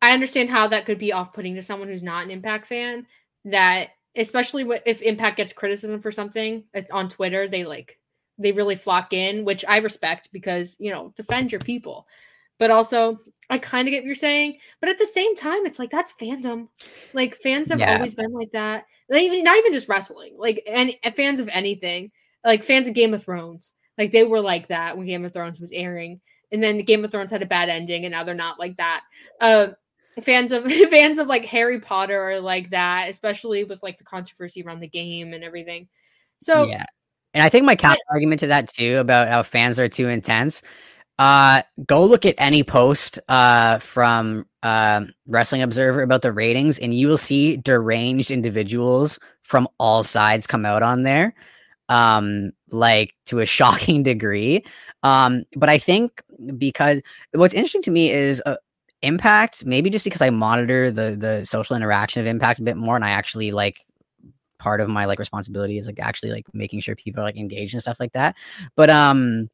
I 0.00 0.12
understand 0.12 0.50
how 0.50 0.66
that 0.68 0.84
could 0.84 0.98
be 0.98 1.12
off-putting 1.12 1.54
to 1.54 1.62
someone 1.62 1.88
who's 1.88 2.02
not 2.02 2.24
an 2.24 2.30
Impact 2.30 2.66
fan. 2.66 3.06
That 3.44 3.90
especially 4.16 4.68
if 4.84 5.02
Impact 5.02 5.36
gets 5.36 5.52
criticism 5.52 6.00
for 6.00 6.12
something 6.12 6.64
it's 6.74 6.90
on 6.90 7.08
Twitter, 7.08 7.48
they 7.48 7.64
like 7.64 7.98
they 8.38 8.52
really 8.52 8.76
flock 8.76 9.12
in, 9.12 9.44
which 9.44 9.64
I 9.68 9.78
respect 9.78 10.28
because 10.32 10.76
you 10.78 10.90
know 10.90 11.12
defend 11.16 11.52
your 11.52 11.60
people. 11.60 12.06
But 12.58 12.70
also, 12.70 13.18
I 13.50 13.58
kind 13.58 13.88
of 13.88 13.92
get 13.92 14.02
what 14.02 14.06
you're 14.06 14.14
saying. 14.14 14.58
But 14.80 14.88
at 14.88 14.98
the 14.98 15.06
same 15.06 15.34
time, 15.34 15.66
it's 15.66 15.78
like 15.78 15.90
that's 15.90 16.12
fandom. 16.12 16.68
Like 17.12 17.34
fans 17.34 17.68
have 17.70 17.80
yeah. 17.80 17.96
always 17.96 18.14
been 18.14 18.32
like 18.32 18.52
that. 18.52 18.84
Not 19.08 19.20
even, 19.20 19.42
not 19.42 19.56
even 19.58 19.72
just 19.72 19.88
wrestling. 19.88 20.34
Like 20.36 20.62
and 20.66 20.94
fans 21.14 21.40
of 21.40 21.48
anything. 21.48 22.12
Like 22.44 22.62
fans 22.62 22.86
of 22.86 22.94
Game 22.94 23.14
of 23.14 23.24
Thrones. 23.24 23.74
Like 24.02 24.10
they 24.10 24.24
were 24.24 24.40
like 24.40 24.66
that 24.66 24.96
when 24.96 25.06
Game 25.06 25.24
of 25.24 25.32
Thrones 25.32 25.60
was 25.60 25.70
airing, 25.70 26.20
and 26.50 26.60
then 26.60 26.78
Game 26.78 27.04
of 27.04 27.12
Thrones 27.12 27.30
had 27.30 27.40
a 27.40 27.46
bad 27.46 27.68
ending, 27.68 28.04
and 28.04 28.10
now 28.10 28.24
they're 28.24 28.34
not 28.34 28.58
like 28.58 28.76
that. 28.78 29.02
Uh, 29.40 29.68
fans 30.20 30.50
of 30.50 30.64
fans 30.90 31.18
of 31.18 31.28
like 31.28 31.44
Harry 31.44 31.78
Potter 31.78 32.20
are 32.20 32.40
like 32.40 32.70
that, 32.70 33.08
especially 33.08 33.62
with 33.62 33.80
like 33.80 33.98
the 33.98 34.04
controversy 34.04 34.60
around 34.64 34.80
the 34.80 34.88
game 34.88 35.32
and 35.32 35.44
everything. 35.44 35.86
So 36.40 36.64
yeah, 36.64 36.84
and 37.32 37.44
I 37.44 37.48
think 37.48 37.64
my 37.64 37.76
counter 37.76 38.02
argument 38.10 38.40
to 38.40 38.48
that 38.48 38.68
too 38.68 38.98
about 38.98 39.28
how 39.28 39.44
fans 39.44 39.78
are 39.78 39.88
too 39.88 40.08
intense. 40.08 40.62
Uh, 41.16 41.62
go 41.86 42.04
look 42.04 42.26
at 42.26 42.34
any 42.38 42.64
post 42.64 43.20
uh 43.28 43.78
from 43.78 44.46
uh, 44.64 45.02
Wrestling 45.28 45.62
Observer 45.62 46.02
about 46.02 46.22
the 46.22 46.32
ratings, 46.32 46.80
and 46.80 46.92
you 46.92 47.06
will 47.06 47.18
see 47.18 47.56
deranged 47.56 48.32
individuals 48.32 49.20
from 49.44 49.68
all 49.78 50.02
sides 50.02 50.48
come 50.48 50.66
out 50.66 50.82
on 50.82 51.04
there, 51.04 51.36
um, 51.88 52.52
like 52.72 53.14
to 53.26 53.40
a 53.40 53.46
shocking 53.58 54.02
degree. 54.02 54.64
Um, 55.02 55.44
but 55.56 55.68
I 55.68 55.78
think 55.78 56.22
because 56.56 57.00
what's 57.32 57.54
interesting 57.54 57.82
to 57.82 57.90
me 57.90 58.10
is 58.10 58.42
uh, 58.46 58.56
impact 59.02 59.66
maybe 59.66 59.90
just 59.90 60.04
because 60.04 60.22
i 60.22 60.30
monitor 60.30 60.90
the 60.90 61.16
the 61.18 61.44
social 61.44 61.74
interaction 61.74 62.20
of 62.20 62.26
impact 62.26 62.60
a 62.60 62.62
bit 62.62 62.76
more 62.76 62.94
and 62.94 63.04
i 63.04 63.10
actually 63.10 63.50
like 63.50 63.80
part 64.58 64.80
of 64.80 64.88
my 64.88 65.06
like 65.06 65.18
responsibility 65.18 65.76
is 65.76 65.86
like 65.86 65.98
actually 65.98 66.30
like 66.30 66.46
making 66.54 66.78
sure 66.78 66.94
people 66.94 67.20
are 67.20 67.24
like 67.24 67.36
engaged 67.36 67.74
and 67.74 67.82
stuff 67.82 67.98
like 67.98 68.12
that 68.12 68.36
but 68.76 68.88
um 68.88 69.50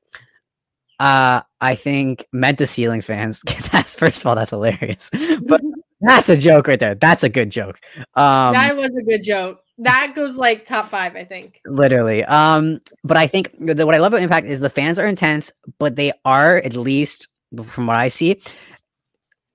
uh 1.00 1.40
i 1.62 1.74
think 1.74 2.26
meant 2.30 2.58
to 2.58 2.66
ceiling 2.66 3.00
fans 3.00 3.42
first 3.96 4.20
of 4.20 4.26
all 4.26 4.34
that's 4.34 4.50
hilarious 4.50 5.10
but 5.46 5.62
that's 6.00 6.28
a 6.28 6.36
joke 6.36 6.68
right 6.68 6.78
there. 6.78 6.94
That's 6.94 7.24
a 7.24 7.28
good 7.28 7.50
joke. 7.50 7.80
Um 8.14 8.54
that 8.54 8.76
was 8.76 8.90
a 8.98 9.02
good 9.02 9.22
joke. 9.22 9.60
That 9.78 10.12
goes 10.14 10.36
like 10.36 10.64
top 10.64 10.86
five 10.86 11.14
i 11.16 11.24
think. 11.24 11.60
Literally. 11.66 12.24
Um 12.24 12.80
but 13.04 13.16
i 13.16 13.26
think 13.26 13.54
the, 13.58 13.86
what 13.86 13.94
i 13.94 13.98
love 13.98 14.12
about 14.12 14.22
impact 14.22 14.46
is 14.46 14.60
the 14.60 14.70
fans 14.70 14.98
are 14.98 15.06
intense 15.06 15.52
but 15.78 15.96
they 15.96 16.12
are 16.24 16.58
at 16.58 16.74
least 16.74 17.28
from 17.68 17.86
what 17.86 17.96
i 17.96 18.08
see 18.08 18.38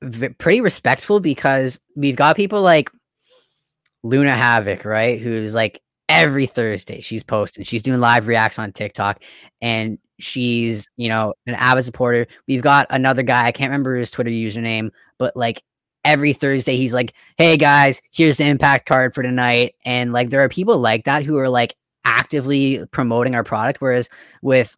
v- 0.03 0.29
pretty 0.29 0.61
respectful 0.61 1.19
because 1.19 1.79
we've 1.95 2.15
got 2.15 2.35
people 2.35 2.61
like 2.61 2.89
Luna 4.03 4.35
Havoc, 4.35 4.85
right? 4.85 5.19
Who's 5.19 5.55
like 5.55 5.81
every 6.09 6.45
Thursday 6.45 7.01
she's 7.01 7.23
posting, 7.23 7.63
she's 7.63 7.81
doing 7.81 7.99
live 7.99 8.27
reacts 8.27 8.59
on 8.59 8.71
TikTok, 8.71 9.23
and 9.61 9.97
she's 10.19 10.87
you 10.97 11.09
know 11.09 11.33
an 11.47 11.55
avid 11.55 11.85
supporter. 11.85 12.27
We've 12.47 12.61
got 12.61 12.87
another 12.89 13.23
guy, 13.23 13.45
I 13.45 13.51
can't 13.51 13.69
remember 13.69 13.95
his 13.95 14.11
Twitter 14.11 14.29
username, 14.29 14.91
but 15.17 15.35
like 15.35 15.63
every 16.05 16.33
Thursday 16.33 16.75
he's 16.77 16.93
like, 16.93 17.13
"Hey 17.37 17.57
guys, 17.57 18.01
here's 18.11 18.37
the 18.37 18.45
impact 18.45 18.85
card 18.87 19.13
for 19.13 19.23
tonight," 19.23 19.75
and 19.85 20.13
like 20.13 20.29
there 20.29 20.43
are 20.43 20.49
people 20.49 20.77
like 20.79 21.05
that 21.05 21.23
who 21.23 21.37
are 21.37 21.49
like 21.49 21.75
actively 22.05 22.85
promoting 22.91 23.35
our 23.35 23.43
product, 23.43 23.81
whereas 23.81 24.09
with 24.41 24.75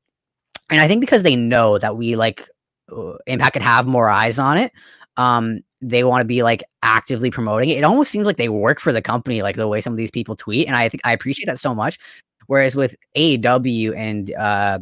and 0.70 0.82
I 0.82 0.88
think 0.88 1.02
because 1.02 1.24
they 1.24 1.36
know 1.36 1.78
that 1.78 1.98
we 1.98 2.16
like 2.16 2.50
uh, 2.92 3.14
impact 3.28 3.54
could 3.54 3.62
have 3.62 3.88
more 3.88 4.10
eyes 4.10 4.40
on 4.40 4.58
it 4.58 4.72
um 5.18 5.62
they 5.82 6.04
want 6.04 6.22
to 6.22 6.26
be 6.26 6.44
like 6.44 6.64
actively 6.84 7.30
promoting 7.30 7.70
it. 7.70 7.78
It 7.78 7.84
almost 7.84 8.10
seems 8.10 8.26
like 8.26 8.38
they 8.38 8.50
work 8.50 8.80
for 8.80 8.92
the 8.92 9.02
company, 9.02 9.42
like 9.42 9.56
the 9.56 9.68
way 9.68 9.82
some 9.82 9.94
of 9.94 9.98
these 9.98 10.12
people 10.12 10.36
tweet, 10.36 10.68
and 10.68 10.76
I 10.76 10.90
think 10.90 11.02
I 11.06 11.14
appreciate 11.14 11.46
that 11.46 11.60
so 11.60 11.76
much. 11.76 12.00
Whereas 12.48 12.76
with 12.76 12.96
AEW 13.16 13.96
and 13.96 14.34
uh, 14.34 14.80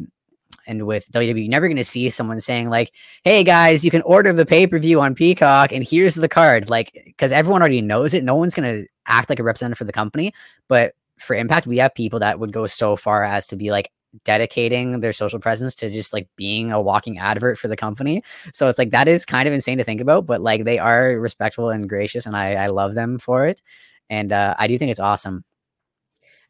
and 0.66 0.86
with 0.86 1.10
WWE, 1.12 1.42
you're 1.42 1.48
never 1.48 1.68
going 1.68 1.76
to 1.76 1.84
see 1.84 2.10
someone 2.10 2.40
saying 2.40 2.70
like, 2.70 2.92
"Hey 3.24 3.44
guys, 3.44 3.84
you 3.84 3.90
can 3.90 4.02
order 4.02 4.32
the 4.32 4.46
pay 4.46 4.66
per 4.66 4.78
view 4.78 5.00
on 5.00 5.14
Peacock, 5.14 5.72
and 5.72 5.86
here's 5.86 6.14
the 6.14 6.28
card." 6.28 6.70
Like, 6.70 6.92
because 7.04 7.32
everyone 7.32 7.62
already 7.62 7.80
knows 7.80 8.14
it. 8.14 8.24
No 8.24 8.36
one's 8.36 8.54
going 8.54 8.82
to 8.82 8.88
act 9.06 9.28
like 9.28 9.38
a 9.38 9.44
representative 9.44 9.78
for 9.78 9.84
the 9.84 9.92
company. 9.92 10.32
But 10.68 10.94
for 11.18 11.36
Impact, 11.36 11.66
we 11.66 11.78
have 11.78 11.94
people 11.94 12.18
that 12.20 12.38
would 12.38 12.52
go 12.52 12.66
so 12.66 12.96
far 12.96 13.24
as 13.24 13.46
to 13.48 13.56
be 13.56 13.70
like, 13.70 13.90
dedicating 14.22 15.00
their 15.00 15.12
social 15.12 15.40
presence 15.40 15.74
to 15.74 15.90
just 15.90 16.12
like 16.12 16.28
being 16.36 16.70
a 16.70 16.80
walking 16.80 17.18
advert 17.18 17.58
for 17.58 17.68
the 17.68 17.76
company. 17.76 18.22
So 18.52 18.68
it's 18.68 18.78
like 18.78 18.90
that 18.90 19.08
is 19.08 19.26
kind 19.26 19.48
of 19.48 19.54
insane 19.54 19.78
to 19.78 19.84
think 19.84 20.00
about, 20.00 20.26
but 20.26 20.40
like 20.40 20.64
they 20.64 20.78
are 20.78 21.18
respectful 21.18 21.70
and 21.70 21.88
gracious, 21.88 22.26
and 22.26 22.36
I, 22.36 22.54
I 22.54 22.66
love 22.68 22.94
them 22.94 23.18
for 23.18 23.46
it. 23.46 23.60
And 24.08 24.32
uh, 24.32 24.54
I 24.58 24.66
do 24.66 24.78
think 24.78 24.90
it's 24.90 25.00
awesome. 25.00 25.44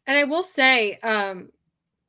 And 0.05 0.17
I 0.17 0.25
will 0.25 0.43
say, 0.43 0.99
um, 1.01 1.49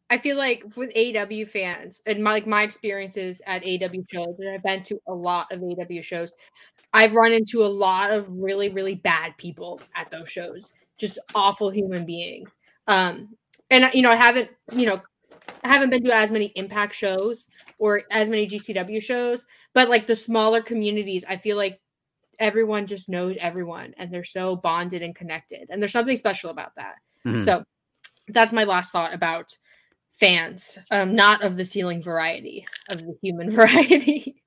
I 0.09 0.19
feel 0.19 0.37
like 0.37 0.65
with 0.77 0.91
AW 0.97 1.45
fans 1.47 2.01
and 2.07 2.23
my, 2.23 2.33
like 2.33 2.47
my 2.47 2.63
experiences 2.63 3.43
at 3.47 3.65
AW 3.65 4.03
shows, 4.09 4.37
and 4.39 4.51
I've 4.51 4.63
been 4.63 4.83
to 4.85 5.01
a 5.09 5.13
lot 5.13 5.49
of 5.51 5.63
AW 5.63 6.01
shows, 6.01 6.33
I've 6.93 7.15
run 7.15 7.33
into 7.33 7.63
a 7.63 7.67
lot 7.67 8.13
of 8.13 8.29
really, 8.31 8.69
really 8.69 8.95
bad 8.95 9.37
people 9.37 9.81
at 9.97 10.11
those 10.11 10.31
shows, 10.31 10.73
just 10.97 11.19
awful 11.35 11.71
human 11.71 12.07
beings. 12.07 12.59
Um, 12.87 13.37
and 13.71 13.91
you 13.95 14.03
know, 14.03 14.11
I 14.11 14.17
haven't, 14.17 14.51
you 14.73 14.87
know, 14.87 15.01
I 15.65 15.69
haven't 15.69 15.91
been 15.91 16.05
to 16.05 16.15
as 16.15 16.31
many 16.31 16.47
impact 16.55 16.95
shows 16.95 17.49
or 17.79 18.03
as 18.11 18.29
many 18.29 18.47
GCW 18.47 19.03
shows, 19.03 19.45
but 19.75 19.89
like 19.89 20.07
the 20.07 20.15
smaller 20.15 20.63
communities, 20.63 21.25
I 21.29 21.37
feel 21.37 21.57
like 21.57 21.81
everyone 22.39 22.87
just 22.87 23.09
knows 23.09 23.37
everyone 23.41 23.95
and 23.99 24.13
they're 24.13 24.25
so 24.25 24.57
bonded 24.57 25.03
and 25.03 25.15
connected. 25.15 25.67
And 25.71 25.81
there's 25.81 25.93
something 25.93 26.17
special 26.17 26.51
about 26.51 26.75
that. 26.77 26.97
Mm-hmm. 27.27 27.41
So 27.41 27.65
that's 28.29 28.53
my 28.53 28.65
last 28.65 28.93
thought 28.93 29.15
about 29.15 29.57
fans, 30.17 30.79
um, 30.91 31.15
not 31.15 31.43
of 31.43 31.57
the 31.57 31.65
ceiling 31.65 32.03
variety, 32.03 32.67
of 32.91 32.99
the 32.99 33.17
human 33.23 33.51
variety. 33.53 34.43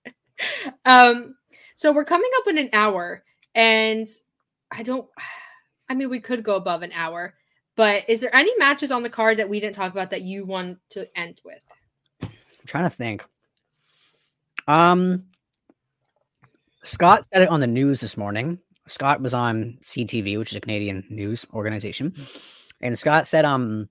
um, 0.86 1.36
so 1.76 1.91
we're 1.91 2.05
coming 2.05 2.30
up 2.39 2.47
in 2.47 2.57
an 2.57 2.70
hour, 2.74 3.24
and 3.55 4.07
I 4.72 4.84
don't, 4.84 5.07
I 5.88 5.95
mean, 5.95 6.09
we 6.09 6.20
could 6.20 6.43
go 6.43 6.55
above 6.55 6.82
an 6.82 6.91
hour. 6.93 7.36
But 7.76 8.09
is 8.09 8.20
there 8.20 8.36
any 8.36 8.51
matches 8.57 8.91
on 8.91 9.03
the 9.03 9.09
card 9.09 9.39
that 9.39 9.47
we 9.47 9.61
didn't 9.61 9.76
talk 9.76 9.91
about 9.91 10.09
that 10.09 10.24
you 10.24 10.45
want 10.45 10.80
to 10.89 11.07
end 11.17 11.39
with? 11.45 11.63
I'm 12.22 12.30
trying 12.65 12.84
to 12.84 12.89
think. 12.89 13.24
Um, 14.67 15.24
Scott 16.84 17.24
said 17.32 17.43
it 17.43 17.49
on 17.49 17.61
the 17.61 17.67
news 17.67 18.01
this 18.01 18.17
morning. 18.17 18.59
Scott 18.86 19.22
was 19.22 19.34
on 19.34 19.78
CTV, 19.82 20.38
which 20.38 20.51
is 20.51 20.57
a 20.57 20.61
Canadian 20.61 21.05
news 21.09 21.45
organization, 21.53 22.13
and 22.82 22.97
Scott 22.97 23.28
said 23.28 23.45
um 23.45 23.88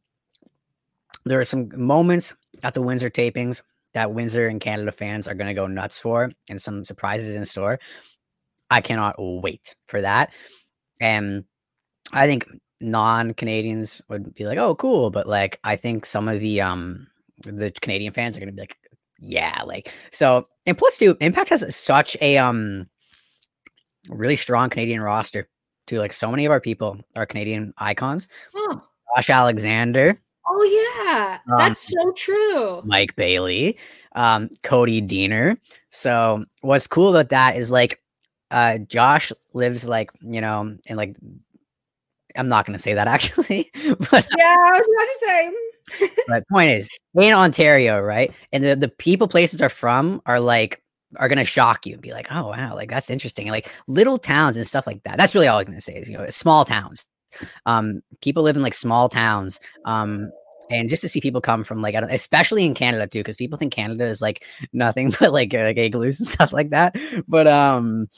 there 1.24 1.40
are 1.40 1.44
some 1.44 1.70
moments 1.74 2.32
at 2.62 2.74
the 2.74 2.82
Windsor 2.82 3.10
tapings 3.10 3.62
that 3.94 4.12
Windsor 4.12 4.48
and 4.48 4.60
Canada 4.60 4.92
fans 4.92 5.26
are 5.26 5.34
going 5.34 5.48
to 5.48 5.54
go 5.54 5.66
nuts 5.66 5.98
for, 6.00 6.30
and 6.48 6.60
some 6.60 6.84
surprises 6.84 7.34
in 7.34 7.44
store. 7.44 7.78
I 8.70 8.80
cannot 8.80 9.16
wait 9.18 9.74
for 9.86 10.00
that. 10.02 10.30
And 11.00 11.44
I 12.12 12.26
think 12.26 12.46
non-Canadians 12.80 14.02
would 14.08 14.34
be 14.34 14.46
like, 14.46 14.58
"Oh, 14.58 14.74
cool," 14.74 15.10
but 15.10 15.26
like 15.26 15.58
I 15.64 15.76
think 15.76 16.06
some 16.06 16.28
of 16.28 16.40
the 16.40 16.60
um 16.60 17.06
the 17.42 17.72
Canadian 17.80 18.12
fans 18.12 18.36
are 18.36 18.40
going 18.40 18.48
to 18.48 18.54
be 18.54 18.62
like, 18.62 18.76
"Yeah," 19.18 19.62
like 19.66 19.92
so. 20.12 20.48
And 20.66 20.76
plus, 20.76 20.98
too, 20.98 21.16
Impact 21.20 21.48
has 21.50 21.74
such 21.74 22.16
a 22.20 22.38
um 22.38 22.88
really 24.10 24.36
strong 24.36 24.70
Canadian 24.70 25.00
roster. 25.02 25.48
Too, 25.86 25.98
like 25.98 26.12
so 26.12 26.30
many 26.30 26.44
of 26.44 26.52
our 26.52 26.60
people 26.60 27.00
are 27.16 27.26
Canadian 27.26 27.72
icons. 27.78 28.28
Oh. 28.54 28.82
Josh 29.16 29.30
Alexander. 29.30 30.20
Oh 30.50 31.04
yeah, 31.04 31.38
um, 31.52 31.58
that's 31.58 31.88
so 31.88 32.12
true. 32.12 32.82
Mike 32.84 33.14
Bailey, 33.16 33.76
um, 34.14 34.48
Cody 34.62 35.02
Deaner. 35.02 35.58
So 35.90 36.44
what's 36.62 36.86
cool 36.86 37.08
about 37.08 37.28
that 37.30 37.56
is 37.56 37.70
like 37.70 38.00
uh, 38.50 38.78
Josh 38.78 39.32
lives 39.52 39.86
like 39.86 40.10
you 40.20 40.40
know 40.40 40.76
in 40.86 40.96
like 40.96 41.16
I'm 42.36 42.48
not 42.48 42.66
gonna 42.66 42.78
say 42.78 42.94
that 42.94 43.08
actually, 43.08 43.70
but 44.10 44.26
yeah, 44.36 44.56
I 44.58 44.70
was 44.72 44.88
about 44.94 45.06
to 45.06 45.18
say. 45.20 46.10
but 46.28 46.48
point 46.48 46.70
is 46.70 46.88
in 47.14 47.32
Ontario, 47.32 48.00
right? 48.00 48.32
And 48.52 48.64
the 48.64 48.76
the 48.76 48.88
people 48.88 49.28
places 49.28 49.60
are 49.60 49.68
from 49.68 50.22
are 50.26 50.40
like 50.40 50.82
are 51.16 51.28
gonna 51.28 51.44
shock 51.44 51.86
you 51.86 51.94
and 51.94 52.02
be 52.02 52.12
like, 52.12 52.28
oh 52.30 52.48
wow, 52.48 52.74
like 52.74 52.90
that's 52.90 53.10
interesting. 53.10 53.48
like 53.48 53.72
little 53.86 54.18
towns 54.18 54.56
and 54.56 54.66
stuff 54.66 54.86
like 54.86 55.02
that. 55.04 55.18
That's 55.18 55.34
really 55.34 55.48
all 55.48 55.58
I'm 55.58 55.66
gonna 55.66 55.80
say 55.80 55.96
is 55.96 56.08
you 56.08 56.16
know 56.16 56.28
small 56.30 56.64
towns. 56.64 57.06
Um, 57.66 58.02
people 58.22 58.42
live 58.42 58.56
in 58.56 58.62
like 58.62 58.74
small 58.74 59.08
towns. 59.08 59.60
Um, 59.84 60.30
and 60.70 60.88
just 60.88 61.02
to 61.02 61.08
see 61.08 61.20
people 61.20 61.40
come 61.40 61.64
from 61.64 61.80
like 61.82 61.94
I 61.94 62.00
don't, 62.00 62.10
especially 62.10 62.64
in 62.64 62.74
Canada 62.74 63.06
too, 63.06 63.20
because 63.20 63.36
people 63.36 63.58
think 63.58 63.72
Canada 63.72 64.04
is 64.04 64.20
like 64.20 64.44
nothing 64.72 65.14
but 65.18 65.32
like, 65.32 65.54
uh, 65.54 65.62
like 65.62 65.76
igloos 65.76 66.20
and 66.20 66.28
stuff 66.28 66.52
like 66.52 66.70
that. 66.70 66.96
But 67.26 67.46
um, 67.46 68.08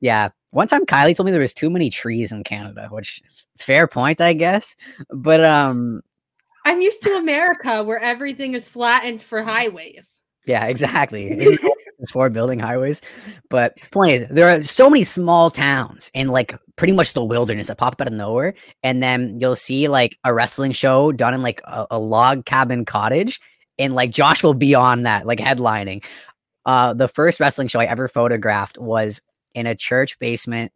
yeah, 0.00 0.30
one 0.50 0.68
time 0.68 0.86
Kiley 0.86 1.16
told 1.16 1.26
me 1.26 1.32
there 1.32 1.40
was 1.40 1.54
too 1.54 1.70
many 1.70 1.90
trees 1.90 2.32
in 2.32 2.44
Canada, 2.44 2.88
which 2.90 3.22
fair 3.58 3.86
point, 3.86 4.20
I 4.20 4.32
guess. 4.32 4.76
But 5.10 5.44
um, 5.44 6.02
I'm 6.64 6.80
used 6.80 7.02
to 7.02 7.16
America 7.16 7.82
where 7.82 7.98
everything 7.98 8.54
is 8.54 8.68
flattened 8.68 9.22
for 9.22 9.42
highways. 9.42 10.20
Yeah, 10.48 10.64
exactly. 10.64 11.28
it's 11.98 12.10
for 12.10 12.30
building 12.30 12.58
highways. 12.58 13.02
But 13.50 13.76
point 13.92 14.12
is, 14.12 14.26
there 14.30 14.48
are 14.48 14.62
so 14.62 14.88
many 14.88 15.04
small 15.04 15.50
towns 15.50 16.10
in 16.14 16.28
like 16.28 16.54
pretty 16.76 16.94
much 16.94 17.12
the 17.12 17.22
wilderness 17.22 17.68
that 17.68 17.76
pop 17.76 17.92
up 17.92 18.00
out 18.00 18.06
of 18.06 18.14
nowhere, 18.14 18.54
and 18.82 19.02
then 19.02 19.38
you'll 19.38 19.56
see 19.56 19.88
like 19.88 20.16
a 20.24 20.32
wrestling 20.32 20.72
show 20.72 21.12
done 21.12 21.34
in 21.34 21.42
like 21.42 21.60
a, 21.64 21.86
a 21.90 21.98
log 21.98 22.46
cabin 22.46 22.86
cottage, 22.86 23.40
and 23.78 23.94
like 23.94 24.10
Josh 24.10 24.42
will 24.42 24.54
be 24.54 24.74
on 24.74 25.02
that, 25.02 25.26
like 25.26 25.38
headlining. 25.38 26.02
Uh, 26.64 26.94
the 26.94 27.08
first 27.08 27.40
wrestling 27.40 27.68
show 27.68 27.80
I 27.80 27.84
ever 27.84 28.08
photographed 28.08 28.78
was 28.78 29.20
in 29.54 29.66
a 29.66 29.74
church 29.74 30.18
basement 30.18 30.72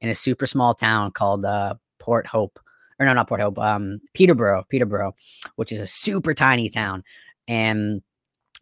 in 0.00 0.08
a 0.08 0.14
super 0.14 0.46
small 0.46 0.72
town 0.72 1.10
called 1.10 1.44
uh, 1.44 1.74
Port 1.98 2.28
Hope, 2.28 2.60
or 3.00 3.06
no, 3.06 3.12
not 3.12 3.26
Port 3.26 3.40
Hope, 3.40 3.58
um, 3.58 4.00
Peterborough, 4.14 4.64
Peterborough, 4.68 5.16
which 5.56 5.72
is 5.72 5.80
a 5.80 5.86
super 5.88 6.32
tiny 6.32 6.68
town, 6.68 7.02
and 7.48 8.02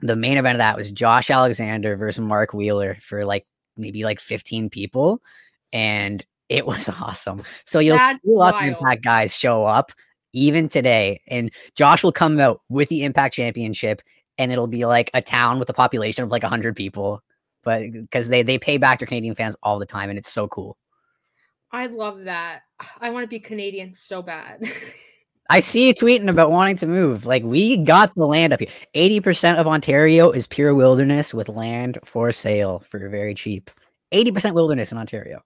the 0.00 0.16
main 0.16 0.36
event 0.36 0.56
of 0.56 0.58
that 0.58 0.76
was 0.76 0.90
Josh 0.90 1.30
Alexander 1.30 1.96
versus 1.96 2.24
Mark 2.24 2.52
Wheeler 2.52 2.96
for 3.00 3.24
like 3.24 3.46
maybe 3.76 4.04
like 4.04 4.20
15 4.20 4.70
people. 4.70 5.22
And 5.72 6.24
it 6.48 6.66
was 6.66 6.88
awesome. 6.88 7.42
So 7.64 7.78
you'll 7.78 7.98
see 7.98 8.18
lots 8.24 8.60
wild. 8.60 8.72
of 8.72 8.78
impact 8.78 9.04
guys 9.04 9.36
show 9.36 9.64
up 9.64 9.92
even 10.32 10.68
today. 10.68 11.20
And 11.28 11.50
Josh 11.76 12.02
will 12.02 12.12
come 12.12 12.40
out 12.40 12.60
with 12.68 12.88
the 12.88 13.04
impact 13.04 13.34
championship 13.34 14.02
and 14.36 14.50
it'll 14.50 14.66
be 14.66 14.84
like 14.84 15.10
a 15.14 15.22
town 15.22 15.58
with 15.58 15.70
a 15.70 15.74
population 15.74 16.24
of 16.24 16.30
like 16.30 16.42
100 16.42 16.74
people. 16.74 17.22
But 17.62 17.92
because 17.92 18.28
they, 18.28 18.42
they 18.42 18.58
pay 18.58 18.76
back 18.76 18.98
their 18.98 19.06
Canadian 19.06 19.34
fans 19.34 19.56
all 19.62 19.78
the 19.78 19.86
time 19.86 20.10
and 20.10 20.18
it's 20.18 20.30
so 20.30 20.48
cool. 20.48 20.76
I 21.70 21.86
love 21.86 22.24
that. 22.24 22.62
I 23.00 23.10
want 23.10 23.24
to 23.24 23.28
be 23.28 23.40
Canadian 23.40 23.94
so 23.94 24.22
bad. 24.22 24.62
I 25.50 25.60
see 25.60 25.88
you 25.88 25.94
tweeting 25.94 26.28
about 26.28 26.50
wanting 26.50 26.76
to 26.76 26.86
move. 26.86 27.26
Like 27.26 27.42
we 27.42 27.76
got 27.76 28.14
the 28.14 28.24
land 28.24 28.52
up 28.52 28.60
here. 28.60 28.68
80% 28.94 29.56
of 29.56 29.66
Ontario 29.66 30.30
is 30.30 30.46
pure 30.46 30.74
wilderness 30.74 31.34
with 31.34 31.48
land 31.48 31.98
for 32.04 32.32
sale 32.32 32.82
for 32.88 33.08
very 33.08 33.34
cheap. 33.34 33.70
80% 34.12 34.54
wilderness 34.54 34.92
in 34.92 34.98
Ontario. 34.98 35.42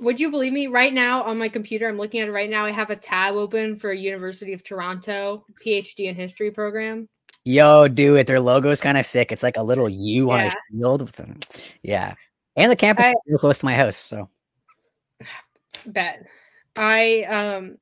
Would 0.00 0.20
you 0.20 0.30
believe 0.30 0.52
me? 0.52 0.66
Right 0.66 0.92
now 0.92 1.22
on 1.22 1.38
my 1.38 1.48
computer, 1.48 1.88
I'm 1.88 1.96
looking 1.96 2.20
at 2.20 2.28
it 2.28 2.32
right 2.32 2.50
now. 2.50 2.64
I 2.64 2.72
have 2.72 2.90
a 2.90 2.96
tab 2.96 3.34
open 3.34 3.76
for 3.76 3.92
University 3.92 4.52
of 4.52 4.64
Toronto 4.64 5.44
PhD 5.64 6.06
in 6.06 6.14
history 6.14 6.50
program. 6.50 7.08
Yo, 7.44 7.88
do 7.88 8.16
it. 8.16 8.26
Their 8.26 8.40
logo 8.40 8.70
is 8.70 8.80
kind 8.80 8.98
of 8.98 9.06
sick. 9.06 9.32
It's 9.32 9.42
like 9.42 9.56
a 9.56 9.62
little 9.62 9.88
U 9.88 10.28
yeah. 10.28 10.34
on 10.34 10.40
a 10.40 10.50
shield 10.70 11.02
with 11.02 11.12
them. 11.12 11.40
Yeah. 11.82 12.14
And 12.56 12.70
the 12.70 12.76
campus 12.76 13.06
I, 13.06 13.14
is 13.26 13.40
close 13.40 13.60
to 13.60 13.64
my 13.64 13.74
house, 13.74 13.96
so 13.96 14.28
bet. 15.86 16.26
I 16.76 17.22
um 17.24 17.76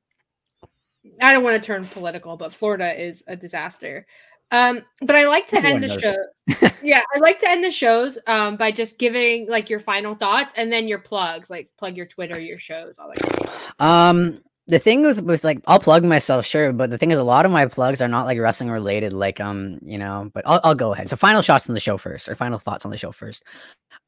I 1.21 1.33
don't 1.33 1.43
want 1.43 1.61
to 1.61 1.65
turn 1.65 1.85
political, 1.85 2.37
but 2.37 2.53
Florida 2.53 2.99
is 2.99 3.23
a 3.27 3.35
disaster. 3.35 4.05
Um, 4.51 4.83
but 5.01 5.15
I 5.15 5.27
like 5.27 5.47
to 5.47 5.57
Everyone 5.57 5.83
end 5.83 5.91
the 5.91 5.99
shows. 5.99 6.73
yeah, 6.83 7.01
I 7.15 7.19
like 7.19 7.39
to 7.39 7.49
end 7.49 7.63
the 7.63 7.71
shows 7.71 8.19
um, 8.27 8.57
by 8.57 8.71
just 8.71 8.99
giving 8.99 9.47
like 9.47 9.69
your 9.69 9.79
final 9.79 10.13
thoughts 10.13 10.53
and 10.57 10.71
then 10.71 10.87
your 10.87 10.99
plugs, 10.99 11.49
like 11.49 11.69
plug 11.77 11.95
your 11.95 12.05
Twitter, 12.05 12.39
your 12.39 12.59
shows, 12.59 12.95
all 12.99 13.11
that. 13.15 13.49
Um, 13.79 14.41
the 14.67 14.77
thing 14.77 15.03
with 15.03 15.21
with 15.21 15.45
like 15.45 15.61
I'll 15.67 15.79
plug 15.79 16.03
myself, 16.03 16.45
sure, 16.45 16.73
but 16.73 16.89
the 16.89 16.97
thing 16.97 17.11
is, 17.11 17.17
a 17.17 17.23
lot 17.23 17.45
of 17.45 17.51
my 17.51 17.65
plugs 17.65 18.01
are 18.01 18.09
not 18.09 18.25
like 18.25 18.37
wrestling 18.39 18.69
related, 18.69 19.13
like 19.13 19.39
um, 19.39 19.79
you 19.83 19.97
know. 19.97 20.29
But 20.33 20.43
I'll 20.45 20.59
I'll 20.63 20.75
go 20.75 20.93
ahead. 20.93 21.09
So 21.09 21.15
final 21.15 21.41
shots 21.41 21.69
on 21.69 21.73
the 21.73 21.81
show 21.81 21.97
first, 21.97 22.27
or 22.27 22.35
final 22.35 22.59
thoughts 22.59 22.83
on 22.83 22.91
the 22.91 22.97
show 22.97 23.11
first. 23.11 23.43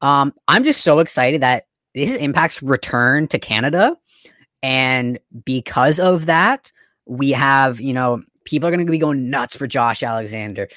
Um, 0.02 0.34
I'm 0.46 0.64
just 0.64 0.84
so 0.84 0.98
excited 0.98 1.40
that 1.40 1.64
this 1.94 2.10
is 2.10 2.18
Impact's 2.18 2.62
return 2.62 3.28
to 3.28 3.38
Canada, 3.38 3.96
and 4.62 5.18
because 5.44 5.98
of 5.98 6.26
that 6.26 6.70
we 7.06 7.30
have, 7.32 7.80
you 7.80 7.92
know, 7.92 8.22
people 8.44 8.68
are 8.68 8.72
going 8.72 8.84
to 8.84 8.90
be 8.90 8.98
going 8.98 9.30
nuts 9.30 9.56
for 9.56 9.66
Josh 9.66 10.02
Alexander 10.02 10.68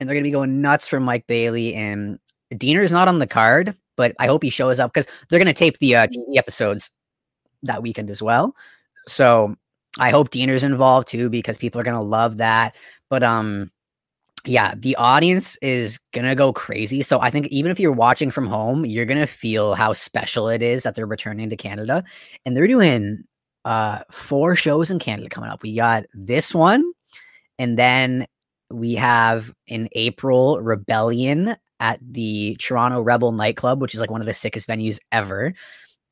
and 0.00 0.08
they're 0.08 0.14
going 0.14 0.24
to 0.24 0.28
be 0.28 0.32
going 0.32 0.60
nuts 0.60 0.88
for 0.88 1.00
Mike 1.00 1.26
Bailey. 1.26 1.74
And 1.74 2.18
Deaner 2.52 2.82
is 2.82 2.92
not 2.92 3.08
on 3.08 3.18
the 3.18 3.26
card, 3.26 3.76
but 3.96 4.14
I 4.18 4.26
hope 4.26 4.42
he 4.42 4.50
shows 4.50 4.78
up 4.78 4.92
because 4.92 5.06
they're 5.28 5.38
going 5.38 5.46
to 5.46 5.52
tape 5.52 5.78
the 5.78 5.96
uh, 5.96 6.06
TV 6.06 6.36
episodes 6.36 6.90
that 7.62 7.82
weekend 7.82 8.10
as 8.10 8.22
well. 8.22 8.54
So 9.06 9.56
I 9.98 10.10
hope 10.10 10.30
Deaner's 10.30 10.62
involved 10.62 11.08
too 11.08 11.28
because 11.28 11.58
people 11.58 11.80
are 11.80 11.84
going 11.84 11.98
to 11.98 12.02
love 12.02 12.38
that. 12.38 12.76
But, 13.10 13.22
um, 13.22 13.70
yeah, 14.44 14.74
the 14.76 14.96
audience 14.96 15.56
is 15.56 15.98
gonna 16.12 16.34
go 16.34 16.52
crazy. 16.52 17.02
So 17.02 17.20
I 17.20 17.28
think 17.28 17.48
even 17.48 17.70
if 17.70 17.80
you're 17.80 17.92
watching 17.92 18.30
from 18.30 18.46
home, 18.46 18.86
you're 18.86 19.04
gonna 19.04 19.26
feel 19.26 19.74
how 19.74 19.92
special 19.92 20.48
it 20.48 20.62
is 20.62 20.84
that 20.84 20.94
they're 20.94 21.06
returning 21.06 21.50
to 21.50 21.56
Canada. 21.56 22.04
And 22.46 22.56
they're 22.56 22.68
doing 22.68 23.24
uh 23.68 23.98
four 24.10 24.56
shows 24.56 24.90
in 24.90 24.98
Canada 24.98 25.28
coming 25.28 25.50
up. 25.50 25.62
We 25.62 25.74
got 25.74 26.04
this 26.14 26.54
one, 26.54 26.90
and 27.58 27.78
then 27.78 28.26
we 28.70 28.94
have 28.94 29.52
in 29.66 29.88
April 29.92 30.60
Rebellion 30.60 31.56
at 31.80 31.98
the 32.02 32.56
Toronto 32.58 33.00
Rebel 33.00 33.32
nightclub, 33.32 33.80
which 33.80 33.94
is 33.94 34.00
like 34.00 34.10
one 34.10 34.22
of 34.22 34.26
the 34.26 34.34
sickest 34.34 34.68
venues 34.68 34.98
ever. 35.12 35.52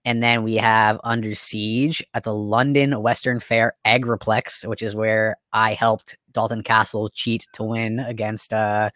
And 0.04 0.22
then 0.22 0.44
we 0.44 0.54
have 0.56 1.00
Under 1.02 1.34
Siege 1.34 2.04
at 2.14 2.22
the 2.22 2.34
London 2.34 3.02
Western 3.02 3.40
Fair 3.40 3.74
Agriplex, 3.84 4.66
which 4.68 4.82
is 4.82 4.94
where 4.94 5.36
I 5.52 5.72
helped 5.74 6.16
Dalton 6.32 6.62
Castle 6.62 7.08
cheat 7.08 7.46
to 7.54 7.64
win 7.64 7.98
against 8.00 8.52
uh 8.52 8.90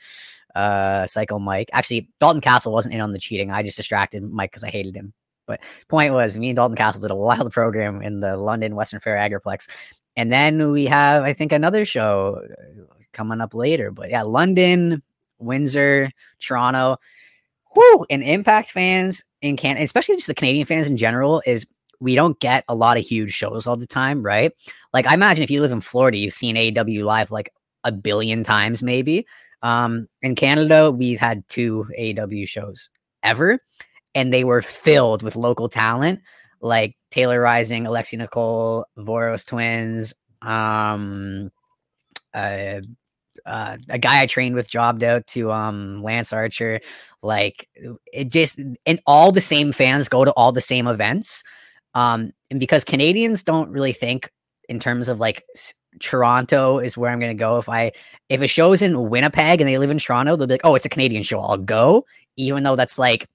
uh 0.55 1.07
Psycho 1.07 1.39
Mike. 1.39 1.71
Actually, 1.73 2.11
Dalton 2.21 2.41
Castle 2.43 2.73
wasn't 2.73 2.95
in 2.95 3.01
on 3.01 3.13
the 3.13 3.19
cheating. 3.19 3.51
I 3.51 3.63
just 3.63 3.79
distracted 3.79 4.23
Mike 4.23 4.51
because 4.51 4.65
I 4.65 4.71
hated 4.71 4.95
him. 4.97 5.15
But 5.51 5.61
point 5.89 6.15
was, 6.15 6.39
me 6.39 6.51
and 6.51 6.57
Dalton 6.57 6.77
Castle 6.77 7.03
did 7.03 7.11
a 7.11 7.17
wild 7.17 7.53
program 7.53 8.03
in 8.03 8.21
the 8.21 8.37
London 8.37 8.77
Western 8.77 9.01
Fair 9.01 9.17
Agriplex. 9.17 9.69
And 10.17 10.31
then 10.31 10.71
we 10.71 10.87
have, 10.87 11.25
I 11.25 11.33
think, 11.33 11.51
another 11.51 11.85
show 11.85 12.41
uh, 12.41 12.95
coming 13.13 13.41
up 13.41 13.53
later. 13.53 13.91
But 13.91 14.11
yeah, 14.11 14.23
London, 14.23 15.03
Windsor, 15.39 16.11
Toronto. 16.39 16.99
Whoo! 17.75 18.07
And 18.11 18.23
Impact 18.23 18.71
fans 18.71 19.25
in 19.43 19.57
Canada, 19.57 19.85
especially 19.85 20.17
just 20.17 20.27
the 20.27 20.35
Canadian 20.35 20.67
fans 20.67 20.89
in 20.89 20.97
general, 20.97 21.43
is 21.47 21.67
we 22.01 22.15
don't 22.15 22.39
get 22.41 22.65
a 22.69 22.75
lot 22.75 22.97
of 22.97 23.05
huge 23.05 23.33
shows 23.33 23.67
all 23.67 23.77
the 23.77 23.87
time, 23.87 24.23
right? 24.23 24.53
Like 24.93 25.07
I 25.07 25.15
imagine 25.15 25.45
if 25.45 25.51
you 25.51 25.61
live 25.61 25.73
in 25.73 25.81
Florida, 25.81 26.19
you've 26.19 26.33
seen 26.33 26.57
AEW 26.57 27.05
live 27.05 27.31
like 27.31 27.53
a 27.85 27.93
billion 27.93 28.45
times, 28.45 28.83
maybe. 28.83 29.27
Um, 29.63 30.09
in 30.23 30.35
Canada, 30.35 30.91
we've 30.91 31.21
had 31.21 31.47
two 31.49 31.87
AEW 31.99 32.49
shows 32.49 32.89
ever 33.23 33.61
and 34.15 34.33
they 34.33 34.45
were 34.45 34.63
filled 34.63 35.23
with 35.23 35.37
local 35.37 35.69
talent 35.69 36.21
like 36.61 36.97
Taylor 37.11 37.41
Rising, 37.41 37.85
Alexi 37.85 38.19
Nicole, 38.19 38.87
Voros 38.99 39.47
Twins, 39.47 40.13
um, 40.43 41.51
uh, 42.35 42.81
uh, 43.47 43.79
a 43.89 43.99
guy 43.99 44.21
I 44.21 44.27
trained 44.27 44.55
with 44.55 44.69
jobbed 44.69 45.03
out 45.03 45.27
to 45.29 45.51
um 45.51 46.03
Lance 46.03 46.33
Archer. 46.33 46.81
Like 47.23 47.69
it 48.13 48.31
just 48.31 48.61
and 48.87 49.01
all 49.07 49.33
the 49.33 49.41
same 49.41 49.73
fans 49.73 50.09
go 50.09 50.25
to 50.25 50.33
all 50.33 50.53
the 50.53 50.61
same 50.61 50.87
events. 50.87 51.43
Um, 51.95 52.33
and 52.51 52.61
because 52.61 52.85
Canadians 52.85 53.43
don't 53.43 53.71
really 53.71 53.93
think 53.93 54.31
in 54.69 54.79
terms 54.79 55.09
of 55.09 55.21
like 55.21 55.45
Toronto 56.01 56.79
is 56.79 56.97
where 56.97 57.11
I'm 57.11 57.19
gonna 57.19 57.35
go. 57.35 57.59
If 57.59 57.69
I 57.69 57.93
if 58.29 58.43
a 58.43 58.47
show's 58.47 58.83
in 58.83 59.09
Winnipeg 59.09 59.61
and 59.61 59.69
they 59.69 59.79
live 59.79 59.91
in 59.91 59.99
Toronto, 59.99 60.37
they'll 60.37 60.47
be 60.47 60.55
like, 60.55 60.61
oh, 60.65 60.75
it's 60.75 60.87
a 60.87 60.91
Canadian 60.91 61.23
show. 61.23 61.41
I'll 61.41 61.57
go, 61.57 62.05
even 62.37 62.63
though 62.63 62.77
that's 62.77 62.99
like 62.99 63.29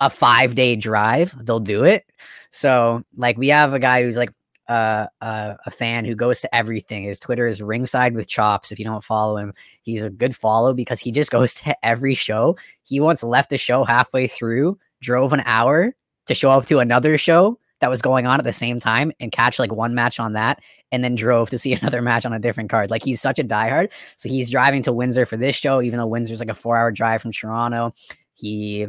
a 0.00 0.10
five 0.10 0.54
day 0.54 0.76
drive, 0.76 1.34
they'll 1.44 1.60
do 1.60 1.84
it. 1.84 2.04
So 2.50 3.02
like 3.16 3.36
we 3.36 3.48
have 3.48 3.74
a 3.74 3.78
guy 3.78 4.02
who's 4.02 4.16
like 4.16 4.30
uh, 4.68 5.06
uh, 5.22 5.54
a 5.64 5.70
fan 5.70 6.04
who 6.04 6.14
goes 6.14 6.40
to 6.42 6.54
everything. 6.54 7.04
His 7.04 7.18
Twitter 7.18 7.46
is 7.46 7.62
ringside 7.62 8.14
with 8.14 8.28
chops. 8.28 8.70
If 8.70 8.78
you 8.78 8.84
don't 8.84 9.02
follow 9.02 9.38
him, 9.38 9.54
he's 9.82 10.02
a 10.02 10.10
good 10.10 10.36
follow 10.36 10.74
because 10.74 11.00
he 11.00 11.10
just 11.10 11.30
goes 11.32 11.54
to 11.56 11.74
every 11.84 12.14
show. 12.14 12.56
He 12.82 13.00
once 13.00 13.22
left 13.22 13.50
the 13.50 13.58
show 13.58 13.84
halfway 13.84 14.26
through, 14.26 14.78
drove 15.00 15.32
an 15.32 15.42
hour 15.46 15.94
to 16.26 16.34
show 16.34 16.50
up 16.50 16.66
to 16.66 16.80
another 16.80 17.16
show 17.16 17.58
that 17.80 17.90
was 17.90 18.02
going 18.02 18.26
on 18.26 18.38
at 18.38 18.44
the 18.44 18.52
same 18.52 18.80
time 18.80 19.12
and 19.20 19.32
catch 19.32 19.58
like 19.58 19.72
one 19.72 19.94
match 19.94 20.18
on 20.18 20.32
that 20.32 20.60
and 20.90 21.02
then 21.04 21.14
drove 21.14 21.48
to 21.50 21.58
see 21.58 21.72
another 21.80 22.02
match 22.02 22.26
on 22.26 22.32
a 22.32 22.38
different 22.38 22.70
card. 22.70 22.90
Like 22.90 23.04
he's 23.04 23.20
such 23.20 23.38
a 23.38 23.44
diehard. 23.44 23.90
So 24.16 24.28
he's 24.28 24.50
driving 24.50 24.82
to 24.82 24.92
Windsor 24.92 25.26
for 25.26 25.36
this 25.36 25.56
show, 25.56 25.80
even 25.80 25.98
though 25.98 26.06
Windsor's 26.06 26.40
like 26.40 26.50
a 26.50 26.54
four 26.54 26.76
hour 26.76 26.90
drive 26.90 27.22
from 27.22 27.32
Toronto. 27.32 27.94
He 28.34 28.86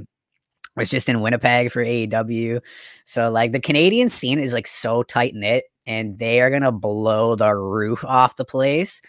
was 0.75 0.89
just 0.89 1.09
in 1.09 1.21
Winnipeg 1.21 1.71
for 1.71 1.83
AEW. 1.83 2.61
So 3.05 3.29
like 3.29 3.51
the 3.51 3.59
Canadian 3.59 4.09
scene 4.09 4.39
is 4.39 4.53
like 4.53 4.67
so 4.67 5.03
tight 5.03 5.35
knit 5.35 5.65
and 5.85 6.17
they 6.17 6.41
are 6.41 6.49
gonna 6.49 6.71
blow 6.71 7.35
the 7.35 7.53
roof 7.53 8.03
off 8.05 8.35
the 8.35 8.45
place. 8.45 9.01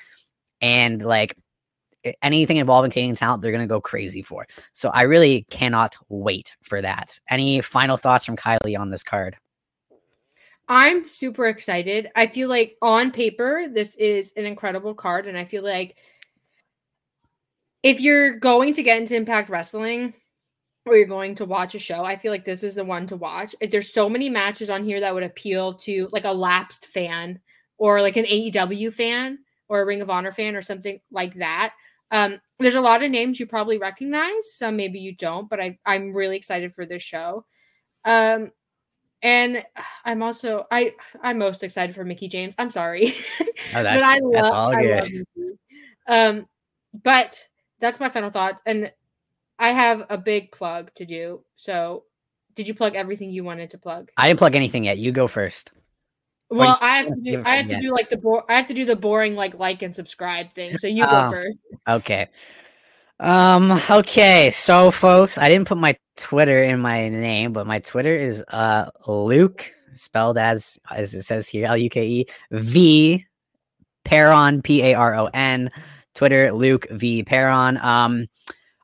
And 0.60 1.02
like 1.02 1.36
anything 2.22 2.58
involving 2.58 2.90
Canadian 2.90 3.16
talent, 3.16 3.42
they're 3.42 3.52
gonna 3.52 3.66
go 3.66 3.80
crazy 3.80 4.22
for. 4.22 4.46
So 4.72 4.90
I 4.90 5.02
really 5.02 5.46
cannot 5.50 5.96
wait 6.08 6.56
for 6.62 6.80
that. 6.82 7.18
Any 7.28 7.60
final 7.60 7.96
thoughts 7.96 8.24
from 8.24 8.36
Kiley 8.36 8.78
on 8.78 8.90
this 8.90 9.02
card? 9.02 9.36
I'm 10.68 11.08
super 11.08 11.48
excited. 11.48 12.10
I 12.14 12.28
feel 12.28 12.48
like 12.48 12.76
on 12.80 13.10
paper, 13.10 13.66
this 13.68 13.96
is 13.96 14.32
an 14.36 14.46
incredible 14.46 14.94
card, 14.94 15.26
and 15.26 15.36
I 15.36 15.44
feel 15.44 15.64
like 15.64 15.96
if 17.82 18.00
you're 18.00 18.38
going 18.38 18.74
to 18.74 18.82
get 18.84 19.00
into 19.00 19.16
Impact 19.16 19.48
Wrestling 19.48 20.14
or 20.90 20.96
you're 20.96 21.06
going 21.06 21.36
to 21.36 21.44
watch 21.44 21.76
a 21.76 21.78
show, 21.78 22.04
I 22.04 22.16
feel 22.16 22.32
like 22.32 22.44
this 22.44 22.64
is 22.64 22.74
the 22.74 22.84
one 22.84 23.06
to 23.06 23.16
watch. 23.16 23.54
There's 23.60 23.92
so 23.92 24.08
many 24.08 24.28
matches 24.28 24.70
on 24.70 24.84
here 24.84 24.98
that 25.00 25.14
would 25.14 25.22
appeal 25.22 25.74
to 25.74 26.08
like 26.10 26.24
a 26.24 26.32
lapsed 26.32 26.86
fan 26.86 27.38
or 27.78 28.02
like 28.02 28.16
an 28.16 28.24
AEW 28.24 28.92
fan 28.92 29.38
or 29.68 29.80
a 29.80 29.86
Ring 29.86 30.02
of 30.02 30.10
Honor 30.10 30.32
fan 30.32 30.56
or 30.56 30.62
something 30.62 31.00
like 31.12 31.34
that. 31.34 31.74
Um, 32.10 32.40
there's 32.58 32.74
a 32.74 32.80
lot 32.80 33.04
of 33.04 33.10
names 33.10 33.38
you 33.38 33.46
probably 33.46 33.78
recognize, 33.78 34.52
some 34.52 34.74
maybe 34.74 34.98
you 34.98 35.14
don't, 35.14 35.48
but 35.48 35.60
I, 35.60 35.78
I'm 35.86 36.12
really 36.12 36.36
excited 36.36 36.74
for 36.74 36.84
this 36.84 37.04
show. 37.04 37.44
Um, 38.04 38.50
and 39.22 39.64
I'm 40.04 40.22
also 40.22 40.66
I 40.70 40.94
I'm 41.22 41.38
most 41.38 41.62
excited 41.62 41.94
for 41.94 42.04
Mickie 42.04 42.28
James. 42.28 42.54
I'm 42.58 42.70
sorry, 42.70 43.12
oh, 43.40 43.44
but 43.74 43.86
I 43.86 44.18
love, 44.18 44.32
that's 44.32 44.48
all 44.48 44.74
good. 44.74 45.26
um, 46.08 46.46
but 46.94 47.46
that's 47.80 48.00
my 48.00 48.08
final 48.08 48.30
thoughts. 48.30 48.62
And 48.64 48.90
I 49.60 49.70
have 49.70 50.06
a 50.08 50.18
big 50.18 50.50
plug 50.50 50.90
to 50.94 51.04
do. 51.04 51.44
So, 51.54 52.04
did 52.56 52.66
you 52.66 52.74
plug 52.74 52.96
everything 52.96 53.30
you 53.30 53.44
wanted 53.44 53.70
to 53.70 53.78
plug? 53.78 54.10
I 54.16 54.26
didn't 54.26 54.38
plug 54.38 54.56
anything 54.56 54.84
yet. 54.84 54.98
You 54.98 55.12
go 55.12 55.28
first. 55.28 55.72
Well, 56.48 56.76
I 56.80 56.96
have 56.96 57.06
to 57.14 57.20
do. 57.20 57.42
I 57.44 57.56
have 57.56 57.68
to 57.68 57.80
do 57.80 57.92
like 57.92 58.08
the 58.08 58.16
bo- 58.16 58.42
I 58.48 58.56
have 58.56 58.66
to 58.66 58.74
do 58.74 58.84
the 58.84 58.96
boring 58.96 59.36
like 59.36 59.58
like 59.58 59.82
and 59.82 59.94
subscribe 59.94 60.50
thing. 60.52 60.78
So 60.78 60.88
you 60.88 61.04
go 61.04 61.26
oh, 61.26 61.30
first. 61.30 61.58
Okay. 61.88 62.28
Um. 63.20 63.78
Okay. 63.88 64.50
So, 64.50 64.90
folks, 64.90 65.38
I 65.38 65.48
didn't 65.48 65.68
put 65.68 65.78
my 65.78 65.96
Twitter 66.16 66.62
in 66.64 66.80
my 66.80 67.08
name, 67.08 67.52
but 67.52 67.68
my 67.68 67.78
Twitter 67.78 68.14
is 68.14 68.42
uh 68.48 68.90
Luke 69.06 69.72
spelled 69.94 70.38
as 70.38 70.78
as 70.90 71.14
it 71.14 71.22
says 71.22 71.46
here 71.46 71.66
L 71.66 71.76
U 71.76 71.88
K 71.88 72.06
E 72.06 72.26
V 72.50 73.26
Paron 74.04 74.64
P 74.64 74.82
A 74.82 74.94
R 74.94 75.14
O 75.14 75.28
N. 75.32 75.70
Twitter, 76.14 76.52
Luke 76.52 76.86
V 76.90 77.22
Paron. 77.24 77.82
Um, 77.82 78.26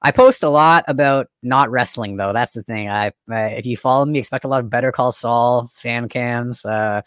I 0.07 0.13
post 0.13 0.45
a 0.45 0.49
lot 0.49 0.85
about 0.87 1.27
not 1.43 1.69
wrestling 1.69 2.15
though. 2.15 2.33
That's 2.33 2.53
the 2.53 2.63
thing. 2.63 2.89
I, 2.89 3.11
I 3.29 3.47
if 3.59 3.67
you 3.67 3.77
follow 3.77 4.05
me, 4.05 4.21
expect 4.21 4.45
a 4.45 4.49
lot 4.49 4.61
of 4.61 4.71
Better 4.71 4.93
Call 4.93 5.11
Saul 5.11 5.69
fan 5.75 6.09
cams. 6.09 6.65
Uh, 6.65 7.03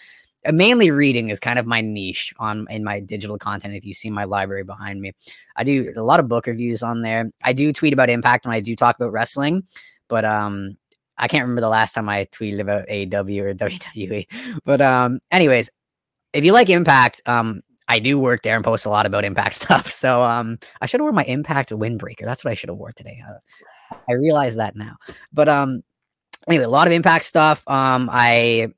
mainly 0.52 0.92
reading 0.92 1.30
is 1.30 1.40
kind 1.40 1.58
of 1.58 1.66
my 1.66 1.80
niche 1.80 2.34
on 2.40 2.68
in 2.70 2.84
my 2.84 3.00
digital 3.00 3.38
content. 3.38 3.74
If 3.74 3.86
you 3.86 3.94
see 3.94 4.10
my 4.10 4.26
library 4.26 4.66
behind 4.66 5.00
me, 5.00 5.14
I 5.56 5.64
do 5.64 5.94
a 5.96 6.04
lot 6.04 6.20
of 6.20 6.28
book 6.28 6.46
reviews 6.46 6.84
on 6.84 7.02
there. 7.02 7.32
I 7.42 7.54
do 7.54 7.72
tweet 7.72 7.94
about 7.94 8.10
Impact 8.10 8.46
when 8.46 8.54
I 8.54 8.60
do 8.60 8.76
talk 8.76 8.98
about 8.98 9.14
wrestling, 9.14 9.64
but 10.10 10.26
um, 10.26 10.76
I 11.18 11.30
can't 11.30 11.44
remember 11.44 11.62
the 11.62 11.70
last 11.70 11.94
time 11.94 12.10
I 12.10 12.26
tweeted 12.26 12.60
about 12.60 12.90
AEW 12.90 13.42
or 13.44 13.54
WWE. 13.54 14.26
But 14.66 14.82
um, 14.82 15.22
anyways, 15.32 15.70
if 16.34 16.44
you 16.44 16.52
like 16.52 16.70
Impact, 16.70 17.22
um, 17.26 17.62
I 17.90 17.98
do 17.98 18.20
work 18.20 18.44
there 18.44 18.56
and 18.56 18.64
post 18.64 18.86
a 18.86 18.90
lot 18.90 19.08
about 19.08 19.26
impact 19.26 19.56
stuff. 19.56 19.92
So 19.92 20.24
um, 20.24 20.60
I 20.80 20.86
should 20.86 21.02
have 21.02 21.06
worn 21.06 21.16
my 21.16 21.26
impact 21.26 21.72
windbreaker. 21.72 22.24
That's 22.24 22.46
what 22.46 22.52
I 22.52 22.54
should 22.54 22.70
have 22.70 22.78
wore 22.78 22.92
today. 22.92 23.22
Uh, 23.28 23.96
I 24.08 24.14
realize 24.14 24.56
that 24.56 24.76
now. 24.76 24.96
But 25.34 25.50
um, 25.50 25.84
anyway, 26.48 26.64
a 26.64 26.70
lot 26.70 26.88
of 26.88 26.94
impact 26.94 27.26
stuff. 27.26 27.68
Um, 27.68 28.10
I 28.12 28.72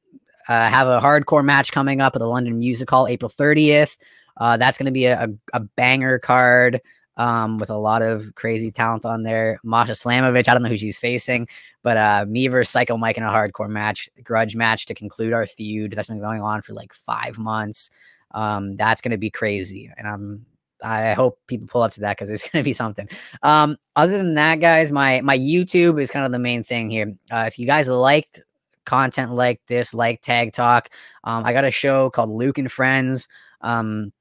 uh, 0.48 0.70
have 0.70 0.88
a 0.88 1.02
hardcore 1.02 1.44
match 1.44 1.72
coming 1.72 2.02
up 2.02 2.16
at 2.16 2.20
the 2.20 2.28
London 2.28 2.58
Music 2.58 2.90
Hall 2.90 3.08
April 3.08 3.30
30th. 3.30 3.98
Uh, 4.38 4.58
that's 4.58 4.78
going 4.78 4.86
to 4.86 4.92
be 4.92 5.06
a, 5.06 5.26
a, 5.26 5.28
a, 5.54 5.60
banger 5.60 6.18
card 6.18 6.80
um, 7.18 7.58
with 7.58 7.70
a 7.70 7.78
lot 7.78 8.02
of 8.02 8.34
crazy 8.36 8.72
talent 8.72 9.06
on 9.06 9.24
there. 9.24 9.60
Masha 9.64 9.92
Slamovich, 9.92 10.48
I 10.48 10.54
don't 10.54 10.64
know 10.64 10.70
who 10.70 10.78
she's 10.78 11.00
facing, 11.00 11.48
but 11.84 11.98
uh, 11.98 12.26
me 12.28 12.48
versus 12.48 12.72
Psycho 12.72 12.98
Mike 12.98 13.18
in 13.18 13.24
a 13.24 13.30
hardcore 13.30 13.70
match, 13.70 14.10
grudge 14.24 14.56
match 14.56 14.86
to 14.88 14.94
conclude 14.94 15.34
our 15.34 15.46
feud 15.46 15.92
that's 15.92 16.08
been 16.08 16.22
going 16.22 16.42
on 16.42 16.62
for 16.62 16.74
like 16.74 16.94
five 16.94 17.38
months 17.38 17.90
um, 18.34 18.76
that's 18.78 19.02
going 19.02 19.12
to 19.12 19.18
be 19.18 19.30
crazy. 19.30 19.92
And 19.98 20.08
I'm 20.08 20.46
I 20.84 21.14
hope 21.14 21.40
people 21.48 21.68
pull 21.68 21.84
up 21.84 21.92
to 21.94 22.02
that 22.02 22.18
because 22.18 22.30
it's 22.30 22.44
going 22.50 22.64
to 22.64 22.68
be 22.68 22.74
something. 22.74 23.08
Um, 23.44 23.78
other 23.96 24.18
than 24.18 24.36
that, 24.36 24.60
guys, 24.60 24.92
my 24.92 25.22
my 25.22 25.38
YouTube 25.38 26.02
is 26.02 26.12
kind 26.12 26.26
of 26.26 26.32
the 26.32 26.40
main 26.40 26.64
thing 26.64 26.90
here. 26.90 27.14
Uh, 27.32 27.46
if 27.48 27.60
you 27.60 27.66
guys 27.66 27.90
like 27.90 28.42
content 28.86 29.34
like 29.34 29.62
this, 29.68 29.94
like 29.94 30.22
Tag 30.22 30.54
Talk, 30.54 30.90
um, 31.24 31.46
I 31.46 31.54
got 31.54 31.66
a 31.66 31.72
show 31.72 32.10
called 32.10 32.30
Luke 32.30 32.58
and 32.58 32.72
Friends. 32.72 33.28
Um, 33.62 34.12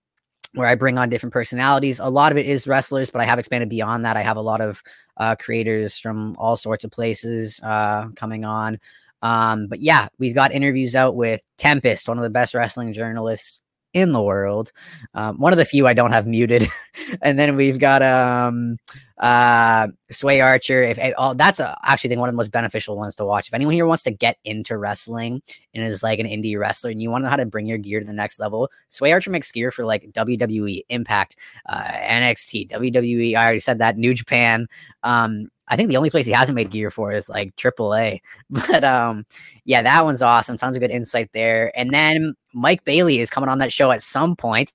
where 0.55 0.67
I 0.67 0.75
bring 0.75 0.99
on 0.99 1.09
different 1.09 1.33
personalities. 1.33 2.01
A 2.01 2.09
lot 2.09 2.33
of 2.33 2.39
it 2.39 2.45
is 2.45 2.67
wrestlers, 2.67 3.09
but 3.09 3.21
I 3.21 3.25
have 3.25 3.39
expanded 3.39 3.69
beyond 3.69 4.05
that. 4.05 4.17
I 4.17 4.23
have 4.23 4.37
a 4.37 4.43
lot 4.43 4.61
of 4.61 4.83
uh, 5.17 5.37
creators 5.37 5.97
from 5.97 6.35
all 6.39 6.57
sorts 6.57 6.83
of 6.83 6.91
places 6.91 7.61
uh, 7.63 8.09
coming 8.17 8.45
on. 8.45 8.81
Um, 9.23 9.69
but 9.69 9.81
yeah, 9.81 10.09
we've 10.19 10.35
got 10.35 10.53
interviews 10.53 10.97
out 10.97 11.15
with 11.15 11.41
Tempest, 11.57 12.09
one 12.09 12.19
of 12.19 12.25
the 12.25 12.31
best 12.31 12.55
wrestling 12.55 12.93
journalists 12.93 13.60
in 13.93 14.13
the 14.13 14.23
world. 14.23 14.73
Um, 15.15 15.39
one 15.39 15.53
of 15.53 15.59
the 15.59 15.65
few 15.65 15.87
I 15.87 15.95
don't 15.95 16.13
have 16.13 16.27
muted. 16.27 16.71
and 17.23 17.39
then 17.39 17.57
we've 17.57 17.79
got 17.79 18.03
um 18.03 18.77
uh 19.21 19.89
Sway 20.11 20.41
Archer. 20.41 20.83
If 20.83 20.99
oh, 21.19 21.35
that's 21.35 21.61
a, 21.61 21.77
actually 21.85 22.09
think 22.09 22.21
one 22.21 22.29
of 22.29 22.33
the 22.33 22.39
most 22.39 22.53
beneficial 22.53 22.97
ones 22.97 23.15
to 23.17 23.25
watch. 23.25 23.49
If 23.49 23.55
anyone 23.55 23.75
here 23.75 23.87
wants 23.87 24.03
to 24.05 24.11
get 24.11 24.39
into 24.45 24.77
wrestling 24.79 25.43
and 25.75 25.85
is 25.85 26.03
like 26.03 26.19
an 26.19 26.27
indie 26.27 26.59
wrestler 26.59 26.91
and 26.91 27.01
you 27.01 27.11
want 27.11 27.23
to 27.23 27.27
know 27.27 27.31
how 27.31 27.37
to 27.37 27.47
bring 27.47 27.67
your 27.67 27.79
gear 27.79 28.01
to 28.01 28.07
the 28.07 28.13
next 28.13 28.41
level, 28.41 28.71
Sway 28.89 29.13
Archer 29.13 29.31
makes 29.31 29.53
gear 29.53 29.71
for 29.71 29.85
like 29.85 30.11
WWE, 30.13 30.83
Impact, 30.89 31.37
uh, 31.69 31.83
NXT, 31.83 32.71
WWE. 32.71 33.37
I 33.37 33.45
already 33.45 33.61
said 33.61 33.79
that. 33.79 33.99
New 33.99 34.15
Japan. 34.15 34.67
Um, 35.03 35.49
I 35.69 35.77
think 35.77 35.89
the 35.89 35.97
only 35.97 36.11
place 36.11 36.27
he 36.27 36.33
hasn't 36.33 36.57
made 36.57 36.71
gear 36.71 36.91
for 36.91 37.13
is 37.13 37.29
like 37.29 37.55
AAA. 37.57 38.21
But 38.51 38.85
um, 38.85 39.25
yeah, 39.65 39.83
that 39.83 40.05
one's 40.05 40.23
awesome. 40.23 40.57
Tons 40.57 40.77
of 40.77 40.81
good 40.81 40.91
insight 40.91 41.31
there. 41.33 41.71
And 41.79 41.93
then 41.93 42.35
Mike 42.53 42.85
Bailey 42.85 43.21
is 43.21 43.31
coming 43.31 43.49
on 43.49 43.59
that 43.59 43.73
show 43.73 43.93
at 43.93 44.03
some 44.03 44.35
point. 44.35 44.73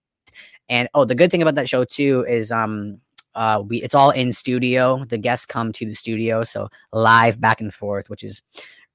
And 0.69 0.87
oh, 0.93 1.05
the 1.05 1.15
good 1.15 1.29
thing 1.29 1.41
about 1.41 1.55
that 1.55 1.69
show 1.69 1.83
too 1.83 2.25
is 2.27 2.51
um 2.51 3.01
uh 3.35 3.61
we 3.65 3.81
it's 3.81 3.95
all 3.95 4.11
in 4.11 4.33
studio. 4.33 5.05
The 5.05 5.17
guests 5.17 5.45
come 5.45 5.71
to 5.73 5.85
the 5.85 5.93
studio, 5.93 6.43
so 6.43 6.69
live 6.91 7.39
back 7.39 7.61
and 7.61 7.73
forth, 7.73 8.09
which 8.09 8.23
is 8.23 8.41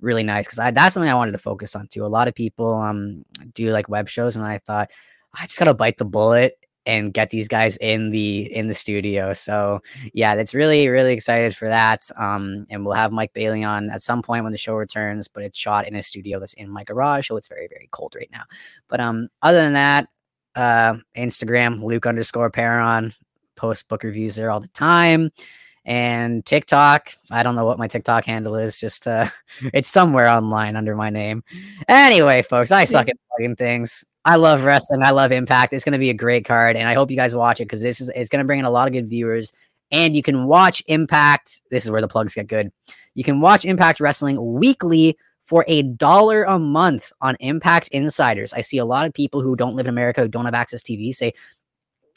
really 0.01 0.23
nice 0.23 0.47
because 0.47 0.75
that's 0.75 0.95
something 0.95 1.11
I 1.11 1.15
wanted 1.15 1.33
to 1.33 1.39
focus 1.39 1.77
on 1.77 1.87
too. 1.89 2.05
A 2.05 2.09
lot 2.09 2.29
of 2.29 2.35
people 2.35 2.75
um 2.75 3.25
do 3.55 3.71
like 3.71 3.89
web 3.89 4.09
shows, 4.09 4.37
and 4.37 4.45
I 4.45 4.59
thought 4.59 4.91
I 5.35 5.47
just 5.47 5.59
gotta 5.59 5.75
bite 5.75 5.99
the 5.99 6.05
bullet 6.05 6.55
and 6.87 7.13
get 7.13 7.31
these 7.31 7.47
guys 7.47 7.77
in 7.77 8.11
the 8.11 8.53
in 8.55 8.69
the 8.69 8.75
studio. 8.75 9.33
So 9.33 9.81
yeah, 10.15 10.35
that's 10.35 10.55
really 10.55 10.89
really 10.89 11.13
excited 11.13 11.55
for 11.55 11.69
that. 11.69 12.03
Um, 12.17 12.67
and 12.71 12.85
we'll 12.85 12.95
have 12.95 13.13
Mike 13.13 13.33
Bailey 13.33 13.63
on 13.63 13.91
at 13.91 14.03
some 14.03 14.23
point 14.23 14.45
when 14.45 14.53
the 14.53 14.59
show 14.59 14.75
returns, 14.75 15.29
but 15.29 15.43
it's 15.43 15.59
shot 15.59 15.87
in 15.87 15.95
a 15.95 16.03
studio 16.03 16.41
that's 16.41 16.55
in 16.55 16.71
my 16.71 16.85
garage, 16.85 17.29
so 17.29 17.37
it's 17.37 17.49
very 17.49 17.69
very 17.69 17.89
cold 17.93 18.15
right 18.17 18.31
now. 18.33 18.45
But 18.89 19.01
um, 19.01 19.29
other 19.43 19.59
than 19.59 19.75
that, 19.75 20.09
uh, 20.55 20.95
Instagram 21.17 21.83
Luke 21.85 22.07
underscore 22.07 22.51
Paron 22.51 23.15
post 23.61 23.89
book 23.89 24.03
reviews 24.03 24.35
there 24.35 24.51
all 24.51 24.61
the 24.61 24.69
time. 24.69 25.31
And 25.85 26.45
TikTok, 26.45 27.15
I 27.31 27.43
don't 27.43 27.57
know 27.57 27.65
what 27.65 27.79
my 27.79 27.89
TikTok 27.89 28.25
handle 28.25 28.57
is. 28.57 28.79
Just 28.79 29.07
uh, 29.07 29.29
it's 29.75 29.89
somewhere 29.89 30.29
online 30.29 30.77
under 30.77 30.97
my 30.97 31.11
name. 31.11 31.45
Anyway, 31.89 32.43
folks, 32.43 32.71
I 32.71 32.85
suck 32.85 33.09
at 33.09 33.17
plugging 33.31 33.57
things. 33.57 34.05
I 34.25 34.37
love 34.37 34.65
wrestling. 34.65 35.03
I 35.03 35.11
love 35.11 35.33
Impact. 35.33 35.73
It's 35.73 35.85
going 35.85 35.95
to 35.95 35.99
be 35.99 36.11
a 36.11 36.15
great 36.15 36.45
card, 36.45 36.77
and 36.77 36.87
I 36.87 36.93
hope 36.95 37.11
you 37.11 37.17
guys 37.17 37.35
watch 37.35 37.61
it 37.61 37.65
because 37.65 37.83
this 37.83 38.01
is 38.01 38.11
it's 38.11 38.29
going 38.29 38.43
to 38.43 38.47
bring 38.47 38.59
in 38.59 38.67
a 38.67 38.71
lot 38.71 38.87
of 38.87 38.93
good 38.93 39.09
viewers. 39.09 39.53
And 39.91 40.15
you 40.15 40.23
can 40.23 40.47
watch 40.47 40.83
Impact. 40.87 41.63
This 41.71 41.85
is 41.85 41.91
where 41.91 42.03
the 42.03 42.09
plugs 42.09 42.35
get 42.35 42.47
good. 42.47 42.71
You 43.15 43.25
can 43.25 43.41
watch 43.41 43.65
Impact 43.65 43.99
Wrestling 43.99 44.37
weekly 44.41 45.17
for 45.45 45.65
a 45.67 45.83
dollar 45.83 46.45
a 46.45 46.59
month 46.59 47.13
on 47.21 47.37
Impact 47.41 47.89
Insiders. 47.89 48.53
I 48.53 48.61
see 48.61 48.79
a 48.79 48.85
lot 48.85 49.07
of 49.07 49.15
people 49.15 49.41
who 49.41 49.57
don't 49.57 49.75
live 49.75 49.87
in 49.87 49.91
America 49.91 50.21
who 50.21 50.29
don't 50.29 50.45
have 50.45 50.55
access 50.55 50.83
to 50.85 50.93
TV 50.93 51.13
say, 51.13 51.33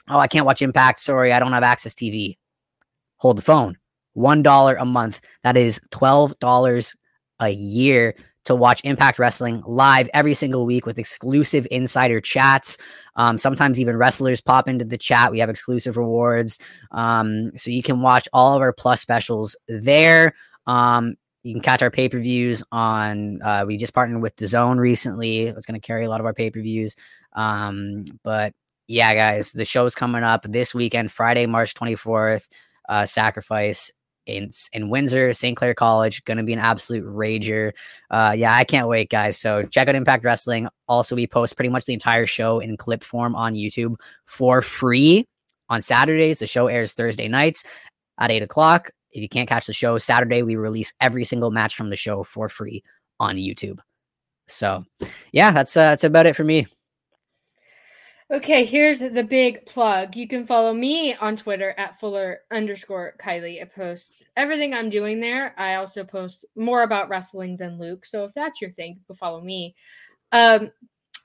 "Oh, 0.10 0.20
I 0.20 0.28
can't 0.28 0.46
watch 0.46 0.62
Impact. 0.62 1.00
Sorry, 1.00 1.32
I 1.32 1.40
don't 1.40 1.54
have 1.54 1.64
access 1.64 1.94
TV." 1.94 2.38
Hold 3.18 3.38
the 3.38 3.42
phone. 3.42 3.78
One 4.14 4.44
dollar 4.44 4.76
a 4.76 4.86
month. 4.86 5.22
That 5.44 5.58
is 5.58 5.80
twelve 5.92 6.38
dollars 6.40 6.96
a 7.40 7.50
year 7.50 8.16
to 8.46 8.56
watch 8.56 8.82
Impact 8.84 9.20
Wrestling 9.20 9.64
live 9.66 10.10
every 10.14 10.34
single 10.34 10.66
week 10.66 10.86
with 10.86 10.98
exclusive 10.98 11.66
insider 11.72 12.20
chats. 12.20 12.78
Um, 13.16 13.38
sometimes 13.38 13.80
even 13.80 13.96
wrestlers 13.96 14.42
pop 14.42 14.68
into 14.68 14.86
the 14.86 14.98
chat. 14.98 15.32
We 15.32 15.40
have 15.40 15.50
exclusive 15.50 15.98
rewards. 15.98 16.60
Um, 16.92 17.52
so 17.56 17.72
you 17.72 17.84
can 17.84 18.02
watch 18.02 18.28
all 18.34 18.56
of 18.56 18.62
our 18.62 18.74
plus 18.74 19.02
specials 19.02 19.56
there. 19.68 20.36
Um, 20.68 21.16
you 21.44 21.54
can 21.54 21.62
catch 21.62 21.82
our 21.82 21.92
pay 21.92 22.10
per 22.10 22.20
views 22.20 22.64
on. 22.72 23.42
Uh, 23.42 23.66
we 23.68 23.78
just 23.78 23.94
partnered 23.94 24.22
with 24.22 24.36
the 24.38 24.48
Zone 24.48 24.78
recently. 24.78 25.48
It's 25.48 25.66
going 25.66 25.80
to 25.80 25.86
carry 25.86 26.06
a 26.06 26.10
lot 26.10 26.20
of 26.20 26.26
our 26.26 26.34
pay 26.34 26.50
per 26.50 26.62
views. 26.62 26.96
Um, 27.34 28.06
but 28.24 28.54
yeah, 28.88 29.14
guys, 29.14 29.51
the 29.51 29.65
show's 29.65 29.95
coming 29.95 30.23
up 30.23 30.45
this 30.47 30.73
weekend, 30.76 31.11
Friday, 31.11 31.45
March 31.45 31.73
24th. 31.73 32.47
Uh, 32.89 33.05
Sacrifice 33.05 33.91
in 34.26 34.51
in 34.72 34.89
Windsor, 34.89 35.34
St. 35.34 35.55
Clair 35.55 35.73
College. 35.73 36.23
Going 36.26 36.38
to 36.38 36.43
be 36.43 36.53
an 36.53 36.60
absolute 36.60 37.05
rager. 37.05 37.72
Uh, 38.10 38.34
yeah, 38.35 38.53
I 38.53 38.64
can't 38.64 38.88
wait, 38.88 39.10
guys. 39.10 39.39
So 39.39 39.64
check 39.64 39.88
out 39.88 39.95
Impact 39.95 40.23
Wrestling. 40.23 40.68
Also, 40.88 41.15
we 41.15 41.27
post 41.27 41.55
pretty 41.55 41.69
much 41.69 41.85
the 41.85 41.93
entire 41.93 42.26
show 42.26 42.60
in 42.60 42.77
clip 42.77 43.03
form 43.03 43.35
on 43.35 43.53
YouTube 43.53 43.95
for 44.26 44.61
free 44.61 45.26
on 45.69 45.81
Saturdays. 45.81 46.39
The 46.39 46.47
show 46.47 46.68
airs 46.68 46.93
Thursday 46.93 47.27
nights 47.27 47.64
at 48.19 48.31
eight 48.31 48.43
o'clock. 48.43 48.91
If 49.11 49.22
you 49.22 49.30
can't 49.30 49.47
catch 49.47 49.68
the 49.68 49.73
show 49.73 49.97
Saturday, 49.97 50.41
we 50.41 50.55
release 50.55 50.93
every 50.99 51.23
single 51.23 51.51
match 51.51 51.76
from 51.76 51.89
the 51.89 51.95
show 51.95 52.23
for 52.23 52.49
free 52.49 52.84
on 53.19 53.35
YouTube. 53.35 53.80
So, 54.47 54.85
yeah, 55.31 55.51
that's 55.51 55.77
uh, 55.77 55.91
that's 55.91 56.03
about 56.03 56.26
it 56.26 56.35
for 56.35 56.43
me. 56.43 56.68
Okay, 58.32 58.64
here's 58.64 59.00
the 59.00 59.24
big 59.24 59.66
plug. 59.66 60.16
You 60.16 60.28
can 60.30 60.45
follow 60.45 60.74
me 60.74 61.14
on 61.16 61.36
Twitter 61.36 61.76
at 61.78 62.00
Fuller 62.00 62.40
underscore 62.52 63.16
Kiley. 63.20 63.62
I 63.62 63.66
post 63.66 64.24
everything 64.38 64.74
I'm 64.74 64.90
doing 64.90 65.20
there. 65.20 65.54
I 65.58 65.76
also 65.76 66.06
post 66.06 66.45
more 66.56 66.84
about 66.84 67.10
wrestling 67.10 67.58
than 67.58 67.78
Luke. 67.78 68.06
So 68.06 68.24
if 68.24 68.34
that's 68.34 68.62
your 68.62 68.72
thing, 68.72 69.02
follow 69.14 69.41
me. 69.41 69.76
Um, 70.32 70.72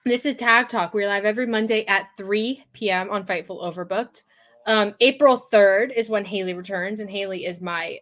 this 0.04 0.26
is 0.26 0.34
Tag 0.34 0.68
Talk. 0.68 0.92
We're 0.92 1.06
live 1.06 1.24
every 1.24 1.46
Monday 1.46 1.86
at 1.86 2.08
3 2.16 2.64
p.m. 2.72 3.10
on 3.10 3.24
Fightful 3.24 3.62
Overbooked. 3.62 4.24
Um, 4.66 4.94
April 5.00 5.40
3rd 5.52 5.94
is 5.94 6.10
when 6.10 6.24
Haley 6.24 6.54
returns, 6.54 6.98
and 6.98 7.08
Haley 7.08 7.46
is 7.46 7.60
my 7.60 8.00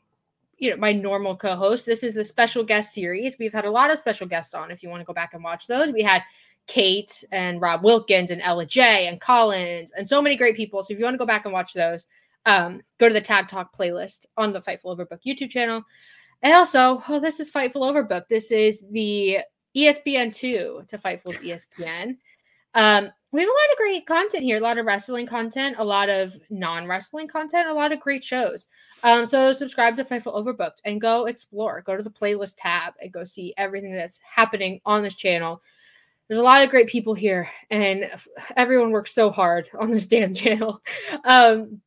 you 0.58 0.70
know 0.70 0.76
my 0.78 0.92
normal 0.92 1.36
co-host. 1.36 1.84
This 1.84 2.02
is 2.02 2.14
the 2.14 2.24
special 2.24 2.64
guest 2.64 2.94
series. 2.94 3.36
We've 3.38 3.52
had 3.52 3.66
a 3.66 3.70
lot 3.70 3.90
of 3.90 3.98
special 3.98 4.26
guests 4.26 4.54
on. 4.54 4.70
If 4.70 4.82
you 4.82 4.88
want 4.88 5.00
to 5.02 5.04
go 5.06 5.12
back 5.12 5.34
and 5.34 5.44
watch 5.44 5.66
those, 5.66 5.92
we 5.92 6.02
had 6.02 6.22
Kate 6.66 7.24
and 7.32 7.60
Rob 7.60 7.84
Wilkins 7.84 8.30
and 8.30 8.42
Ella 8.42 8.66
J 8.66 9.06
and 9.06 9.20
Collins 9.20 9.92
and 9.96 10.08
so 10.08 10.20
many 10.20 10.36
great 10.36 10.56
people. 10.56 10.82
So 10.82 10.92
if 10.92 10.98
you 10.98 11.04
want 11.04 11.14
to 11.14 11.18
go 11.18 11.26
back 11.26 11.44
and 11.44 11.52
watch 11.52 11.72
those, 11.72 12.06
um, 12.44 12.80
go 12.98 13.08
to 13.08 13.14
the 13.14 13.20
Tag 13.20 13.48
Talk 13.48 13.76
playlist 13.76 14.26
on 14.36 14.52
the 14.52 14.60
Fightful 14.60 14.96
Overbook 14.96 15.20
YouTube 15.26 15.50
channel. 15.50 15.82
And 16.42 16.54
also, 16.54 17.02
oh, 17.08 17.20
this 17.20 17.40
is 17.40 17.50
Fightful 17.50 17.82
Overbook. 17.82 18.28
This 18.28 18.50
is 18.50 18.84
the 18.90 19.38
ESPN2 19.76 20.88
to 20.88 20.98
Fightful's 20.98 21.38
ESPN. 21.38 22.16
Um, 22.74 23.10
we 23.32 23.40
have 23.40 23.48
a 23.48 23.52
lot 23.52 23.72
of 23.72 23.76
great 23.78 24.06
content 24.06 24.44
here, 24.44 24.58
a 24.58 24.60
lot 24.60 24.78
of 24.78 24.86
wrestling 24.86 25.26
content, 25.26 25.76
a 25.78 25.84
lot 25.84 26.08
of 26.08 26.38
non-wrestling 26.50 27.28
content, 27.28 27.68
a 27.68 27.74
lot 27.74 27.92
of 27.92 28.00
great 28.00 28.22
shows. 28.22 28.68
Um, 29.02 29.26
so 29.26 29.52
subscribe 29.52 29.96
to 29.96 30.04
Fightful 30.04 30.34
Overbooked 30.34 30.80
and 30.84 31.00
go 31.00 31.26
explore. 31.26 31.82
Go 31.82 31.96
to 31.96 32.02
the 32.02 32.10
playlist 32.10 32.56
tab 32.58 32.94
and 33.00 33.12
go 33.12 33.24
see 33.24 33.52
everything 33.56 33.92
that's 33.92 34.20
happening 34.20 34.80
on 34.86 35.02
this 35.02 35.16
channel 35.16 35.62
there's 36.28 36.38
a 36.38 36.42
lot 36.42 36.62
of 36.62 36.70
great 36.70 36.88
people 36.88 37.14
here 37.14 37.48
and 37.70 38.10
everyone 38.56 38.90
works 38.90 39.12
so 39.12 39.30
hard 39.30 39.68
on 39.78 39.90
this 39.90 40.06
damn 40.06 40.34
channel. 40.34 40.82
Um 41.24 41.80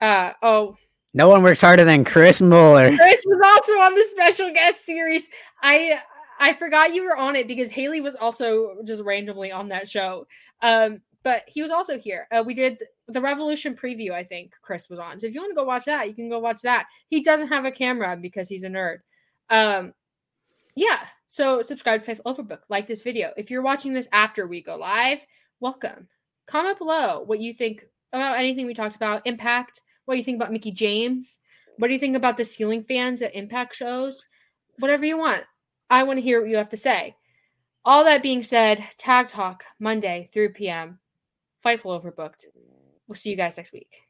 uh 0.00 0.32
oh. 0.42 0.76
No 1.12 1.28
one 1.28 1.42
works 1.42 1.60
harder 1.60 1.84
than 1.84 2.04
chris 2.04 2.40
muller. 2.40 2.96
Chris 2.96 3.24
was 3.26 3.40
also 3.44 3.72
on 3.80 3.94
the 3.94 4.04
special 4.10 4.52
guest 4.52 4.84
series. 4.84 5.30
I 5.62 6.00
i 6.38 6.52
forgot 6.52 6.94
you 6.94 7.04
were 7.04 7.16
on 7.16 7.36
it 7.36 7.48
because 7.48 7.70
haley 7.70 8.00
was 8.00 8.16
also 8.16 8.76
just 8.84 9.02
randomly 9.02 9.52
on 9.52 9.68
that 9.68 9.88
show. 9.88 10.26
Um 10.62 11.00
but 11.22 11.42
he 11.46 11.60
was 11.60 11.70
also 11.70 11.98
here. 11.98 12.26
Uh, 12.30 12.42
we 12.44 12.54
did 12.54 12.82
the 13.08 13.20
revolution 13.20 13.74
preview 13.74 14.12
i 14.12 14.22
think 14.22 14.52
chris 14.62 14.88
was 14.88 15.00
on. 15.00 15.18
So 15.18 15.26
if 15.26 15.34
you 15.34 15.40
want 15.40 15.50
to 15.50 15.56
go 15.56 15.64
watch 15.64 15.84
that 15.86 16.06
you 16.06 16.14
can 16.14 16.28
go 16.30 16.38
watch 16.38 16.62
that. 16.62 16.86
He 17.08 17.22
doesn't 17.22 17.48
have 17.48 17.64
a 17.64 17.72
camera 17.72 18.16
because 18.16 18.48
he's 18.48 18.62
a 18.62 18.68
nerd. 18.68 18.98
Um 19.50 19.92
yeah 20.76 21.00
so 21.30 21.62
subscribe 21.62 22.02
to 22.02 22.12
Fightful 22.12 22.24
Overbook, 22.24 22.62
like 22.68 22.88
this 22.88 23.02
video. 23.02 23.30
If 23.36 23.52
you're 23.52 23.62
watching 23.62 23.92
this 23.92 24.08
after 24.10 24.48
we 24.48 24.64
go 24.64 24.74
live, 24.74 25.24
welcome. 25.60 26.08
Comment 26.48 26.76
below 26.76 27.22
what 27.24 27.38
you 27.38 27.54
think 27.54 27.84
about 28.12 28.40
anything 28.40 28.66
we 28.66 28.74
talked 28.74 28.96
about. 28.96 29.24
Impact. 29.28 29.80
What 30.06 30.14
do 30.14 30.18
you 30.18 30.24
think 30.24 30.38
about 30.38 30.50
Mickie 30.50 30.72
James? 30.72 31.38
What 31.78 31.86
do 31.86 31.92
you 31.92 32.00
think 32.00 32.16
about 32.16 32.36
the 32.36 32.44
ceiling 32.44 32.82
fans 32.82 33.22
at 33.22 33.36
Impact 33.36 33.76
shows? 33.76 34.26
Whatever 34.80 35.04
you 35.06 35.16
want. 35.18 35.44
I 35.88 36.02
want 36.02 36.16
to 36.16 36.22
hear 36.22 36.40
what 36.40 36.50
you 36.50 36.56
have 36.56 36.70
to 36.70 36.76
say. 36.76 37.14
All 37.84 38.04
that 38.06 38.24
being 38.24 38.42
said, 38.42 38.84
Tag 38.98 39.28
Talk 39.28 39.62
Monday, 39.78 40.28
3 40.32 40.48
p.m. 40.48 40.98
Fightful 41.64 42.02
Overbooked. 42.02 42.46
We'll 43.06 43.14
see 43.14 43.30
you 43.30 43.36
guys 43.36 43.56
next 43.56 43.72
week. 43.72 44.09